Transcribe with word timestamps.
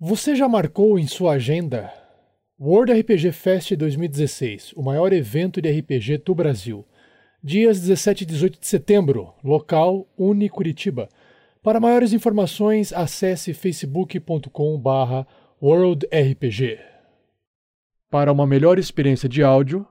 Você 0.00 0.36
já 0.36 0.48
marcou 0.48 0.96
em 0.96 1.08
sua 1.08 1.32
agenda 1.32 1.92
World 2.60 2.92
RPG 2.92 3.32
Fest 3.32 3.74
2016, 3.74 4.72
o 4.76 4.82
maior 4.82 5.12
evento 5.12 5.60
de 5.60 5.68
RPG 5.68 6.18
do 6.18 6.36
Brasil. 6.36 6.86
Dias 7.42 7.80
17 7.80 8.22
e 8.22 8.26
18 8.26 8.60
de 8.60 8.66
setembro, 8.68 9.34
local 9.42 10.06
Uni 10.16 10.48
Curitiba. 10.48 11.08
Para 11.64 11.80
maiores 11.80 12.12
informações, 12.12 12.92
acesse 12.92 13.52
facebook.com.br 13.52 15.26
worldrpg. 15.60 16.78
Para 18.08 18.30
uma 18.30 18.46
melhor 18.46 18.78
experiência 18.78 19.28
de 19.28 19.42
áudio, 19.42 19.84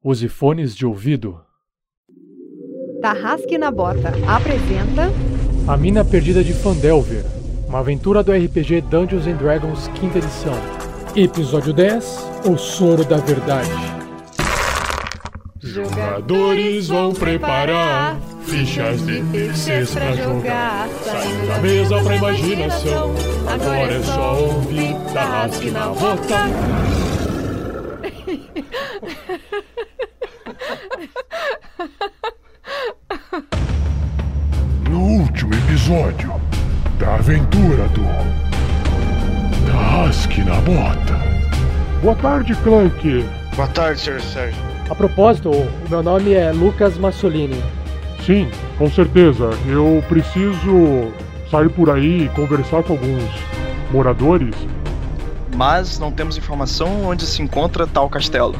use 0.00 0.28
fones 0.28 0.76
de 0.76 0.86
ouvido. 0.86 1.44
Tarrasque 3.02 3.58
na 3.58 3.72
Bota 3.72 4.10
apresenta 4.28 5.10
A 5.66 5.76
Mina 5.76 6.04
Perdida 6.04 6.44
de 6.44 6.52
Fandelver, 6.52 7.39
uma 7.70 7.78
aventura 7.78 8.20
do 8.20 8.32
RPG 8.32 8.80
Dungeons 8.80 9.28
and 9.28 9.36
Dragons 9.36 9.86
quinta 9.94 10.18
edição. 10.18 10.52
Episódio 11.14 11.72
10, 11.72 12.04
O 12.44 12.58
Soro 12.58 13.04
da 13.04 13.18
Verdade. 13.18 13.70
Jogadores 15.60 16.88
vão 16.88 17.12
preparar 17.12 18.18
fichas 18.44 19.06
de 19.06 19.22
terceiros 19.22 19.94
pra 19.94 20.16
jogar. 20.16 20.88
Saindo 21.04 21.46
da 21.46 21.58
mesa 21.58 22.02
pra 22.02 22.16
imaginação. 22.16 23.14
Agora 23.46 23.92
é 23.92 24.02
só 24.02 24.40
ouvir 24.40 24.96
Tarrasque 25.14 25.70
na 25.70 25.86
Bota. 25.90 26.46
No 34.88 35.00
último 35.20 35.54
episódio 35.54 36.49
da 37.00 37.14
aventura 37.14 37.88
do 37.88 38.04
Tarrasque 39.66 40.44
na 40.44 40.56
Bota. 40.56 41.18
Boa 42.02 42.14
tarde, 42.14 42.54
Clank. 42.56 43.24
Boa 43.56 43.68
tarde, 43.68 44.00
Sr. 44.02 44.20
Sérgio. 44.20 44.62
A 44.90 44.94
propósito, 44.94 45.50
o 45.50 45.88
meu 45.88 46.02
nome 46.02 46.34
é 46.34 46.52
Lucas 46.52 46.98
Massolini. 46.98 47.58
Sim, 48.26 48.50
com 48.76 48.90
certeza. 48.90 49.48
Eu 49.66 50.04
preciso 50.10 51.10
sair 51.50 51.70
por 51.70 51.88
aí 51.88 52.24
e 52.24 52.28
conversar 52.28 52.82
com 52.82 52.92
alguns 52.92 53.30
moradores. 53.90 54.54
Mas 55.56 55.98
não 55.98 56.12
temos 56.12 56.36
informação 56.36 57.06
onde 57.06 57.24
se 57.24 57.40
encontra 57.40 57.86
tal 57.86 58.10
castelo. 58.10 58.56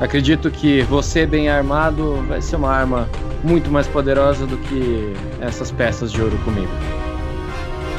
Acredito 0.00 0.50
que 0.50 0.82
você 0.82 1.24
bem 1.24 1.48
armado 1.48 2.24
vai 2.26 2.42
ser 2.42 2.56
uma 2.56 2.72
arma 2.72 3.08
muito 3.44 3.70
mais 3.70 3.86
poderosa 3.86 4.46
do 4.46 4.56
que 4.56 5.12
essas 5.40 5.70
peças 5.70 6.10
de 6.10 6.20
ouro 6.20 6.36
comigo. 6.38 6.72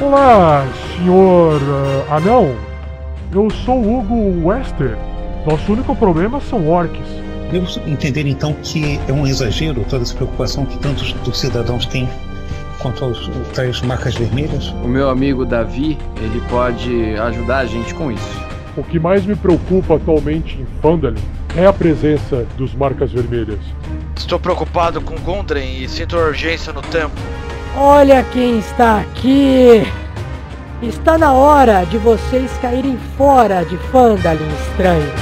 Olá, 0.00 0.66
senhor 0.96 1.60
ah, 2.10 2.16
anão. 2.16 2.56
Eu 3.32 3.48
sou 3.48 3.80
Hugo 3.80 4.48
Wester. 4.48 4.98
Nosso 5.46 5.72
único 5.72 5.94
problema 5.94 6.40
são 6.40 6.68
orcs. 6.68 7.06
Devo 7.52 7.68
entender 7.88 8.26
então 8.26 8.52
que 8.54 8.98
é 9.06 9.12
um 9.12 9.24
exagero 9.24 9.84
toda 9.88 10.02
essa 10.02 10.14
preocupação 10.14 10.66
que 10.66 10.76
tantos 10.78 11.12
dos 11.12 11.38
cidadãos 11.38 11.86
têm 11.86 12.08
quanto 12.80 13.04
aos 13.04 13.30
tais 13.54 13.80
marcas 13.82 14.16
vermelhas? 14.16 14.70
O 14.82 14.88
meu 14.88 15.08
amigo 15.08 15.44
Davi, 15.44 15.96
ele 16.16 16.42
pode 16.50 17.14
ajudar 17.14 17.58
a 17.58 17.66
gente 17.66 17.94
com 17.94 18.10
isso. 18.10 18.40
O 18.76 18.82
que 18.82 18.98
mais 18.98 19.24
me 19.24 19.36
preocupa 19.36 19.94
atualmente 19.94 20.60
em 20.60 20.66
Phandalin 20.82 21.22
é 21.56 21.66
a 21.66 21.72
presença 21.72 22.44
dos 22.56 22.74
marcas 22.74 23.12
vermelhas. 23.12 23.60
Estou 24.16 24.40
preocupado 24.40 25.00
com 25.00 25.14
Gundren 25.20 25.84
e 25.84 25.88
sinto 25.88 26.16
urgência 26.16 26.72
no 26.72 26.82
tempo. 26.82 27.14
Olha 27.76 28.22
quem 28.32 28.60
está 28.60 29.00
aqui! 29.00 29.82
Está 30.80 31.18
na 31.18 31.32
hora 31.32 31.84
de 31.84 31.98
vocês 31.98 32.48
caírem 32.62 32.96
fora 33.16 33.64
de 33.64 33.76
Fandalin 33.90 34.48
estranhos. 34.70 35.12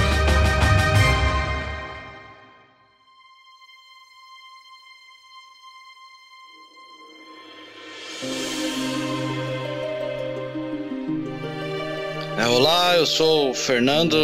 É, 12.39 12.47
olá, 12.47 12.97
eu 12.97 13.07
sou 13.07 13.53
o 13.53 13.55
Fernando, 13.55 14.15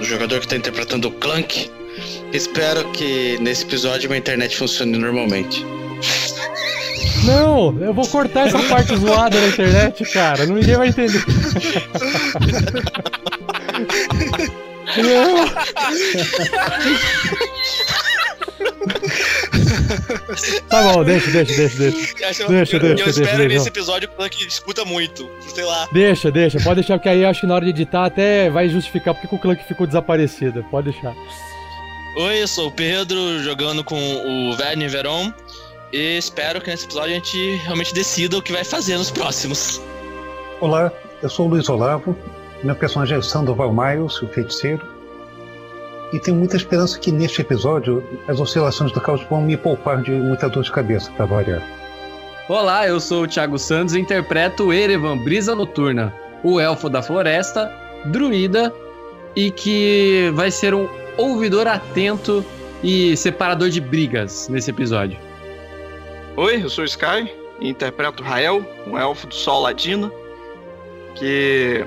o 0.00 0.02
jogador 0.02 0.40
que 0.40 0.46
está 0.46 0.56
interpretando 0.56 1.06
o 1.06 1.12
Clank. 1.12 1.70
Espero 2.32 2.90
que 2.90 3.38
nesse 3.40 3.62
episódio 3.62 4.08
minha 4.08 4.18
internet 4.18 4.56
funcione 4.56 4.98
normalmente. 4.98 5.64
Não, 7.24 7.78
eu 7.80 7.92
vou 7.94 8.06
cortar 8.06 8.48
essa 8.48 8.58
parte 8.64 8.96
zoada 8.96 9.38
da 9.38 9.46
internet, 9.46 10.04
cara. 10.12 10.46
Ninguém 10.46 10.76
vai 10.76 10.88
entender. 10.88 11.24
Não. 14.96 15.46
Tá 20.68 20.82
bom, 20.82 21.04
deixa, 21.04 21.30
deixa, 21.30 21.54
deixa, 21.54 21.78
deixa. 21.78 22.14
Deixa, 22.14 22.42
eu, 22.42 22.48
deixa, 22.48 22.76
eu 22.76 22.80
deixa, 22.80 23.10
espero 23.10 23.36
deixa, 23.38 23.48
nesse 23.48 23.58
não. 23.58 23.66
episódio 23.66 24.08
o 24.08 24.12
Clank 24.12 24.46
escuta 24.46 24.84
muito. 24.84 25.28
Sei 25.54 25.64
lá. 25.64 25.88
Deixa, 25.92 26.30
deixa. 26.30 26.60
Pode 26.60 26.76
deixar, 26.76 26.98
porque 26.98 27.08
aí 27.08 27.22
eu 27.22 27.28
acho 27.28 27.40
que 27.40 27.46
na 27.46 27.54
hora 27.54 27.64
de 27.64 27.70
editar 27.70 28.04
até 28.04 28.50
vai 28.50 28.68
justificar 28.68 29.14
porque 29.14 29.28
que 29.28 29.34
o 29.34 29.38
Clank 29.38 29.64
ficou 29.64 29.86
desaparecido. 29.86 30.64
Pode 30.70 30.90
deixar. 30.90 31.14
Oi, 32.16 32.42
eu 32.42 32.48
sou 32.48 32.68
o 32.68 32.72
Pedro, 32.72 33.42
jogando 33.42 33.84
com 33.84 33.96
o 33.96 34.56
Verne 34.56 34.88
Veron. 34.88 35.32
E 35.92 36.18
espero 36.18 36.60
que 36.60 36.70
nesse 36.70 36.84
episódio 36.84 37.10
a 37.10 37.14
gente 37.14 37.56
realmente 37.64 37.92
decida 37.92 38.38
o 38.38 38.42
que 38.42 38.52
vai 38.52 38.62
fazer 38.62 38.96
nos 38.96 39.10
próximos. 39.10 39.80
Olá, 40.60 40.92
eu 41.20 41.28
sou 41.28 41.46
o 41.46 41.48
Luiz 41.48 41.68
Olavo. 41.68 42.16
Meu 42.62 42.76
personagem 42.76 43.16
é 43.16 43.18
o 43.18 43.22
Sandoval 43.22 43.72
Miles, 43.72 44.22
o 44.22 44.28
feiticeiro. 44.28 44.86
E 46.12 46.20
tenho 46.20 46.36
muita 46.36 46.56
esperança 46.56 46.98
que 46.98 47.10
neste 47.10 47.40
episódio 47.40 48.04
as 48.28 48.38
oscilações 48.38 48.92
do 48.92 49.00
caos 49.00 49.22
vão 49.28 49.42
me 49.42 49.56
poupar 49.56 50.00
de 50.00 50.12
muita 50.12 50.48
dor 50.48 50.62
de 50.62 50.70
cabeça, 50.70 51.10
para 51.12 51.26
variar. 51.26 51.62
Olá, 52.48 52.86
eu 52.86 53.00
sou 53.00 53.24
o 53.24 53.28
Thiago 53.28 53.58
Santos 53.58 53.94
e 53.94 54.00
interpreto 54.00 54.72
Erevan 54.72 55.18
Brisa 55.18 55.56
Noturna, 55.56 56.14
o 56.44 56.60
elfo 56.60 56.88
da 56.88 57.02
floresta, 57.02 57.72
druida 58.06 58.72
e 59.34 59.50
que 59.50 60.30
vai 60.34 60.52
ser 60.52 60.72
um 60.72 60.88
ouvidor 61.16 61.66
atento 61.66 62.44
e 62.82 63.16
separador 63.16 63.70
de 63.70 63.80
brigas 63.80 64.48
nesse 64.48 64.70
episódio. 64.70 65.29
Oi, 66.40 66.64
eu 66.64 66.70
sou 66.70 66.84
o 66.84 66.86
Sky 66.86 67.30
e 67.60 67.68
interpreto 67.68 68.22
Rael, 68.22 68.64
um 68.86 68.96
elfo 68.96 69.26
do 69.26 69.34
Sol 69.34 69.60
Ladino, 69.60 70.10
que 71.14 71.84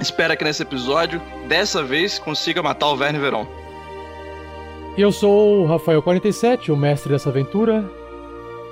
espera 0.00 0.34
que 0.34 0.42
nesse 0.42 0.62
episódio, 0.62 1.20
dessa 1.46 1.82
vez, 1.82 2.18
consiga 2.18 2.62
matar 2.62 2.86
o 2.86 2.96
Verne 2.96 3.18
Veron. 3.18 3.46
E 4.96 5.02
eu 5.02 5.12
sou 5.12 5.62
o 5.62 5.68
Rafael47, 5.68 6.70
o 6.70 6.76
mestre 6.76 7.12
dessa 7.12 7.28
aventura. 7.28 7.84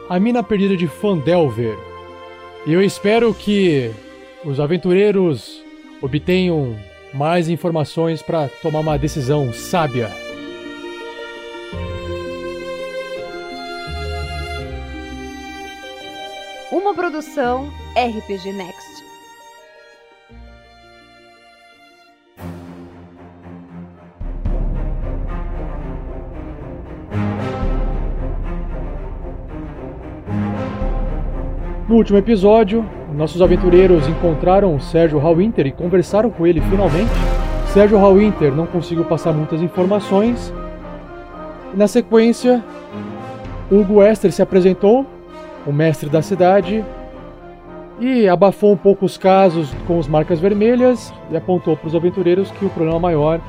A 0.08 0.18
mina 0.18 0.42
perdida 0.42 0.74
de 0.74 0.88
Fandelver. 0.88 1.76
E 2.64 2.72
eu 2.72 2.80
espero 2.80 3.34
que 3.34 3.90
os 4.42 4.58
aventureiros 4.58 5.62
obtenham 6.00 6.78
mais 7.12 7.50
informações 7.50 8.22
para 8.22 8.48
tomar 8.48 8.80
uma 8.80 8.98
decisão 8.98 9.52
sábia. 9.52 10.31
Produção 17.12 17.68
RPG 17.94 18.52
Next. 18.54 19.04
No 31.86 31.96
último 31.96 32.16
episódio, 32.16 32.82
nossos 33.14 33.42
aventureiros 33.42 34.08
encontraram 34.08 34.74
o 34.74 34.80
Sérgio 34.80 35.18
Hallwinter 35.18 35.66
e 35.66 35.70
conversaram 35.70 36.30
com 36.30 36.46
ele 36.46 36.62
finalmente. 36.62 37.10
Sérgio 37.74 37.98
Hallwinter 37.98 38.54
não 38.54 38.64
conseguiu 38.64 39.04
passar 39.04 39.34
muitas 39.34 39.60
informações. 39.60 40.50
Na 41.74 41.86
sequência, 41.86 42.64
Hugo 43.70 43.96
Wester 43.96 44.32
se 44.32 44.40
apresentou, 44.40 45.04
o 45.66 45.72
mestre 45.72 46.08
da 46.08 46.22
cidade, 46.22 46.82
e 48.00 48.28
abafou 48.28 48.72
um 48.72 48.76
pouco 48.76 49.04
os 49.04 49.16
casos 49.16 49.72
com 49.86 49.98
as 49.98 50.08
marcas 50.08 50.40
vermelhas 50.40 51.12
e 51.30 51.36
apontou 51.36 51.76
para 51.76 51.88
os 51.88 51.94
aventureiros 51.94 52.50
que 52.50 52.64
o 52.64 52.70
problema 52.70 52.98
maior 52.98 53.40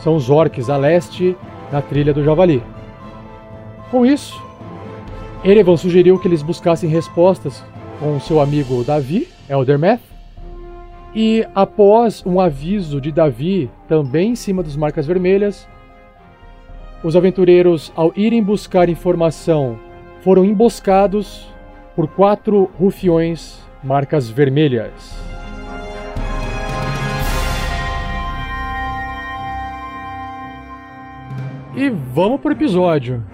são 0.00 0.16
os 0.16 0.30
orcs 0.30 0.68
a 0.68 0.76
leste 0.76 1.36
na 1.70 1.80
trilha 1.80 2.12
do 2.12 2.24
Javali. 2.24 2.62
Com 3.90 4.06
isso, 4.06 4.42
Erevan 5.44 5.76
sugeriu 5.76 6.18
que 6.18 6.28
eles 6.28 6.42
buscassem 6.42 6.88
respostas 6.88 7.64
com 7.98 8.18
seu 8.18 8.40
amigo 8.40 8.82
Davi, 8.84 9.28
Eldermeth, 9.48 10.00
e 11.14 11.46
após 11.54 12.24
um 12.24 12.40
aviso 12.40 13.00
de 13.00 13.12
Davi, 13.12 13.70
também 13.86 14.30
em 14.30 14.36
cima 14.36 14.62
das 14.62 14.76
marcas 14.76 15.06
vermelhas, 15.06 15.68
os 17.04 17.16
aventureiros, 17.16 17.92
ao 17.94 18.12
irem 18.16 18.42
buscar 18.42 18.88
informação, 18.88 19.78
foram 20.20 20.44
emboscados 20.44 21.48
por 21.94 22.08
quatro 22.08 22.70
rufiões 22.78 23.61
marcas 23.82 24.30
vermelhas. 24.30 24.92
E 31.74 31.90
vamos 31.90 32.40
pro 32.40 32.52
episódio. 32.52 33.24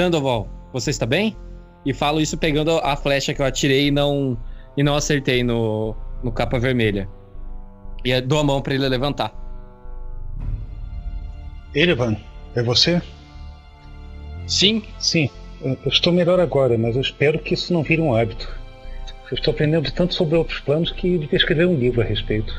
Sandoval, 0.00 0.48
você 0.72 0.88
está 0.88 1.04
bem? 1.04 1.36
E 1.84 1.92
falo 1.92 2.22
isso 2.22 2.38
pegando 2.38 2.78
a 2.78 2.96
flecha 2.96 3.34
que 3.34 3.42
eu 3.42 3.44
atirei 3.44 3.88
e 3.88 3.90
não, 3.90 4.34
e 4.74 4.82
não 4.82 4.96
acertei 4.96 5.44
no, 5.44 5.94
no 6.24 6.32
capa 6.32 6.58
vermelha. 6.58 7.06
E 8.02 8.18
dou 8.22 8.38
a 8.38 8.44
mão 8.44 8.62
para 8.62 8.72
ele 8.72 8.88
levantar. 8.88 9.30
Erevan, 11.74 12.16
é 12.54 12.62
você? 12.62 13.02
Sim? 14.46 14.82
Sim. 14.98 15.28
Eu 15.62 15.76
estou 15.84 16.14
melhor 16.14 16.40
agora, 16.40 16.78
mas 16.78 16.96
eu 16.96 17.02
espero 17.02 17.38
que 17.38 17.52
isso 17.52 17.70
não 17.70 17.82
vire 17.82 18.00
um 18.00 18.14
hábito. 18.14 18.48
Eu 19.30 19.34
estou 19.34 19.52
aprendendo 19.52 19.92
tanto 19.92 20.14
sobre 20.14 20.34
outros 20.34 20.60
planos 20.60 20.90
que 20.92 21.18
devia 21.18 21.36
escrever 21.36 21.66
um 21.66 21.74
livro 21.74 22.00
a 22.00 22.04
respeito. 22.04 22.54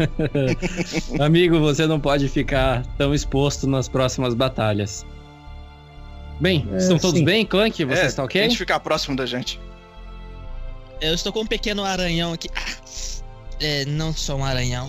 Amigo, 1.18 1.58
você 1.58 1.86
não 1.86 1.98
pode 1.98 2.28
ficar 2.28 2.84
tão 2.98 3.14
exposto 3.14 3.66
nas 3.66 3.88
próximas 3.88 4.34
batalhas. 4.34 5.06
Bem, 6.40 6.66
É, 6.72 6.76
estão 6.76 6.98
todos 6.98 7.18
sim. 7.20 7.24
bem, 7.24 7.46
Clank? 7.46 7.84
Você 7.84 8.00
é, 8.00 8.06
está 8.06 8.24
ok? 8.24 8.40
Tente 8.42 8.58
ficar 8.58 8.80
próximo 8.80 9.16
da 9.16 9.26
gente. 9.26 9.60
Eu 11.00 11.14
estou 11.14 11.32
com 11.32 11.40
um 11.40 11.46
pequeno 11.46 11.84
aranhão 11.84 12.32
aqui. 12.32 12.48
Ah, 12.54 12.76
é, 13.60 13.84
não 13.84 14.12
sou 14.12 14.38
um 14.38 14.44
aranhão. 14.44 14.88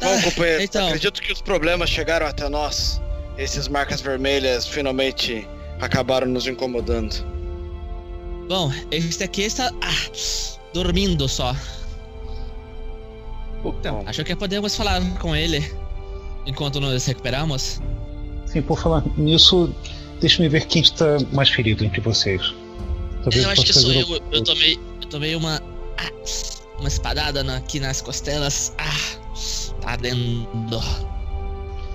Bom, 0.00 0.06
Ah, 0.18 0.22
companheiro, 0.22 0.62
então. 0.62 0.86
acredito 0.86 1.20
que 1.20 1.32
os 1.32 1.40
problemas 1.42 1.90
chegaram 1.90 2.26
até 2.26 2.48
nós. 2.48 3.00
Esses 3.36 3.68
marcas 3.68 4.00
vermelhas 4.00 4.66
finalmente 4.66 5.46
acabaram 5.80 6.26
nos 6.26 6.46
incomodando. 6.46 7.24
Bom, 8.48 8.72
este 8.90 9.22
aqui 9.24 9.42
está 9.42 9.70
ah, 9.82 10.10
dormindo 10.74 11.28
só. 11.28 11.54
Então, 13.64 14.02
Acho 14.06 14.24
que 14.24 14.34
podemos 14.34 14.74
falar 14.74 15.00
com 15.18 15.36
ele 15.36 15.70
enquanto 16.46 16.80
nos 16.80 17.04
recuperamos. 17.06 17.80
Sim, 18.52 18.62
por 18.62 18.78
falar 18.80 19.04
nisso, 19.16 19.72
deixa-me 20.20 20.48
ver 20.48 20.66
quem 20.66 20.82
está 20.82 21.18
mais 21.32 21.48
ferido 21.50 21.84
entre 21.84 22.00
vocês. 22.00 22.42
Talvez 23.22 23.44
eu 23.44 23.50
acho 23.50 23.62
possa 23.62 23.72
que 23.72 23.78
sou 23.78 23.92
fazer 23.92 24.00
eu. 24.02 24.16
o- 24.16 24.34
Eu 24.34 24.42
tomei, 24.44 24.78
eu 25.02 25.08
tomei 25.08 25.34
uma 25.36 25.60
ah, 25.98 26.10
uma 26.78 26.88
espadada 26.88 27.44
na- 27.44 27.56
aqui 27.58 27.78
nas 27.78 28.00
costelas. 28.00 28.72
Ah, 28.78 28.90
tá 29.80 29.90
ardendo. 29.92 30.80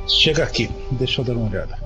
Chega 0.07 0.43
aqui, 0.43 0.69
deixa 0.91 1.21
eu 1.21 1.25
dar 1.25 1.33
uma 1.33 1.49
olhada. 1.49 1.77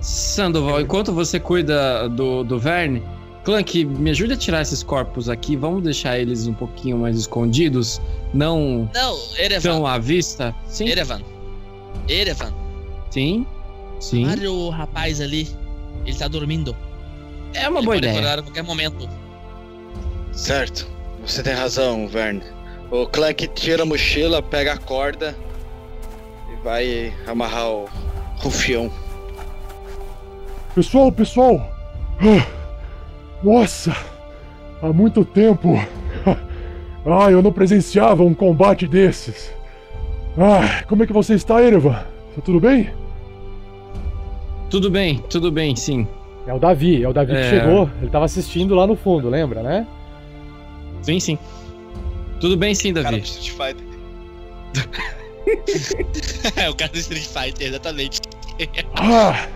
Sandoval, 0.00 0.80
enquanto 0.80 1.12
você 1.12 1.40
cuida 1.40 2.08
do, 2.08 2.44
do 2.44 2.58
Verne, 2.58 3.02
Clank, 3.44 3.84
me 3.84 4.10
ajude 4.10 4.34
a 4.34 4.36
tirar 4.36 4.60
esses 4.62 4.82
corpos 4.82 5.28
aqui. 5.28 5.56
Vamos 5.56 5.82
deixar 5.82 6.18
eles 6.18 6.46
um 6.46 6.52
pouquinho 6.54 6.98
mais 6.98 7.16
escondidos, 7.16 8.00
não 8.34 8.88
Não, 8.94 9.18
Erevan. 9.38 9.62
tão 9.70 9.86
à 9.86 9.98
vista. 9.98 10.54
Sim, 10.68 10.88
Erevan. 10.88 11.20
Erevan. 12.08 12.52
sim, 13.10 13.46
sim. 14.00 14.28
Olha 14.28 14.50
o 14.50 14.68
rapaz 14.70 15.20
ali. 15.20 15.48
Ele 16.04 16.16
tá 16.16 16.28
dormindo. 16.28 16.74
É 17.54 17.68
uma 17.68 17.78
Ele 17.80 17.86
boa 17.86 17.96
pode 17.96 17.98
ideia. 17.98 18.12
acordar 18.14 18.38
a 18.38 18.42
qualquer 18.42 18.62
momento. 18.62 19.08
Certo, 20.32 20.86
você 21.24 21.42
tem 21.42 21.54
razão, 21.54 22.06
Verne. 22.06 22.42
O 22.90 23.06
Clank 23.06 23.46
tira 23.48 23.82
a 23.82 23.86
mochila, 23.86 24.42
pega 24.42 24.74
a 24.74 24.76
corda 24.78 25.34
e 26.52 26.62
vai 26.62 27.12
amarrar 27.26 27.68
o 27.70 27.88
rufião. 28.38 28.90
Pessoal, 30.74 31.10
pessoal! 31.10 31.72
Ah, 32.20 32.46
Nossa! 33.42 33.96
Há 34.82 34.92
muito 34.92 35.24
tempo! 35.24 35.74
Ah, 37.08 37.30
eu 37.30 37.40
não 37.40 37.52
presenciava 37.52 38.24
um 38.24 38.34
combate 38.34 38.84
desses! 38.88 39.52
Ah, 40.36 40.82
como 40.88 41.04
é 41.04 41.06
que 41.06 41.12
você 41.12 41.34
está, 41.34 41.62
Erevan? 41.62 41.92
Tá 42.34 42.42
tudo 42.44 42.58
bem? 42.58 42.90
Tudo 44.70 44.90
bem, 44.90 45.18
tudo 45.30 45.50
bem, 45.52 45.76
sim. 45.76 46.06
É 46.46 46.52
o 46.54 46.58
Davi, 46.58 47.02
é 47.02 47.08
o 47.08 47.12
Davi 47.12 47.32
É. 47.32 47.42
que 47.42 47.48
chegou. 47.60 47.90
Ele 48.00 48.10
tava 48.10 48.24
assistindo 48.24 48.74
lá 48.74 48.86
no 48.86 48.96
fundo, 48.96 49.28
lembra, 49.28 49.62
né? 49.62 49.86
Sim, 51.02 51.20
sim. 51.20 51.38
Tudo 52.40 52.56
bem, 52.56 52.74
sim, 52.74 52.92
Cara 52.92 53.08
do 53.08 53.10
Davi. 53.12 53.24
Street 53.24 53.50
Fighter. 53.50 53.86
é 56.56 56.68
o 56.68 56.74
cara 56.74 56.90
do 56.92 56.98
Street 56.98 57.24
Fighter, 57.26 57.68
exatamente. 57.68 58.20
Ah! 58.94 59.46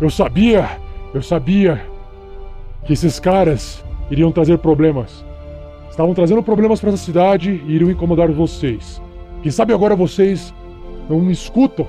Eu 0.00 0.10
sabia! 0.10 0.68
Eu 1.14 1.22
sabia 1.22 1.86
que 2.84 2.92
esses 2.92 3.18
caras 3.18 3.82
iriam 4.10 4.30
trazer 4.32 4.58
problemas. 4.58 5.24
Estavam 5.90 6.14
trazendo 6.14 6.42
problemas 6.42 6.80
para 6.80 6.90
essa 6.90 6.98
cidade 6.98 7.62
e 7.66 7.72
iriam 7.72 7.90
incomodar 7.90 8.30
vocês. 8.30 9.00
Quem 9.42 9.50
sabe 9.50 9.72
agora 9.72 9.96
vocês 9.96 10.52
não 11.08 11.20
me 11.20 11.32
escutam? 11.32 11.86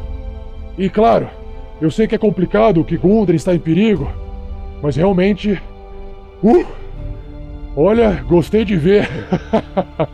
E 0.77 0.89
claro, 0.89 1.29
eu 1.81 1.91
sei 1.91 2.07
que 2.07 2.15
é 2.15 2.18
complicado, 2.18 2.83
que 2.83 2.97
Gundren 2.97 3.35
está 3.35 3.53
em 3.53 3.59
perigo, 3.59 4.12
mas 4.81 4.95
realmente. 4.95 5.62
Uh! 6.44 6.65
Olha, 7.75 8.24
gostei 8.27 8.65
de 8.65 8.75
ver. 8.75 9.07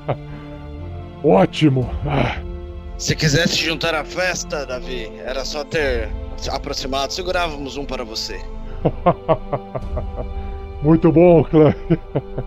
Ótimo. 1.23 1.89
Ah, 2.05 2.37
Se 2.97 3.15
quisesse 3.15 3.55
se 3.55 3.63
juntar 3.63 3.95
à 3.95 4.03
festa, 4.03 4.65
Davi, 4.65 5.09
era 5.25 5.45
só 5.45 5.63
ter 5.63 6.09
se 6.35 6.49
aproximado. 6.49 7.13
Segurávamos 7.13 7.77
um 7.77 7.85
para 7.85 8.03
você. 8.03 8.41
muito 10.83 11.09
bom, 11.11 11.43
Clã. 11.45 11.73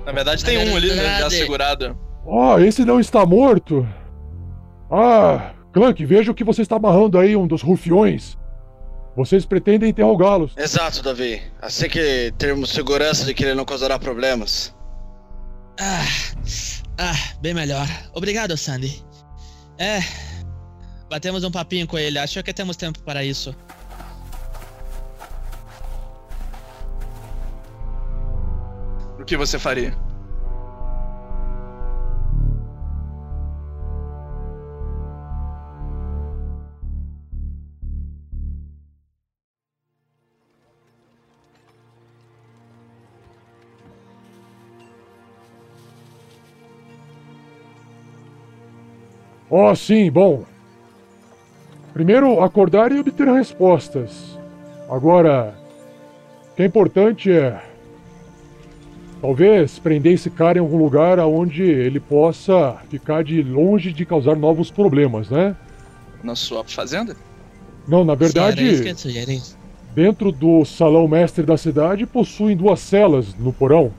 na 0.05 0.13
verdade 0.13 0.45
tem 0.45 0.71
um 0.71 0.77
ali, 0.77 0.95
né, 0.95 1.21
já 1.21 1.31
segurado. 1.31 1.97
Ah, 2.29 2.61
esse 2.61 2.85
não 2.85 3.01
está 3.01 3.25
morto? 3.25 3.87
Ah, 4.91 5.53
Clank, 5.73 6.05
vejo 6.05 6.35
que 6.35 6.45
você 6.45 6.61
está 6.61 6.77
amarrando 6.77 7.19
aí 7.19 7.35
um 7.35 7.47
dos 7.47 7.63
rufiões. 7.63 8.37
Vocês 9.17 9.47
pretendem 9.47 9.89
interrogá-los. 9.89 10.53
Exato, 10.59 11.03
Davi. 11.03 11.43
Assim 11.61 11.89
que 11.89 12.33
termos 12.37 12.71
segurança 12.71 13.25
de 13.25 13.33
que 13.33 13.43
ele 13.43 13.55
não 13.55 13.65
causará 13.65 13.99
problemas. 13.99 14.75
Ah, 15.81 16.05
ah, 16.99 17.35
bem 17.41 17.55
melhor. 17.55 17.89
Obrigado, 18.13 18.55
Sandy. 18.59 19.03
É, 19.79 20.01
batemos 21.09 21.45
um 21.45 21.51
papinho 21.51 21.87
com 21.87 21.99
ele. 21.99 22.19
Acho 22.19 22.43
que 22.43 22.53
temos 22.53 22.77
tempo 22.77 23.03
para 23.03 23.25
isso. 23.25 23.57
O 29.19 29.25
que 29.25 29.37
você 29.37 29.59
faria? 29.59 29.97
Oh, 49.51 49.75
sim, 49.75 50.11
bom. 50.11 50.45
Primeiro, 51.93 52.43
acordar 52.43 52.93
e 52.93 52.99
obter 53.01 53.27
respostas. 53.29 54.39
Agora, 54.91 55.55
o 56.53 56.57
que 56.57 56.63
é 56.63 56.67
importante 56.67 57.31
é. 57.31 57.63
Talvez 59.21 59.79
prender 59.79 60.13
esse 60.13 60.29
cara 60.31 60.59
em 60.59 60.61
algum 60.61 60.77
lugar 60.77 61.19
onde 61.21 61.63
ele 61.63 61.99
possa 61.99 62.77
ficar 62.91 63.25
de 63.25 63.43
longe 63.43 63.93
de 63.93 64.05
causar 64.05 64.37
novos 64.37 64.71
problemas, 64.71 65.31
né? 65.31 65.57
Na 66.23 66.35
sua 66.37 66.63
fazenda? 66.65 67.17
Não, 67.89 68.05
na 68.05 68.15
Sim, 68.15 68.19
era 68.19 68.25
isso 68.27 68.35
verdade, 68.35 68.83
que 68.83 68.89
eu 68.91 68.97
sugeri. 68.97 69.43
dentro 69.95 70.31
do 70.31 70.65
salão 70.65 71.09
mestre 71.09 71.45
da 71.45 71.57
cidade 71.57 72.05
possuem 72.05 72.57
duas 72.57 72.79
celas 72.81 73.35
no 73.35 73.53
porão. 73.53 73.91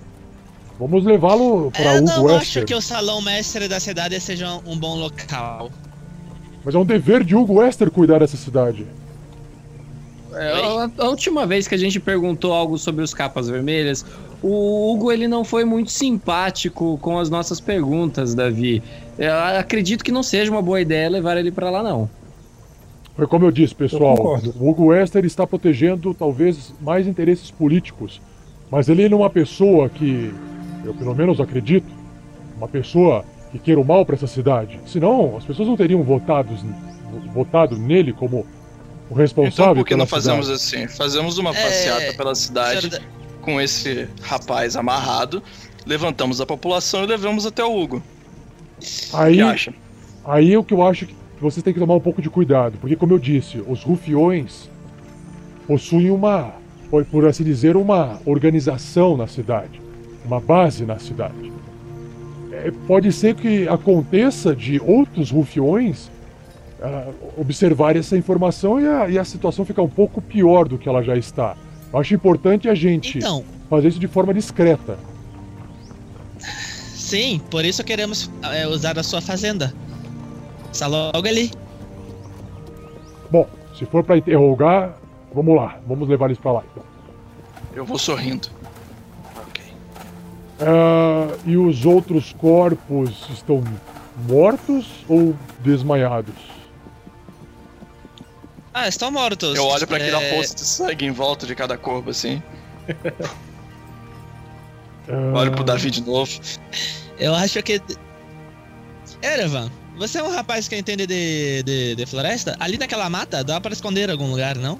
Vamos 0.80 1.04
levá-lo 1.04 1.72
para 1.72 1.96
Eu 1.96 2.04
Hugo 2.04 2.28
não 2.28 2.38
acho 2.38 2.64
que 2.64 2.76
o 2.76 2.82
salão 2.82 3.22
mestre 3.22 3.68
da 3.68 3.80
cidade 3.80 4.20
seja 4.20 4.60
um 4.66 4.78
bom 4.78 4.96
local. 4.96 5.72
Mas 6.64 6.76
é 6.76 6.78
um 6.78 6.86
dever 6.86 7.24
de 7.24 7.36
Hugo 7.36 7.56
Wester 7.56 7.90
cuidar 7.90 8.20
dessa 8.20 8.38
cidade. 8.38 8.86
É, 10.34 10.52
a, 10.52 10.92
a 11.00 11.10
última 11.10 11.48
vez 11.48 11.68
que 11.68 11.74
a 11.74 11.78
gente 11.78 12.00
perguntou 12.00 12.54
algo 12.54 12.78
sobre 12.78 13.04
os 13.04 13.14
capas 13.14 13.50
vermelhas, 13.50 14.06
O 14.42 14.94
Hugo 14.94 15.12
ele 15.12 15.28
não 15.28 15.44
foi 15.44 15.66
muito 15.66 15.92
simpático 15.92 16.98
com 17.02 17.18
as 17.18 17.30
nossas 17.30 17.60
perguntas, 17.60 18.36
Davi. 18.36 18.84
Eu 19.18 19.34
acredito 19.34 20.04
que 20.04 20.12
não 20.12 20.22
seja 20.22 20.52
uma 20.52 20.62
boa 20.62 20.80
ideia 20.80 21.10
levar 21.10 21.38
ele 21.38 21.52
pra 21.52 21.70
lá, 21.72 21.82
não. 21.82 22.08
Foi 23.16 23.26
como 23.26 23.46
eu 23.46 23.52
disse, 23.52 23.74
pessoal. 23.74 24.40
Eu 24.44 24.54
o 24.60 24.70
Hugo 24.70 24.86
Wester 24.88 25.26
está 25.26 25.48
protegendo 25.48 26.14
talvez 26.14 26.72
mais 26.80 27.08
interesses 27.08 27.50
políticos. 27.50 28.22
Mas 28.70 28.90
ele 28.90 29.10
não 29.10 29.20
é 29.20 29.22
uma 29.22 29.30
pessoa 29.30 29.90
que, 29.90 30.32
eu 30.88 30.96
pelo 30.96 31.16
menos 31.16 31.40
acredito, 31.40 31.88
uma 32.56 32.68
pessoa 32.68 33.26
que 33.52 33.60
queira 33.60 33.80
o 33.80 33.86
mal 33.86 34.06
para 34.06 34.16
essa 34.16 34.28
cidade. 34.28 34.80
Senão, 34.86 35.38
as 35.38 35.46
pessoas 35.46 35.68
não 35.68 35.78
teriam 35.78 36.04
votado, 36.04 36.54
votado 37.34 37.78
nele 37.78 38.14
como 38.14 38.46
o 39.10 39.14
responsável 39.16 39.74
Então 39.74 39.86
por 39.86 39.86
que 39.86 39.96
não 39.96 40.06
fazemos 40.06 40.48
cidade. 40.48 40.50
assim? 40.50 40.88
Fazemos 40.88 41.38
uma 41.38 41.54
É, 41.54 41.54
passeata 41.54 42.14
pela 42.14 42.36
cidade 42.36 42.90
senhora 42.90 43.04
com 43.42 43.62
esse 43.62 44.10
rapaz 44.22 44.76
amarrado, 44.76 45.42
levantamos 45.86 46.42
a 46.42 46.46
população 46.46 47.04
e 47.04 47.08
levamos 47.08 47.46
até 47.46 47.64
o 47.64 47.76
Hugo. 47.82 48.04
O 49.12 49.18
Aí, 49.18 49.34
que 49.34 49.42
acha? 49.42 49.74
aí 50.24 50.54
é 50.54 50.58
o 50.60 50.64
que 50.64 50.74
eu 50.74 50.86
acho 50.86 51.08
que 51.08 51.16
vocês 51.40 51.64
têm 51.64 51.74
que 51.74 51.80
tomar 51.80 51.96
um 51.96 52.02
pouco 52.02 52.22
de 52.22 52.30
cuidado, 52.30 52.78
porque 52.80 52.96
como 52.96 53.14
eu 53.14 53.20
disse, 53.20 53.62
os 53.66 53.84
rufiões 53.84 54.72
possuem 55.66 56.10
uma, 56.12 56.56
por 57.12 57.26
assim 57.28 57.44
dizer, 57.44 57.76
uma 57.78 58.22
organização 58.26 59.18
na 59.18 59.28
cidade, 59.28 59.82
uma 60.28 60.40
base 60.40 60.86
na 60.86 61.00
cidade. 61.00 61.52
É, 62.52 62.72
pode 62.88 63.12
ser 63.12 63.34
que 63.36 63.68
aconteça 63.68 64.56
de 64.56 64.80
outros 64.80 65.32
rufiões 65.32 66.10
ah, 66.82 67.08
observarem 67.38 68.00
essa 68.00 68.18
informação 68.18 68.80
e 68.80 68.88
a, 68.88 69.10
e 69.10 69.18
a 69.18 69.24
situação 69.24 69.66
ficar 69.66 69.82
um 69.82 69.90
pouco 69.90 70.22
pior 70.22 70.68
do 70.68 70.78
que 70.78 70.88
ela 70.88 71.02
já 71.02 71.16
está. 71.16 71.56
Eu 71.92 72.00
acho 72.00 72.14
importante 72.14 72.68
a 72.68 72.76
gente 72.76 73.18
Então, 73.20 73.44
fazer 73.70 73.88
isso 73.88 74.00
de 74.00 74.08
forma 74.08 74.34
discreta. 74.34 74.98
sim, 76.94 77.42
por 77.50 77.64
isso 77.64 77.84
queremos 77.84 78.30
é, 78.54 78.68
usar 78.68 79.00
a 79.00 79.04
sua 79.04 79.22
fazenda. 79.22 79.74
Está 80.72 80.88
logo 80.88 81.26
ali. 81.28 81.52
Bom, 83.32 83.48
se 83.78 83.86
for 83.86 84.04
para 84.04 84.18
interrogar, 84.18 84.98
vamos 85.34 85.56
lá, 85.56 85.80
vamos 85.88 86.08
levar 86.10 86.26
eles 86.26 86.38
para 86.38 86.52
lá. 86.54 86.64
Então. 86.72 86.84
Eu 87.74 87.86
vou 87.86 87.98
sorrindo. 87.98 88.50
Ah, 90.60 91.36
e 91.46 91.56
os 91.58 91.86
outros 91.86 92.34
corpos 92.34 93.12
estão 93.34 93.64
mortos 94.28 94.86
ou 95.08 95.36
desmaiados? 95.60 96.34
Ah, 98.74 98.88
estão 98.88 99.12
mortos. 99.12 99.56
Eu 99.56 99.66
olho 99.66 99.88
pra 99.88 99.98
aquela 99.98 100.22
É, 100.22 100.36
poça 100.36 100.56
de 100.56 100.62
sangue 100.62 101.06
em 101.06 101.12
volta 101.12 101.46
de 101.48 101.56
cada 101.56 101.78
corpo, 101.78 102.10
assim. 102.10 102.42
Ah, 105.10 105.40
Olho 105.40 105.54
pro 105.54 105.64
Davi 105.64 105.90
de 105.90 106.02
novo. 106.02 106.30
Eu 107.18 107.34
acho 107.34 107.64
que. 107.64 107.82
Erevan, 109.24 109.72
você 109.98 110.18
é 110.20 110.24
um 110.24 110.30
rapaz 110.30 110.68
que 110.68 110.76
entende 110.76 111.08
de, 111.08 111.64
de, 111.64 111.96
de 111.96 112.06
floresta? 112.06 112.58
Ali 112.60 112.78
naquela 112.78 113.10
mata 113.10 113.42
dá 113.42 113.62
para 113.62 113.72
esconder 113.72 114.10
em 114.10 114.12
algum 114.12 114.30
lugar, 114.30 114.58
não? 114.58 114.78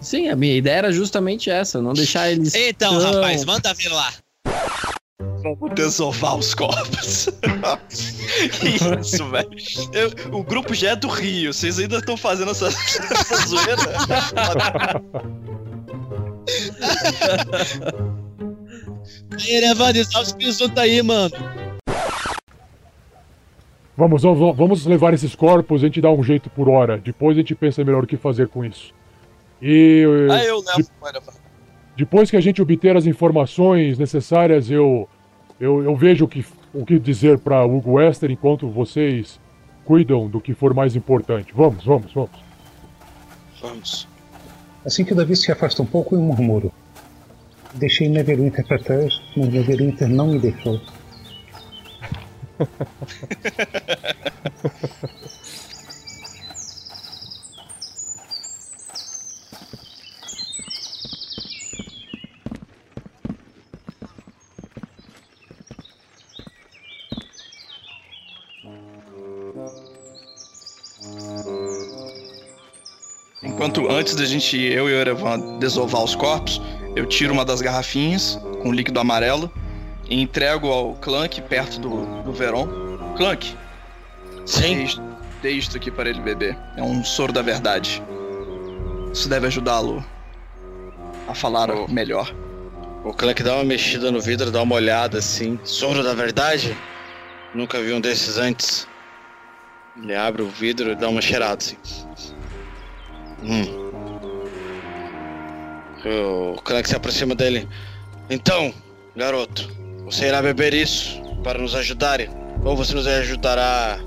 Sim, 0.00 0.28
a 0.28 0.34
minha 0.34 0.56
ideia 0.56 0.78
era 0.78 0.92
justamente 0.92 1.48
essa, 1.48 1.80
não 1.80 1.92
deixar 1.92 2.28
eles. 2.30 2.52
Então, 2.56 2.98
tão- 2.98 3.12
rapaz, 3.12 3.44
manda 3.44 3.72
vir 3.72 3.88
lá. 3.88 4.12
Vamos 5.42 5.74
desovar 5.74 6.36
os 6.36 6.54
corpos. 6.54 7.28
que 8.60 8.68
isso, 9.00 9.28
velho? 9.30 9.50
O 10.32 10.44
grupo 10.44 10.74
já 10.74 10.90
é 10.90 10.96
do 10.96 11.08
Rio, 11.08 11.52
vocês 11.52 11.78
ainda 11.78 11.98
estão 11.98 12.16
fazendo 12.16 12.52
essa, 12.52 12.68
essa 12.70 13.46
zoeira? 13.46 13.82
Erevan, 19.48 19.92
salve 20.04 20.28
os 20.28 20.32
presuntos 20.32 20.78
aí, 20.78 21.02
mano. 21.02 21.34
Vamos, 23.96 24.22
vamos, 24.22 24.56
vamos 24.56 24.86
levar 24.86 25.12
esses 25.14 25.34
corpos, 25.34 25.82
a 25.82 25.86
gente 25.86 26.00
dá 26.00 26.10
um 26.10 26.22
jeito 26.22 26.48
por 26.50 26.68
hora. 26.68 26.98
Depois 26.98 27.36
a 27.36 27.40
gente 27.40 27.54
pensa 27.56 27.82
melhor 27.84 28.04
o 28.04 28.06
que 28.06 28.16
fazer 28.16 28.46
com 28.46 28.64
isso. 28.64 28.94
E 29.60 30.04
Ah, 30.30 30.44
eu 30.44 30.60
levo. 30.60 30.88
Olha, 31.00 31.20
depois 31.98 32.30
que 32.30 32.36
a 32.36 32.40
gente 32.40 32.62
obter 32.62 32.96
as 32.96 33.06
informações 33.06 33.98
necessárias, 33.98 34.70
eu 34.70 35.08
eu, 35.58 35.82
eu 35.82 35.96
vejo 35.96 36.26
o 36.26 36.28
que, 36.28 36.46
o 36.72 36.86
que 36.86 36.96
dizer 37.00 37.38
para 37.38 37.64
Hugo 37.64 37.94
Wester 37.94 38.30
enquanto 38.30 38.68
vocês 38.68 39.40
cuidam 39.84 40.28
do 40.28 40.40
que 40.40 40.54
for 40.54 40.72
mais 40.72 40.94
importante. 40.94 41.52
Vamos, 41.52 41.84
vamos, 41.84 42.12
vamos. 42.12 42.30
Vamos. 43.60 44.06
Assim 44.86 45.04
que 45.04 45.12
o 45.12 45.16
Davi 45.16 45.34
se 45.34 45.50
afasta 45.50 45.82
um 45.82 45.86
pouco, 45.86 46.14
eu 46.14 46.20
murmuro. 46.20 46.70
Deixei 47.74 48.08
Neverwinter 48.08 48.64
para 48.64 48.78
trás, 48.78 49.20
mas 49.36 49.48
Neverwinter 49.48 50.08
não 50.08 50.28
me 50.28 50.38
deixou. 50.38 50.80
Antes 73.86 74.14
da 74.14 74.24
gente, 74.24 74.56
eu 74.56 74.88
e 74.88 74.92
o 74.92 74.96
Erevan, 74.96 75.58
desovar 75.58 76.02
os 76.02 76.14
corpos, 76.14 76.60
eu 76.96 77.06
tiro 77.06 77.32
uma 77.32 77.44
das 77.44 77.60
garrafinhas 77.60 78.40
com 78.62 78.72
líquido 78.72 78.98
amarelo 78.98 79.52
e 80.08 80.20
entrego 80.20 80.68
ao 80.68 80.94
Clank 80.96 81.40
perto 81.42 81.78
do, 81.78 82.22
do 82.22 82.32
Veron. 82.32 82.66
Clank, 83.16 83.54
Sim. 84.44 84.86
dê 85.42 85.50
isto 85.50 85.76
aqui 85.76 85.90
para 85.90 86.08
ele 86.08 86.20
beber. 86.20 86.56
É 86.76 86.82
um 86.82 87.04
soro 87.04 87.32
da 87.32 87.42
verdade. 87.42 88.02
Isso 89.12 89.28
deve 89.28 89.46
ajudá-lo 89.46 90.04
a 91.28 91.34
falar 91.34 91.70
Oh. 91.70 91.86
melhor. 91.88 92.34
O 93.04 93.12
Clank 93.12 93.42
dá 93.42 93.54
uma 93.54 93.64
mexida 93.64 94.10
no 94.10 94.20
vidro, 94.20 94.50
dá 94.50 94.62
uma 94.62 94.74
olhada 94.74 95.18
assim. 95.18 95.58
Soro 95.62 96.02
da 96.02 96.14
verdade? 96.14 96.76
Nunca 97.54 97.80
vi 97.80 97.92
um 97.92 98.00
desses 98.00 98.38
antes. 98.38 98.88
Ele 100.02 100.14
abre 100.14 100.42
o 100.42 100.48
vidro 100.48 100.90
e 100.92 100.94
dá 100.94 101.08
uma 101.08 101.20
cheirada 101.20 101.58
assim. 101.62 101.76
Hum. 103.42 103.88
O 106.04 106.60
Clank 106.62 106.88
se 106.88 106.96
aproxima 106.96 107.34
dele. 107.34 107.68
Então, 108.30 108.72
garoto, 109.16 109.68
você 110.04 110.26
irá 110.28 110.40
beber 110.42 110.72
isso 110.74 111.20
para 111.42 111.58
nos 111.58 111.74
ajudarem? 111.74 112.28
Ou 112.64 112.76
você 112.76 112.94
nos 112.94 113.06
ajudará 113.06 113.98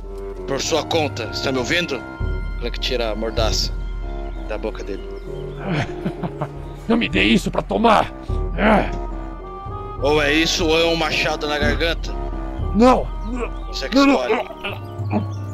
por 0.47 0.61
sua 0.61 0.83
conta? 0.83 1.29
Está 1.33 1.51
me 1.51 1.57
ouvindo? 1.59 1.95
O 1.97 2.59
Clank 2.59 2.79
tira 2.79 3.11
a 3.11 3.15
mordaça 3.15 3.71
da 4.47 4.57
boca 4.57 4.83
dele. 4.83 5.03
Não 6.87 6.97
me 6.97 7.07
dê 7.07 7.23
isso 7.23 7.49
para 7.51 7.61
tomar! 7.61 8.11
Ah, 8.57 8.89
Ou 10.01 10.21
é 10.21 10.33
isso 10.33 10.65
ou 10.67 10.77
é 10.79 10.83
um 10.85 10.95
machado 10.95 11.47
na 11.47 11.57
garganta? 11.57 12.11
não! 12.75 13.07
Você 13.67 13.87
que 13.87 13.95
Não, 13.95 14.07
não, 14.07 14.13
escolhe. 14.21 15.51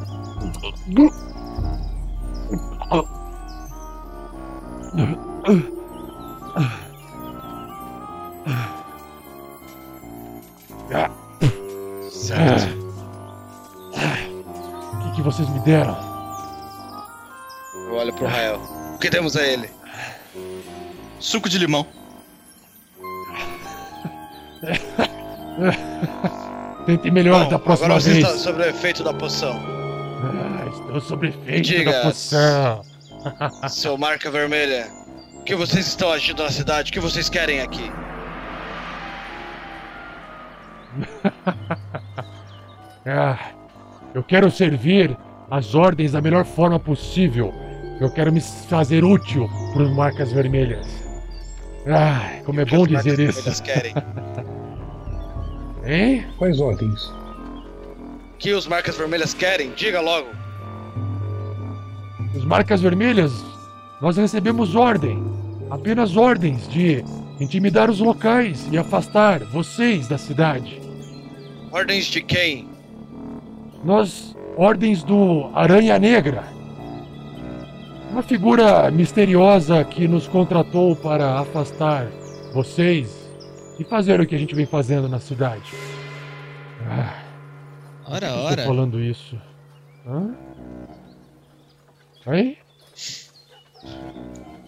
Ah, 10.93 11.09
Certo. 12.11 12.77
O 14.93 14.99
que, 15.09 15.15
que 15.15 15.21
vocês 15.21 15.47
me 15.49 15.59
deram? 15.59 15.97
Eu 17.89 17.95
olho 17.95 18.13
pro 18.13 18.25
Rael. 18.27 18.59
O 18.95 18.99
que 18.99 19.09
temos 19.09 19.35
a 19.37 19.43
ele? 19.43 19.69
Suco 21.19 21.49
de 21.49 21.57
limão. 21.57 21.85
Tente 26.85 27.09
melhor 27.11 27.43
Bom, 27.45 27.49
da 27.49 27.59
próxima 27.59 27.87
agora 27.87 27.99
você 28.01 28.11
vez. 28.13 28.25
está 28.25 28.37
sob 28.37 28.61
o 28.61 28.65
efeito 28.65 29.03
da 29.03 29.13
poção. 29.13 29.59
Ah, 30.23 30.65
estou 30.69 31.01
sob 31.01 31.27
efeito 31.27 31.61
Diga. 31.67 31.91
da 31.91 32.01
poção. 32.03 32.81
Seu 33.69 33.97
marca 33.97 34.29
vermelha. 34.31 34.87
O 35.35 35.43
que 35.43 35.55
vocês 35.55 35.87
estão 35.87 36.11
agindo 36.11 36.43
na 36.43 36.49
cidade? 36.51 36.89
O 36.89 36.93
que 36.93 36.99
vocês 36.99 37.29
querem 37.29 37.61
aqui? 37.61 37.91
Ah, 43.09 43.39
eu 44.13 44.21
quero 44.21 44.51
servir 44.51 45.15
as 45.49 45.73
ordens 45.73 46.11
da 46.11 46.19
melhor 46.21 46.43
forma 46.43 46.77
possível. 46.77 47.53
Eu 48.01 48.11
quero 48.11 48.33
me 48.33 48.41
fazer 48.41 49.01
útil 49.01 49.49
para 49.71 49.83
os 49.83 49.95
marcas 49.95 50.33
vermelhas. 50.33 50.85
Ah, 51.87 52.41
como 52.43 52.59
é 52.59 52.63
O 52.63 52.65
que 52.65 52.75
bom 52.75 52.83
as 52.83 52.91
marcas 52.91 53.03
dizer 53.05 53.15
vermelhas 53.15 53.47
isso. 53.47 53.63
querem? 53.63 53.93
Hein? 55.85 56.27
Quais 56.37 56.59
ordens? 56.59 57.01
O 57.05 58.37
que 58.37 58.51
os 58.53 58.67
marcas 58.67 58.97
vermelhas 58.97 59.33
querem? 59.33 59.71
Diga 59.71 60.01
logo. 60.01 60.27
Os 62.35 62.45
marcas 62.45 62.81
vermelhas, 62.81 63.33
nós 64.01 64.17
recebemos 64.17 64.75
ordem 64.75 65.23
apenas 65.69 66.15
ordens 66.15 66.67
de 66.67 67.03
intimidar 67.39 67.89
os 67.89 67.99
locais 67.99 68.67
e 68.71 68.77
afastar 68.77 69.39
vocês 69.45 70.07
da 70.07 70.17
cidade. 70.17 70.81
Ordens 71.71 72.05
de 72.05 72.21
quem? 72.21 72.67
Nós, 73.83 74.35
ordens 74.55 75.03
do 75.03 75.49
Aranha 75.53 75.99
Negra. 75.99 76.43
Uma 78.11 78.23
figura 78.23 78.89
misteriosa 78.89 79.83
que 79.83 80.07
nos 80.07 80.27
contratou 80.27 80.95
para 80.95 81.39
afastar 81.39 82.07
vocês 82.53 83.29
e 83.77 83.83
fazer 83.83 84.19
o 84.19 84.25
que 84.25 84.33
a 84.33 84.39
gente 84.39 84.55
vem 84.55 84.65
fazendo 84.65 85.07
na 85.07 85.19
cidade. 85.19 85.71
Ah, 86.89 87.13
Ora, 88.07 88.19
por 88.19 88.19
que 88.19 88.25
eu 88.25 88.43
ora. 88.45 88.61
Tô 88.63 88.67
falando 88.67 88.99
isso. 88.99 89.39
Hã? 90.07 90.33
Aí? 92.27 92.57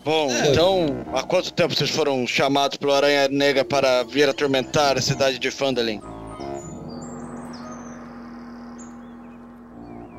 Bom, 0.04 0.30
É. 0.32 0.50
então, 0.52 1.06
há 1.14 1.22
quanto 1.24 1.52
tempo 1.54 1.74
vocês 1.76 1.90
foram 1.90 2.26
chamados 2.26 2.78
pelo 2.78 2.94
Aranha 2.94 3.28
Negra 3.28 3.66
para 3.66 4.04
vir 4.04 4.28
atormentar 4.30 4.98
a 4.98 5.02
cidade 5.02 5.38
de 5.38 5.52
Phandalin? 5.52 6.02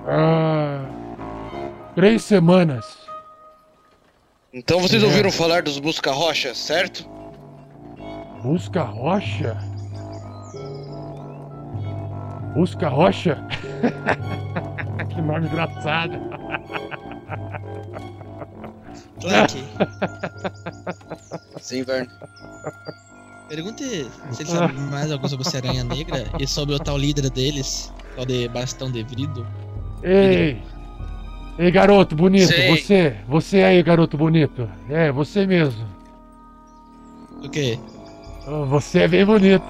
Ah, 0.07 0.85
três 1.95 2.23
semanas. 2.23 2.99
Então 4.53 4.81
vocês 4.81 5.03
É. 5.03 5.07
ouviram 5.07 5.31
falar 5.31 5.63
dos 5.63 5.79
Busca-Rochas, 5.79 6.59
certo? 6.59 7.09
Busca 8.43 8.83
Rocha? 8.83 9.57
Busca 12.55 12.89
Rocha? 12.89 13.39
que 15.09 15.21
nome 15.23 15.47
engraçado. 15.47 16.19
Clank, 19.21 19.65
Sim, 21.61 21.83
Verne. 21.85 22.09
pergunte 23.49 23.85
se 24.33 24.43
ele 24.43 24.51
sabe 24.51 24.73
mais 24.75 25.11
algo 25.13 25.29
sobre 25.29 25.47
esse 25.47 25.57
Aranha 25.57 25.85
Negra 25.85 26.25
e 26.39 26.47
sobre 26.47 26.75
o 26.75 26.79
tal 26.79 26.97
líder 26.99 27.29
deles, 27.31 27.93
tal 28.17 28.25
de 28.25 28.49
Bastão 28.49 28.91
de 28.91 29.03
Vrido. 29.05 29.47
Ei! 30.03 30.61
Ei, 31.59 31.71
garoto 31.71 32.17
bonito, 32.17 32.49
Sei. 32.49 32.69
você, 32.71 33.17
você 33.29 33.63
aí, 33.63 33.83
garoto 33.83 34.17
bonito. 34.17 34.69
É, 34.89 35.13
você 35.13 35.47
mesmo. 35.47 35.87
O 37.45 37.49
quê? 37.51 37.79
Oh, 38.47 38.65
Você 38.67 39.01
é 39.01 39.09
bem 39.09 39.27
bonito. 39.27 39.65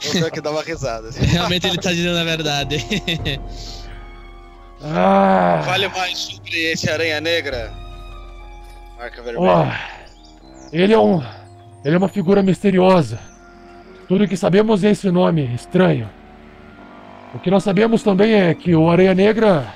Ter 0.00 0.30
que 0.30 0.40
dar 0.40 0.52
uma 0.52 0.62
risada. 0.62 1.10
Realmente 1.10 1.66
ele 1.66 1.78
tá 1.78 1.90
dizendo 1.92 2.16
a 2.18 2.24
verdade. 2.24 2.76
Ah, 4.86 5.62
Fale 5.64 5.88
mais 5.88 6.18
sobre 6.18 6.72
esse 6.72 6.90
Aranha 6.90 7.20
Negra. 7.20 7.72
Marca 8.98 9.22
vermelha. 9.22 9.50
ó, 9.50 9.66
ele 10.72 10.92
é 10.92 10.98
um, 10.98 11.22
ele 11.84 11.94
é 11.94 11.98
uma 11.98 12.08
figura 12.08 12.42
misteriosa. 12.42 13.18
Tudo 14.06 14.28
que 14.28 14.36
sabemos 14.36 14.84
é 14.84 14.90
esse 14.90 15.10
nome 15.10 15.54
estranho. 15.54 16.08
O 17.34 17.38
que 17.38 17.50
nós 17.50 17.64
sabemos 17.64 18.02
também 18.02 18.34
é 18.34 18.54
que 18.54 18.74
o 18.74 18.90
Aranha 18.90 19.14
Negra 19.14 19.72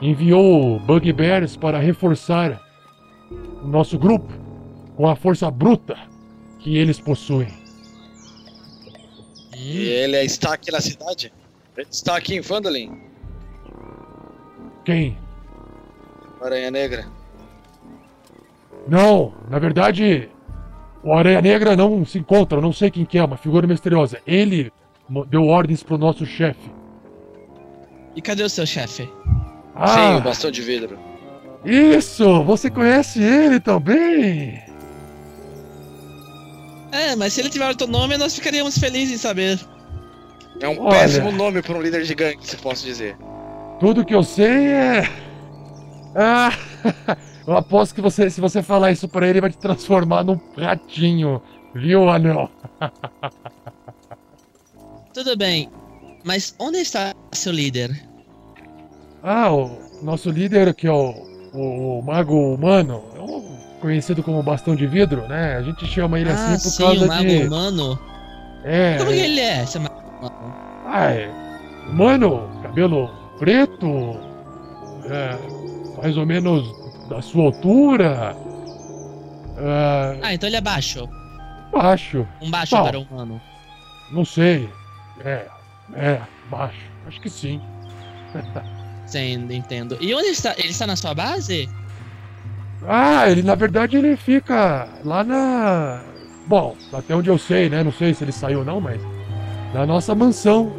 enviou 0.00 0.78
Bugbears 0.80 1.56
para 1.56 1.78
reforçar 1.78 2.60
o 3.62 3.66
nosso 3.66 3.98
grupo 3.98 4.32
com 4.96 5.06
a 5.06 5.14
força 5.14 5.50
bruta 5.50 5.96
que 6.58 6.76
eles 6.76 6.98
possuem. 6.98 7.48
E 9.56 9.86
ele 9.88 10.16
está 10.22 10.54
aqui 10.54 10.70
na 10.72 10.80
cidade? 10.80 11.32
Ele 11.76 11.86
está 11.90 12.16
aqui 12.16 12.36
em 12.36 12.42
Phandalin? 12.42 13.07
Quem? 14.88 15.18
o 16.40 16.44
Aranha 16.46 16.70
Negra. 16.70 17.04
Não, 18.88 19.34
na 19.50 19.58
verdade, 19.58 20.30
o 21.02 21.12
Aranha 21.12 21.42
Negra 21.42 21.76
não 21.76 22.06
se 22.06 22.18
encontra, 22.18 22.56
eu 22.56 22.62
não 22.62 22.72
sei 22.72 22.90
quem 22.90 23.04
que 23.04 23.18
é, 23.18 23.22
uma 23.22 23.36
figura 23.36 23.66
misteriosa. 23.66 24.18
Ele 24.26 24.72
deu 25.28 25.44
ordens 25.44 25.82
pro 25.82 25.98
nosso 25.98 26.24
chefe. 26.24 26.72
E 28.16 28.22
cadê 28.22 28.42
o 28.42 28.48
seu 28.48 28.64
chefe? 28.64 29.02
Sim, 29.02 29.10
Ah, 29.74 30.16
o 30.16 30.22
bastão 30.22 30.50
de 30.50 30.62
vidro. 30.62 30.98
isso! 31.66 32.42
Você 32.44 32.70
conhece 32.70 33.22
ele 33.22 33.60
também? 33.60 34.58
É, 36.92 37.14
mas 37.14 37.34
se 37.34 37.42
ele 37.42 37.50
tiver 37.50 37.68
outro 37.68 37.86
nome, 37.86 38.16
nós 38.16 38.34
ficaríamos 38.34 38.78
felizes 38.78 39.14
em 39.16 39.18
saber. 39.18 39.60
É 40.60 40.66
um 40.66 40.80
Olha. 40.80 41.00
péssimo 41.00 41.30
nome 41.30 41.60
para 41.60 41.76
um 41.76 41.82
líder 41.82 42.04
de 42.04 42.14
gangue, 42.14 42.38
se 42.40 42.56
posso 42.56 42.86
dizer. 42.86 43.14
Tudo 43.80 44.04
que 44.04 44.14
eu 44.14 44.22
sei 44.22 44.68
é. 44.68 45.02
Ah, 46.20 46.50
eu 47.46 47.56
aposto 47.56 47.94
que 47.94 48.00
você, 48.00 48.28
se 48.28 48.40
você 48.40 48.60
falar 48.60 48.90
isso 48.90 49.06
pra 49.06 49.26
ele, 49.26 49.34
ele 49.34 49.40
vai 49.42 49.50
te 49.50 49.58
transformar 49.58 50.24
num 50.24 50.40
ratinho, 50.56 51.40
viu, 51.74 52.08
anel? 52.08 52.50
Tudo 55.14 55.36
bem, 55.36 55.70
mas 56.24 56.56
onde 56.58 56.78
está 56.78 57.14
seu 57.32 57.52
líder? 57.52 58.02
Ah, 59.22 59.52
o 59.52 59.78
nosso 60.02 60.30
líder, 60.30 60.74
que 60.74 60.88
é 60.88 60.92
o, 60.92 61.14
o, 61.52 61.98
o 61.98 62.02
Mago 62.02 62.54
Humano, 62.54 63.04
é 63.14 63.80
conhecido 63.80 64.22
como 64.22 64.42
Bastão 64.42 64.74
de 64.74 64.86
Vidro, 64.86 65.26
né? 65.28 65.56
A 65.56 65.62
gente 65.62 65.86
chama 65.86 66.18
ele 66.18 66.30
ah, 66.30 66.34
assim 66.34 66.68
por 66.68 66.74
sim, 66.74 66.82
causa 66.82 67.04
o 67.04 67.08
mago 67.08 67.28
de. 67.28 67.46
humano. 67.46 67.98
É. 68.64 68.98
Como 68.98 69.10
ele 69.10 69.40
é, 69.40 69.64
seu 69.66 69.80
mago 69.80 70.00
humano? 70.18 70.54
Ah, 70.86 71.12
é. 71.12 71.30
Humano, 71.88 72.48
cabelo 72.62 73.10
preto, 73.38 74.16
é, 75.04 75.38
mais 76.02 76.16
ou 76.16 76.26
menos 76.26 76.74
da 77.08 77.20
sua 77.22 77.44
altura. 77.44 78.36
É, 79.56 80.18
Ah, 80.22 80.34
então 80.34 80.48
ele 80.48 80.56
é 80.56 80.60
baixo. 80.60 81.08
baixo, 81.72 82.26
Um 82.40 82.50
baixo 82.50 82.76
Bom. 82.76 82.84
para 82.84 82.98
humano. 82.98 83.40
não 84.12 84.24
sei. 84.24 84.68
É, 85.24 85.46
é, 85.94 86.20
baixo. 86.50 86.78
Acho 87.06 87.20
que 87.20 87.30
sim. 87.30 87.60
Sim, 89.06 89.46
entendo. 89.50 89.96
E 90.00 90.14
onde 90.14 90.28
está? 90.28 90.54
Ele 90.58 90.68
está 90.68 90.86
na 90.86 90.94
sua 90.96 91.14
base? 91.14 91.68
Ah, 92.86 93.28
ele 93.28 93.42
na 93.42 93.54
verdade 93.54 93.96
ele 93.96 94.16
fica 94.16 94.86
lá 95.04 95.24
na. 95.24 96.02
Bom, 96.46 96.76
até 96.92 97.14
onde 97.16 97.28
eu 97.28 97.38
sei, 97.38 97.68
né? 97.70 97.82
Não 97.82 97.92
sei 97.92 98.12
se 98.14 98.22
ele 98.24 98.32
saiu 98.32 98.60
ou 98.60 98.64
não, 98.64 98.80
mas. 98.80 99.00
Na 99.74 99.84
nossa 99.86 100.14
mansão. 100.14 100.72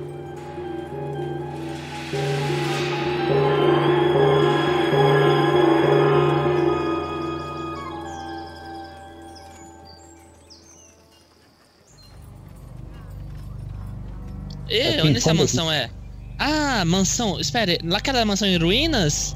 E 15.00 15.02
Aqui 15.02 15.08
em 15.08 15.10
onde 15.12 15.18
essa 15.20 15.34
mansão 15.34 15.72
é? 15.72 15.90
Ah, 16.38 16.84
mansão. 16.86 17.40
Espere, 17.40 17.80
naquela 17.84 18.24
mansão 18.26 18.48
em 18.48 18.58
ruínas? 18.58 19.36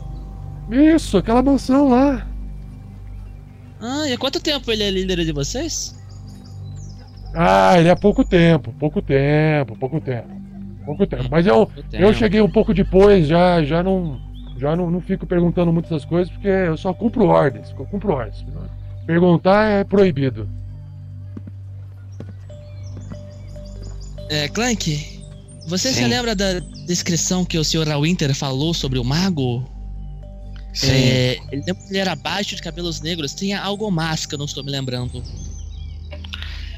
Isso, 0.72 1.18
aquela 1.18 1.42
mansão 1.42 1.90
lá. 1.90 2.28
Ah, 3.82 4.08
e 4.08 4.14
há 4.14 4.18
quanto 4.18 4.40
tempo 4.40 4.72
ele 4.72 4.84
é 4.84 4.90
líder 4.90 5.26
de 5.26 5.32
vocês? 5.34 5.96
Ah, 7.36 7.78
ele 7.80 7.90
é 7.90 7.96
pouco 7.96 8.24
tempo, 8.24 8.74
pouco 8.80 9.02
tempo, 9.02 9.76
pouco 9.78 10.00
tempo. 10.00 10.30
Pouco 10.86 11.08
tempo. 11.08 11.26
Mas 11.32 11.46
eu, 11.48 11.66
Pouco 11.66 11.80
eu 11.80 11.90
tempo. 11.90 12.14
cheguei 12.14 12.42
um 12.42 12.52
pouco 12.52 12.74
depois, 12.74 13.28
já, 13.28 13.64
já 13.64 13.82
não. 13.82 14.22
Já 14.58 14.76
não, 14.76 14.90
não 14.92 15.02
fico 15.02 15.26
perguntando 15.26 15.74
muito 15.74 15.88
essas 15.88 16.06
coisas, 16.06 16.32
porque 16.32 16.48
eu 16.48 16.78
só 16.78 16.94
cumpro 16.94 17.26
ordens. 17.26 17.74
Eu 17.78 17.86
cumpro 17.86 18.14
ordens. 18.14 18.46
Perguntar 19.06 19.66
é 19.66 19.84
proibido. 19.84 20.48
É, 24.30 24.48
Clank, 24.48 25.13
você 25.68 25.90
se 25.90 26.00
Sim. 26.00 26.08
lembra 26.08 26.36
da 26.36 26.60
descrição 26.86 27.46
que 27.46 27.58
o 27.58 27.64
Sr. 27.64 28.00
Winter 28.02 28.34
falou 28.36 28.74
sobre 28.74 29.00
o 29.00 29.04
mago? 29.04 29.64
Sim. 30.74 30.88
É, 30.92 31.38
ele 31.52 31.98
era 31.98 32.16
baixo 32.16 32.56
de 32.56 32.62
cabelos 32.62 33.00
negros, 33.02 33.34
tinha 33.34 33.62
algo 33.62 33.90
mais 33.92 34.26
que 34.26 34.34
eu 34.34 34.40
não 34.40 34.46
estou 34.46 34.64
me 34.64 34.72
lembrando. 34.72 35.24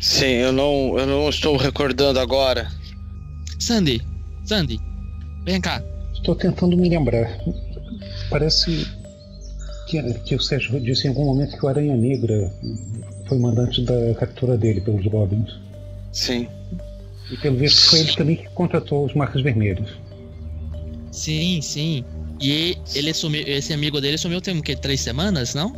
Sim, 0.01 0.25
eu 0.25 0.51
não, 0.51 0.99
eu 0.99 1.07
não 1.07 1.29
estou 1.29 1.57
recordando 1.57 2.19
agora. 2.19 2.69
Sandy, 3.59 4.01
Sandy, 4.45 4.79
vem 5.45 5.59
cá. 5.59 5.81
Estou 6.13 6.35
tentando 6.35 6.77
me 6.77 6.89
lembrar. 6.89 7.39
Parece 8.29 8.85
que, 9.87 10.01
que 10.25 10.35
o 10.35 10.39
Sérgio 10.39 10.79
disse 10.79 11.07
em 11.07 11.09
algum 11.09 11.25
momento 11.25 11.57
que 11.57 11.65
o 11.65 11.69
Aranha 11.69 11.95
Negra 11.95 12.53
foi 13.27 13.39
mandante 13.39 13.83
da 13.83 14.13
captura 14.15 14.57
dele 14.57 14.81
pelos 14.81 15.05
Goblins. 15.05 15.51
Sim. 16.11 16.47
E 17.31 17.37
pelo 17.37 17.57
visto 17.57 17.89
foi 17.89 17.99
ele 17.99 18.15
também 18.15 18.35
que 18.35 18.49
contratou 18.49 19.05
os 19.05 19.13
Marcos 19.13 19.41
Vermelhos. 19.41 19.89
Sim, 21.11 21.61
sim. 21.61 22.05
E 22.41 22.77
ele 22.93 23.13
sumiu, 23.13 23.43
esse 23.47 23.73
amigo 23.73 24.01
dele 24.01 24.17
sumiu 24.17 24.41
tem 24.41 24.57
o 24.57 24.61
quê? 24.61 24.75
Três 24.75 25.01
semanas, 25.01 25.55
não? 25.55 25.73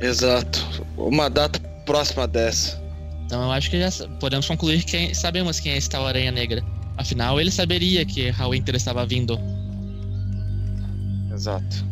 Exato. 0.00 0.84
Uma 0.96 1.30
data 1.30 1.58
próxima 1.86 2.26
dessa. 2.26 2.82
Então 3.24 3.42
eu 3.42 3.52
acho 3.52 3.70
que 3.70 3.80
já 3.80 4.08
podemos 4.20 4.46
concluir 4.46 4.84
que 4.84 5.14
sabemos 5.14 5.60
quem 5.60 5.72
é 5.72 5.76
esse 5.76 5.88
tal 5.88 6.06
Aranha 6.06 6.30
Negra. 6.30 6.62
Afinal, 6.96 7.40
ele 7.40 7.50
saberia 7.50 8.04
que 8.04 8.30
Hal 8.30 8.50
Winter 8.50 8.74
estava 8.74 9.06
vindo. 9.06 9.38
Exato. 11.32 11.84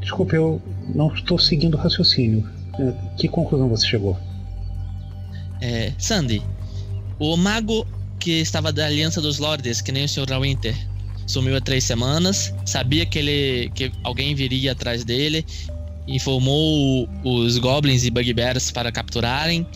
Desculpe, 0.00 0.36
eu, 0.36 0.60
não 0.94 1.12
estou 1.12 1.38
seguindo 1.38 1.74
o 1.74 1.78
raciocínio. 1.78 2.48
É, 2.78 2.92
Que 3.16 3.28
conclusão 3.28 3.68
você 3.68 3.86
chegou? 3.86 4.16
É, 5.60 5.92
Sandy, 5.98 6.42
o 7.18 7.36
mago 7.36 7.86
que 8.18 8.40
estava 8.40 8.72
da 8.72 8.86
Aliança 8.86 9.20
dos 9.20 9.38
Lordes, 9.38 9.80
que 9.80 9.92
nem 9.92 10.04
o 10.04 10.08
Sr. 10.08 10.40
Winter, 10.40 10.74
sumiu 11.26 11.56
há 11.56 11.60
três 11.60 11.84
semanas, 11.84 12.52
sabia 12.64 13.04
que 13.06 13.18
ele 13.18 13.70
que 13.74 13.92
alguém 14.02 14.34
viria 14.34 14.72
atrás 14.72 15.04
dele, 15.04 15.44
informou 16.06 17.08
os 17.24 17.58
goblins 17.58 18.04
e 18.04 18.10
bugbears 18.10 18.70
para 18.70 18.92
capturarem, 18.92 19.66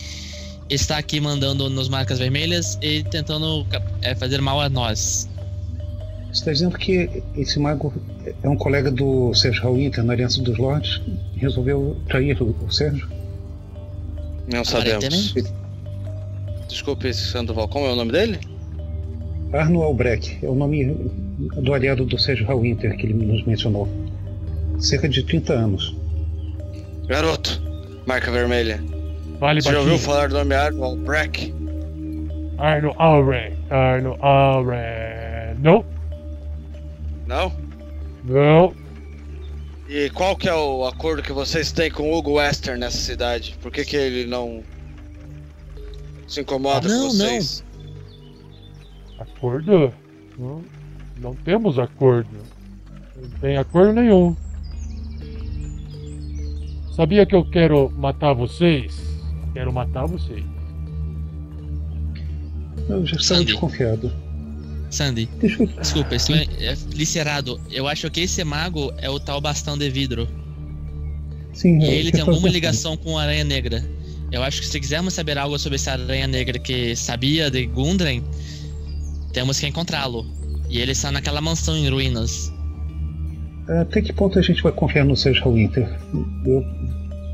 está 0.69 0.97
aqui 0.97 1.19
mandando 1.19 1.69
nos 1.69 1.89
marcas 1.89 2.19
vermelhas 2.19 2.77
e 2.81 3.03
tentando 3.03 3.65
é, 4.01 4.15
fazer 4.15 4.41
mal 4.41 4.59
a 4.61 4.69
nós. 4.69 5.29
Você 6.27 6.39
está 6.39 6.51
dizendo 6.53 6.77
que 6.77 7.23
esse 7.35 7.59
mago 7.59 7.93
é 8.41 8.47
um 8.47 8.55
colega 8.55 8.89
do 8.89 9.33
Sérgio 9.33 9.63
Hallwinter 9.63 10.01
na 10.01 10.13
Aliança 10.13 10.41
dos 10.41 10.57
Lordes? 10.57 11.01
Resolveu 11.35 11.97
trair 12.07 12.41
o, 12.41 12.55
o 12.65 12.71
Sérgio? 12.71 13.05
Não 14.47 14.63
sabemos. 14.63 15.33
Desculpe, 16.71 17.13
Sandoval, 17.13 17.67
como 17.67 17.85
é 17.85 17.91
o 17.91 17.95
nome 17.97 18.13
dele? 18.13 18.39
Arno 19.51 19.83
Albrecht 19.83 20.39
é 20.41 20.47
o 20.47 20.55
nome 20.55 20.85
do 21.57 21.73
aliado 21.73 22.05
do 22.05 22.17
Sérgio 22.17 22.47
Hallwinter 22.47 22.95
que 22.95 23.05
ele 23.07 23.13
nos 23.13 23.43
mencionou. 23.43 23.89
Cerca 24.79 25.09
de 25.09 25.21
30 25.21 25.51
anos. 25.51 25.93
Garoto, 27.07 27.61
marca 28.07 28.31
vermelha. 28.31 28.81
Fale 29.37 29.61
Você 29.61 29.69
já 29.69 29.79
ouviu 29.79 29.99
falar 29.99 30.29
do 30.29 30.35
nome 30.35 30.55
Arno 30.55 30.83
Albrecht? 30.85 31.53
Arno 32.57 32.93
Alren. 32.97 33.51
Arno 33.69 34.17
Alren. 34.21 35.57
Não, 35.59 35.85
Não? 37.27 37.51
não. 38.23 38.73
E 39.89 40.09
qual 40.11 40.37
que 40.37 40.47
é 40.47 40.55
o 40.55 40.85
acordo 40.85 41.21
que 41.21 41.33
vocês 41.33 41.73
têm 41.73 41.91
com 41.91 42.03
o 42.03 42.17
Hugo 42.17 42.35
Western 42.35 42.79
nessa 42.79 42.97
cidade? 42.97 43.57
Por 43.61 43.71
que, 43.73 43.83
que 43.83 43.97
ele 43.97 44.25
não 44.25 44.63
se 46.31 46.41
incomoda 46.41 46.87
Não, 46.87 47.07
com 47.07 47.09
vocês? 47.13 47.63
Acordo? 49.19 49.93
Não, 50.39 50.63
não 51.19 51.35
temos 51.35 51.77
acordo. 51.77 52.29
Não 53.21 53.29
tem 53.39 53.57
acordo 53.57 53.93
nenhum. 53.93 54.35
Sabia 56.95 57.25
que 57.25 57.35
eu 57.35 57.43
quero 57.45 57.89
matar 57.91 58.33
vocês? 58.33 58.99
Quero 59.53 59.71
matar 59.73 60.05
vocês. 60.05 60.43
Eu 62.89 63.05
já 63.05 63.15
estava 63.17 63.39
Sandy. 63.39 63.45
desconfiado. 63.51 64.11
Sandy, 64.89 65.29
eu... 65.41 65.67
desculpa, 65.67 66.15
estou 66.15 66.35
é, 66.35 66.75
licerado. 66.93 67.59
Eu 67.69 67.87
acho 67.87 68.09
que 68.09 68.21
esse 68.21 68.43
mago 68.43 68.91
é 68.97 69.09
o 69.09 69.19
tal 69.19 69.39
bastão 69.39 69.77
de 69.77 69.89
vidro. 69.89 70.27
Sim, 71.53 71.79
E 71.79 71.85
eu- 71.85 71.91
ele 71.91 72.07
eu 72.09 72.11
tem 72.13 72.21
alguma 72.21 72.49
ligação 72.49 72.95
com 72.97 73.17
a 73.17 73.23
Aranha 73.23 73.43
Negra. 73.43 73.83
Eu 74.31 74.43
acho 74.43 74.61
que 74.61 74.67
se 74.67 74.79
quisermos 74.79 75.13
saber 75.13 75.37
algo 75.37 75.59
sobre 75.59 75.75
essa 75.75 75.91
Aranha 75.91 76.27
Negra 76.27 76.57
que 76.57 76.95
sabia 76.95 77.51
de 77.51 77.65
Gundren, 77.65 78.23
temos 79.33 79.59
que 79.59 79.67
encontrá-lo. 79.67 80.25
E 80.69 80.79
ele 80.79 80.93
está 80.93 81.11
naquela 81.11 81.41
mansão 81.41 81.75
em 81.75 81.89
ruínas. 81.89 82.51
Até 83.67 84.01
que 84.01 84.13
ponto 84.13 84.39
a 84.39 84.41
gente 84.41 84.63
vai 84.63 84.71
confiar 84.71 85.03
no 85.03 85.17
Sérgio 85.17 85.43
Hallwinter? 85.43 85.87
Eu 86.45 86.65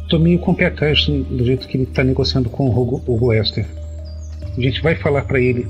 tô 0.09 0.17
meio 0.17 0.39
com 0.39 0.51
o 0.51 0.55
pé 0.55 0.65
atrás 0.65 1.05
do 1.05 1.45
jeito 1.45 1.67
que 1.67 1.77
ele 1.77 1.83
está 1.83 2.03
negociando 2.03 2.49
com 2.49 2.67
o 2.67 2.71
Hugo, 2.71 3.03
Hugo 3.05 3.27
Wester. 3.27 3.65
A 4.57 4.59
gente 4.59 4.81
vai 4.81 4.95
falar 4.95 5.21
para 5.23 5.39
ele 5.39 5.67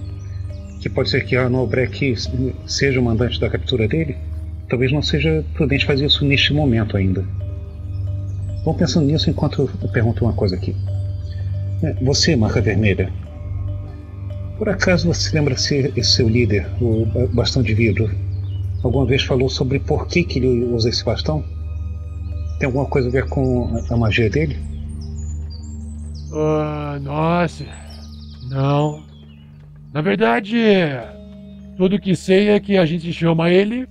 que 0.80 0.90
pode 0.90 1.10
ser 1.10 1.26
que 1.26 1.36
Arno 1.36 1.58
Albrecht 1.58 2.16
seja 2.66 3.00
o 3.00 3.04
mandante 3.04 3.40
da 3.40 3.50
captura 3.50 3.86
dele? 3.88 4.16
Talvez 4.70 4.92
não 4.92 5.02
seja 5.02 5.44
prudente 5.54 5.86
fazer 5.86 6.06
isso 6.06 6.24
neste 6.24 6.54
momento 6.54 6.96
ainda. 6.96 7.26
Vamos 8.64 8.80
pensando 8.80 9.06
nisso 9.06 9.30
enquanto 9.30 9.70
eu 9.82 9.90
pergunto 9.90 10.24
uma 10.24 10.34
coisa 10.34 10.56
aqui. 10.56 10.76
É, 11.84 11.94
Você, 12.04 12.36
Marca 12.36 12.62
Vermelha, 12.62 13.12
por 14.58 14.70
acaso 14.70 15.08
você 15.14 15.36
lembra 15.36 15.56
se 15.56 15.94
esse 15.96 16.12
seu 16.12 16.28
líder, 16.28 16.68
o 16.82 17.06
Ba- 17.06 17.28
Bastão 17.34 17.62
de 17.62 17.74
Vidro, 17.74 18.10
alguma 18.84 19.06
vez 19.06 19.24
falou 19.24 19.50
sobre 19.50 19.80
por 19.80 20.08
que, 20.08 20.24
que 20.24 20.40
ele 20.40 20.66
usa 20.66 20.90
esse 20.90 21.04
bastão? 21.06 21.44
Tem 22.60 22.66
alguma 22.66 22.86
coisa 22.86 23.08
a 23.08 23.12
ver 23.12 23.28
com 23.30 23.70
a- 23.92 23.98
magia 23.98 24.30
dele? 24.30 24.58
Ah, 26.34 26.98
nossa. 27.02 27.64
Não. 28.50 29.04
Na 29.94 30.02
verdade, 30.02 30.58
tudo 31.78 32.00
que 32.00 32.16
sei 32.16 32.50
é 32.50 32.60
que 32.60 32.78
a 32.78 32.86
gente 32.86 33.12
chama 33.14 33.50
ele 33.52 33.88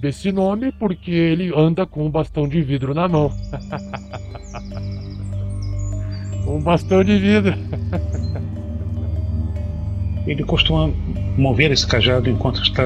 desse 0.00 0.30
nome 0.30 0.70
porque 0.72 1.10
ele 1.10 1.52
anda 1.56 1.84
com 1.86 2.06
um 2.06 2.10
bastão 2.10 2.46
de 2.48 2.62
vidro 2.62 2.94
na 2.94 3.08
mão. 3.08 3.32
um 6.46 6.60
bastão 6.60 7.02
de 7.04 7.18
vidro. 7.18 7.54
Ele 10.26 10.42
costuma 10.44 10.90
mover 11.36 11.70
esse 11.70 11.86
cajado 11.86 12.30
enquanto 12.30 12.62
está 12.62 12.82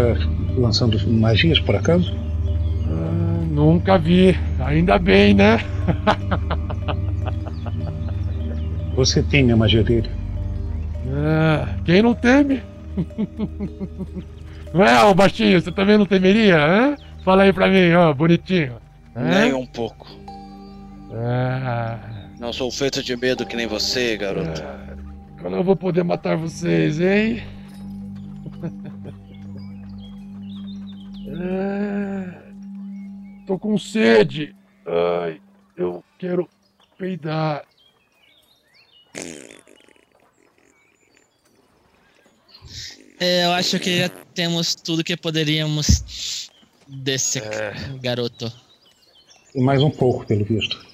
lançando 0.56 0.98
magias, 1.08 1.60
por 1.60 1.76
acaso? 1.76 2.12
Ah, 2.86 3.44
nunca 3.50 3.96
vi. 3.96 4.36
Ainda 4.58 4.98
bem, 4.98 5.34
né? 5.34 5.60
Você 8.96 9.22
teme 9.22 9.52
a 9.52 9.56
magia 9.56 9.84
dele? 9.84 10.10
Ah, 11.12 11.68
quem 11.84 12.02
não 12.02 12.14
teme? 12.14 12.60
Não 14.74 14.84
é, 14.84 15.04
ô 15.04 15.14
baixinho? 15.14 15.60
Você 15.60 15.70
também 15.70 15.96
não 15.96 16.04
temeria, 16.06 16.58
hã? 16.58 16.96
Fala 17.24 17.44
aí 17.44 17.52
pra 17.52 17.68
mim, 17.68 17.92
ó, 17.92 18.12
bonitinho. 18.12 18.72
Hã? 19.14 19.42
Nem 19.42 19.54
um 19.54 19.66
pouco. 19.66 20.08
Ah, 21.12 21.96
Não 22.38 22.52
sou 22.52 22.70
feito 22.70 23.02
de 23.02 23.16
medo 23.16 23.44
que 23.44 23.56
nem 23.56 23.66
você, 23.66 24.16
garoto. 24.16 24.62
quando 25.40 25.56
eu 25.56 25.64
vou 25.64 25.74
poder 25.74 26.04
matar 26.04 26.36
vocês, 26.36 27.00
hein? 27.00 27.42
Ah, 31.36 32.42
tô 33.46 33.58
com 33.58 33.76
sede. 33.76 34.54
Ai, 34.86 35.40
eu 35.76 36.04
quero 36.16 36.48
peidar. 36.96 37.64
É, 43.18 43.46
eu 43.46 43.52
acho 43.52 43.80
que 43.80 43.98
já 43.98 44.08
temos 44.32 44.76
tudo 44.76 45.02
que 45.02 45.16
poderíamos 45.16 46.50
desse 46.86 47.42
garoto. 48.00 48.52
E 49.54 49.60
mais 49.60 49.82
um 49.82 49.90
pouco, 49.90 50.24
pelo 50.24 50.44
visto. 50.44 50.87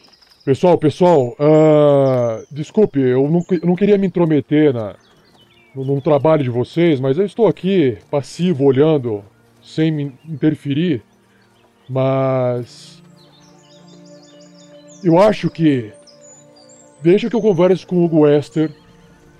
Pessoal, 0.44 0.76
pessoal, 0.76 1.35
ah, 1.40 2.42
desculpe, 2.50 3.00
eu 3.00 3.26
não, 3.30 3.42
eu 3.50 3.66
não 3.66 3.74
queria 3.74 3.96
me 3.96 4.07
intrometer 4.07 4.74
na, 4.74 4.94
no, 5.74 5.87
no 5.87 6.02
trabalho 6.02 6.44
de 6.44 6.50
vocês, 6.50 7.00
mas 7.00 7.16
eu 7.16 7.24
estou 7.24 7.46
aqui 7.46 7.96
passivo, 8.11 8.64
olhando, 8.64 9.24
sem 9.62 9.90
me 9.90 10.12
interferir. 10.28 11.02
Mas. 11.88 13.02
Eu 15.02 15.18
acho 15.18 15.48
que. 15.48 15.90
Deixa 17.02 17.30
que 17.30 17.37
eu 17.37 17.40
converse 17.40 17.87
com 17.87 17.96
o 17.96 18.04
Hugo 18.04 18.20
Wester. 18.20 18.70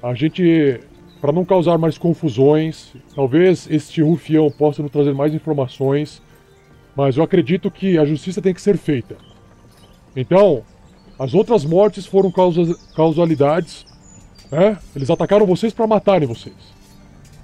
A 0.03 0.15
gente. 0.15 0.81
Para 1.21 1.33
não 1.33 1.45
causar 1.45 1.77
mais 1.77 1.99
confusões, 1.99 2.95
talvez 3.15 3.67
este 3.71 4.03
rufião 4.03 4.51
possa 4.51 4.83
nos 4.83 4.91
trazer 4.91 5.13
mais 5.13 5.35
informações. 5.35 6.23
Mas 6.97 7.19
eu 7.19 7.23
acredito 7.23 7.71
que 7.71 7.99
a 7.99 8.07
justiça 8.07 8.41
tem 8.41 8.55
que 8.55 8.61
ser 8.61 8.79
feita. 8.79 9.17
Então, 10.17 10.63
as 11.19 11.35
outras 11.35 11.65
mortes 11.65 12.07
foram 12.07 12.31
causa- 12.31 12.77
causalidades. 12.95 13.85
Né? 14.51 14.79
Eles 14.95 15.11
atacaram 15.11 15.47
vocês 15.47 15.73
para 15.73 15.87
matarem 15.87 16.29
vocês. 16.29 16.55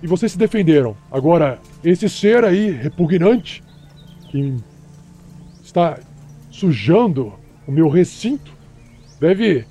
E 0.03 0.07
vocês 0.07 0.33
se 0.33 0.39
defenderam. 0.39 0.97
Agora, 1.11 1.59
esse 1.85 2.09
ser 2.09 2.45
aí, 2.45 2.71
repugnante, 2.71 3.63
que 4.31 4.57
está 5.63 5.99
sujando 6.51 7.33
o 7.67 7.73
meu 7.73 7.89
recinto, 7.89 8.53
deve 9.21 9.65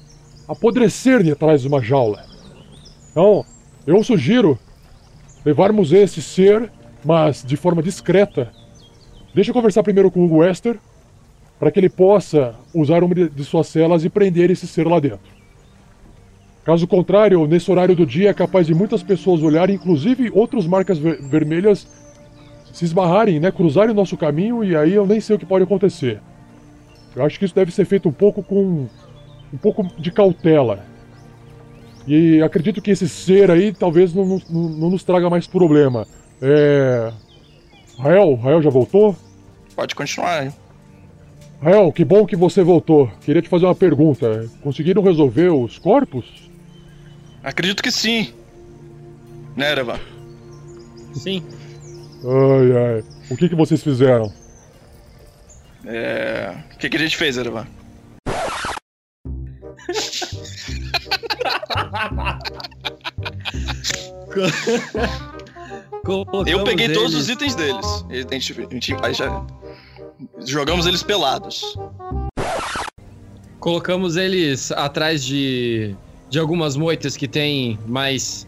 apodrecer 0.48 1.24
de 1.24 1.32
atrás 1.32 1.62
de 1.62 1.68
uma 1.68 1.82
jaula. 1.82 2.24
Então, 3.12 3.46
eu 3.86 4.04
sugiro 4.04 4.58
levarmos 5.44 5.92
esse 5.92 6.22
ser, 6.22 6.72
mas 7.04 7.44
de 7.44 7.56
forma 7.56 7.82
discreta. 7.82 8.52
Deixa 9.34 9.50
eu 9.50 9.54
conversar 9.54 9.84
primeiro 9.84 10.12
com 10.12 10.26
o 10.26 10.38
Wester, 10.38 10.80
para 11.60 11.70
que 11.70 11.80
ele 11.80 11.90
possa 11.90 12.56
usar 12.74 13.04
uma 13.04 13.14
de 13.14 13.44
suas 13.44 13.68
celas 13.68 14.06
e 14.06 14.10
prender 14.10 14.50
esse 14.50 14.66
ser 14.66 14.88
lá 14.88 15.00
dentro. 15.00 15.20
Caso 16.64 16.88
contrário, 16.88 17.46
nesse 17.48 17.70
horário 17.70 17.96
do 17.96 18.06
dia 18.06 18.30
é 18.30 18.34
capaz 18.34 18.68
de 18.68 18.74
muitas 18.74 19.04
pessoas 19.04 19.42
olharem, 19.42 19.76
inclusive 19.76 20.32
outras 20.34 20.66
marcas 20.66 20.98
ver- 20.98 21.22
vermelhas, 21.22 21.88
se 22.72 22.86
esbarrarem, 22.86 23.40
né, 23.40 23.52
cruzarem 23.52 23.92
o 23.92 23.96
nosso 23.96 24.16
caminho 24.16 24.64
e 24.64 24.76
aí 24.76 24.94
eu 24.94 25.06
nem 25.06 25.20
sei 25.20 25.36
o 25.36 25.40
que 25.40 25.46
pode 25.46 25.64
acontecer. 25.64 26.22
Eu 27.16 27.26
acho 27.26 27.40
que 27.40 27.46
isso 27.46 27.56
deve 27.56 27.72
ser 27.72 27.86
feito 27.86 28.08
um 28.08 28.12
pouco 28.12 28.44
com 28.44 28.88
um 29.52 29.58
pouco 29.58 29.84
de 29.98 30.12
cautela. 30.12 30.86
E 32.08 32.42
acredito 32.42 32.82
que 32.82 32.92
esse 32.92 33.10
ser 33.10 33.52
aí 33.52 33.74
talvez 33.74 34.14
não, 34.14 34.26
não, 34.50 34.70
não 34.70 34.90
nos 34.92 35.04
traga 35.04 35.30
mais 35.30 35.48
problema. 35.48 36.08
É. 36.42 37.12
Rael, 37.98 38.36
Rael 38.36 38.62
já 38.62 38.70
voltou? 38.70 39.16
Pode 39.76 39.96
continuar, 39.96 40.46
hein? 40.46 40.54
Rael, 41.62 41.92
que 41.92 42.06
bom 42.06 42.26
que 42.26 42.38
você 42.38 42.64
voltou. 42.64 43.12
Queria 43.22 43.42
te 43.42 43.50
fazer 43.50 43.66
uma 43.66 43.76
pergunta. 43.76 44.50
Conseguiram 44.64 45.04
resolver 45.04 45.50
os 45.50 45.78
corpos? 45.78 46.50
Acredito 47.44 47.84
que 47.84 47.92
sim. 47.92 48.34
Né, 49.58 49.72
Erevan? 49.72 50.00
Sim. 51.14 51.44
Ai, 52.24 52.78
ai. 52.78 53.04
O 53.30 53.36
que, 53.36 53.50
que 53.50 53.56
vocês 53.56 53.84
fizeram? 53.84 54.32
É. 55.86 56.56
O 56.74 56.78
que, 56.78 56.90
que 56.90 56.98
a 56.98 57.00
gente 57.00 57.18
fez, 57.18 57.38
Erevan? 57.38 57.68
Eu 66.48 66.64
peguei 66.64 66.90
todos 66.90 67.14
os 67.14 67.30
itens 67.30 67.56
deles. 67.56 68.06
A 68.10 68.34
gente, 68.34 68.62
a 68.62 68.74
gente 68.74 68.96
aí 69.04 69.14
já 69.14 69.46
jogamos 70.46 70.86
eles 70.86 71.04
pelados. 71.04 71.78
Colocamos 73.60 74.16
eles 74.16 74.72
atrás 74.72 75.24
de, 75.24 75.96
de 76.30 76.40
algumas 76.40 76.76
moitas 76.76 77.18
que 77.18 77.28
tem 77.28 77.78
mais 77.88 78.48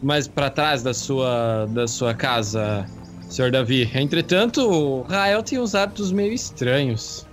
mais 0.00 0.28
para 0.28 0.48
trás 0.48 0.82
da 0.82 0.94
sua 0.94 1.66
da 1.66 1.86
sua 1.86 2.14
casa, 2.14 2.86
Sr. 3.28 3.50
Davi. 3.50 3.90
Entretanto, 3.94 4.60
o 4.60 5.02
Rael 5.02 5.42
tem 5.42 5.58
uns 5.58 5.74
hábitos 5.74 6.12
meio 6.12 6.32
estranhos. 6.32 7.26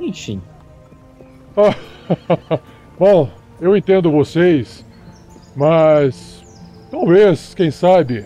Enfim. 0.00 0.40
Bom, 2.98 3.30
eu 3.60 3.76
entendo 3.76 4.10
vocês, 4.10 4.84
mas 5.56 6.42
talvez, 6.90 7.54
quem 7.54 7.70
sabe, 7.70 8.24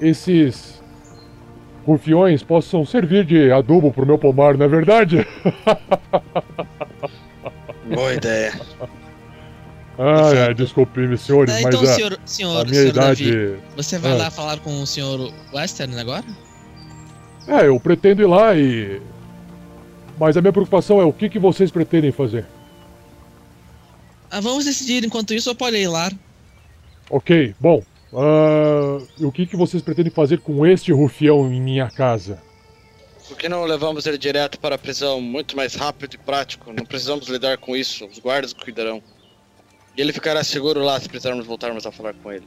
esses 0.00 0.77
rufiões 1.88 2.42
possam 2.42 2.84
servir 2.84 3.24
de 3.24 3.50
adubo 3.50 3.90
pro 3.90 4.04
meu 4.06 4.18
pomar, 4.18 4.56
não 4.58 4.66
é 4.66 4.68
verdade? 4.68 5.26
Boa 7.94 8.14
ideia. 8.14 8.52
Ai, 9.98 10.38
ai, 10.48 10.54
desculpe-me, 10.54 11.16
senhores, 11.18 11.52
Ah, 11.54 11.60
mas 11.62 11.74
então, 11.74 11.82
a, 11.90 11.94
senhor, 11.94 12.18
senhor, 12.24 12.60
a 12.60 12.64
minha 12.64 12.74
senhor 12.74 12.88
idade. 12.90 13.30
Davi, 13.32 13.58
você 13.76 13.98
vai 13.98 14.12
Ah. 14.12 14.16
lá 14.16 14.30
falar 14.30 14.58
com 14.60 14.82
o 14.82 14.86
senhor 14.86 15.32
Western 15.52 15.98
agora? 15.98 16.24
É, 17.48 17.66
eu 17.66 17.80
pretendo 17.80 18.22
ir 18.22 18.26
lá 18.26 18.54
e. 18.54 19.00
Mas 20.20 20.36
a 20.36 20.40
minha 20.40 20.52
preocupação 20.52 21.00
é 21.00 21.04
o 21.04 21.12
que, 21.12 21.28
que 21.28 21.38
vocês 21.38 21.70
pretendem 21.70 22.12
fazer. 22.12 22.44
Ah, 24.30 24.40
vamos 24.40 24.66
decidir 24.66 25.04
enquanto 25.04 25.32
isso 25.32 25.48
ou 25.48 25.56
pode 25.56 25.76
ir 25.76 25.88
lá. 25.88 26.10
Ok, 27.10 27.54
bom. 27.58 27.82
E 28.12 29.24
o 29.24 29.32
que, 29.32 29.46
que 29.46 29.56
vocês 29.56 29.82
pretendem 29.82 30.12
fazer 30.12 30.40
com 30.40 30.66
este 30.66 30.92
rufião 30.92 31.52
em 31.52 31.60
minha 31.60 31.90
casa? 31.90 32.42
Por 33.28 33.36
que 33.36 33.48
não 33.48 33.64
levamos 33.64 34.06
ele 34.06 34.16
direto 34.16 34.58
para 34.58 34.76
a 34.76 34.78
prisão? 34.78 35.20
Muito 35.20 35.54
mais 35.54 35.74
rápido 35.74 36.14
e 36.14 36.18
prático. 36.18 36.72
Não 36.72 36.84
precisamos 36.86 37.28
lidar 37.28 37.58
com 37.58 37.76
isso. 37.76 38.06
Os 38.06 38.18
guardas 38.18 38.54
cuidarão. 38.54 39.02
E 39.96 40.00
ele 40.00 40.12
ficará 40.12 40.42
seguro 40.42 40.80
lá 40.82 40.98
se 40.98 41.08
precisarmos 41.08 41.46
voltarmos 41.46 41.84
a 41.84 41.92
falar 41.92 42.14
com 42.14 42.32
ele. 42.32 42.46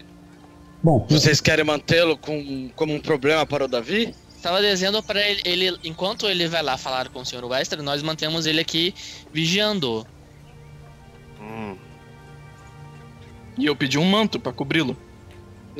Bom, 0.82 1.06
Vocês 1.08 1.39
querem 1.39 1.63
mantê-lo 1.63 2.17
com, 2.17 2.71
como 2.76 2.95
um 2.95 3.00
problema 3.00 3.45
para 3.45 3.65
o 3.65 3.67
Davi? 3.67 4.15
Estava 4.36 4.60
dizendo 4.60 5.04
para 5.04 5.21
ele, 5.21 5.41
ele, 5.45 5.78
enquanto 5.84 6.26
ele 6.26 6.47
vai 6.47 6.63
lá 6.63 6.76
falar 6.76 7.10
com 7.10 7.19
o 7.19 7.26
senhor 7.26 7.45
Western, 7.45 7.86
nós 7.86 8.02
mantemos 8.02 8.47
ele 8.47 8.60
aqui 8.60 8.95
vigiando. 9.32 10.08
E 13.58 13.65
eu 13.67 13.76
pedi 13.76 14.00
um 14.00 14.06
manto 14.06 14.39
pra 14.39 14.52
cobri-lo. 14.52 14.97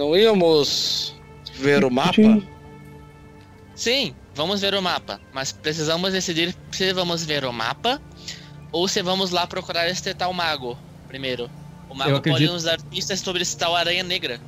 Não 0.02 0.18
íamos 0.18 1.14
ver 1.54 1.86
o 1.86 1.92
mapa? 1.92 2.42
Sim, 3.76 4.16
vamos 4.34 4.60
ver 4.60 4.74
o 4.74 4.82
mapa, 4.82 5.22
mas 5.32 5.52
precisamos 5.52 6.12
decidir 6.12 6.56
se 6.72 6.92
vamos 6.92 7.24
ver 7.24 7.46
o 7.46 7.54
mapa 7.54 8.02
ou 8.72 8.88
se 8.88 9.04
vamos 9.04 9.30
lá 9.30 9.46
procurar 9.46 9.88
este 9.88 10.12
tal 10.16 10.34
mago 10.34 10.76
primeiro. 11.08 11.48
O 11.88 11.94
mago 11.94 12.10
Eu 12.10 12.16
pode 12.16 12.30
acredito- 12.32 12.52
nos 12.52 12.64
dar 12.64 12.82
pistas 12.82 13.20
sobre 13.20 13.44
esse 13.44 13.56
tal 13.56 13.76
aranha 13.76 14.02
negra. 14.04 14.42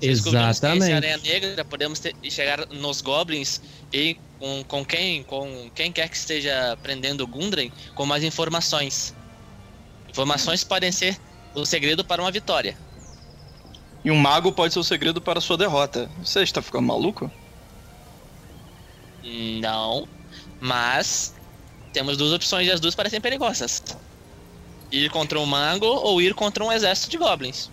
Se 0.00 0.06
Exatamente. 0.06 0.92
aranha 0.92 1.18
negra, 1.18 1.64
podemos 1.64 1.98
ter- 1.98 2.14
chegar 2.30 2.64
nos 2.70 3.00
goblins 3.00 3.60
e 3.92 4.16
com, 4.38 4.62
com 4.62 4.84
quem 4.84 5.24
com 5.24 5.68
quem 5.74 5.90
quer 5.90 6.08
que 6.08 6.16
esteja 6.16 6.78
prendendo 6.80 7.24
o 7.24 7.26
Gundren 7.26 7.68
com 7.96 8.06
mais 8.06 8.22
informações. 8.22 9.12
Informações 10.08 10.62
podem 10.62 10.92
ser 10.92 11.18
o 11.52 11.66
segredo 11.66 12.04
para 12.04 12.22
uma 12.22 12.30
vitória. 12.30 12.78
E 14.04 14.10
um 14.10 14.16
mago 14.16 14.52
pode 14.52 14.72
ser 14.72 14.78
o 14.78 14.84
segredo 14.84 15.20
para 15.20 15.38
a 15.38 15.42
sua 15.42 15.56
derrota. 15.56 16.08
Você 16.18 16.42
está 16.42 16.62
ficando 16.62 16.86
maluco? 16.86 17.30
Não, 19.60 20.06
mas 20.60 21.34
temos 21.92 22.16
duas 22.16 22.32
opções 22.32 22.66
e 22.66 22.70
as 22.70 22.80
duas 22.80 22.94
parecem 22.94 23.20
perigosas. 23.20 23.82
Ir 24.90 25.10
contra 25.10 25.38
um 25.38 25.44
mago 25.46 25.86
ou 25.86 26.22
ir 26.22 26.32
contra 26.34 26.64
um 26.64 26.72
exército 26.72 27.10
de 27.10 27.18
goblins. 27.18 27.70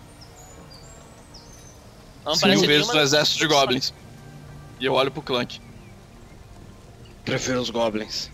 Não 2.24 2.36
parece 2.38 2.66
vezes 2.66 2.88
nenhuma 2.88 2.92
no 2.94 2.98
das 3.00 3.12
exército 3.12 3.38
de 3.38 3.46
goblins. 3.46 3.94
E 4.80 4.84
eu 4.84 4.92
olho 4.92 5.10
pro 5.10 5.22
Clank. 5.22 5.60
Prefiro 7.24 7.60
os 7.60 7.70
goblins. 7.70 8.28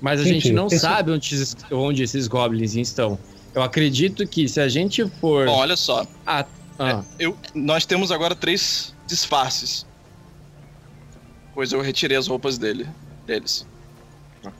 Mas 0.00 0.20
a 0.20 0.24
Gente, 0.24 0.40
gente 0.42 0.52
não 0.52 0.66
esse- 0.66 0.80
sabe 0.80 1.12
onde 1.12 1.34
esses, 1.34 1.54
onde 1.70 2.02
esses 2.02 2.26
goblins 2.26 2.74
estão. 2.74 3.18
Eu 3.54 3.62
acredito 3.62 4.26
que 4.26 4.48
se 4.48 4.60
a 4.60 4.68
gente 4.68 5.06
for. 5.20 5.46
Bom, 5.46 5.56
olha 5.56 5.76
só. 5.76 6.06
Ah, 6.26 6.46
ah, 6.78 7.02
Eu, 7.18 7.36
nós 7.54 7.84
temos 7.84 8.10
agora 8.10 8.34
três 8.34 8.94
disfarces. 9.06 9.86
Pois 11.54 11.72
eu 11.72 11.80
retirei 11.82 12.16
as 12.16 12.26
roupas 12.26 12.56
dele, 12.56 12.88
deles. 13.26 13.66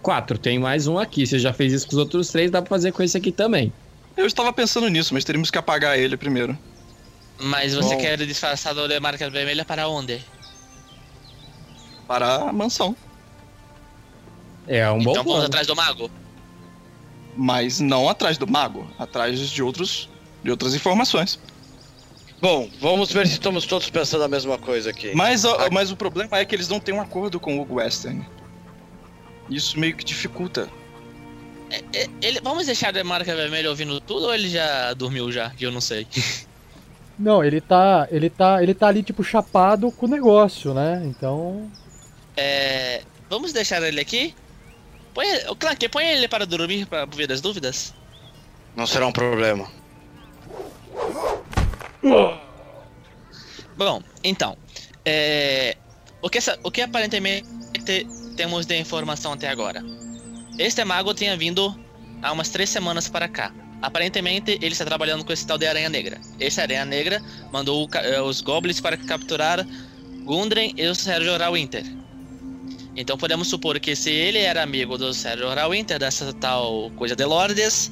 quatro, 0.02 0.36
tem 0.36 0.58
mais 0.58 0.86
um 0.86 0.98
aqui. 0.98 1.26
Você 1.26 1.38
já 1.38 1.52
fez 1.52 1.72
isso 1.72 1.86
com 1.86 1.92
os 1.92 1.98
outros 1.98 2.28
três, 2.28 2.50
dá 2.50 2.60
pra 2.60 2.68
fazer 2.68 2.92
com 2.92 3.02
esse 3.02 3.16
aqui 3.16 3.32
também. 3.32 3.72
Eu 4.14 4.26
estava 4.26 4.52
pensando 4.52 4.88
nisso, 4.88 5.14
mas 5.14 5.24
teríamos 5.24 5.50
que 5.50 5.56
apagar 5.56 5.98
ele 5.98 6.16
primeiro. 6.18 6.56
Mas 7.40 7.74
você 7.74 7.94
Bom. 7.94 8.00
quer 8.00 8.18
disfarçar 8.18 8.74
da 8.74 9.00
marca 9.00 9.28
vermelha 9.30 9.64
para 9.64 9.88
onde? 9.88 10.22
Para 12.06 12.48
a 12.48 12.52
mansão. 12.52 12.94
É 14.66 14.88
um 14.90 15.02
bom 15.02 15.10
então 15.12 15.24
vamos 15.24 15.44
atrás 15.44 15.66
do 15.66 15.74
mago? 15.74 16.10
Mas 17.34 17.80
não 17.80 18.08
atrás 18.08 18.36
do 18.36 18.46
mago, 18.46 18.86
atrás 18.98 19.38
de 19.50 19.62
outros. 19.62 20.08
de 20.42 20.50
outras 20.50 20.74
informações. 20.74 21.38
Bom, 22.40 22.68
vamos 22.80 23.12
ver 23.12 23.26
se 23.28 23.34
estamos 23.34 23.64
todos 23.64 23.88
pensando 23.88 24.24
a 24.24 24.28
mesma 24.28 24.58
coisa 24.58 24.90
aqui. 24.90 25.12
Mas, 25.14 25.44
ó, 25.44 25.68
mas 25.70 25.92
o 25.92 25.96
problema 25.96 26.38
é 26.38 26.44
que 26.44 26.54
eles 26.54 26.68
não 26.68 26.80
têm 26.80 26.92
um 26.92 27.00
acordo 27.00 27.38
com 27.38 27.58
o 27.58 27.74
Western. 27.74 28.26
Isso 29.48 29.78
meio 29.78 29.96
que 29.96 30.04
dificulta. 30.04 30.68
É- 31.70 31.82
é- 31.94 32.08
Ele, 32.20 32.40
vamos 32.42 32.66
deixar 32.66 32.96
a 32.96 33.04
marca 33.04 33.34
vermelha 33.34 33.70
ouvindo 33.70 34.00
tudo 34.00 34.26
ou 34.26 34.34
ele 34.34 34.48
já 34.48 34.92
dormiu 34.92 35.30
já? 35.30 35.50
Que 35.50 35.64
eu 35.64 35.70
não 35.72 35.80
sei. 35.80 36.06
Não, 37.18 37.44
ele 37.44 37.60
tá. 37.60 38.08
Ele 38.10 38.28
tá. 38.28 38.62
Ele 38.62 38.74
tá 38.74 38.88
ali, 38.88 39.02
tipo, 39.02 39.22
chapado 39.22 39.92
com 39.92 40.06
o 40.06 40.08
negócio, 40.08 40.72
né? 40.74 41.02
Então. 41.04 41.70
É, 42.36 43.02
vamos 43.28 43.52
deixar 43.52 43.82
ele 43.82 44.00
aqui? 44.00 44.34
Põe, 45.14 45.26
o 45.48 45.56
Clank, 45.56 45.88
põe 45.88 46.06
ele 46.06 46.28
para 46.28 46.46
dormir 46.46 46.86
para 46.86 47.04
ver 47.04 47.26
das 47.26 47.40
dúvidas. 47.40 47.94
Não 48.74 48.86
será 48.86 49.06
um 49.06 49.12
problema. 49.12 49.68
Bom, 53.76 54.02
então, 54.24 54.56
é, 55.04 55.76
o, 56.20 56.28
que, 56.28 56.38
essa- 56.38 56.58
o 56.62 56.70
que 56.70 56.80
aparentemente 56.80 57.46
temos 58.36 58.66
de 58.66 58.76
informação 58.78 59.32
até 59.32 59.48
agora? 59.48 59.82
Este 60.58 60.84
mago 60.84 61.14
tinha 61.14 61.36
vindo 61.36 61.74
há 62.22 62.32
umas 62.32 62.48
três 62.50 62.70
semanas 62.70 63.08
para 63.08 63.28
cá. 63.28 63.52
Aparentemente, 63.80 64.52
ele 64.52 64.68
está 64.68 64.84
trabalhando 64.84 65.24
com 65.24 65.32
esse 65.32 65.46
tal 65.46 65.58
de 65.58 65.66
Aranha 65.66 65.88
Negra. 65.88 66.20
Esse 66.38 66.60
Aranha 66.60 66.84
Negra 66.84 67.20
mandou 67.50 67.88
eh, 67.94 68.20
os 68.20 68.40
goblins 68.40 68.80
para 68.80 68.96
capturar 68.96 69.66
Gundren 70.24 70.72
e 70.76 70.86
o 70.86 70.94
Sérgio 70.94 71.36
Rawinter. 71.36 71.84
Então 72.96 73.16
podemos 73.16 73.48
supor 73.48 73.80
que 73.80 73.96
se 73.96 74.10
ele 74.10 74.38
era 74.38 74.62
amigo 74.62 74.98
do 74.98 75.12
Sérgio 75.14 75.48
Rawinter, 75.48 75.98
dessa 75.98 76.32
tal 76.34 76.90
coisa 76.96 77.16
de 77.16 77.24
Lordes, 77.24 77.90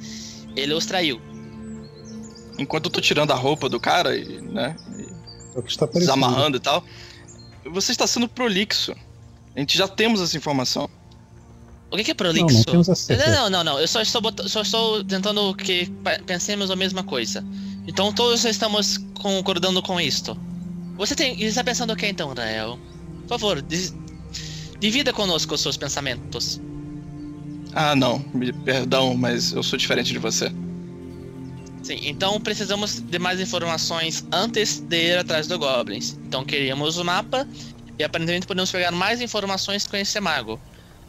ele 0.54 0.74
os 0.74 0.84
traiu. 0.84 1.20
Enquanto 2.58 2.86
eu 2.86 2.90
tô 2.90 3.00
tirando 3.00 3.30
a 3.30 3.34
roupa 3.34 3.68
do 3.68 3.80
cara 3.80 4.14
e, 4.16 4.40
né, 4.42 4.76
É 5.54 5.58
o 5.58 5.62
que 5.62 5.70
está 5.70 5.86
aparecendo. 5.86 6.00
desamarrando 6.14 6.56
e 6.58 6.60
tal, 6.60 6.84
você 7.72 7.92
está 7.92 8.06
sendo 8.06 8.28
prolixo. 8.28 8.92
A 9.56 9.60
gente 9.60 9.76
já 9.76 9.88
temos 9.88 10.20
essa 10.20 10.36
informação. 10.36 10.88
O 11.90 11.96
que, 11.96 12.04
que 12.04 12.10
é 12.10 12.14
prolixo? 12.14 12.56
não 12.58 12.64
temos 12.64 12.88
acesso. 12.90 13.26
Não, 13.26 13.32
não, 13.34 13.50
não, 13.50 13.64
não. 13.64 13.80
Eu 13.80 13.88
só 13.88 14.00
estou, 14.02 14.20
bot- 14.20 14.48
só 14.48 14.60
estou 14.60 15.02
tentando 15.02 15.54
que 15.56 15.90
pensemos 16.26 16.70
a 16.70 16.76
mesma 16.76 17.02
coisa. 17.02 17.42
Então 17.86 18.12
todos 18.12 18.44
estamos 18.44 18.98
concordando 19.14 19.82
com 19.82 19.98
isto. 20.00 20.36
Você 20.96 21.16
tem, 21.16 21.42
está 21.42 21.64
pensando 21.64 21.92
o 21.94 21.96
que 21.96 22.06
então, 22.06 22.32
Rael? 22.34 22.78
Por 23.22 23.28
favor, 23.30 23.62
dis- 23.62 23.94
divida 24.80 25.12
conosco 25.12 25.54
os 25.54 25.60
seus 25.60 25.76
pensamentos. 25.76 26.60
Ah, 27.72 27.94
não, 27.94 28.24
me 28.34 28.52
perdão, 28.52 29.14
mas 29.14 29.52
eu 29.52 29.62
sou 29.62 29.78
diferente 29.78 30.12
de 30.12 30.18
você. 30.18 30.50
Sim, 31.82 31.98
então 32.02 32.40
precisamos 32.40 33.00
de 33.00 33.18
mais 33.18 33.40
informações 33.40 34.24
antes 34.32 34.80
de 34.80 34.96
ir 34.96 35.18
atrás 35.18 35.46
do 35.46 35.58
Goblins. 35.58 36.18
Então 36.26 36.44
queríamos 36.44 36.98
o 36.98 37.04
mapa 37.04 37.46
e 37.98 38.04
aparentemente 38.04 38.46
podemos 38.46 38.70
pegar 38.70 38.90
mais 38.90 39.20
informações 39.20 39.86
com 39.86 39.96
esse 39.96 40.18
mago. 40.20 40.60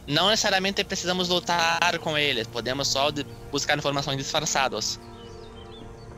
Não 0.06 0.30
necessariamente 0.30 0.82
precisamos 0.84 1.28
lutar 1.28 1.98
com 1.98 2.16
eles, 2.16 2.46
podemos 2.46 2.88
só 2.88 3.10
buscar 3.50 3.76
informações 3.76 4.16
disfarçadas. 4.16 4.98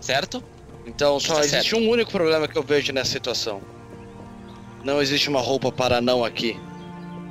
Certo? 0.00 0.42
Então 0.86 1.18
só 1.18 1.34
Tá 1.34 1.40
existe 1.40 1.70
certo. 1.70 1.82
um 1.82 1.88
único 1.90 2.10
problema 2.10 2.46
que 2.46 2.56
eu 2.56 2.62
vejo 2.62 2.92
nessa 2.92 3.10
situação. 3.10 3.60
Não 4.84 5.00
existe 5.00 5.28
uma 5.28 5.40
roupa 5.40 5.72
para 5.72 6.00
não 6.00 6.24
aqui. 6.24 6.58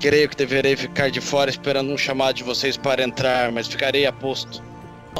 Creio 0.03 0.27
que 0.27 0.35
deverei 0.35 0.75
ficar 0.75 1.09
de 1.09 1.21
fora 1.21 1.49
esperando 1.49 1.89
um 1.89 1.97
chamado 1.97 2.35
de 2.35 2.43
vocês 2.43 2.75
para 2.75 3.01
entrar, 3.01 3.53
mas 3.53 3.69
ficarei 3.69 4.05
a 4.05 4.11
posto. 4.11 4.61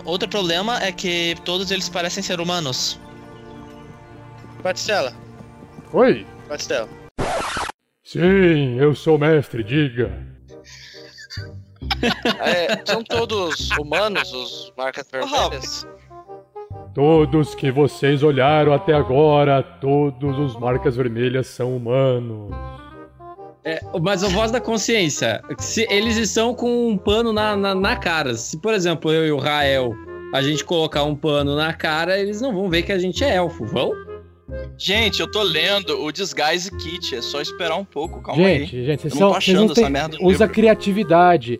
Outro 0.03 0.27
problema 0.27 0.77
é 0.83 0.91
que 0.91 1.37
todos 1.45 1.71
eles 1.71 1.87
parecem 1.87 2.21
ser 2.21 2.41
humanos. 2.41 2.99
Batistela, 4.61 5.13
Oi? 5.93 6.27
Batistela. 6.49 6.89
Sim, 8.03 8.77
eu 8.77 8.93
sou 8.93 9.15
o 9.15 9.19
mestre, 9.19 9.63
diga. 9.63 10.11
É, 12.41 12.83
são 12.85 13.01
todos 13.01 13.69
humanos, 13.79 14.33
os 14.33 14.73
marcas 14.77 15.09
vermelhas? 15.09 15.87
Todos 16.93 17.55
que 17.55 17.71
vocês 17.71 18.21
olharam 18.21 18.73
até 18.73 18.93
agora, 18.93 19.63
todos 19.63 20.37
os 20.37 20.59
marcas 20.59 20.97
vermelhas 20.97 21.47
são 21.47 21.73
humanos. 21.73 22.53
É, 23.65 23.79
mas 24.01 24.23
a 24.23 24.27
voz 24.27 24.51
da 24.51 24.59
consciência, 24.59 25.41
se 25.57 25.87
eles 25.89 26.17
estão 26.17 26.53
com 26.53 26.89
um 26.89 26.97
pano 26.97 27.31
na, 27.31 27.55
na, 27.55 27.73
na 27.73 27.95
cara. 27.95 28.33
Se, 28.35 28.57
por 28.57 28.73
exemplo, 28.73 29.11
eu 29.11 29.25
e 29.25 29.31
o 29.31 29.37
Rael, 29.37 29.93
a 30.33 30.41
gente 30.41 30.65
colocar 30.65 31.03
um 31.03 31.15
pano 31.15 31.55
na 31.55 31.73
cara, 31.73 32.19
eles 32.19 32.41
não 32.41 32.53
vão 32.53 32.69
ver 32.69 32.81
que 32.83 32.91
a 32.91 32.99
gente 32.99 33.23
é 33.23 33.35
elfo, 33.35 33.65
vão? 33.65 33.91
Gente, 34.77 35.21
eu 35.21 35.31
tô 35.31 35.41
lendo 35.41 36.03
o 36.03 36.11
Disguise 36.11 36.69
Kit, 36.77 37.15
é 37.15 37.21
só 37.21 37.39
esperar 37.41 37.77
um 37.77 37.85
pouco, 37.85 38.21
calma 38.21 38.43
gente, 38.43 38.75
aí. 38.75 38.85
gente, 38.85 39.01
vocês 39.01 39.13
são. 39.13 39.21
não 39.21 39.27
tô 39.29 39.41
Vocês 39.41 39.55
achando 39.55 39.67
não 39.67 39.73
têm, 39.73 39.83
essa 39.83 39.89
merda 39.89 40.17
no 40.17 40.27
usa 40.27 40.43
livro. 40.45 40.53
criatividade. 40.53 41.59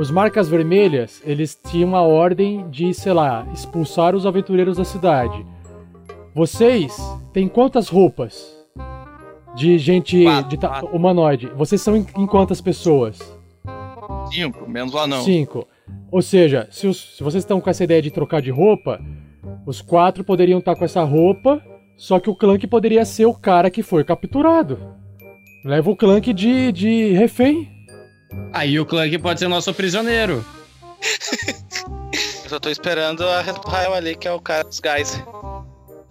Os 0.00 0.10
marcas 0.10 0.48
vermelhas, 0.48 1.22
eles 1.24 1.58
tinham 1.70 1.94
a 1.96 2.02
ordem 2.02 2.68
de, 2.70 2.92
sei 2.92 3.12
lá, 3.12 3.46
expulsar 3.54 4.14
os 4.14 4.26
aventureiros 4.26 4.76
da 4.76 4.84
cidade. 4.84 5.46
Vocês 6.34 6.94
têm 7.32 7.48
quantas 7.48 7.88
roupas? 7.88 8.55
De 9.56 9.78
gente 9.78 10.22
Quatro, 10.22 10.50
de 10.50 10.56
ta- 10.58 10.68
quatro. 10.68 10.88
humanoide. 10.88 11.46
Vocês 11.56 11.80
são 11.80 11.96
em, 11.96 12.06
em 12.18 12.26
quantas 12.26 12.60
pessoas? 12.60 13.18
Cinco, 14.32 14.68
menos 14.68 14.92
o 14.94 14.98
anão. 14.98 15.22
Cinco. 15.22 15.66
Ou 16.10 16.20
seja, 16.20 16.68
se, 16.70 16.86
os- 16.86 17.16
se 17.16 17.22
vocês 17.22 17.42
estão 17.42 17.60
com 17.60 17.70
essa 17.70 17.82
ideia 17.84 18.02
de 18.02 18.10
trocar 18.10 18.42
de 18.42 18.50
roupa, 18.50 19.00
os 19.66 19.80
quatro 19.80 20.22
poderiam 20.22 20.58
estar 20.58 20.76
com 20.76 20.84
essa 20.84 21.02
roupa, 21.02 21.62
só 21.96 22.20
que 22.20 22.28
o 22.28 22.34
Clank 22.34 22.66
poderia 22.66 23.04
ser 23.04 23.26
o 23.26 23.34
cara 23.34 23.70
que 23.70 23.82
foi 23.82 24.04
capturado. 24.04 24.78
Leva 25.64 25.90
o 25.90 25.96
Clank 25.96 26.32
de, 26.32 26.70
de 26.72 27.12
refém. 27.12 27.68
Aí 28.52 28.78
o 28.78 28.84
Clank 28.86 29.16
pode 29.18 29.40
ser 29.40 29.48
nosso 29.48 29.72
prisioneiro. 29.72 30.44
Eu 32.44 32.50
só 32.50 32.60
tô 32.60 32.68
esperando 32.70 33.24
a 33.26 33.40
Red 33.40 33.54
ali, 33.94 34.14
que 34.14 34.28
é 34.28 34.32
o 34.32 34.40
cara 34.40 34.62
dos 34.64 34.78
gás. 34.78 35.20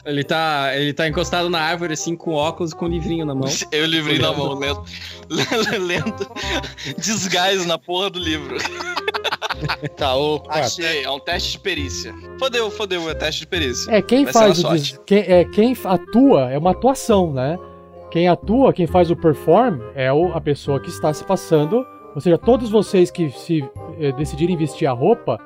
Ele 0.06 0.24
tá, 0.24 0.72
ele 0.76 0.94
tá 0.94 1.08
encostado 1.08 1.50
na 1.50 1.60
árvore, 1.60 1.94
assim, 1.94 2.16
com 2.16 2.34
óculos 2.34 2.74
com 2.74 2.86
um 2.86 2.90
livrinho 2.90 3.26
na 3.26 3.34
mão. 3.34 3.50
Eu 3.72 3.86
livrei 3.86 4.20
na 4.20 4.32
mão, 4.32 4.54
lendo, 4.54 4.84
lendo 5.82 6.28
Disguise 6.98 7.68
na 7.68 7.78
porra 7.78 8.10
do 8.10 8.20
livro. 8.20 8.58
Tá, 9.96 10.16
o 10.18 10.44
Achei, 10.50 11.04
é 11.04 11.10
um 11.10 11.20
teste 11.20 11.54
de 11.54 11.60
perícia. 11.60 12.14
Fodeu, 12.38 12.70
fodeu, 12.70 13.10
é 13.10 13.14
teste 13.16 13.42
de 13.42 13.48
perícia. 13.48 13.90
É, 13.90 14.02
quem 14.02 14.26
Vai 14.26 14.34
faz 14.34 14.64
o. 14.64 14.70
des-. 14.70 15.00
Quem, 15.06 15.20
é, 15.20 15.46
quem 15.46 15.76
atua 15.86 16.52
é 16.52 16.58
uma 16.58 16.72
atuação, 16.72 17.32
né? 17.32 17.58
Quem 18.12 18.28
atua, 18.28 18.74
quem 18.74 18.86
faz 18.86 19.10
o 19.10 19.16
perform 19.16 19.80
é 19.96 20.12
o- 20.12 20.34
a 20.34 20.42
pessoa 20.42 20.80
que 20.80 20.90
está 20.90 21.14
se 21.14 21.24
passando. 21.24 21.86
Ou 22.14 22.20
seja, 22.20 22.38
todos 22.38 22.70
vocês 22.70 23.10
que 23.10 23.30
se 23.32 23.64
eh, 24.00 24.12
decidirem 24.14 24.58
vestir 24.58 24.88
a 24.88 24.92
roupa, 24.92 25.38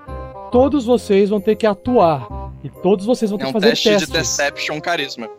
todos 0.52 0.86
vocês 0.86 1.30
vão 1.30 1.40
ter 1.40 1.56
que 1.56 1.68
atuar. 1.68 2.28
E 2.64 2.70
todos 2.70 3.06
vocês 3.06 3.30
vão 3.32 3.38
ter 3.38 3.46
É 3.46 3.48
que 3.48 3.50
um 3.52 3.54
fazer 3.54 3.70
teste 3.70 3.90
testes. 3.90 4.08
de 4.08 4.14
Deception 4.14 4.82
Carisma. 4.82 5.30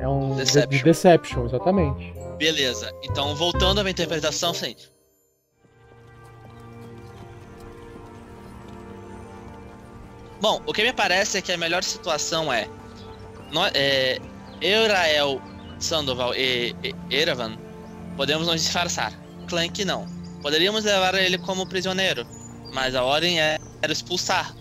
É 0.00 0.08
um 0.08 0.30
de- 0.30 0.36
Deception. 0.44 0.68
de 0.78 0.84
deception, 0.84 1.44
exatamente. 1.46 2.14
Beleza, 2.38 2.92
então 3.02 3.34
voltando 3.36 3.78
à 3.80 3.82
minha 3.84 3.92
interpretação, 3.92 4.50
assim. 4.50 4.74
Bom, 10.40 10.60
o 10.66 10.72
que 10.72 10.82
me 10.82 10.92
parece 10.92 11.38
é 11.38 11.42
que 11.42 11.52
a 11.52 11.56
melhor 11.56 11.84
situação 11.84 12.52
é. 12.52 12.68
nó- 13.52 13.70
é 13.74 14.18
eu, 14.60 14.88
Rael, 14.88 15.40
Sandoval 15.78 16.34
e, 16.34 16.74
e 16.82 16.94
Erevan 17.14 17.56
podemos 18.16 18.46
nos 18.46 18.60
disfarçar. 18.62 19.12
Clank 19.48 19.84
não. 19.84 20.06
Poderíamos 20.42 20.84
levar 20.84 21.14
ele 21.14 21.38
como 21.38 21.66
prisioneiro, 21.66 22.26
mas 22.72 22.94
a 22.94 23.04
ordem 23.04 23.40
é- 23.40 23.58
era 23.80 23.92
expulsar. 23.92 24.52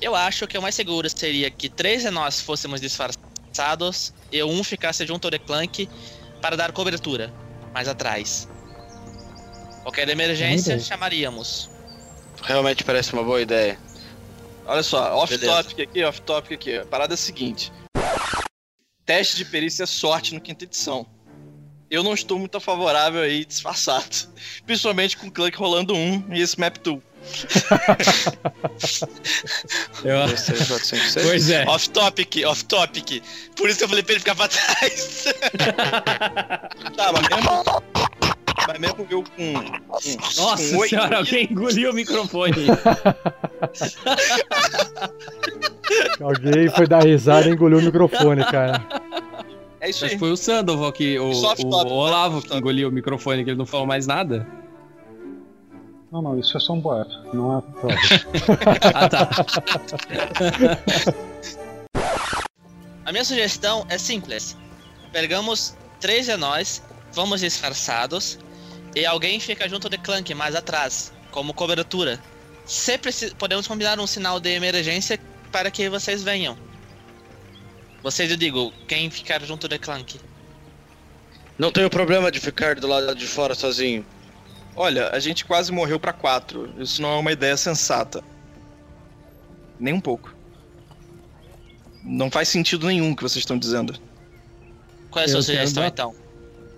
Eu 0.00 0.16
acho 0.16 0.46
que 0.46 0.56
o 0.56 0.62
mais 0.62 0.74
seguro 0.74 1.08
seria 1.10 1.50
que 1.50 1.68
três 1.68 2.02
de 2.02 2.10
nós 2.10 2.40
fôssemos 2.40 2.80
disfarçados 2.80 4.14
e 4.32 4.42
um 4.42 4.64
ficasse 4.64 5.06
junto 5.06 5.26
ao 5.26 5.30
de 5.30 5.38
Clank 5.38 5.88
para 6.40 6.56
dar 6.56 6.72
cobertura, 6.72 7.32
mais 7.74 7.86
atrás. 7.86 8.48
Qualquer 9.82 10.08
emergência, 10.08 10.78
chamaríamos. 10.78 11.70
realmente 12.42 12.82
parece 12.82 13.12
uma 13.12 13.22
boa 13.22 13.42
ideia. 13.42 13.78
Olha 14.66 14.82
só, 14.82 15.16
off-topic 15.16 15.80
aqui, 15.80 16.04
off-topic 16.04 16.52
aqui. 16.52 16.76
A 16.78 16.86
parada 16.86 17.12
é 17.12 17.16
a 17.16 17.18
seguinte: 17.18 17.72
teste 19.04 19.36
de 19.36 19.44
perícia 19.44 19.82
é 19.82 19.86
sorte 19.86 20.34
no 20.34 20.40
quinta 20.40 20.64
edição. 20.64 21.06
Eu 21.90 22.04
não 22.04 22.14
estou 22.14 22.38
muito 22.38 22.58
favorável 22.60 23.20
aí 23.20 23.44
disfarçado. 23.44 24.28
Principalmente 24.64 25.16
com 25.16 25.26
o 25.26 25.30
Clank 25.30 25.58
rolando 25.58 25.94
um 25.94 26.24
e 26.32 26.40
esse 26.40 26.58
map 26.58 26.76
tool. 26.78 27.02
Eu-. 30.04 30.26
Pois 31.22 31.50
é. 31.50 31.64
Off-topic, 31.66 32.44
off-topic. 32.46 33.22
Por 33.56 33.68
isso 33.68 33.78
que 33.78 33.84
eu 33.84 33.88
falei 33.88 34.02
pra 34.02 34.12
ele 34.12 34.20
ficar 34.20 34.34
pra 34.34 34.48
trás. 34.48 35.24
Tá, 36.96 37.12
mas 37.12 37.22
mesmo. 37.28 37.64
Mas 38.68 38.78
mesmo 38.78 39.06
eu 39.10 39.22
com. 39.22 39.54
com 39.54 40.42
Nossa 40.42 40.76
com 40.76 40.86
senhora, 40.86 41.18
alguém 41.18 41.48
engoliu 41.50 41.90
o 41.90 41.94
microfone. 41.94 42.66
Alguém 46.20 46.68
foi 46.70 46.86
dar 46.86 47.02
risada 47.02 47.48
e 47.48 47.52
engoliu 47.52 47.78
o 47.78 47.82
microfone, 47.82 48.44
cara. 48.44 48.80
É 49.80 49.88
isso 49.90 50.04
Acho 50.04 50.06
aí. 50.06 50.10
que 50.12 50.18
foi 50.18 50.30
o 50.30 50.36
Sandoval 50.36 50.92
que. 50.92 51.18
O, 51.18 51.32
Soft 51.34 51.64
o 51.64 51.70
top, 51.70 51.90
Olavo 51.90 52.34
soft 52.36 52.48
que 52.50 52.56
engoliu 52.56 52.88
o 52.88 52.92
microfone, 52.92 53.42
que 53.44 53.50
ele 53.50 53.58
não 53.58 53.66
falou 53.66 53.86
mais 53.86 54.06
nada. 54.06 54.46
Não, 56.10 56.20
não, 56.20 56.38
isso 56.38 56.56
é 56.56 56.60
só 56.60 56.72
um 56.72 56.80
boato. 56.80 57.16
Não 57.32 57.56
há 57.56 57.62
prova. 57.62 57.94
Ah, 58.94 59.08
tá. 59.08 59.30
A 63.06 63.12
minha 63.12 63.24
sugestão 63.24 63.86
é 63.88 63.98
simples. 63.98 64.56
Pegamos 65.12 65.74
três 65.98 66.26
de 66.26 66.36
nós, 66.36 66.82
vamos 67.12 67.40
disfarçados, 67.40 68.38
e 68.94 69.04
alguém 69.04 69.40
fica 69.40 69.68
junto 69.68 69.88
de 69.88 69.98
Clank 69.98 70.32
mais 70.34 70.54
atrás, 70.54 71.12
como 71.30 71.52
cobertura. 71.52 72.20
Se 72.64 72.98
podemos 73.36 73.66
combinar 73.66 73.98
um 73.98 74.06
sinal 74.06 74.38
de 74.38 74.50
emergência 74.50 75.18
para 75.50 75.70
que 75.70 75.88
vocês 75.88 76.22
venham. 76.22 76.56
Vocês, 78.02 78.30
eu 78.30 78.36
digo, 78.36 78.72
quem 78.86 79.10
ficar 79.10 79.42
junto 79.42 79.66
de 79.66 79.78
Clank. 79.78 80.20
Não 81.58 81.72
tenho 81.72 81.90
problema 81.90 82.30
de 82.30 82.40
ficar 82.40 82.76
do 82.76 82.86
lado 82.86 83.14
de 83.14 83.26
fora 83.26 83.54
sozinho. 83.54 84.06
Olha, 84.76 85.10
a 85.10 85.18
gente 85.18 85.44
quase 85.44 85.72
morreu 85.72 85.98
pra 85.98 86.12
quatro. 86.12 86.70
Isso 86.78 87.02
não 87.02 87.10
é 87.12 87.16
uma 87.16 87.32
ideia 87.32 87.56
sensata. 87.56 88.22
Nem 89.78 89.94
um 89.94 90.00
pouco. 90.00 90.34
Não 92.04 92.30
faz 92.30 92.48
sentido 92.48 92.86
nenhum 92.86 93.12
o 93.12 93.16
que 93.16 93.22
vocês 93.22 93.42
estão 93.42 93.58
dizendo. 93.58 93.94
Qual 95.10 95.22
é 95.22 95.26
a 95.26 95.28
Eu 95.28 95.32
sua 95.32 95.42
sugestão, 95.42 95.84
então? 95.84 96.14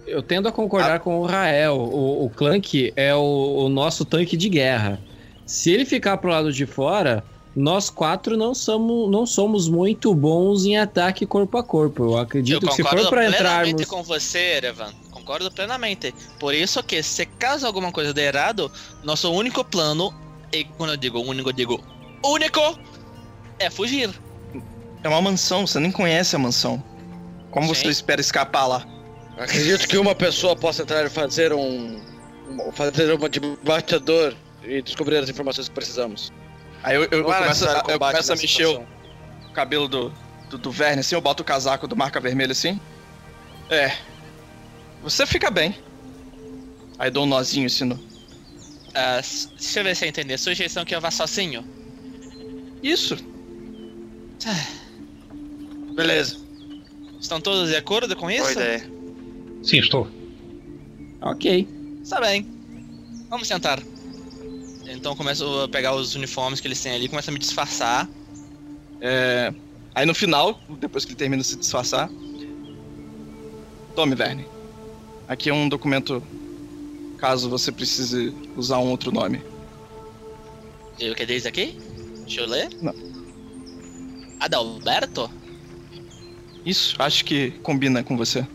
Eu 0.06 0.22
tendo 0.22 0.48
a 0.48 0.52
concordar 0.52 1.00
com 1.00 1.20
o 1.20 1.26
Rael. 1.26 1.76
O, 1.76 2.26
o 2.26 2.30
Clank 2.30 2.92
é 2.96 3.14
o, 3.14 3.66
o 3.66 3.68
nosso 3.68 4.04
tanque 4.04 4.36
de 4.36 4.48
guerra. 4.48 5.00
Se 5.46 5.70
ele 5.70 5.84
ficar 5.84 6.16
pro 6.16 6.30
lado 6.30 6.52
de 6.52 6.66
fora, 6.66 7.22
nós 7.54 7.90
quatro 7.90 8.36
não 8.36 8.54
somos, 8.54 9.10
não 9.10 9.26
somos 9.26 9.68
muito 9.68 10.14
bons 10.14 10.64
em 10.64 10.76
ataque 10.76 11.26
corpo 11.26 11.58
a 11.58 11.62
corpo. 11.62 12.04
Eu 12.04 12.18
acredito 12.18 12.64
Eu 12.64 12.68
que 12.68 12.74
se 12.74 12.82
concordo 12.82 13.04
for 13.04 13.10
pra 13.10 13.20
plenamente 13.28 13.42
entrarmos. 13.70 13.84
com 13.84 14.02
você, 14.02 14.38
Erevan. 14.56 14.92
Concordo 15.22 15.50
plenamente. 15.50 16.12
Por 16.38 16.52
isso 16.52 16.82
que, 16.82 17.02
se 17.02 17.24
caso 17.24 17.66
alguma 17.66 17.92
coisa 17.92 18.12
der 18.12 18.34
errado, 18.34 18.70
nosso 19.04 19.32
único 19.32 19.64
plano, 19.64 20.12
e 20.52 20.64
quando 20.64 20.90
eu 20.90 20.96
digo 20.96 21.20
único, 21.20 21.48
eu 21.48 21.52
digo 21.52 21.84
único, 22.24 22.78
é 23.58 23.70
fugir. 23.70 24.10
É 25.02 25.08
uma 25.08 25.22
mansão, 25.22 25.66
você 25.66 25.78
nem 25.78 25.92
conhece 25.92 26.34
a 26.34 26.38
mansão. 26.38 26.82
Como 27.50 27.68
você 27.68 27.84
Sim. 27.84 27.90
espera 27.90 28.20
escapar 28.20 28.66
lá? 28.66 28.86
Acredito 29.38 29.86
que 29.86 29.96
uma 29.96 30.14
pessoa 30.14 30.56
possa 30.56 30.82
entrar 30.82 31.04
e 31.06 31.08
fazer 31.08 31.52
um. 31.52 32.00
fazer 32.72 33.12
uma 33.12 33.28
de 33.28 33.40
batedor 33.62 34.34
e 34.62 34.82
descobrir 34.82 35.18
as 35.18 35.28
informações 35.28 35.68
que 35.68 35.74
precisamos. 35.74 36.32
Aí 36.82 36.96
eu, 36.96 37.04
eu, 37.04 37.08
eu 37.10 37.22
Não 37.22 37.32
começo, 37.32 37.68
a, 37.68 37.84
eu 37.88 37.98
começo 37.98 38.32
a 38.32 38.36
mexer 38.36 38.66
o 38.66 38.84
cabelo 39.52 39.86
do, 39.86 40.12
do, 40.50 40.58
do 40.58 40.70
Verne 40.70 41.00
assim, 41.00 41.14
eu 41.14 41.20
boto 41.20 41.42
o 41.42 41.46
casaco 41.46 41.86
do 41.86 41.96
marca 41.96 42.20
vermelho 42.20 42.52
assim. 42.52 42.80
É. 43.70 43.92
Você 45.02 45.26
fica 45.26 45.50
bem. 45.50 45.74
Aí 46.98 47.10
dou 47.10 47.24
um 47.24 47.26
nozinho 47.26 47.66
assim 47.66 47.84
no. 47.84 47.98
Ah, 48.94 49.20
deixa 49.56 49.80
eu 49.80 49.84
ver 49.84 49.96
se 49.96 50.04
eu 50.04 50.08
entendi. 50.08 50.36
Sugestão 50.38 50.84
que 50.84 50.94
eu 50.94 51.00
vá 51.00 51.10
sozinho? 51.10 51.64
Isso. 52.82 53.16
Beleza. 55.94 56.38
Estão 57.20 57.40
todos 57.40 57.70
de 57.70 57.76
acordo 57.76 58.14
com 58.16 58.30
isso? 58.30 58.42
Boa 58.42 58.52
ideia. 58.52 58.90
Sim, 59.62 59.78
estou. 59.78 60.08
Ok. 61.20 61.68
Está 62.02 62.20
bem. 62.20 62.46
Vamos 63.28 63.48
sentar. 63.48 63.82
Então 64.86 65.16
começo 65.16 65.44
a 65.60 65.68
pegar 65.68 65.94
os 65.94 66.14
uniformes 66.14 66.60
que 66.60 66.68
eles 66.68 66.82
têm 66.82 66.92
ali, 66.92 67.08
começo 67.08 67.30
a 67.30 67.32
me 67.32 67.38
disfarçar. 67.38 68.08
É, 69.00 69.52
Aí 69.94 70.06
no 70.06 70.14
final, 70.14 70.58
depois 70.80 71.04
que 71.04 71.10
ele 71.10 71.18
termina 71.18 71.42
de 71.42 71.48
se 71.48 71.56
disfarçar. 71.56 72.08
Tome, 73.94 74.14
Verne. 74.14 74.46
Aqui 75.32 75.48
é 75.48 75.54
um 75.54 75.66
documento 75.66 76.22
caso 77.16 77.48
você 77.48 77.72
precise 77.72 78.34
usar 78.54 78.76
um 78.80 78.90
outro 78.90 79.10
nome. 79.10 79.42
E 80.98 81.08
o 81.08 81.14
que 81.14 81.24
diz 81.24 81.46
aqui? 81.46 81.74
Deixa 82.18 82.42
eu 82.42 82.46
ler. 82.46 82.68
Não. 82.82 82.92
Adalberto? 84.38 85.30
Isso, 86.66 86.94
acho 86.98 87.24
que 87.24 87.52
combina 87.62 88.04
com 88.04 88.14
você. 88.14 88.46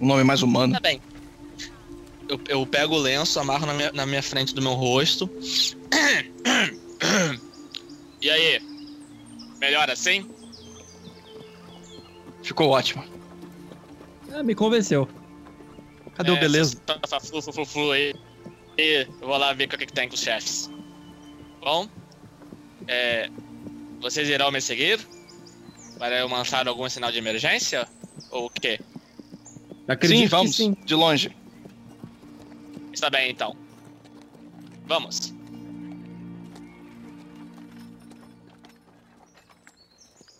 Um 0.00 0.06
nome 0.06 0.22
mais 0.22 0.42
humano. 0.42 0.74
Tá 0.74 0.78
bem. 0.78 1.02
Eu, 2.28 2.40
eu 2.46 2.64
pego 2.66 2.94
o 2.94 2.98
lenço, 2.98 3.40
amarro 3.40 3.66
na 3.66 3.74
minha, 3.74 3.90
na 3.90 4.06
minha 4.06 4.22
frente 4.22 4.54
do 4.54 4.62
meu 4.62 4.74
rosto. 4.74 5.28
E 8.20 8.30
aí? 8.30 8.62
Melhor 9.60 9.90
assim? 9.90 10.24
Ficou 12.44 12.68
ótimo. 12.68 13.02
Ah, 14.32 14.44
me 14.44 14.54
convenceu. 14.54 15.08
Cadê 16.14 16.30
o 16.30 16.38
beleza? 16.38 16.76
Flu, 17.22 17.42
flu, 17.42 17.52
flu, 17.52 17.64
flu, 17.64 17.90
aí. 17.92 18.14
E 18.78 19.06
eu 19.20 19.28
vou 19.28 19.36
lá 19.36 19.52
ver 19.52 19.64
o 19.64 19.68
que, 19.68 19.86
que 19.86 19.92
tem 19.92 20.08
com 20.08 20.14
os 20.14 20.20
chefes. 20.20 20.70
Bom, 21.60 21.88
é, 22.88 23.30
vocês 24.00 24.28
irão 24.28 24.50
me 24.50 24.60
seguir? 24.60 25.00
Para 25.98 26.18
eu 26.18 26.28
lançar 26.28 26.66
algum 26.66 26.88
sinal 26.88 27.12
de 27.12 27.18
emergência? 27.18 27.86
Ou 28.30 28.46
o 28.46 28.50
quê? 28.50 28.80
Acredito 29.86 30.18
sim, 30.18 30.24
que 30.24 30.28
vamos. 30.28 30.56
sim. 30.56 30.76
De 30.84 30.94
longe. 30.94 31.36
Está 32.92 33.08
bem 33.10 33.30
então. 33.30 33.56
Vamos. 34.86 35.32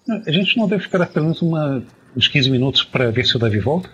A 0.09 0.31
gente 0.31 0.57
não 0.57 0.67
deve 0.67 0.83
esperar 0.83 1.07
pelo 1.09 1.27
menos 1.27 1.41
uma, 1.41 1.85
uns 2.17 2.29
15 2.29 2.51
minutos 2.51 2.83
para 2.83 3.11
ver 3.11 3.25
se 3.25 3.37
o 3.37 3.39
Davi 3.39 3.59
volta? 3.59 3.91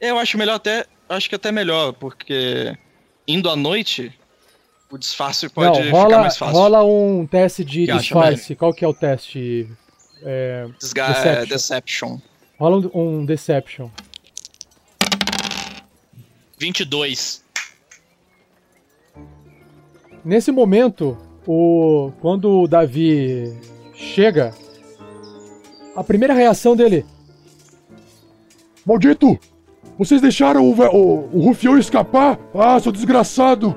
Eu 0.00 0.18
acho 0.18 0.38
melhor 0.38 0.54
até. 0.54 0.86
Acho 1.08 1.28
que 1.28 1.34
até 1.34 1.50
melhor, 1.50 1.92
porque 1.94 2.76
indo 3.26 3.48
à 3.48 3.56
noite, 3.56 4.12
o 4.90 4.98
disfarce 4.98 5.48
pode 5.48 5.78
Não, 5.78 5.84
ficar 5.86 5.96
rola, 5.98 6.18
mais 6.18 6.36
fácil. 6.36 6.54
rola 6.54 6.84
um 6.84 7.26
teste 7.26 7.64
de 7.64 7.86
Que 7.86 7.92
disfarce. 7.96 8.54
Qual 8.54 8.72
que 8.74 8.84
é 8.84 8.88
o 8.88 8.92
teste? 8.94 9.68
É, 10.22 10.68
Desga- 10.78 11.08
Deception. 11.08 11.46
Deception. 11.48 12.18
rola 12.58 12.76
um, 12.94 13.18
um 13.20 13.24
Deception. 13.24 13.88
22. 16.58 17.42
Nesse 20.24 20.50
momento, 20.50 21.16
o 21.46 22.12
quando 22.20 22.50
o 22.62 22.68
Davi 22.68 23.44
chega, 23.94 24.52
a 25.96 26.04
primeira 26.04 26.34
reação 26.34 26.76
dele. 26.76 27.06
Maldito! 28.84 29.38
Vocês 29.98 30.20
deixaram 30.20 30.62
o, 30.62 30.72
o, 30.72 31.28
o 31.32 31.40
rufião 31.44 31.76
escapar? 31.76 32.38
Ah, 32.54 32.78
seu 32.78 32.92
desgraçado! 32.92 33.74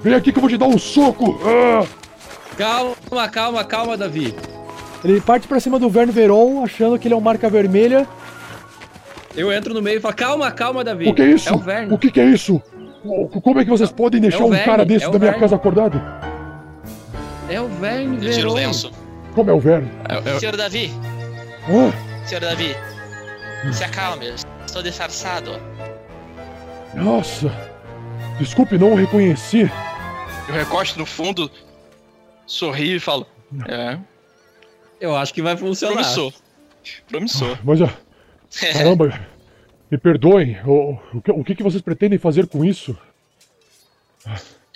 Vem 0.00 0.14
aqui 0.14 0.32
que 0.32 0.38
eu 0.38 0.40
vou 0.40 0.48
te 0.50 0.56
dar 0.56 0.66
um 0.66 0.78
soco! 0.78 1.38
Ah! 1.44 1.84
Calma, 2.56 3.28
calma, 3.28 3.64
calma, 3.64 3.96
Davi. 3.96 4.34
Ele 5.04 5.20
parte 5.20 5.46
pra 5.46 5.60
cima 5.60 5.78
do 5.78 5.88
Verne 5.88 6.10
Veron, 6.12 6.64
achando 6.64 6.98
que 6.98 7.06
ele 7.06 7.14
é 7.14 7.16
um 7.16 7.20
marca 7.20 7.48
vermelha. 7.48 8.06
Eu 9.36 9.52
entro 9.52 9.72
no 9.72 9.80
meio 9.82 9.98
e 9.98 10.00
falo, 10.00 10.14
calma, 10.16 10.50
calma, 10.50 10.82
Davi. 10.82 11.08
O 11.08 11.14
que 11.14 11.22
é 11.22 11.26
isso? 11.26 11.48
É 11.48 11.52
o 11.52 11.58
Verne. 11.58 11.92
O 11.94 11.98
que, 11.98 12.10
que 12.10 12.20
é 12.20 12.24
isso? 12.24 12.60
Como 13.42 13.60
é 13.60 13.64
que 13.64 13.70
vocês 13.70 13.92
podem 13.92 14.20
deixar 14.20 14.42
É 14.42 14.46
um 14.46 14.64
cara 14.64 14.84
desse 14.84 15.04
é 15.04 15.10
da 15.10 15.18
minha 15.18 15.30
Verne. 15.30 15.40
casa 15.40 15.54
acordado? 15.56 16.02
É 17.48 17.60
o 17.60 17.68
Verne 17.68 18.26
Eu 18.26 18.32
tiro 18.32 18.50
o 18.50 18.54
Veron. 18.54 18.66
lenço. 18.66 18.90
Como 19.34 19.50
é 19.50 19.52
o 19.52 19.60
Verne? 19.60 19.88
Senhor 20.40 20.56
Davi, 20.56 20.92
Ah, 21.68 22.26
senhor 22.26 22.40
Davi, 22.40 22.74
se 23.72 23.84
acalme, 23.84 24.26
estou 24.78 24.82
disfarçado. 24.82 25.50
nossa! 26.94 27.50
Desculpe, 28.38 28.78
não 28.78 28.92
o 28.92 28.94
reconheci. 28.94 29.62
Eu 30.48 30.54
recosto 30.54 30.98
no 30.98 31.04
fundo, 31.04 31.50
sorrio 32.46 32.96
e 32.96 33.00
falo. 33.00 33.26
É, 33.68 33.98
Eu 35.00 35.16
acho 35.16 35.34
que 35.34 35.42
vai 35.42 35.56
funcionar. 35.56 35.94
promissor. 35.94 36.32
Promissor. 37.08 37.58
Mas, 37.64 37.82
ah, 37.82 37.92
caramba, 38.72 39.20
me 39.90 39.98
perdoem. 39.98 40.56
O, 40.64 40.98
o, 41.12 41.20
que, 41.20 41.30
o 41.32 41.44
que 41.44 41.54
que 41.56 41.62
vocês 41.62 41.82
pretendem 41.82 42.18
fazer 42.18 42.46
com 42.46 42.64
isso? 42.64 42.96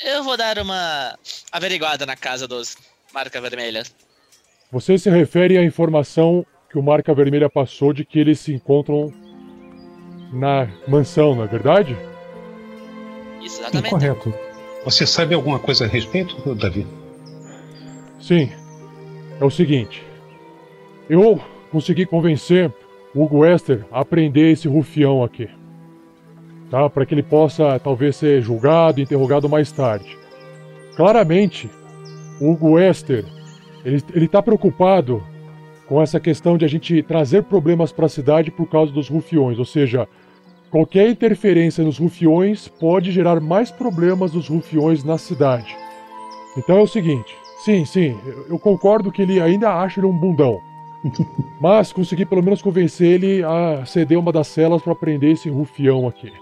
Eu 0.05 0.25
vou 0.25 0.37
dar 0.37 0.59
uma 0.59 1.17
averiguada 1.53 2.05
na 2.05 2.17
casa 2.17 2.49
dos 2.49 2.77
Marca 3.15 3.41
Vermelha. 3.41 3.85
Você 4.73 4.99
se 4.99 5.09
refere 5.09 5.57
à 5.57 5.65
informação 5.65 6.45
que 6.69 6.79
o 6.79 6.83
Marca 6.83 7.15
Vermelha 7.15 7.49
passou 7.49 7.93
de 7.93 8.05
que 8.05 8.19
eles 8.19 8.41
se 8.41 8.53
encontram 8.53 9.13
na 10.33 10.69
mansão, 10.89 11.35
não 11.35 11.45
é 11.45 11.47
verdade? 11.47 11.97
Isso, 13.41 13.57
Sim, 13.57 13.63
exatamente. 13.63 13.91
correto. 13.91 14.35
Você 14.85 15.07
sabe 15.07 15.35
alguma 15.35 15.59
coisa 15.59 15.85
a 15.85 15.89
respeito, 15.89 16.55
Davi? 16.55 16.87
Sim. 18.21 18.51
É 19.41 19.45
o 19.45 19.51
seguinte. 19.51 20.03
Eu 21.09 21.41
consegui 21.71 22.07
convencer 22.07 22.73
o 23.15 23.23
Hugo 23.23 23.39
Wester 23.39 23.85
a 23.91 24.05
prender 24.05 24.53
esse 24.53 24.69
rufião 24.69 25.23
aqui. 25.23 25.49
Tá? 26.71 26.89
Para 26.89 27.05
que 27.05 27.15
ele 27.15 27.23
possa 27.23 27.79
talvez 27.79 28.17
ser 28.17 28.41
julgado 28.41 29.01
e 29.01 29.03
interrogado 29.03 29.49
mais 29.49 29.71
tarde. 29.71 30.17
Claramente, 30.97 31.69
o 32.41 32.51
Hugo 32.53 32.73
Wester, 32.73 33.25
ele, 33.85 34.03
ele 34.15 34.29
tá 34.29 34.43
preocupado 34.43 35.23
com 35.87 36.01
essa 36.01 36.19
questão 36.19 36.57
de 36.57 36.65
a 36.65 36.69
gente 36.69 37.03
trazer 37.03 37.43
problemas 37.43 37.93
para 37.93 38.07
a 38.07 38.09
cidade 38.09 38.51
por 38.51 38.67
causa 38.67 38.93
dos 38.93 39.09
rufiões, 39.09 39.59
ou 39.59 39.65
seja, 39.65 40.09
qualquer 40.73 41.09
interferência 41.11 41.85
nos 41.85 41.99
rufiões 41.99 42.67
pode 42.67 43.13
gerar 43.13 43.39
mais 43.41 43.71
problemas 43.71 44.33
dos 44.33 44.49
rufiões 44.49 45.05
na 45.05 45.17
cidade. 45.19 45.77
Então 46.57 46.79
é 46.79 46.83
o 46.83 46.87
seguinte, 46.87 47.33
sim, 47.65 47.85
sim, 47.85 48.19
eu- 48.49 48.59
concordo 48.59 49.13
que 49.13 49.23
ele 49.23 49.41
ainda 49.41 49.71
acha 49.73 50.01
ele 50.01 50.07
um 50.09 50.19
bundão. 50.19 50.59
Mas 51.61 51.93
consegui 51.93 52.25
pelo 52.25 52.43
menos 52.43 52.61
convencer 52.63 53.07
ele 53.23 53.45
a 53.45 53.85
ceder 53.87 54.19
uma 54.19 54.33
das 54.33 54.49
celas 54.49 54.83
para 54.83 54.95
prender 54.95 55.33
esse 55.33 55.49
rufião 55.49 56.09
aqui. 56.09 56.33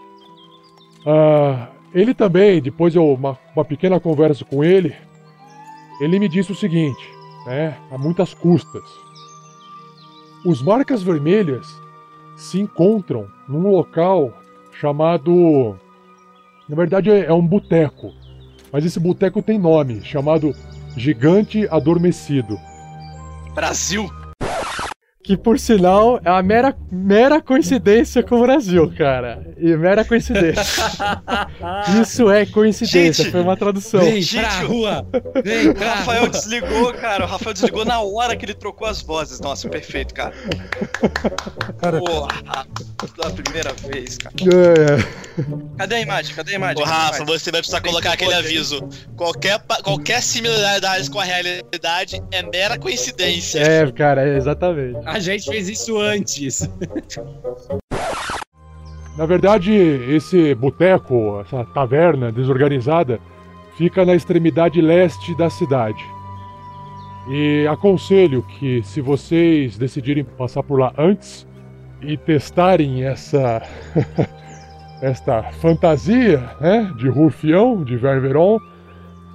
Ah, 1.07 1.69
ele 1.93 2.15
também, 2.15 2.61
depois 2.63 2.93
de 2.93 2.99
uma, 2.99 3.37
uma 3.55 3.65
pequena 3.65 3.99
conversa 3.99 4.45
com 4.45 4.63
ele, 4.63 4.95
ele 6.01 6.19
me 6.19 6.29
disse 6.29 6.53
o 6.53 6.55
seguinte, 6.55 7.03
né, 7.47 7.77
a 7.91 7.99
muitas 7.99 8.33
custas. 8.33 8.83
Os 10.47 10.63
marcas 10.63 11.03
vermelhas 11.03 11.67
se 12.41 12.59
encontram 12.59 13.27
num 13.47 13.71
local 13.71 14.33
chamado. 14.73 15.77
Na 16.69 16.75
verdade 16.75 17.11
é 17.11 17.33
um 17.33 17.47
boteco. 17.47 18.13
Mas 18.73 18.85
esse 18.85 18.99
boteco 18.99 19.43
tem 19.43 19.59
nome, 19.59 20.03
chamado 20.03 20.55
Gigante 20.97 21.69
Adormecido. 21.71 22.59
Brasil! 23.55 24.09
Que 25.23 25.37
por 25.37 25.59
sinal 25.59 26.19
é 26.25 26.31
uma 26.31 26.43
mera, 26.43 26.75
mera 26.91 27.43
coincidência 27.43 28.23
com 28.23 28.37
o 28.37 28.41
Brasil, 28.43 28.91
cara. 28.97 29.47
E 29.59 29.77
mera 29.77 30.03
coincidência. 30.03 30.63
Isso 32.01 32.31
é 32.31 32.47
coincidência, 32.47 33.25
Gente, 33.25 33.31
foi 33.31 33.43
uma 33.43 33.55
tradução. 33.55 34.01
Vem 34.01 34.23
Gente, 34.23 34.41
pra 34.43 34.61
rua! 34.63 35.07
Vem 35.45 35.69
O 35.69 35.79
Rafael 35.79 36.27
desligou, 36.29 36.95
cara. 36.95 37.25
O 37.25 37.29
Rafael 37.29 37.53
desligou 37.53 37.85
na 37.85 38.01
hora 38.01 38.35
que 38.35 38.47
ele 38.47 38.55
trocou 38.55 38.89
as 38.89 39.03
vozes. 39.03 39.39
Nossa, 39.41 39.69
perfeito, 39.69 40.15
cara. 40.15 40.33
Cara, 41.79 41.99
Porra, 41.99 42.67
pela 43.15 43.31
primeira 43.31 43.75
vez, 43.75 44.17
cara. 44.17 44.35
É, 44.43 45.21
Cadê 45.77 45.95
a 45.97 46.01
imagem? 46.01 46.35
Cadê 46.35 46.53
a 46.53 46.55
imagem? 46.57 46.83
Ô, 46.83 46.87
Rafa, 46.87 47.25
você 47.27 47.51
vai 47.51 47.61
precisar 47.61 47.83
Tem 47.83 47.91
colocar 47.93 48.17
que 48.17 48.25
aquele 48.25 48.37
poder. 48.37 48.47
aviso. 48.47 48.89
Qualquer, 49.17 49.61
qualquer 49.83 50.23
similaridade 50.23 51.11
com 51.11 51.21
a 51.21 51.25
realidade 51.25 52.23
é 52.33 52.43
mera 52.43 52.79
coincidência. 52.79 53.59
é, 53.61 53.91
cara, 53.93 54.27
é 54.27 54.37
exatamente. 54.39 54.99
A 55.11 55.19
gente 55.19 55.51
fez 55.51 55.69
isso 55.69 55.99
antes. 55.99 56.69
Na 59.19 59.27
verdade, 59.27 59.73
esse 59.73 60.55
boteco, 60.55 61.41
essa 61.41 61.65
taverna 61.67 62.31
desorganizada, 62.31 63.21
fica 63.77 64.05
na 64.05 64.15
extremidade 64.15 64.81
leste 64.81 65.35
da 65.35 65.51
cidade. 65.51 66.03
E 67.29 67.67
aconselho 67.67 68.43
que, 68.43 68.83
se 68.83 69.01
vocês 69.01 69.77
decidirem 69.77 70.25
passar 70.25 70.63
por 70.63 70.79
lá 70.79 70.93
antes 70.97 71.47
e 72.01 72.17
testarem 72.17 73.05
essa 73.05 73.63
esta 75.03 75.43
fantasia, 75.55 76.39
né, 76.61 76.93
de 76.97 77.09
rufião, 77.09 77.83
de 77.83 77.97
Ververon, 77.97 78.59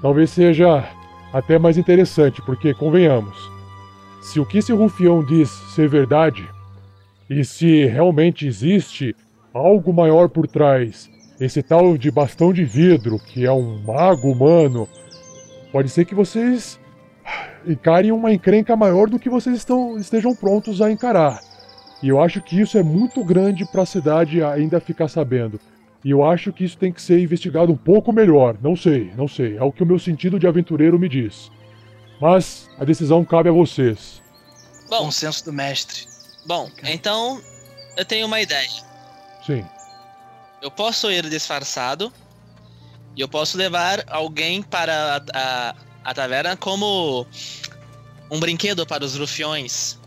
talvez 0.01 0.29
seja 0.29 0.87
até 1.33 1.59
mais 1.59 1.77
interessante, 1.77 2.41
porque 2.43 2.73
convenhamos, 2.73 3.35
se 4.25 4.39
o 4.39 4.45
que 4.45 4.57
esse 4.57 4.73
rufião 4.73 5.23
diz 5.23 5.49
ser 5.75 5.87
verdade, 5.87 6.43
e 7.29 7.45
se 7.45 7.85
realmente 7.85 8.47
existe 8.47 9.15
algo 9.53 9.93
maior 9.93 10.29
por 10.29 10.47
trás, 10.47 11.07
esse 11.39 11.61
tal 11.61 11.95
de 11.95 12.09
bastão 12.09 12.51
de 12.51 12.65
vidro, 12.65 13.19
que 13.19 13.45
é 13.45 13.51
um 13.51 13.83
mago 13.83 14.31
humano, 14.31 14.89
pode 15.71 15.89
ser 15.89 16.05
que 16.05 16.15
vocês 16.15 16.79
encarem 17.67 18.11
uma 18.11 18.33
encrenca 18.33 18.75
maior 18.75 19.07
do 19.07 19.19
que 19.19 19.29
vocês 19.29 19.57
estão, 19.57 19.95
estejam 19.95 20.35
prontos 20.35 20.81
a 20.81 20.91
encarar. 20.91 21.39
E 22.01 22.09
eu 22.09 22.19
acho 22.19 22.41
que 22.41 22.59
isso 22.59 22.79
é 22.79 22.83
muito 22.83 23.23
grande 23.23 23.63
para 23.71 23.83
a 23.83 23.85
cidade 23.85 24.43
ainda 24.43 24.79
ficar 24.79 25.07
sabendo. 25.07 25.59
E 26.03 26.09
eu 26.09 26.23
acho 26.23 26.51
que 26.51 26.65
isso 26.65 26.79
tem 26.79 26.91
que 26.91 27.01
ser 27.01 27.19
investigado 27.19 27.71
um 27.71 27.77
pouco 27.77 28.11
melhor. 28.11 28.57
Não 28.59 28.75
sei, 28.75 29.11
não 29.15 29.27
sei. 29.27 29.55
É 29.55 29.63
o 29.63 29.71
que 29.71 29.83
o 29.83 29.85
meu 29.85 29.99
sentido 29.99 30.39
de 30.39 30.47
aventureiro 30.47 30.97
me 30.97 31.07
diz. 31.07 31.51
Mas 32.19 32.69
a 32.79 32.85
decisão 32.85 33.23
cabe 33.25 33.49
a 33.49 33.51
vocês. 33.51 34.21
Bom, 34.89 35.11
senso 35.11 35.43
do 35.45 35.53
mestre. 35.53 36.07
Bom, 36.45 36.69
então 36.83 37.41
eu 37.97 38.05
tenho 38.05 38.27
uma 38.27 38.39
ideia. 38.41 38.69
Sim. 39.45 39.65
Eu 40.61 40.71
posso 40.71 41.11
ir 41.11 41.27
disfarçado 41.29 42.11
e 43.15 43.21
eu 43.21 43.27
posso 43.27 43.57
levar 43.57 44.03
alguém 44.07 44.61
para 44.61 45.17
a, 45.33 45.69
a, 45.71 45.75
a 46.03 46.13
taverna 46.13 46.55
como 46.55 47.25
um 48.31 48.39
brinquedo 48.39 48.85
para 48.85 49.03
os 49.03 49.17
rufiões. 49.17 49.99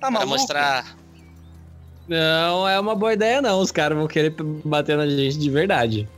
Tá 0.00 0.08
para 0.08 0.10
maluco? 0.10 0.38
mostrar. 0.38 0.96
Não 2.08 2.68
é 2.68 2.78
uma 2.78 2.94
boa 2.94 3.14
ideia, 3.14 3.42
não. 3.42 3.60
Os 3.60 3.72
caras 3.72 3.96
vão 3.98 4.06
querer 4.06 4.34
bater 4.64 4.96
na 4.96 5.06
gente 5.08 5.38
de 5.38 5.50
verdade. 5.50 6.08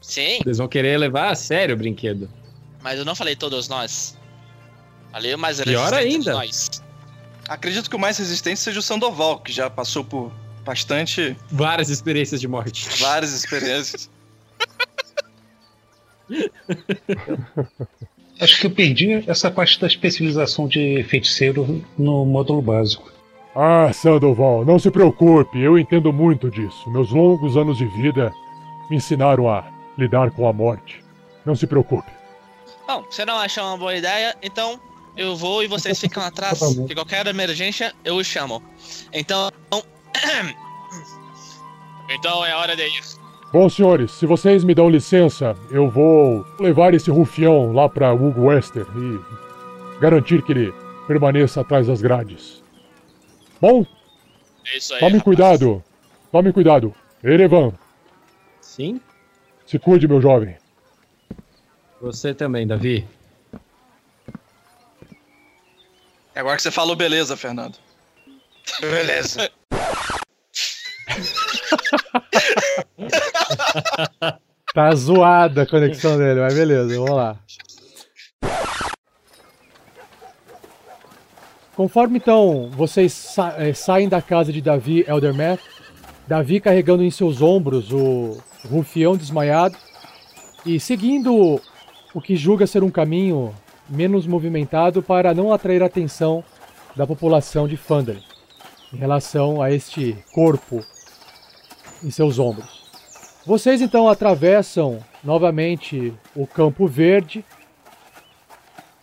Sim, 0.00 0.40
Eles 0.44 0.58
vão 0.58 0.68
querer 0.68 0.98
levar 0.98 1.30
a 1.30 1.34
sério 1.34 1.74
o 1.74 1.78
brinquedo. 1.78 2.28
Mas 2.82 2.98
eu 2.98 3.04
não 3.04 3.14
falei 3.14 3.36
todos 3.36 3.68
nós. 3.68 4.16
Falei 5.10 5.34
o 5.34 5.38
mais 5.38 5.60
Pior 5.60 5.92
resistente 5.92 6.08
de 6.08 6.14
ainda. 6.16 6.32
nós. 6.32 6.82
Acredito 7.48 7.90
que 7.90 7.96
o 7.96 7.98
mais 7.98 8.16
resistente 8.18 8.60
seja 8.60 8.78
o 8.78 8.82
Sandoval, 8.82 9.40
que 9.40 9.52
já 9.52 9.68
passou 9.68 10.04
por 10.04 10.32
bastante, 10.64 11.36
Várias 11.50 11.90
experiências 11.90 12.40
de 12.40 12.46
morte. 12.48 12.88
várias 13.00 13.32
experiências. 13.32 14.08
Acho 18.40 18.60
que 18.60 18.66
eu 18.66 18.70
perdi 18.70 19.22
essa 19.28 19.50
parte 19.50 19.78
da 19.80 19.86
especialização 19.86 20.66
de 20.66 21.02
feiticeiro 21.04 21.84
no 21.98 22.24
módulo 22.24 22.62
básico. 22.62 23.10
Ah, 23.54 23.92
Sandoval, 23.92 24.64
não 24.64 24.78
se 24.78 24.90
preocupe, 24.90 25.60
eu 25.60 25.78
entendo 25.78 26.12
muito 26.12 26.50
disso. 26.50 26.90
Meus 26.90 27.10
longos 27.10 27.56
anos 27.56 27.76
de 27.76 27.84
vida 27.86 28.32
me 28.88 28.96
ensinaram 28.96 29.48
a 29.48 29.64
lidar 29.98 30.30
com 30.30 30.48
a 30.48 30.52
morte. 30.52 31.04
Não 31.44 31.54
se 31.54 31.66
preocupe. 31.66 32.10
Bom, 32.92 33.04
você 33.08 33.24
não 33.24 33.38
acha 33.38 33.62
uma 33.62 33.78
boa 33.78 33.96
ideia, 33.96 34.36
então 34.42 34.78
eu 35.16 35.34
vou 35.34 35.62
e 35.62 35.66
vocês 35.66 35.98
ficam 35.98 36.22
atrás. 36.22 36.60
Que 36.86 36.94
qualquer 36.94 37.26
emergência 37.26 37.94
eu 38.04 38.16
os 38.16 38.26
chamo. 38.26 38.62
Então. 39.12 39.50
Então 42.10 42.44
é 42.44 42.54
hora 42.54 42.76
de 42.76 42.82
ir. 42.82 43.00
Bom, 43.52 43.70
senhores, 43.70 44.10
se 44.10 44.26
vocês 44.26 44.64
me 44.64 44.74
dão 44.74 44.90
licença, 44.90 45.56
eu 45.70 45.88
vou 45.88 46.44
levar 46.60 46.92
esse 46.92 47.10
rufião 47.10 47.72
lá 47.72 47.88
pra 47.88 48.12
Hugo 48.12 48.48
Wester 48.48 48.86
e 48.94 49.98
garantir 49.98 50.42
que 50.42 50.52
ele 50.52 50.74
permaneça 51.06 51.62
atrás 51.62 51.86
das 51.86 52.02
grades. 52.02 52.62
Bom, 53.60 53.86
É 54.66 54.76
isso 54.76 54.92
aí. 54.92 55.00
tome 55.00 55.12
rapaz. 55.12 55.22
cuidado. 55.24 55.82
Tome 56.30 56.52
cuidado. 56.52 56.94
Erevan, 57.24 57.72
Sim? 58.60 59.00
se 59.64 59.78
cuide, 59.78 60.06
meu 60.06 60.20
jovem. 60.20 60.56
Você 62.02 62.34
também, 62.34 62.66
Davi. 62.66 63.06
É 66.34 66.40
agora 66.40 66.56
que 66.56 66.62
você 66.62 66.70
falou 66.70 66.96
beleza, 66.96 67.36
Fernando. 67.36 67.76
Beleza. 68.80 69.50
Tá 74.74 74.94
zoada 74.94 75.62
a 75.62 75.66
conexão 75.66 76.16
dele, 76.16 76.40
mas 76.40 76.54
beleza, 76.54 76.94
vamos 76.96 77.10
lá. 77.10 77.36
Conforme 81.76 82.16
então 82.18 82.70
vocês 82.70 83.12
sa- 83.12 83.54
eh, 83.58 83.74
saem 83.74 84.08
da 84.08 84.22
casa 84.22 84.50
de 84.50 84.62
Davi 84.62 85.04
Eldermath, 85.06 85.60
Davi 86.26 86.58
carregando 86.58 87.02
em 87.02 87.10
seus 87.10 87.42
ombros 87.42 87.92
o 87.92 88.42
rufião 88.70 89.14
desmaiado 89.14 89.76
e 90.64 90.80
seguindo 90.80 91.60
o 92.14 92.20
que 92.20 92.36
julga 92.36 92.66
ser 92.66 92.82
um 92.82 92.90
caminho 92.90 93.54
menos 93.88 94.26
movimentado 94.26 95.02
para 95.02 95.34
não 95.34 95.52
atrair 95.52 95.82
a 95.82 95.86
atenção 95.86 96.44
da 96.94 97.06
população 97.06 97.66
de 97.66 97.76
Fandalin 97.76 98.22
em 98.92 98.96
relação 98.96 99.62
a 99.62 99.70
este 99.70 100.16
corpo 100.32 100.84
em 102.04 102.10
seus 102.10 102.38
ombros. 102.38 102.82
Vocês 103.46 103.80
então 103.80 104.08
atravessam 104.08 105.00
novamente 105.24 106.12
o 106.36 106.46
Campo 106.46 106.86
Verde, 106.86 107.44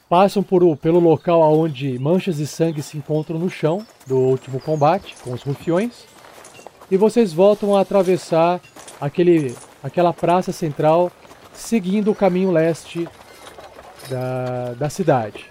passam 0.07 0.41
por, 0.41 0.77
pelo 0.77 0.99
local 0.99 1.41
onde 1.57 1.97
manchas 1.99 2.37
de 2.37 2.47
sangue 2.47 2.81
se 2.81 2.97
encontram 2.97 3.37
no 3.39 3.49
chão 3.49 3.85
do 4.07 4.17
último 4.17 4.59
combate 4.59 5.15
com 5.23 5.33
os 5.33 5.41
rufiões, 5.41 6.05
e 6.89 6.97
vocês 6.97 7.33
voltam 7.33 7.75
a 7.75 7.81
atravessar 7.81 8.59
aquele, 8.99 9.55
aquela 9.83 10.13
praça 10.13 10.51
central, 10.51 11.11
seguindo 11.59 12.11
o 12.11 12.15
caminho 12.15 12.51
leste 12.51 13.07
da, 14.09 14.73
da 14.77 14.89
cidade. 14.89 15.45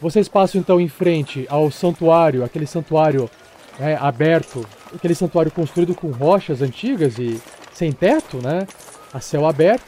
Vocês 0.00 0.28
passam 0.28 0.60
então 0.60 0.80
em 0.80 0.88
frente 0.88 1.46
ao 1.48 1.70
santuário, 1.70 2.44
aquele 2.44 2.66
santuário 2.66 3.30
né, 3.78 3.96
aberto, 4.00 4.66
aquele 4.94 5.14
santuário 5.14 5.50
construído 5.50 5.94
com 5.94 6.10
rochas 6.10 6.60
antigas 6.60 7.18
e 7.18 7.40
sem 7.72 7.90
teto, 7.92 8.38
né? 8.42 8.66
A 9.12 9.20
céu 9.20 9.46
aberto, 9.46 9.86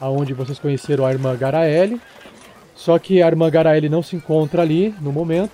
aonde 0.00 0.32
vocês 0.32 0.58
conheceram 0.58 1.04
a 1.04 1.12
irmã 1.12 1.36
Garaele. 1.36 2.00
Só 2.74 2.98
que 2.98 3.22
a 3.22 3.26
irmã 3.26 3.50
Garaele 3.50 3.88
não 3.88 4.02
se 4.02 4.16
encontra 4.16 4.62
ali 4.62 4.94
no 5.00 5.12
momento. 5.12 5.52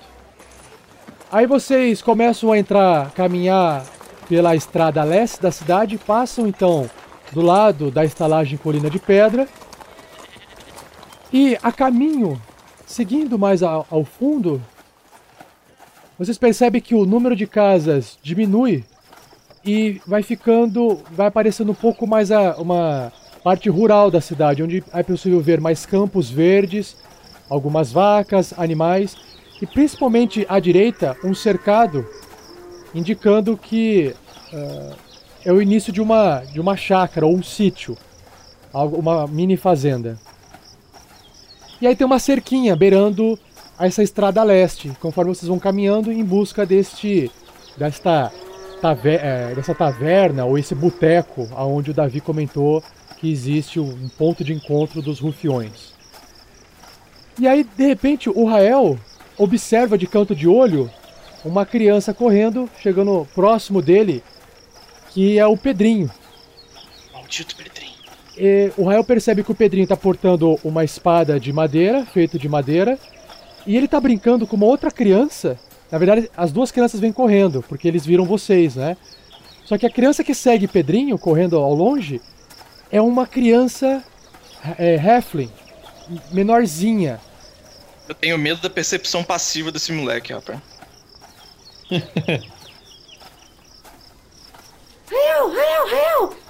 Aí 1.32 1.46
vocês 1.46 2.00
começam 2.00 2.52
a 2.52 2.58
entrar, 2.58 3.10
caminhar 3.12 3.84
pela 4.28 4.54
estrada 4.54 5.02
leste 5.02 5.42
da 5.42 5.50
cidade, 5.50 5.98
passam 5.98 6.46
então 6.46 6.88
do 7.32 7.40
lado 7.40 7.90
da 7.90 8.04
estalagem 8.04 8.56
Colina 8.58 8.88
de 8.88 8.98
Pedra. 8.98 9.48
E 11.32 11.58
a 11.62 11.72
caminho, 11.72 12.40
seguindo 12.86 13.38
mais 13.38 13.62
ao, 13.62 13.86
ao 13.90 14.04
fundo, 14.04 14.62
vocês 16.18 16.38
percebem 16.38 16.80
que 16.80 16.94
o 16.94 17.04
número 17.04 17.34
de 17.34 17.46
casas 17.46 18.18
diminui 18.22 18.84
e 19.64 20.00
vai 20.06 20.22
ficando, 20.22 21.00
vai 21.10 21.26
aparecendo 21.26 21.72
um 21.72 21.74
pouco 21.74 22.06
mais 22.06 22.30
a, 22.30 22.56
uma 22.56 23.12
parte 23.42 23.68
rural 23.68 24.10
da 24.10 24.20
cidade, 24.20 24.62
onde 24.62 24.84
é 24.92 25.02
possível 25.02 25.40
ver 25.40 25.60
mais 25.60 25.84
campos 25.84 26.30
verdes, 26.30 26.96
algumas 27.48 27.90
vacas, 27.90 28.54
animais 28.56 29.16
e 29.60 29.66
principalmente 29.66 30.46
à 30.48 30.58
direita 30.58 31.16
um 31.24 31.34
cercado 31.34 32.06
indicando 32.94 33.56
que 33.56 34.14
ah, 34.52 34.92
é 35.44 35.52
o 35.52 35.60
início 35.60 35.92
de 35.92 36.00
uma 36.00 36.38
de 36.40 36.60
uma 36.60 36.76
chácara 36.76 37.26
ou 37.26 37.34
um 37.34 37.42
sítio, 37.42 37.96
uma 38.72 39.26
mini 39.26 39.56
fazenda. 39.56 40.18
E 41.80 41.86
aí 41.86 41.96
tem 41.96 42.06
uma 42.06 42.18
cerquinha 42.18 42.74
beirando 42.76 43.38
essa 43.78 44.02
estrada 44.02 44.42
leste, 44.42 44.92
conforme 45.00 45.34
vocês 45.34 45.48
vão 45.48 45.58
caminhando 45.58 46.12
em 46.12 46.24
busca 46.24 46.64
deste 46.64 47.30
desta 47.76 48.32
taver- 48.80 49.20
eh, 49.22 49.52
dessa 49.54 49.74
taverna 49.74 50.44
ou 50.44 50.56
esse 50.56 50.74
boteco 50.74 51.48
aonde 51.56 51.90
o 51.90 51.94
Davi 51.94 52.20
comentou 52.20 52.82
que 53.18 53.30
existe 53.30 53.80
um 53.80 54.08
ponto 54.16 54.44
de 54.44 54.52
encontro 54.52 55.02
dos 55.02 55.18
rufiões. 55.18 55.92
E 57.38 57.48
aí, 57.48 57.64
de 57.64 57.86
repente, 57.86 58.28
o 58.30 58.44
Rael 58.44 58.96
observa 59.36 59.98
de 59.98 60.06
canto 60.06 60.36
de 60.36 60.46
olho 60.46 60.88
uma 61.44 61.66
criança 61.66 62.14
correndo, 62.14 62.70
chegando 62.80 63.26
próximo 63.34 63.82
dele, 63.82 64.22
que 65.10 65.38
é 65.38 65.46
o 65.46 65.56
Pedrinho. 65.56 66.08
Maldito 67.12 67.56
Pedrinho. 67.56 67.93
E 68.36 68.72
o 68.76 68.84
Rael 68.84 69.04
percebe 69.04 69.44
que 69.44 69.52
o 69.52 69.54
Pedrinho 69.54 69.84
está 69.84 69.96
portando 69.96 70.58
uma 70.64 70.84
espada 70.84 71.38
de 71.38 71.52
madeira, 71.52 72.04
feita 72.04 72.38
de 72.38 72.48
madeira, 72.48 72.98
e 73.66 73.76
ele 73.76 73.86
está 73.86 74.00
brincando 74.00 74.46
com 74.46 74.56
uma 74.56 74.66
outra 74.66 74.90
criança. 74.90 75.58
Na 75.90 75.98
verdade, 75.98 76.30
as 76.36 76.50
duas 76.50 76.72
crianças 76.72 77.00
vêm 77.00 77.12
correndo, 77.12 77.64
porque 77.68 77.86
eles 77.86 78.04
viram 78.04 78.24
vocês, 78.24 78.74
né? 78.76 78.96
Só 79.64 79.78
que 79.78 79.86
a 79.86 79.90
criança 79.90 80.24
que 80.24 80.34
segue 80.34 80.66
Pedrinho, 80.66 81.18
correndo 81.18 81.56
ao 81.56 81.72
longe, 81.72 82.20
é 82.90 83.00
uma 83.00 83.26
criança 83.26 84.02
é, 84.78 84.98
Halfling, 84.98 85.50
menorzinha. 86.32 87.20
Eu 88.08 88.14
tenho 88.14 88.36
medo 88.38 88.60
da 88.60 88.68
percepção 88.68 89.24
passiva 89.24 89.72
desse 89.72 89.92
moleque, 89.92 90.32
rapaz. 90.32 90.58
Rael, 95.10 95.52
Rael, 95.52 95.86
Rael! 95.88 96.43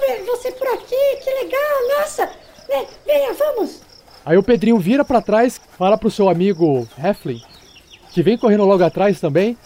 Ver 0.00 0.24
você 0.24 0.50
por 0.52 0.66
aqui, 0.68 1.16
que 1.22 1.30
legal, 1.30 1.98
nossa! 1.98 2.30
Vem, 2.68 2.86
venha, 3.06 3.32
vamos! 3.34 3.80
Aí 4.24 4.36
o 4.36 4.42
Pedrinho 4.42 4.78
vira 4.78 5.04
pra 5.04 5.20
trás, 5.20 5.60
fala 5.78 5.96
pro 5.96 6.10
seu 6.10 6.28
amigo 6.28 6.88
Heflin, 6.98 7.40
que 8.12 8.22
vem 8.22 8.38
correndo 8.38 8.64
logo 8.64 8.82
atrás 8.84 9.20
também. 9.20 9.56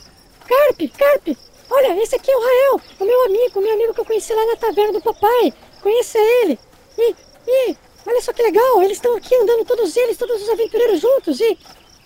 Carpe, 0.47 0.89
Carpe, 0.89 1.37
olha, 1.71 2.03
esse 2.03 2.15
aqui 2.15 2.31
é 2.31 2.37
o 2.37 2.41
Rael, 2.41 2.81
o 3.01 3.05
meu 3.05 3.25
amigo, 3.25 3.59
o 3.59 3.63
meu 3.63 3.75
amigo 3.75 3.95
que 3.95 4.01
eu 4.01 4.05
conheci 4.05 4.33
lá 4.33 4.47
na 4.47 4.57
taverna 4.57 4.93
do 4.93 5.01
papai. 5.01 5.53
Conheça 5.83 6.19
ele. 6.19 6.59
E, 6.99 7.15
e, 7.47 7.77
olha 8.07 8.21
só 8.21 8.33
que 8.33 8.43
legal, 8.43 8.83
eles 8.83 8.99
estão 8.99 9.17
aqui 9.17 9.35
andando 9.35 9.65
todos 9.65 9.97
eles, 9.97 10.17
todos 10.17 10.43
os 10.43 10.49
aventureiros 10.49 11.01
juntos 11.01 11.41
e... 11.41 11.59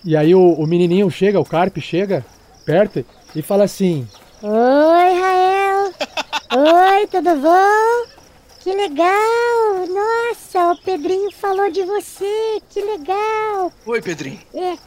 E 0.04 0.16
aí 0.16 0.34
o, 0.34 0.52
o 0.52 0.66
menininho 0.66 1.10
chega, 1.10 1.40
o 1.40 1.44
Carpe 1.44 1.80
chega 1.80 2.24
perto 2.64 3.04
e 3.34 3.42
fala 3.42 3.64
assim: 3.64 4.08
Oi, 4.42 5.20
Rael. 5.20 5.92
Oi, 6.50 7.06
tudo 7.08 7.36
bom? 7.36 8.18
Que 8.60 8.72
legal! 8.74 9.86
Nossa, 9.86 10.72
o 10.72 10.78
Pedrinho 10.82 11.30
falou 11.30 11.70
de 11.70 11.82
você, 11.82 12.58
que 12.70 12.80
legal! 12.80 13.70
Oi, 13.84 14.00
Pedrinho. 14.00 14.40
É, 14.54 14.78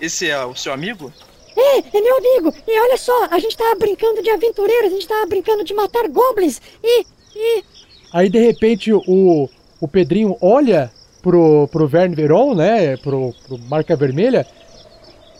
Esse 0.00 0.28
é 0.28 0.44
o 0.44 0.56
seu 0.56 0.72
amigo? 0.72 1.12
É, 1.56 1.78
é 1.78 2.00
meu 2.00 2.16
amigo. 2.16 2.52
E 2.66 2.80
olha 2.80 2.96
só, 2.96 3.28
a 3.30 3.38
gente 3.38 3.56
tava 3.56 3.76
brincando 3.76 4.20
de 4.22 4.30
aventureiros, 4.30 4.90
a 4.90 4.94
gente 4.94 5.06
tava 5.06 5.24
brincando 5.26 5.62
de 5.62 5.72
matar 5.72 6.08
goblins 6.08 6.60
e... 6.82 7.06
e... 7.36 7.64
Aí 8.12 8.28
de 8.28 8.40
repente 8.40 8.92
o, 8.92 9.48
o 9.80 9.86
Pedrinho 9.86 10.36
olha 10.40 10.90
pro, 11.22 11.68
pro 11.68 11.86
Verne 11.86 12.16
Veron, 12.16 12.54
né? 12.56 12.96
Pro, 12.96 13.32
pro 13.46 13.56
Marca 13.58 13.94
Vermelha. 13.94 14.44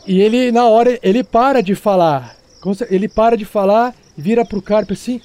E 0.07 0.21
ele, 0.21 0.53
na 0.53 0.69
hora, 0.69 0.99
ele 1.03 1.25
para 1.25 1.61
de 1.63 1.75
falar. 1.75 2.37
Ele 2.89 3.09
para 3.09 3.37
de 3.37 3.45
falar, 3.45 3.95
vira 4.17 4.45
pro 4.45 4.63
Carpe 4.63 4.93
assim. 4.93 5.21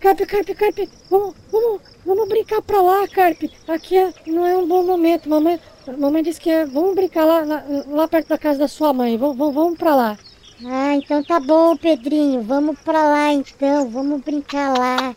Carpe, 0.00 0.26
Carpe, 0.26 0.54
Carpe, 0.54 0.88
vamos, 1.10 1.34
vamos, 1.50 1.80
vamos 2.06 2.28
brincar 2.28 2.62
pra 2.62 2.80
lá, 2.80 3.06
Carpe. 3.08 3.50
Aqui 3.66 3.96
é, 3.96 4.14
não 4.26 4.46
é 4.46 4.56
um 4.56 4.66
bom 4.66 4.82
momento. 4.82 5.28
Mamãe, 5.28 5.60
mamãe 5.98 6.22
disse 6.22 6.40
que 6.40 6.50
é, 6.50 6.64
vamos 6.64 6.94
brincar 6.94 7.24
lá, 7.24 7.40
lá, 7.44 7.64
lá 7.88 8.08
perto 8.08 8.28
da 8.28 8.38
casa 8.38 8.60
da 8.60 8.68
sua 8.68 8.92
mãe. 8.92 9.18
Vamos, 9.18 9.36
vamos, 9.36 9.54
vamos 9.54 9.78
pra 9.78 9.94
lá. 9.94 10.18
Ah, 10.64 10.94
então 10.94 11.22
tá 11.22 11.38
bom, 11.38 11.76
Pedrinho. 11.76 12.42
Vamos 12.42 12.78
pra 12.80 13.02
lá 13.02 13.32
então. 13.32 13.90
Vamos 13.90 14.22
brincar 14.22 14.76
lá. 14.76 15.14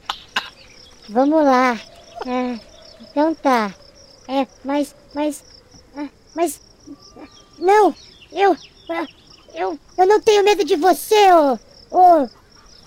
Vamos 1.09 1.43
lá. 1.43 1.79
Ah, 2.25 2.59
então 3.01 3.33
tá. 3.35 3.73
É, 4.27 4.47
mas. 4.63 4.95
Mas. 5.13 5.43
ah, 5.95 6.09
mas. 6.35 6.59
Não! 7.57 7.95
Eu. 8.31 8.55
ah, 8.89 9.07
Eu. 9.53 9.79
Eu 9.97 10.07
não 10.07 10.19
tenho 10.19 10.43
medo 10.43 10.63
de 10.63 10.75
você, 10.75 11.31
ô. 11.33 11.59
Ô. 11.91 12.40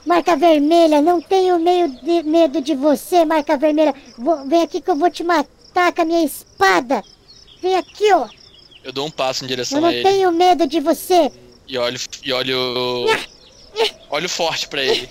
Marca 0.07 0.37
vermelha, 0.37 1.01
não 1.01 1.21
tenho 1.21 1.59
meio 1.59 1.89
de, 1.89 2.23
medo 2.23 2.61
de 2.61 2.75
você, 2.75 3.25
marca 3.25 3.57
vermelha. 3.57 3.95
Vou- 4.19 4.47
vem 4.47 4.63
aqui 4.63 4.81
que 4.81 4.91
eu 4.91 4.97
vou 4.97 5.11
te 5.11 5.25
matar 5.25 5.93
com 5.95 6.03
a 6.03 6.05
minha 6.05 6.25
espada. 6.25 7.03
Vem 7.63 7.75
aqui, 7.77 8.13
ó. 8.13 8.29
Eu 8.83 8.93
dou 8.93 9.07
um 9.07 9.11
passo 9.11 9.43
em 9.43 9.47
Eu 9.47 9.49
direção 9.49 9.81
não 9.81 9.89
a 9.89 9.93
ele 9.93 10.03
tenho 10.03 10.31
medo 10.31 10.67
de 10.67 10.79
você. 10.81 11.33
e 11.67 11.79
olho 11.79 11.99
e 12.23 12.33
olho 12.33 13.07
olho 14.11 14.29
forte 14.29 14.69
pra 14.69 14.83
ele. 14.83 15.09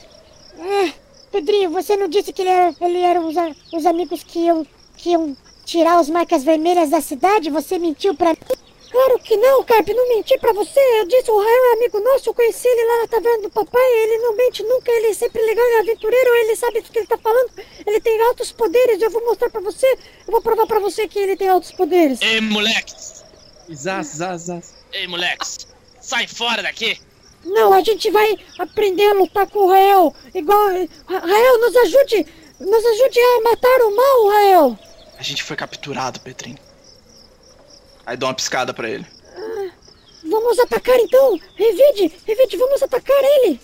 Ah, 0.60 0.92
Pedrinho, 1.32 1.72
você 1.72 1.96
não 1.98 2.08
disse 2.08 2.32
que 2.32 2.44
ele 2.44 2.50
era, 2.50 2.76
ele 2.82 3.00
era 3.00 3.20
os, 3.20 3.36
os 3.74 3.86
amigos 3.88 4.24
que 4.24 4.40
iam, 4.40 4.66
que 4.96 5.10
iam 5.10 5.36
tirar 5.66 5.98
as 5.98 6.08
marcas 6.10 6.44
vermelhas 6.44 6.92
da 6.92 7.02
cidade? 7.02 7.50
Você 7.50 7.80
mentiu 7.80 8.14
pra 8.14 8.30
mim? 8.30 8.38
Claro 8.94 9.18
que 9.18 9.36
não, 9.36 9.64
Carpe, 9.64 9.92
não 9.92 10.08
menti 10.08 10.38
pra 10.38 10.54
você. 10.54 10.80
Eu 11.00 11.08
disse, 11.08 11.32
o 11.32 11.38
Rael 11.40 11.66
é 11.66 11.74
amigo 11.78 12.00
nosso, 12.00 12.30
eu 12.30 12.34
conheci 12.36 12.68
ele 12.68 12.86
lá 12.86 13.02
na 13.02 13.08
taverna 13.08 13.42
do 13.42 13.50
papai. 13.50 13.82
Ele 14.04 14.20
não 14.20 14.36
mente 14.36 14.62
nunca, 14.62 14.92
ele 14.92 15.08
é 15.08 15.14
sempre 15.16 15.42
legal 15.42 15.66
e 15.68 15.76
aventureiro, 15.80 16.36
ele 16.36 16.56
sabe 16.56 16.80
do 16.80 16.92
que 16.92 17.00
ele 17.00 17.08
tá 17.08 17.18
falando. 17.18 17.50
Ele 17.88 18.00
tem 18.00 18.22
altos 18.22 18.52
poderes, 18.52 19.02
eu 19.02 19.10
vou 19.10 19.26
mostrar 19.26 19.50
pra 19.50 19.62
você. 19.62 19.88
Eu 20.28 20.32
vou 20.32 20.42
provar 20.44 20.68
pra 20.68 20.78
você 20.80 21.08
que 21.08 21.18
ele 21.18 21.36
tem 21.36 21.50
altos 21.50 21.72
poderes. 21.72 22.22
Ei, 22.22 22.40
moleque! 22.40 22.94
Zaz, 23.74 24.08
zaz, 24.16 24.42
zaz. 24.44 24.74
Ei, 24.92 25.08
moleque! 25.08 25.44
Sai 26.00 26.28
fora 26.28 26.62
daqui! 26.62 27.02
Não, 27.44 27.74
a 27.74 27.82
gente 27.82 28.12
vai 28.12 28.38
aprender 28.60 29.08
a 29.08 29.14
lutar 29.14 29.48
com 29.50 29.60
o 29.60 29.70
Rael. 29.70 30.14
Igual. 30.36 30.68
Ra- 31.08 31.18
Rael, 31.20 31.60
nos 31.60 31.76
ajude! 31.78 32.28
Nos 32.60 32.86
ajude 32.86 33.20
a 33.20 33.42
matar 33.42 33.82
o 33.82 33.96
mal, 33.96 34.28
Rael! 34.30 34.80
A 35.18 35.24
gente 35.24 35.42
foi 35.42 35.56
capturado, 35.56 36.20
Pedrinho. 36.20 36.60
Aí 38.06 38.18
dou 38.18 38.28
uma 38.30 38.36
piscada 38.36 38.74
pra 38.74 38.90
ele. 38.90 39.06
Vamos 40.24 40.58
atacar 40.60 40.98
então! 41.00 41.40
Revide! 41.56 42.14
Revide, 42.26 42.58
vamos 42.58 42.82
atacar 42.82 43.24
ele! 43.24 43.60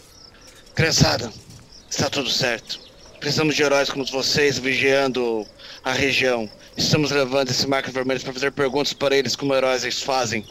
Criançada, 0.75 1.31
está 1.89 2.09
tudo 2.09 2.29
certo. 2.29 2.79
Precisamos 3.19 3.55
de 3.55 3.63
heróis 3.63 3.89
como 3.89 4.05
vocês 4.05 4.57
vigiando 4.57 5.45
a 5.83 5.91
região. 5.91 6.49
Estamos 6.77 7.11
levando 7.11 7.49
esses 7.49 7.65
marcas 7.65 7.93
vermelhos 7.93 8.23
para 8.23 8.33
fazer 8.33 8.51
perguntas 8.51 8.93
para 8.93 9.15
eles 9.15 9.35
como 9.35 9.53
heróis 9.53 9.83
eles 9.83 10.01
fazem. 10.01 10.45